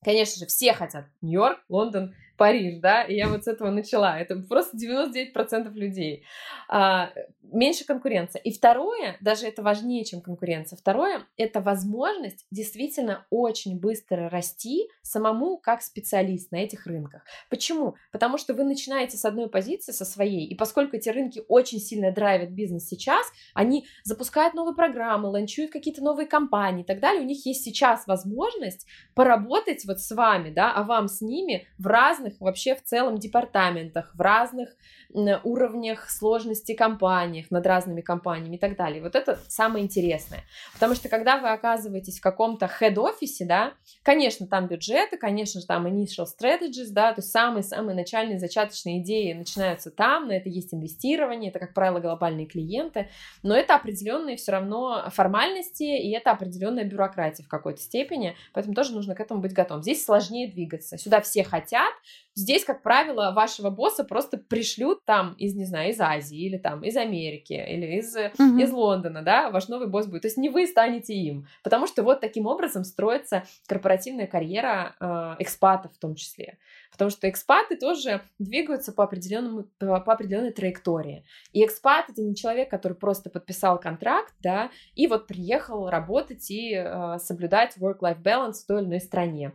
Конечно 0.03 0.39
же, 0.39 0.45
все 0.45 0.73
хотят 0.73 1.07
Нью-Йорк, 1.22 1.60
Лондон, 1.68 2.15
Париж, 2.40 2.80
да, 2.80 3.03
и 3.03 3.16
я 3.16 3.28
вот 3.28 3.44
с 3.44 3.48
этого 3.48 3.70
начала. 3.70 4.18
Это 4.18 4.38
просто 4.38 4.78
99% 4.78 5.74
людей. 5.74 6.24
А, 6.70 7.11
меньше 7.52 7.86
конкуренция. 7.86 8.41
И 8.41 8.52
второе, 8.52 9.18
даже 9.22 9.45
это 9.45 9.61
важнее, 9.61 10.06
чем 10.06 10.22
конкуренция, 10.22 10.78
второе, 10.78 11.26
это 11.36 11.60
возможность 11.61 12.45
действительно 12.49 13.26
очень 13.30 13.78
быстро 13.78 14.30
расти 14.30 14.90
самому 15.02 15.57
как 15.57 15.82
специалист 15.82 16.52
на 16.52 16.57
этих 16.57 16.86
рынках. 16.86 17.24
Почему? 17.49 17.95
Потому 18.11 18.38
что 18.38 18.53
вы 18.53 18.64
начинаете 18.64 19.18
с 19.18 19.26
одной 19.26 19.49
позиции, 19.49 19.91
со 19.91 20.06
своей, 20.06 20.48
и 20.48 20.56
поскольку 20.56 20.95
эти 20.95 21.10
рынки 21.10 21.44
очень 21.48 21.80
сильно 21.80 22.11
драйвят 22.11 22.52
бизнес 22.52 22.88
сейчас, 22.88 23.26
они 23.53 23.86
запускают 24.03 24.53
новые 24.53 24.76
программы, 24.76 25.30
ланчуют 25.30 25.72
какие-то 25.72 26.03
новые 26.03 26.28
компании 26.28 26.84
и 26.84 26.86
так 26.86 26.99
далее, 26.99 27.22
у 27.22 27.26
них 27.26 27.45
есть 27.45 27.64
сейчас 27.64 28.07
возможность 28.07 28.88
поработать 29.14 29.86
вот 29.86 29.99
с 29.99 30.11
вами, 30.11 30.52
да, 30.52 30.72
а 30.74 30.84
вам 30.84 31.07
с 31.07 31.22
ними 31.22 31.68
в 31.78 31.88
разных 31.88 32.28
вообще 32.39 32.76
в 32.76 32.84
целом 32.84 33.18
департаментах, 33.18 34.14
в 34.14 34.22
разных 34.22 34.76
уровнях 35.14 36.10
сложности 36.10 36.76
компаниях, 36.76 37.49
над 37.49 37.65
разными 37.65 38.02
компаниями 38.02 38.56
и 38.57 38.60
так 38.60 38.76
далее. 38.76 39.02
Вот 39.02 39.15
это 39.15 39.40
самое 39.48 39.84
интересное. 39.84 40.44
Потому 40.73 40.95
что 40.95 41.10
когда 41.10 41.38
вы 41.38 41.49
оказываетесь 41.49 42.19
в 42.19 42.22
каком-то 42.22 42.68
хед-офисе, 42.68 43.45
да, 43.45 43.73
конечно, 44.03 44.48
там 44.48 44.68
бюджеты, 44.68 45.18
конечно 45.18 45.61
же, 45.61 45.68
там 45.68 45.88
initial 45.88 46.26
strategies, 46.26 46.91
да, 46.91 47.14
то 47.14 47.19
есть 47.19 47.31
самые-самые 47.31 47.95
начальные 47.95 48.40
зачаточные 48.40 49.02
идеи 49.02 49.34
начинаются 49.34 49.90
там, 49.90 50.27
на 50.27 50.34
это 50.34 50.49
есть 50.49 50.73
инвестирование, 50.73 51.49
это, 51.49 51.60
как 51.60 51.73
правило, 51.73 51.99
глобальные 51.99 52.45
клиенты, 52.45 53.10
но 53.41 53.56
это 53.56 53.76
определенные 53.76 54.38
все 54.38 54.52
равно 54.52 55.06
формальности, 55.10 55.84
и 55.84 56.11
это 56.11 56.31
определенная 56.31 56.84
бюрократия 56.84 57.44
в 57.44 57.48
какой-то 57.48 57.81
степени, 57.81 58.36
поэтому 58.53 58.76
тоже 58.76 58.94
нужно 58.94 59.15
к 59.15 59.19
этому 59.19 59.41
быть 59.41 59.53
готовым. 59.53 59.81
Здесь 59.81 60.06
сложнее 60.06 60.52
двигаться. 60.52 60.98
Сюда 60.98 61.22
все 61.22 61.44
хотят, 61.44 61.94
Здесь, 62.40 62.64
как 62.64 62.84
правило, 62.84 63.34
вашего 63.36 63.70
босса 63.70 64.06
просто 64.06 64.38
пришлют 64.38 65.03
там 65.03 65.34
из, 65.34 65.56
не 65.56 65.66
знаю, 65.66 65.90
из 65.90 65.99
Азии 65.99 66.38
или 66.38 66.57
там 66.57 66.84
из 66.84 66.95
Америки 66.95 67.52
или 67.52 67.98
из, 67.98 68.16
mm-hmm. 68.16 68.61
из 68.61 68.72
Лондона, 68.72 69.22
да, 69.22 69.49
ваш 69.49 69.68
новый 69.68 69.90
босс 69.90 70.07
будет. 70.07 70.22
То 70.22 70.28
есть 70.30 70.38
не 70.38 70.48
вы 70.48 70.66
станете 70.66 71.14
им, 71.14 71.48
потому 71.64 71.86
что 71.86 72.02
вот 72.02 72.22
таким 72.22 72.45
образом 72.45 72.86
строится 72.86 73.44
корпоративная 73.68 74.26
карьера 74.26 74.95
э, 75.02 75.36
экспатов 75.40 75.91
в 75.94 75.98
том 75.98 76.16
числе. 76.16 76.57
Потому 76.94 77.11
что 77.11 77.30
экспаты 77.30 77.76
тоже 77.76 78.22
двигаются 78.40 78.94
по, 78.94 79.03
определенному, 79.03 79.66
по, 79.78 79.99
по 79.99 80.14
определенной 80.14 80.53
траектории. 80.53 81.26
И 81.52 81.66
экспат— 81.66 82.06
это 82.10 82.22
не 82.22 82.38
человек, 82.38 82.70
который 82.70 82.94
просто 82.94 83.30
подписал 83.30 83.82
контракт, 83.82 84.34
да, 84.40 84.72
и 84.95 85.07
вот 85.07 85.28
приехал 85.28 85.90
работать 85.90 86.49
и 86.49 86.74
э, 86.74 87.18
соблюдать 87.20 87.76
work-life 87.78 88.24
balance 88.24 88.64
в 88.64 88.66
той 88.66 88.80
или 88.80 88.88
иной 88.88 89.02
стране. 89.02 89.52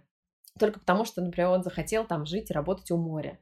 Только 0.59 0.79
потому, 0.79 1.05
что, 1.05 1.21
например, 1.21 1.51
он 1.51 1.63
захотел 1.65 2.05
там 2.05 2.27
жить 2.27 2.51
и 2.51 2.55
работать 2.55 2.91
у 2.93 2.97
моря. 2.97 3.39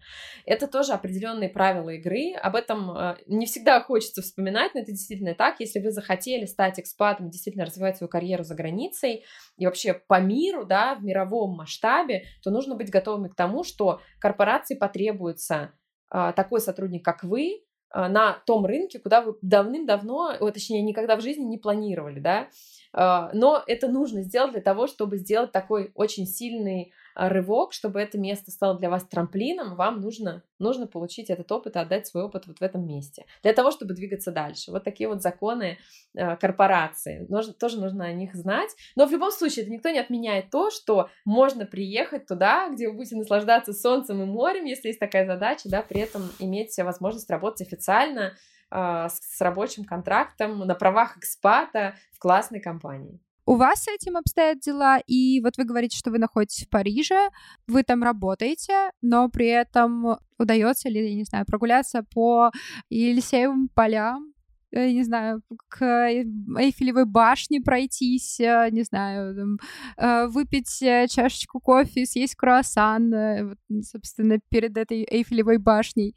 Это 0.47 0.66
тоже 0.66 0.93
определенные 0.93 1.51
правила 1.51 1.90
игры. 1.90 2.32
Об 2.40 2.56
этом 2.56 2.97
э, 2.97 3.16
не 3.26 3.44
всегда 3.44 3.80
хочется 3.82 4.22
вспоминать, 4.22 4.72
но 4.74 4.80
это 4.80 4.93
действительно 4.93 5.34
так. 5.34 5.56
Если 5.60 5.78
вы 5.80 5.90
захотели 5.90 6.47
стать 6.47 6.80
экспатом, 6.80 7.28
действительно 7.28 7.66
развивать 7.66 7.98
свою 7.98 8.09
карьеру 8.09 8.44
за 8.44 8.55
границей 8.55 9.24
и 9.59 9.66
вообще 9.66 9.93
по 9.93 10.20
миру, 10.20 10.64
да, 10.64 10.94
в 10.94 11.05
мировом 11.05 11.55
масштабе, 11.55 12.24
то 12.43 12.51
нужно 12.51 12.76
быть 12.76 12.90
готовыми 12.90 13.28
к 13.28 13.34
тому, 13.34 13.62
что 13.62 14.01
корпорации 14.18 14.74
потребуется 14.74 15.72
э, 16.10 16.32
такой 16.34 16.60
сотрудник, 16.60 17.05
как 17.05 17.24
вы, 17.24 17.60
э, 17.94 18.09
на 18.09 18.39
том 18.47 18.64
рынке, 18.64 18.98
куда 18.98 19.20
вы 19.20 19.36
давным-давно, 19.43 20.39
точнее, 20.51 20.80
никогда 20.80 21.16
в 21.16 21.20
жизни 21.20 21.44
не 21.44 21.59
планировали, 21.59 22.20
да, 22.20 22.48
но 22.94 23.62
это 23.66 23.89
нужно 23.89 24.20
сделать 24.22 24.52
для 24.52 24.60
того, 24.60 24.86
чтобы 24.86 25.16
сделать 25.16 25.51
такой 25.51 25.93
очень 25.94 26.26
сильный 26.26 26.93
рывок, 27.14 27.72
чтобы 27.72 28.01
это 28.01 28.18
место 28.18 28.51
стало 28.51 28.78
для 28.78 28.90
вас 28.90 29.05
трамплином, 29.05 29.76
вам 29.76 30.01
нужно, 30.01 30.43
нужно 30.59 30.86
получить 30.86 31.30
этот 31.30 31.51
опыт 31.52 31.76
и 31.76 31.78
отдать 31.78 32.06
свой 32.06 32.24
опыт 32.24 32.47
вот 32.47 32.59
в 32.59 32.62
этом 32.62 32.86
месте. 32.86 33.26
Для 33.43 33.52
того, 33.52 33.70
чтобы 33.70 33.94
двигаться 33.94 34.32
дальше. 34.32 34.70
Вот 34.70 34.84
такие 34.84 35.09
вот 35.09 35.22
законы 35.22 35.78
э, 36.14 36.36
корпорации. 36.36 37.26
Нужно, 37.28 37.52
тоже 37.52 37.80
нужно 37.80 38.06
о 38.06 38.12
них 38.12 38.34
знать. 38.34 38.70
Но 38.97 39.06
в 39.06 39.12
любом 39.12 39.30
случае, 39.30 39.64
это 39.64 39.72
никто 39.72 39.90
не 39.90 39.98
отменяет 39.98 40.51
то, 40.51 40.70
что 40.70 41.09
можно 41.24 41.66
приехать 41.66 42.26
туда, 42.26 42.68
где 42.68 42.89
вы 42.89 42.97
будете 42.97 43.16
наслаждаться 43.16 43.72
солнцем 43.72 44.22
и 44.22 44.26
морем, 44.26 44.64
если 44.64 44.89
есть 44.89 45.01
такая 45.01 45.26
задача, 45.26 45.68
да, 45.68 45.82
при 45.82 46.01
этом 46.01 46.30
иметь 46.39 46.76
возможность 46.78 47.30
работать 47.30 47.66
официально, 47.66 48.32
с, 48.72 49.20
с 49.20 49.40
рабочим 49.40 49.84
контрактом 49.84 50.60
на 50.60 50.74
правах 50.74 51.18
экспата 51.18 51.94
в 52.12 52.18
классной 52.18 52.60
компании. 52.60 53.20
У 53.44 53.56
вас 53.56 53.82
с 53.82 53.89
этим 53.89 54.16
обстоят 54.16 54.60
дела, 54.60 54.98
и 55.06 55.40
вот 55.40 55.56
вы 55.56 55.64
говорите, 55.64 55.97
что 55.97 56.10
вы 56.10 56.19
находитесь 56.19 56.64
в 56.64 56.70
Париже, 56.70 57.28
вы 57.66 57.82
там 57.82 58.02
работаете, 58.05 58.93
но 59.01 59.28
при 59.28 59.48
этом 59.48 60.16
удается 60.39 60.89
ли, 60.89 61.10
я 61.10 61.14
не 61.16 61.24
знаю, 61.24 61.44
прогуляться 61.44 62.05
по 62.05 62.52
Елисеевым 62.89 63.69
полям, 63.69 64.32
я 64.73 64.90
не 64.90 65.02
знаю, 65.02 65.43
к 65.69 65.85
Эйфелевой 65.85 67.05
башне 67.05 67.60
пройтись, 67.60 68.40
э, 68.40 68.69
не 68.70 68.85
знаю, 68.85 69.36
там, 69.36 69.59
э, 69.98 70.27
выпить 70.28 70.82
э, 70.82 71.06
чашечку 71.09 71.60
кофе, 71.60 72.06
съесть 72.06 72.36
круассан, 72.36 73.56
собственно, 73.82 74.39
перед 74.48 74.78
этой 74.78 75.05
Эйфелевой 75.05 75.59
башней. 75.59 76.16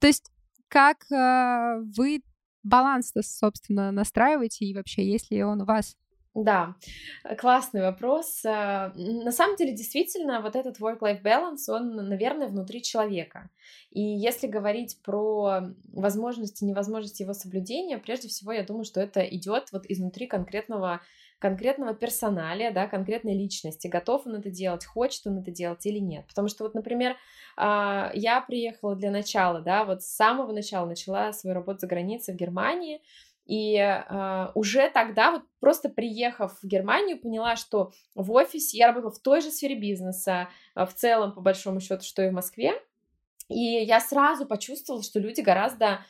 То 0.00 0.06
есть 0.06 0.30
как 0.68 0.98
вы 1.10 2.20
баланс-то, 2.62 3.22
собственно, 3.22 3.90
настраиваете, 3.90 4.66
и 4.66 4.74
вообще, 4.74 5.10
есть 5.10 5.30
ли 5.30 5.42
он 5.42 5.62
у 5.62 5.64
вас? 5.64 5.96
Да, 6.44 6.76
э, 7.24 7.34
классный 7.34 7.82
вопрос. 7.82 8.44
Э, 8.44 8.92
на 8.94 9.32
самом 9.32 9.56
деле, 9.56 9.72
действительно, 9.72 10.40
вот 10.40 10.54
этот 10.54 10.78
work-life 10.78 11.20
balance, 11.20 11.68
он, 11.68 11.96
наверное, 11.96 12.46
внутри 12.46 12.80
человека. 12.80 13.50
И 13.90 14.00
если 14.00 14.46
говорить 14.46 15.00
про 15.02 15.62
возможности 15.92 16.62
и 16.62 16.66
невозможности 16.66 17.22
его 17.22 17.32
соблюдения, 17.32 17.98
прежде 17.98 18.28
всего, 18.28 18.52
я 18.52 18.62
думаю, 18.62 18.84
что 18.84 19.00
это 19.00 19.20
идет 19.22 19.72
вот 19.72 19.84
изнутри 19.88 20.26
конкретного 20.26 21.00
конкретного 21.40 21.94
персоналия, 21.94 22.72
да, 22.72 22.88
конкретной 22.88 23.34
личности, 23.34 23.86
готов 23.86 24.26
он 24.26 24.36
это 24.36 24.50
делать, 24.50 24.84
хочет 24.84 25.24
он 25.26 25.38
это 25.38 25.52
делать 25.52 25.86
или 25.86 25.98
нет. 25.98 26.26
Потому 26.26 26.48
что 26.48 26.64
вот, 26.64 26.74
например, 26.74 27.16
а, 27.56 28.10
я 28.14 28.40
приехала 28.40 28.96
для 28.96 29.12
начала, 29.12 29.60
да, 29.60 29.84
вот 29.84 30.02
с 30.02 30.06
самого 30.06 30.52
начала 30.52 30.86
начала 30.86 31.32
свою 31.32 31.54
работу 31.54 31.80
за 31.80 31.86
границей 31.86 32.34
в 32.34 32.36
Германии, 32.36 33.02
и 33.48 33.76
э, 33.76 34.46
уже 34.54 34.90
тогда, 34.90 35.30
вот 35.30 35.42
просто 35.58 35.88
приехав 35.88 36.58
в 36.62 36.66
Германию, 36.66 37.18
поняла, 37.18 37.56
что 37.56 37.92
в 38.14 38.30
офисе 38.32 38.76
я 38.76 38.88
работала 38.88 39.10
в 39.10 39.18
той 39.20 39.40
же 39.40 39.50
сфере 39.50 39.74
бизнеса, 39.74 40.50
э, 40.76 40.84
в 40.84 40.92
целом, 40.92 41.32
по 41.32 41.40
большому 41.40 41.80
счету, 41.80 42.04
что 42.04 42.22
и 42.22 42.28
в 42.28 42.34
Москве. 42.34 42.74
И 43.48 43.58
я 43.58 44.00
сразу 44.00 44.44
почувствовала, 44.44 45.02
что 45.02 45.18
люди 45.18 45.40
гораздо, 45.40 46.04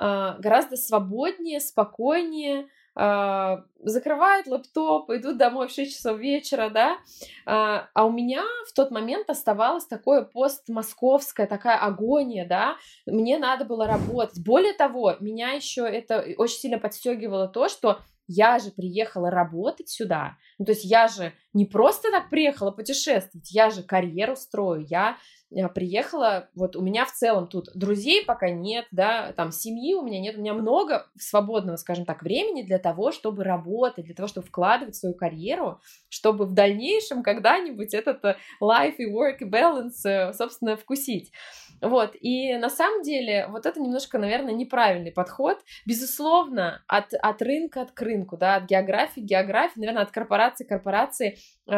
э, 0.00 0.34
гораздо 0.38 0.76
свободнее, 0.76 1.58
спокойнее, 1.58 2.60
а, 2.60 2.66
закрывают 2.96 4.46
лаптоп, 4.46 5.10
идут 5.10 5.36
домой 5.36 5.68
в 5.68 5.72
6 5.72 5.96
часов 5.96 6.18
вечера, 6.18 6.70
да, 6.70 6.98
а, 7.44 7.88
а 7.92 8.04
у 8.04 8.12
меня 8.12 8.44
в 8.68 8.72
тот 8.72 8.90
момент 8.92 9.28
оставалось 9.30 9.86
такое 9.86 10.22
постмосковская 10.22 11.46
такая 11.46 11.78
агония, 11.78 12.46
да, 12.46 12.76
мне 13.06 13.38
надо 13.38 13.64
было 13.64 13.86
работать. 13.86 14.44
Более 14.44 14.74
того, 14.74 15.16
меня 15.18 15.50
еще 15.50 15.82
это 15.82 16.24
очень 16.36 16.58
сильно 16.58 16.78
подстегивало 16.78 17.48
то, 17.48 17.68
что 17.68 17.98
я 18.26 18.58
же 18.58 18.70
приехала 18.70 19.30
работать 19.30 19.88
сюда. 19.88 20.36
Ну, 20.58 20.64
то 20.64 20.72
есть 20.72 20.84
я 20.84 21.08
же 21.08 21.32
не 21.52 21.66
просто 21.66 22.10
так 22.10 22.30
приехала 22.30 22.70
путешествовать, 22.70 23.50
я 23.50 23.70
же 23.70 23.82
карьеру 23.82 24.36
строю, 24.36 24.86
я 24.88 25.18
приехала, 25.74 26.48
вот 26.54 26.76
у 26.76 26.82
меня 26.82 27.04
в 27.04 27.12
целом 27.12 27.46
тут 27.46 27.68
друзей 27.74 28.24
пока 28.24 28.50
нет, 28.50 28.86
да, 28.90 29.32
там 29.32 29.52
семьи 29.52 29.94
у 29.94 30.02
меня 30.02 30.20
нет, 30.20 30.36
у 30.36 30.40
меня 30.40 30.54
много 30.54 31.06
свободного, 31.18 31.76
скажем 31.76 32.04
так, 32.04 32.22
времени 32.22 32.62
для 32.62 32.78
того, 32.78 33.12
чтобы 33.12 33.44
работать, 33.44 34.04
для 34.04 34.14
того, 34.14 34.26
чтобы 34.26 34.46
вкладывать 34.46 34.94
в 34.94 34.98
свою 34.98 35.14
карьеру, 35.14 35.80
чтобы 36.08 36.46
в 36.46 36.54
дальнейшем 36.54 37.22
когда-нибудь 37.22 37.94
этот 37.94 38.24
э, 38.24 38.36
life 38.60 38.96
и 38.98 39.10
work 39.10 39.40
balance, 39.42 40.04
э, 40.04 40.32
собственно, 40.32 40.76
вкусить. 40.76 41.32
Вот, 41.80 42.16
и 42.20 42.56
на 42.56 42.70
самом 42.70 43.02
деле 43.02 43.46
вот 43.48 43.66
это 43.66 43.80
немножко, 43.80 44.18
наверное, 44.18 44.54
неправильный 44.54 45.12
подход. 45.12 45.58
Безусловно, 45.86 46.82
от, 46.86 47.12
от 47.14 47.42
рынка 47.42 47.86
к 47.92 48.00
рынку, 48.00 48.36
да, 48.36 48.56
от 48.56 48.64
географии 48.64 49.20
к 49.20 49.24
географии, 49.24 49.80
наверное, 49.80 50.02
от 50.02 50.10
корпорации 50.10 50.64
к 50.64 50.68
корпорации 50.68 51.36
э, 51.66 51.72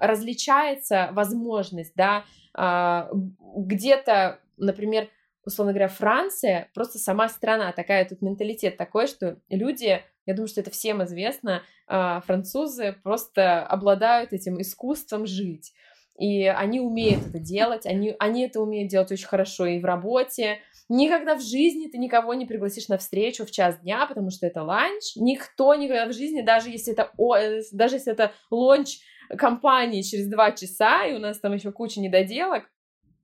различается 0.00 1.10
возможность, 1.12 1.92
да, 1.94 2.24
где-то, 2.54 4.40
например, 4.56 5.08
условно 5.44 5.72
говоря, 5.72 5.88
Франция, 5.88 6.68
просто 6.74 6.98
сама 6.98 7.28
страна, 7.28 7.72
такая 7.72 8.08
тут 8.08 8.22
менталитет 8.22 8.76
такой, 8.76 9.06
что 9.06 9.38
люди, 9.48 10.02
я 10.26 10.34
думаю, 10.34 10.48
что 10.48 10.60
это 10.60 10.70
всем 10.70 11.02
известно, 11.04 11.62
э, 11.88 12.20
французы 12.26 12.94
просто 13.02 13.64
обладают 13.64 14.32
этим 14.32 14.60
искусством 14.60 15.26
жить 15.26 15.72
и 16.20 16.44
они 16.44 16.80
умеют 16.80 17.26
это 17.26 17.38
делать, 17.38 17.86
они, 17.86 18.14
они 18.18 18.44
это 18.44 18.60
умеют 18.60 18.90
делать 18.90 19.10
очень 19.10 19.26
хорошо 19.26 19.64
и 19.64 19.80
в 19.80 19.86
работе. 19.86 20.58
Никогда 20.90 21.34
в 21.34 21.40
жизни 21.40 21.86
ты 21.86 21.96
никого 21.96 22.34
не 22.34 22.44
пригласишь 22.44 22.88
на 22.88 22.98
встречу 22.98 23.46
в 23.46 23.50
час 23.50 23.78
дня, 23.78 24.06
потому 24.06 24.30
что 24.30 24.46
это 24.46 24.62
ланч. 24.62 25.16
Никто 25.16 25.74
никогда 25.74 26.06
в 26.06 26.12
жизни, 26.12 26.42
даже 26.42 26.68
если 26.68 26.92
это, 26.92 27.10
даже 27.72 27.96
если 27.96 28.12
это 28.12 28.32
ланч 28.50 28.98
компании 29.38 30.02
через 30.02 30.28
два 30.28 30.52
часа, 30.52 31.06
и 31.06 31.14
у 31.14 31.18
нас 31.18 31.38
там 31.38 31.54
еще 31.54 31.72
куча 31.72 32.00
недоделок, 32.00 32.70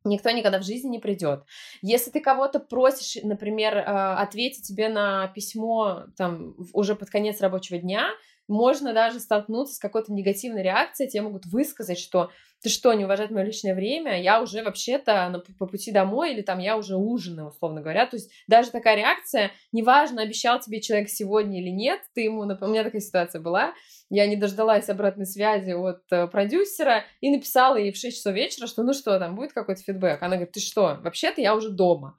никто 0.04 0.30
никогда 0.30 0.58
в 0.58 0.64
жизни 0.64 0.88
не 0.88 0.98
придет. 0.98 1.44
Если 1.82 2.10
ты 2.10 2.20
кого-то 2.20 2.60
просишь, 2.60 3.22
например, 3.22 3.76
э, 3.76 3.82
ответить 3.82 4.66
тебе 4.66 4.88
на 4.88 5.28
письмо 5.28 6.04
там 6.16 6.54
уже 6.72 6.94
под 6.94 7.10
конец 7.10 7.40
рабочего 7.40 7.78
дня, 7.78 8.10
можно 8.48 8.92
даже 8.92 9.20
столкнуться 9.20 9.74
с 9.74 9.78
какой-то 9.78 10.12
негативной 10.12 10.62
реакцией, 10.62 11.08
тебе 11.08 11.22
могут 11.22 11.46
высказать, 11.46 11.98
что 11.98 12.30
ты 12.62 12.70
что, 12.70 12.92
не 12.94 13.04
уважать 13.04 13.30
мое 13.30 13.44
личное 13.44 13.74
время, 13.74 14.20
я 14.20 14.40
уже 14.40 14.62
вообще-то 14.62 15.42
по 15.58 15.66
пути 15.66 15.92
домой, 15.92 16.32
или 16.32 16.42
там 16.42 16.58
я 16.58 16.76
уже 16.76 16.96
ужинаю, 16.96 17.48
условно 17.48 17.80
говоря. 17.80 18.06
То 18.06 18.16
есть 18.16 18.30
даже 18.48 18.70
такая 18.70 18.96
реакция, 18.96 19.52
неважно, 19.72 20.22
обещал 20.22 20.58
тебе 20.58 20.80
человек 20.80 21.08
сегодня 21.08 21.60
или 21.60 21.68
нет, 21.68 22.00
ты 22.14 22.22
ему, 22.22 22.40
у 22.40 22.66
меня 22.66 22.84
такая 22.84 23.00
ситуация 23.00 23.40
была, 23.40 23.74
я 24.08 24.26
не 24.26 24.36
дождалась 24.36 24.88
обратной 24.88 25.26
связи 25.26 25.72
от 25.72 26.02
э, 26.10 26.26
продюсера 26.28 27.04
и 27.20 27.30
написала 27.30 27.76
ей 27.76 27.92
в 27.92 27.96
6 27.96 28.16
часов 28.16 28.34
вечера, 28.34 28.66
что 28.66 28.82
ну 28.82 28.94
что, 28.94 29.18
там 29.18 29.34
будет 29.34 29.52
какой-то 29.52 29.82
фидбэк. 29.82 30.22
Она 30.22 30.36
говорит, 30.36 30.52
ты 30.52 30.60
что, 30.60 30.98
вообще-то 31.02 31.40
я 31.40 31.54
уже 31.54 31.70
дома. 31.70 32.16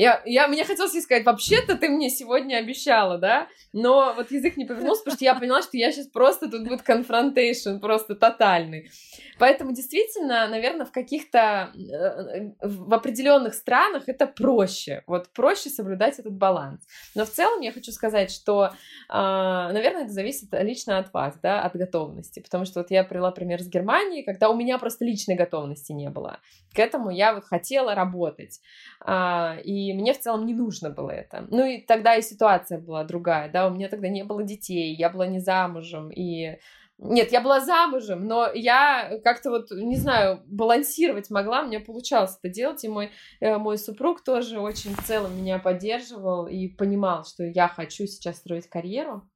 Я, 0.00 0.22
я, 0.24 0.48
мне 0.48 0.64
хотелось 0.64 0.94
ей 0.94 1.02
сказать, 1.02 1.26
вообще-то 1.26 1.76
ты 1.76 1.90
мне 1.90 2.08
сегодня 2.08 2.56
обещала, 2.56 3.18
да? 3.18 3.48
Но 3.74 4.14
вот 4.16 4.30
язык 4.30 4.56
не 4.56 4.64
повернулся, 4.64 5.02
потому 5.02 5.16
что 5.16 5.24
я 5.26 5.34
поняла, 5.34 5.60
что 5.60 5.76
я 5.76 5.92
сейчас 5.92 6.06
просто 6.06 6.50
тут 6.50 6.66
будет 6.66 6.80
confrontation, 6.80 7.80
просто 7.80 8.14
тотальный. 8.14 8.90
Поэтому 9.38 9.72
действительно, 9.72 10.48
наверное, 10.48 10.86
в 10.86 10.90
каких-то, 10.90 11.70
э, 11.74 12.50
в 12.62 12.94
определенных 12.94 13.52
странах 13.52 14.04
это 14.06 14.26
проще. 14.26 15.02
Вот 15.06 15.28
проще 15.34 15.68
соблюдать 15.68 16.18
этот 16.18 16.32
баланс. 16.32 16.80
Но 17.14 17.26
в 17.26 17.30
целом 17.30 17.60
я 17.60 17.70
хочу 17.70 17.92
сказать, 17.92 18.30
что, 18.30 18.72
а, 19.10 19.70
наверное, 19.72 20.04
это 20.04 20.12
зависит 20.12 20.48
лично 20.52 20.98
от 20.98 21.12
вас, 21.12 21.38
да, 21.42 21.62
от 21.62 21.76
готовности. 21.76 22.40
Потому 22.40 22.64
что 22.64 22.80
вот 22.80 22.90
я 22.90 23.04
привела 23.04 23.32
пример 23.32 23.60
с 23.60 23.68
Германии, 23.68 24.22
когда 24.22 24.48
у 24.48 24.56
меня 24.56 24.78
просто 24.78 25.04
личной 25.04 25.36
готовности 25.36 25.92
не 25.92 26.08
было. 26.08 26.40
К 26.74 26.78
этому 26.78 27.10
я 27.10 27.34
вот 27.34 27.44
хотела 27.44 27.94
работать. 27.94 28.60
А, 29.00 29.56
и 29.90 29.94
мне 29.94 30.12
в 30.12 30.20
целом 30.20 30.46
не 30.46 30.54
нужно 30.54 30.90
было 30.90 31.10
это. 31.10 31.46
Ну 31.50 31.64
и 31.64 31.80
тогда 31.80 32.16
и 32.16 32.22
ситуация 32.22 32.78
была 32.78 33.04
другая, 33.04 33.50
да, 33.50 33.66
у 33.66 33.70
меня 33.70 33.88
тогда 33.88 34.08
не 34.08 34.24
было 34.24 34.42
детей, 34.42 34.94
я 34.94 35.10
была 35.10 35.26
не 35.26 35.40
замужем, 35.40 36.10
и 36.10 36.58
нет, 37.02 37.32
я 37.32 37.40
была 37.40 37.60
замужем, 37.60 38.26
но 38.26 38.50
я 38.52 39.20
как-то 39.24 39.50
вот, 39.50 39.70
не 39.70 39.96
знаю, 39.96 40.42
балансировать 40.46 41.30
могла, 41.30 41.62
мне 41.62 41.80
получалось 41.80 42.36
это 42.42 42.52
делать, 42.52 42.84
и 42.84 42.88
мой, 42.88 43.10
э, 43.40 43.56
мой 43.56 43.78
супруг 43.78 44.22
тоже 44.22 44.60
очень 44.60 44.94
в 44.94 45.02
целом 45.04 45.36
меня 45.36 45.58
поддерживал 45.58 46.46
и 46.46 46.68
понимал, 46.68 47.24
что 47.24 47.44
я 47.44 47.68
хочу 47.68 48.06
сейчас 48.06 48.36
строить 48.36 48.68
карьеру. 48.68 49.26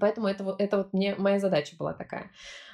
Поэтому 0.00 0.28
это 0.28 0.56
это 0.58 0.78
вот 0.78 0.92
мне 0.92 1.14
моя 1.16 1.38
задача 1.38 1.76
была 1.76 1.92
такая. 1.92 2.30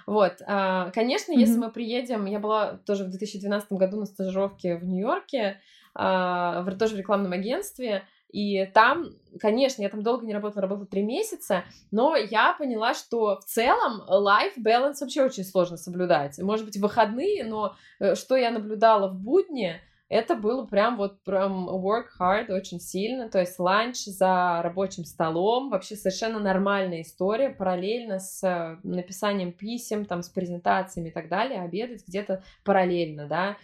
Вот, 0.06 0.40
а, 0.46 0.90
конечно, 0.90 1.32
mm-hmm. 1.32 1.40
если 1.40 1.58
мы 1.58 1.72
приедем, 1.72 2.26
я 2.26 2.38
была 2.38 2.78
тоже 2.86 3.04
в 3.04 3.10
2012 3.10 3.72
году 3.72 3.98
на 3.98 4.06
стажировке 4.06 4.76
в 4.76 4.84
Нью-Йорке, 4.84 5.60
в, 5.98 6.76
тоже 6.78 6.94
в 6.94 6.98
рекламном 6.98 7.32
агентстве, 7.32 8.04
и 8.30 8.66
там, 8.74 9.06
конечно, 9.40 9.82
я 9.82 9.88
там 9.88 10.02
долго 10.02 10.26
не 10.26 10.34
работала, 10.34 10.62
работала 10.62 10.86
три 10.86 11.02
месяца, 11.02 11.64
но 11.90 12.14
я 12.14 12.52
поняла, 12.52 12.94
что 12.94 13.40
в 13.40 13.44
целом 13.44 14.02
life 14.08 14.56
balance 14.58 14.96
вообще 15.00 15.24
очень 15.24 15.44
сложно 15.44 15.76
соблюдать. 15.76 16.38
Может 16.38 16.66
быть, 16.66 16.76
выходные, 16.76 17.44
но 17.44 17.74
э, 18.00 18.14
что 18.14 18.36
я 18.36 18.50
наблюдала 18.50 19.08
в 19.08 19.18
будни, 19.18 19.80
это 20.10 20.36
было 20.36 20.64
прям 20.64 20.96
вот 20.96 21.22
прям 21.22 21.68
work 21.68 22.06
hard 22.18 22.50
очень 22.50 22.80
сильно, 22.80 23.28
то 23.28 23.40
есть 23.40 23.58
ланч 23.58 24.04
за 24.04 24.60
рабочим 24.62 25.04
столом, 25.04 25.68
вообще 25.68 25.96
совершенно 25.96 26.38
нормальная 26.38 27.02
история, 27.02 27.50
параллельно 27.50 28.18
с 28.18 28.42
э, 28.42 28.78
написанием 28.82 29.52
писем, 29.52 30.06
там, 30.06 30.22
с 30.22 30.30
презентациями 30.30 31.08
и 31.08 31.12
так 31.12 31.28
далее, 31.28 31.60
обедать 31.60 32.06
где-то 32.06 32.42
параллельно, 32.64 33.26
да, 33.26 33.56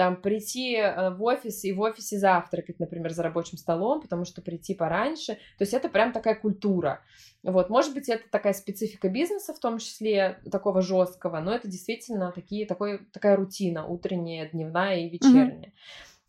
там 0.00 0.16
прийти 0.16 0.76
э, 0.76 1.10
в 1.10 1.22
офис 1.22 1.62
и 1.62 1.72
в 1.74 1.80
офисе 1.82 2.16
завтракать, 2.16 2.80
например, 2.80 3.12
за 3.12 3.22
рабочим 3.22 3.58
столом, 3.58 4.00
потому 4.00 4.24
что 4.24 4.40
прийти 4.40 4.72
пораньше. 4.72 5.34
То 5.34 5.64
есть 5.64 5.74
это 5.74 5.90
прям 5.90 6.12
такая 6.12 6.36
культура. 6.36 7.02
Вот, 7.42 7.68
может 7.68 7.92
быть, 7.92 8.08
это 8.08 8.22
такая 8.30 8.54
специфика 8.54 9.10
бизнеса, 9.10 9.52
в 9.52 9.58
том 9.58 9.76
числе 9.76 10.40
такого 10.50 10.80
жесткого, 10.80 11.40
но 11.40 11.52
это 11.52 11.68
действительно 11.68 12.32
такие, 12.32 12.64
такой, 12.64 13.00
такая 13.12 13.36
рутина 13.36 13.86
утренняя, 13.86 14.48
дневная 14.48 15.00
и 15.00 15.10
вечерняя. 15.10 15.74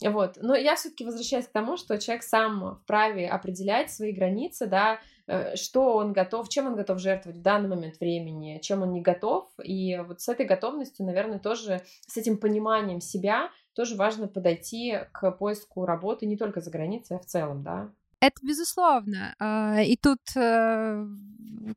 Mm-hmm. 0.02 0.12
Вот. 0.12 0.38
Но 0.42 0.54
я 0.54 0.76
все-таки 0.76 1.06
возвращаюсь 1.06 1.48
к 1.48 1.54
тому, 1.54 1.78
что 1.78 1.98
человек 1.98 2.24
сам 2.24 2.78
вправе 2.84 3.30
определять 3.30 3.90
свои 3.90 4.12
границы, 4.12 4.68
да, 4.68 5.00
Э, 5.32 5.56
что 5.56 5.96
он 5.96 6.12
готов, 6.12 6.50
чем 6.50 6.68
он 6.68 6.76
готов 6.76 7.00
жертвовать 7.00 7.40
в 7.40 7.42
данный 7.42 7.70
момент 7.70 8.00
времени, 8.02 8.60
чем 8.62 8.82
он 8.82 8.92
не 8.92 9.02
готов. 9.02 9.48
И 9.64 9.98
вот 10.06 10.20
с 10.20 10.28
этой 10.28 10.46
готовностью, 10.46 11.06
наверное, 11.06 11.40
тоже 11.40 11.82
с 12.06 12.18
этим 12.18 12.38
пониманием 12.38 13.00
себя 13.00 13.50
тоже 13.74 13.96
важно 13.96 14.28
подойти 14.28 15.00
к 15.12 15.32
поиску 15.32 15.86
работы 15.86 16.26
не 16.26 16.38
только 16.38 16.62
за 16.62 16.72
границей, 16.72 17.18
а 17.18 17.20
в 17.20 17.26
целом, 17.26 17.64
да. 17.64 17.90
Это 18.22 18.36
безусловно. 18.44 19.36
А, 19.40 19.82
и 19.82 19.98
тут, 19.98 20.20
э, 20.36 21.06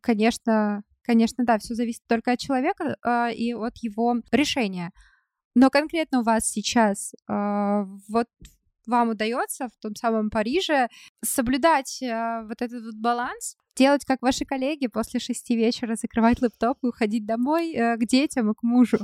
конечно, 0.02 0.82
конечно, 1.02 1.44
да, 1.44 1.58
все 1.58 1.74
зависит 1.74 2.02
только 2.06 2.32
от 2.32 2.38
человека 2.38 2.96
а, 3.02 3.30
и 3.30 3.54
от 3.54 3.78
его 3.78 4.16
решения. 4.30 4.92
Но 5.54 5.70
конкретно 5.70 6.20
у 6.20 6.22
вас 6.22 6.46
сейчас 6.46 7.14
а, 7.28 7.86
вот 8.08 8.28
вам 8.86 9.10
удается 9.10 9.68
в 9.68 9.76
том 9.80 9.94
самом 9.94 10.28
Париже 10.28 10.88
соблюдать 11.24 12.00
вот 12.02 12.60
этот 12.60 12.84
вот 12.84 12.96
баланс, 12.96 13.56
делать 13.76 14.04
как 14.04 14.22
ваши 14.22 14.44
коллеги 14.44 14.86
после 14.86 15.20
шести 15.20 15.56
вечера, 15.56 15.96
закрывать 15.96 16.40
лэптоп 16.40 16.78
и 16.82 16.86
уходить 16.86 17.26
домой 17.26 17.72
э, 17.72 17.96
к 17.96 18.06
детям 18.06 18.50
и 18.50 18.54
к 18.54 18.62
мужу? 18.62 18.98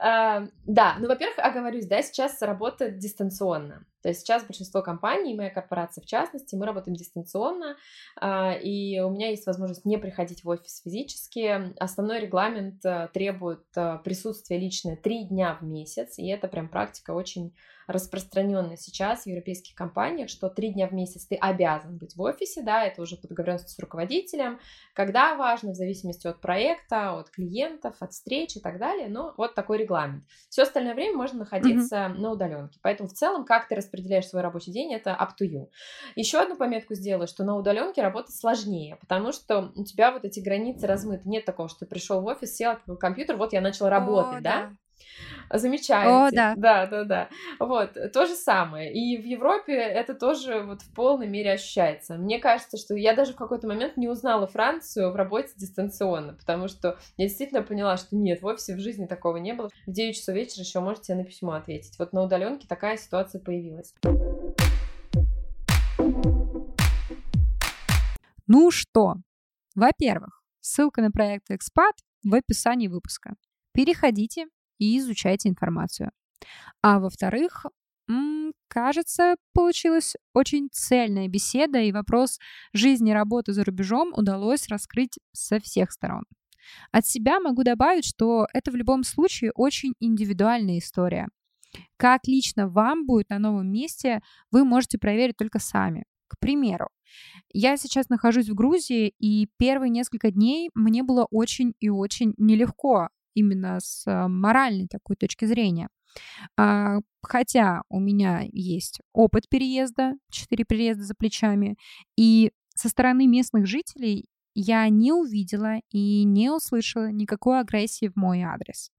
А, 0.00 0.46
да, 0.66 0.96
ну, 0.98 1.08
во-первых, 1.08 1.38
оговорюсь, 1.38 1.86
да, 1.86 2.02
сейчас 2.02 2.40
работает 2.42 2.98
дистанционно. 2.98 3.84
То 4.08 4.12
есть 4.12 4.22
сейчас 4.22 4.42
большинство 4.42 4.80
компаний, 4.80 5.34
моя 5.34 5.50
корпорация 5.50 6.00
в 6.00 6.06
частности, 6.06 6.54
мы 6.56 6.64
работаем 6.64 6.96
дистанционно, 6.96 7.76
а, 8.18 8.54
и 8.54 9.00
у 9.00 9.10
меня 9.10 9.28
есть 9.28 9.46
возможность 9.46 9.84
не 9.84 9.98
приходить 9.98 10.44
в 10.44 10.48
офис 10.48 10.80
физически. 10.82 11.74
Основной 11.78 12.20
регламент 12.20 12.82
э, 12.86 13.10
требует 13.12 13.66
присутствия 14.04 14.56
личное 14.56 14.96
три 14.96 15.24
дня 15.24 15.58
в 15.60 15.64
месяц, 15.66 16.18
и 16.18 16.26
это 16.28 16.48
прям 16.48 16.70
практика 16.70 17.10
очень 17.10 17.52
распространенная 17.88 18.76
сейчас 18.76 19.22
в 19.22 19.26
европейских 19.26 19.74
компаниях, 19.74 20.28
что 20.28 20.50
три 20.50 20.72
дня 20.72 20.86
в 20.86 20.92
месяц 20.92 21.26
ты 21.26 21.36
обязан 21.36 21.96
быть 21.96 22.14
в 22.16 22.20
офисе, 22.20 22.62
да, 22.62 22.84
это 22.84 23.00
уже 23.00 23.16
по 23.16 23.26
договоренности 23.26 23.72
с 23.72 23.78
руководителем, 23.78 24.60
когда 24.92 25.34
важно, 25.36 25.72
в 25.72 25.74
зависимости 25.74 26.26
от 26.26 26.40
проекта, 26.40 27.18
от 27.18 27.30
клиентов, 27.30 27.96
от 28.00 28.12
встреч 28.12 28.56
и 28.56 28.60
так 28.60 28.78
далее, 28.78 29.08
но 29.08 29.32
вот 29.38 29.54
такой 29.54 29.78
регламент. 29.78 30.24
Все 30.50 30.62
остальное 30.62 30.94
время 30.94 31.16
можно 31.16 31.40
находиться 31.40 31.96
mm-hmm. 31.96 32.18
на 32.18 32.30
удаленке, 32.30 32.78
поэтому 32.82 33.08
в 33.08 33.14
целом, 33.14 33.46
как 33.46 33.68
ты 33.68 33.74
распределяешь 33.74 33.97
свой 34.26 34.42
рабочий 34.42 34.72
день, 34.72 34.92
это 34.94 35.10
up 35.10 35.30
to 35.40 35.48
you. 35.48 35.68
Еще 36.16 36.38
одну 36.38 36.56
пометку 36.56 36.94
сделаю, 36.94 37.26
что 37.26 37.44
на 37.44 37.56
удаленке 37.56 38.02
работать 38.02 38.34
сложнее, 38.34 38.96
потому 39.00 39.32
что 39.32 39.72
у 39.74 39.84
тебя 39.84 40.12
вот 40.12 40.24
эти 40.24 40.40
границы 40.40 40.86
размыты, 40.86 41.28
нет 41.28 41.44
такого, 41.44 41.68
что 41.68 41.80
ты 41.80 41.86
пришел 41.86 42.20
в 42.20 42.26
офис, 42.26 42.56
сел 42.56 42.72
от 42.72 42.98
компьютер, 42.98 43.36
вот 43.36 43.52
я 43.52 43.60
начал 43.60 43.88
работать, 43.88 44.40
О, 44.40 44.42
да? 44.42 44.66
да? 44.66 44.72
Замечаете. 45.52 46.10
О, 46.10 46.30
да. 46.30 46.54
Да, 46.56 46.86
да, 46.86 47.04
да. 47.04 47.28
Вот, 47.58 47.96
то 48.12 48.26
же 48.26 48.34
самое. 48.34 48.92
И 48.92 49.16
в 49.20 49.24
Европе 49.24 49.74
это 49.74 50.14
тоже 50.14 50.60
вот 50.60 50.82
в 50.82 50.92
полной 50.94 51.26
мере 51.26 51.52
ощущается. 51.52 52.16
Мне 52.16 52.38
кажется, 52.38 52.76
что 52.76 52.94
я 52.94 53.14
даже 53.14 53.32
в 53.32 53.36
какой-то 53.36 53.66
момент 53.66 53.96
не 53.96 54.08
узнала 54.08 54.46
Францию 54.46 55.10
в 55.10 55.16
работе 55.16 55.52
дистанционно, 55.56 56.34
потому 56.34 56.68
что 56.68 56.98
я 57.16 57.26
действительно 57.26 57.62
поняла, 57.62 57.96
что 57.96 58.16
нет, 58.16 58.42
в 58.42 58.46
офисе 58.46 58.74
в 58.74 58.80
жизни 58.80 59.06
такого 59.06 59.38
не 59.38 59.54
было. 59.54 59.70
В 59.86 59.92
9 59.92 60.16
часов 60.16 60.34
вечера 60.34 60.62
еще 60.62 60.80
можете 60.80 61.14
на 61.14 61.24
письмо 61.24 61.52
ответить. 61.52 61.98
Вот 61.98 62.12
на 62.12 62.22
удаленке 62.22 62.66
такая 62.68 62.96
ситуация 62.96 63.40
появилась. 63.40 63.94
Ну 68.46 68.70
что, 68.70 69.16
во-первых, 69.74 70.42
ссылка 70.60 71.02
на 71.02 71.10
проект 71.10 71.50
Экспат 71.50 71.94
в 72.24 72.34
описании 72.34 72.88
выпуска. 72.88 73.34
Переходите 73.72 74.46
и 74.78 74.98
изучайте 74.98 75.48
информацию. 75.48 76.10
А 76.82 76.98
во-вторых, 77.00 77.66
кажется, 78.68 79.36
получилась 79.52 80.14
очень 80.34 80.68
цельная 80.72 81.28
беседа, 81.28 81.80
и 81.80 81.92
вопрос 81.92 82.38
жизни 82.72 83.10
и 83.10 83.14
работы 83.14 83.52
за 83.52 83.64
рубежом 83.64 84.12
удалось 84.14 84.68
раскрыть 84.68 85.18
со 85.32 85.60
всех 85.60 85.90
сторон. 85.92 86.24
От 86.92 87.06
себя 87.06 87.40
могу 87.40 87.62
добавить, 87.62 88.04
что 88.04 88.46
это 88.52 88.70
в 88.70 88.76
любом 88.76 89.02
случае 89.04 89.52
очень 89.54 89.94
индивидуальная 90.00 90.78
история. 90.78 91.28
Как 91.96 92.26
лично 92.26 92.68
вам 92.68 93.06
будет 93.06 93.30
на 93.30 93.38
новом 93.38 93.70
месте, 93.70 94.20
вы 94.50 94.64
можете 94.64 94.98
проверить 94.98 95.36
только 95.36 95.58
сами. 95.58 96.04
К 96.28 96.38
примеру, 96.38 96.88
я 97.52 97.76
сейчас 97.76 98.10
нахожусь 98.10 98.48
в 98.48 98.54
Грузии, 98.54 99.14
и 99.18 99.48
первые 99.58 99.90
несколько 99.90 100.30
дней 100.30 100.70
мне 100.74 101.02
было 101.02 101.26
очень 101.30 101.74
и 101.80 101.88
очень 101.88 102.34
нелегко 102.36 103.08
именно 103.34 103.78
с 103.80 104.04
а, 104.06 104.28
моральной 104.28 104.88
такой 104.88 105.16
точки 105.16 105.44
зрения. 105.44 105.88
А, 106.56 106.98
хотя 107.22 107.82
у 107.88 108.00
меня 108.00 108.42
есть 108.52 109.00
опыт 109.12 109.48
переезда, 109.48 110.14
четыре 110.30 110.64
переезда 110.64 111.04
за 111.04 111.14
плечами, 111.14 111.76
и 112.16 112.52
со 112.74 112.88
стороны 112.88 113.26
местных 113.26 113.66
жителей 113.66 114.26
я 114.54 114.88
не 114.88 115.12
увидела 115.12 115.76
и 115.90 116.24
не 116.24 116.50
услышала 116.50 117.10
никакой 117.10 117.60
агрессии 117.60 118.08
в 118.08 118.16
мой 118.16 118.42
адрес. 118.42 118.90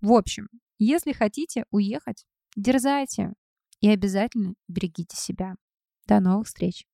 В 0.00 0.12
общем, 0.12 0.48
если 0.78 1.12
хотите 1.12 1.64
уехать, 1.70 2.24
дерзайте 2.56 3.32
и 3.80 3.88
обязательно 3.88 4.54
берегите 4.68 5.16
себя. 5.16 5.54
До 6.06 6.18
новых 6.20 6.46
встреч! 6.48 6.84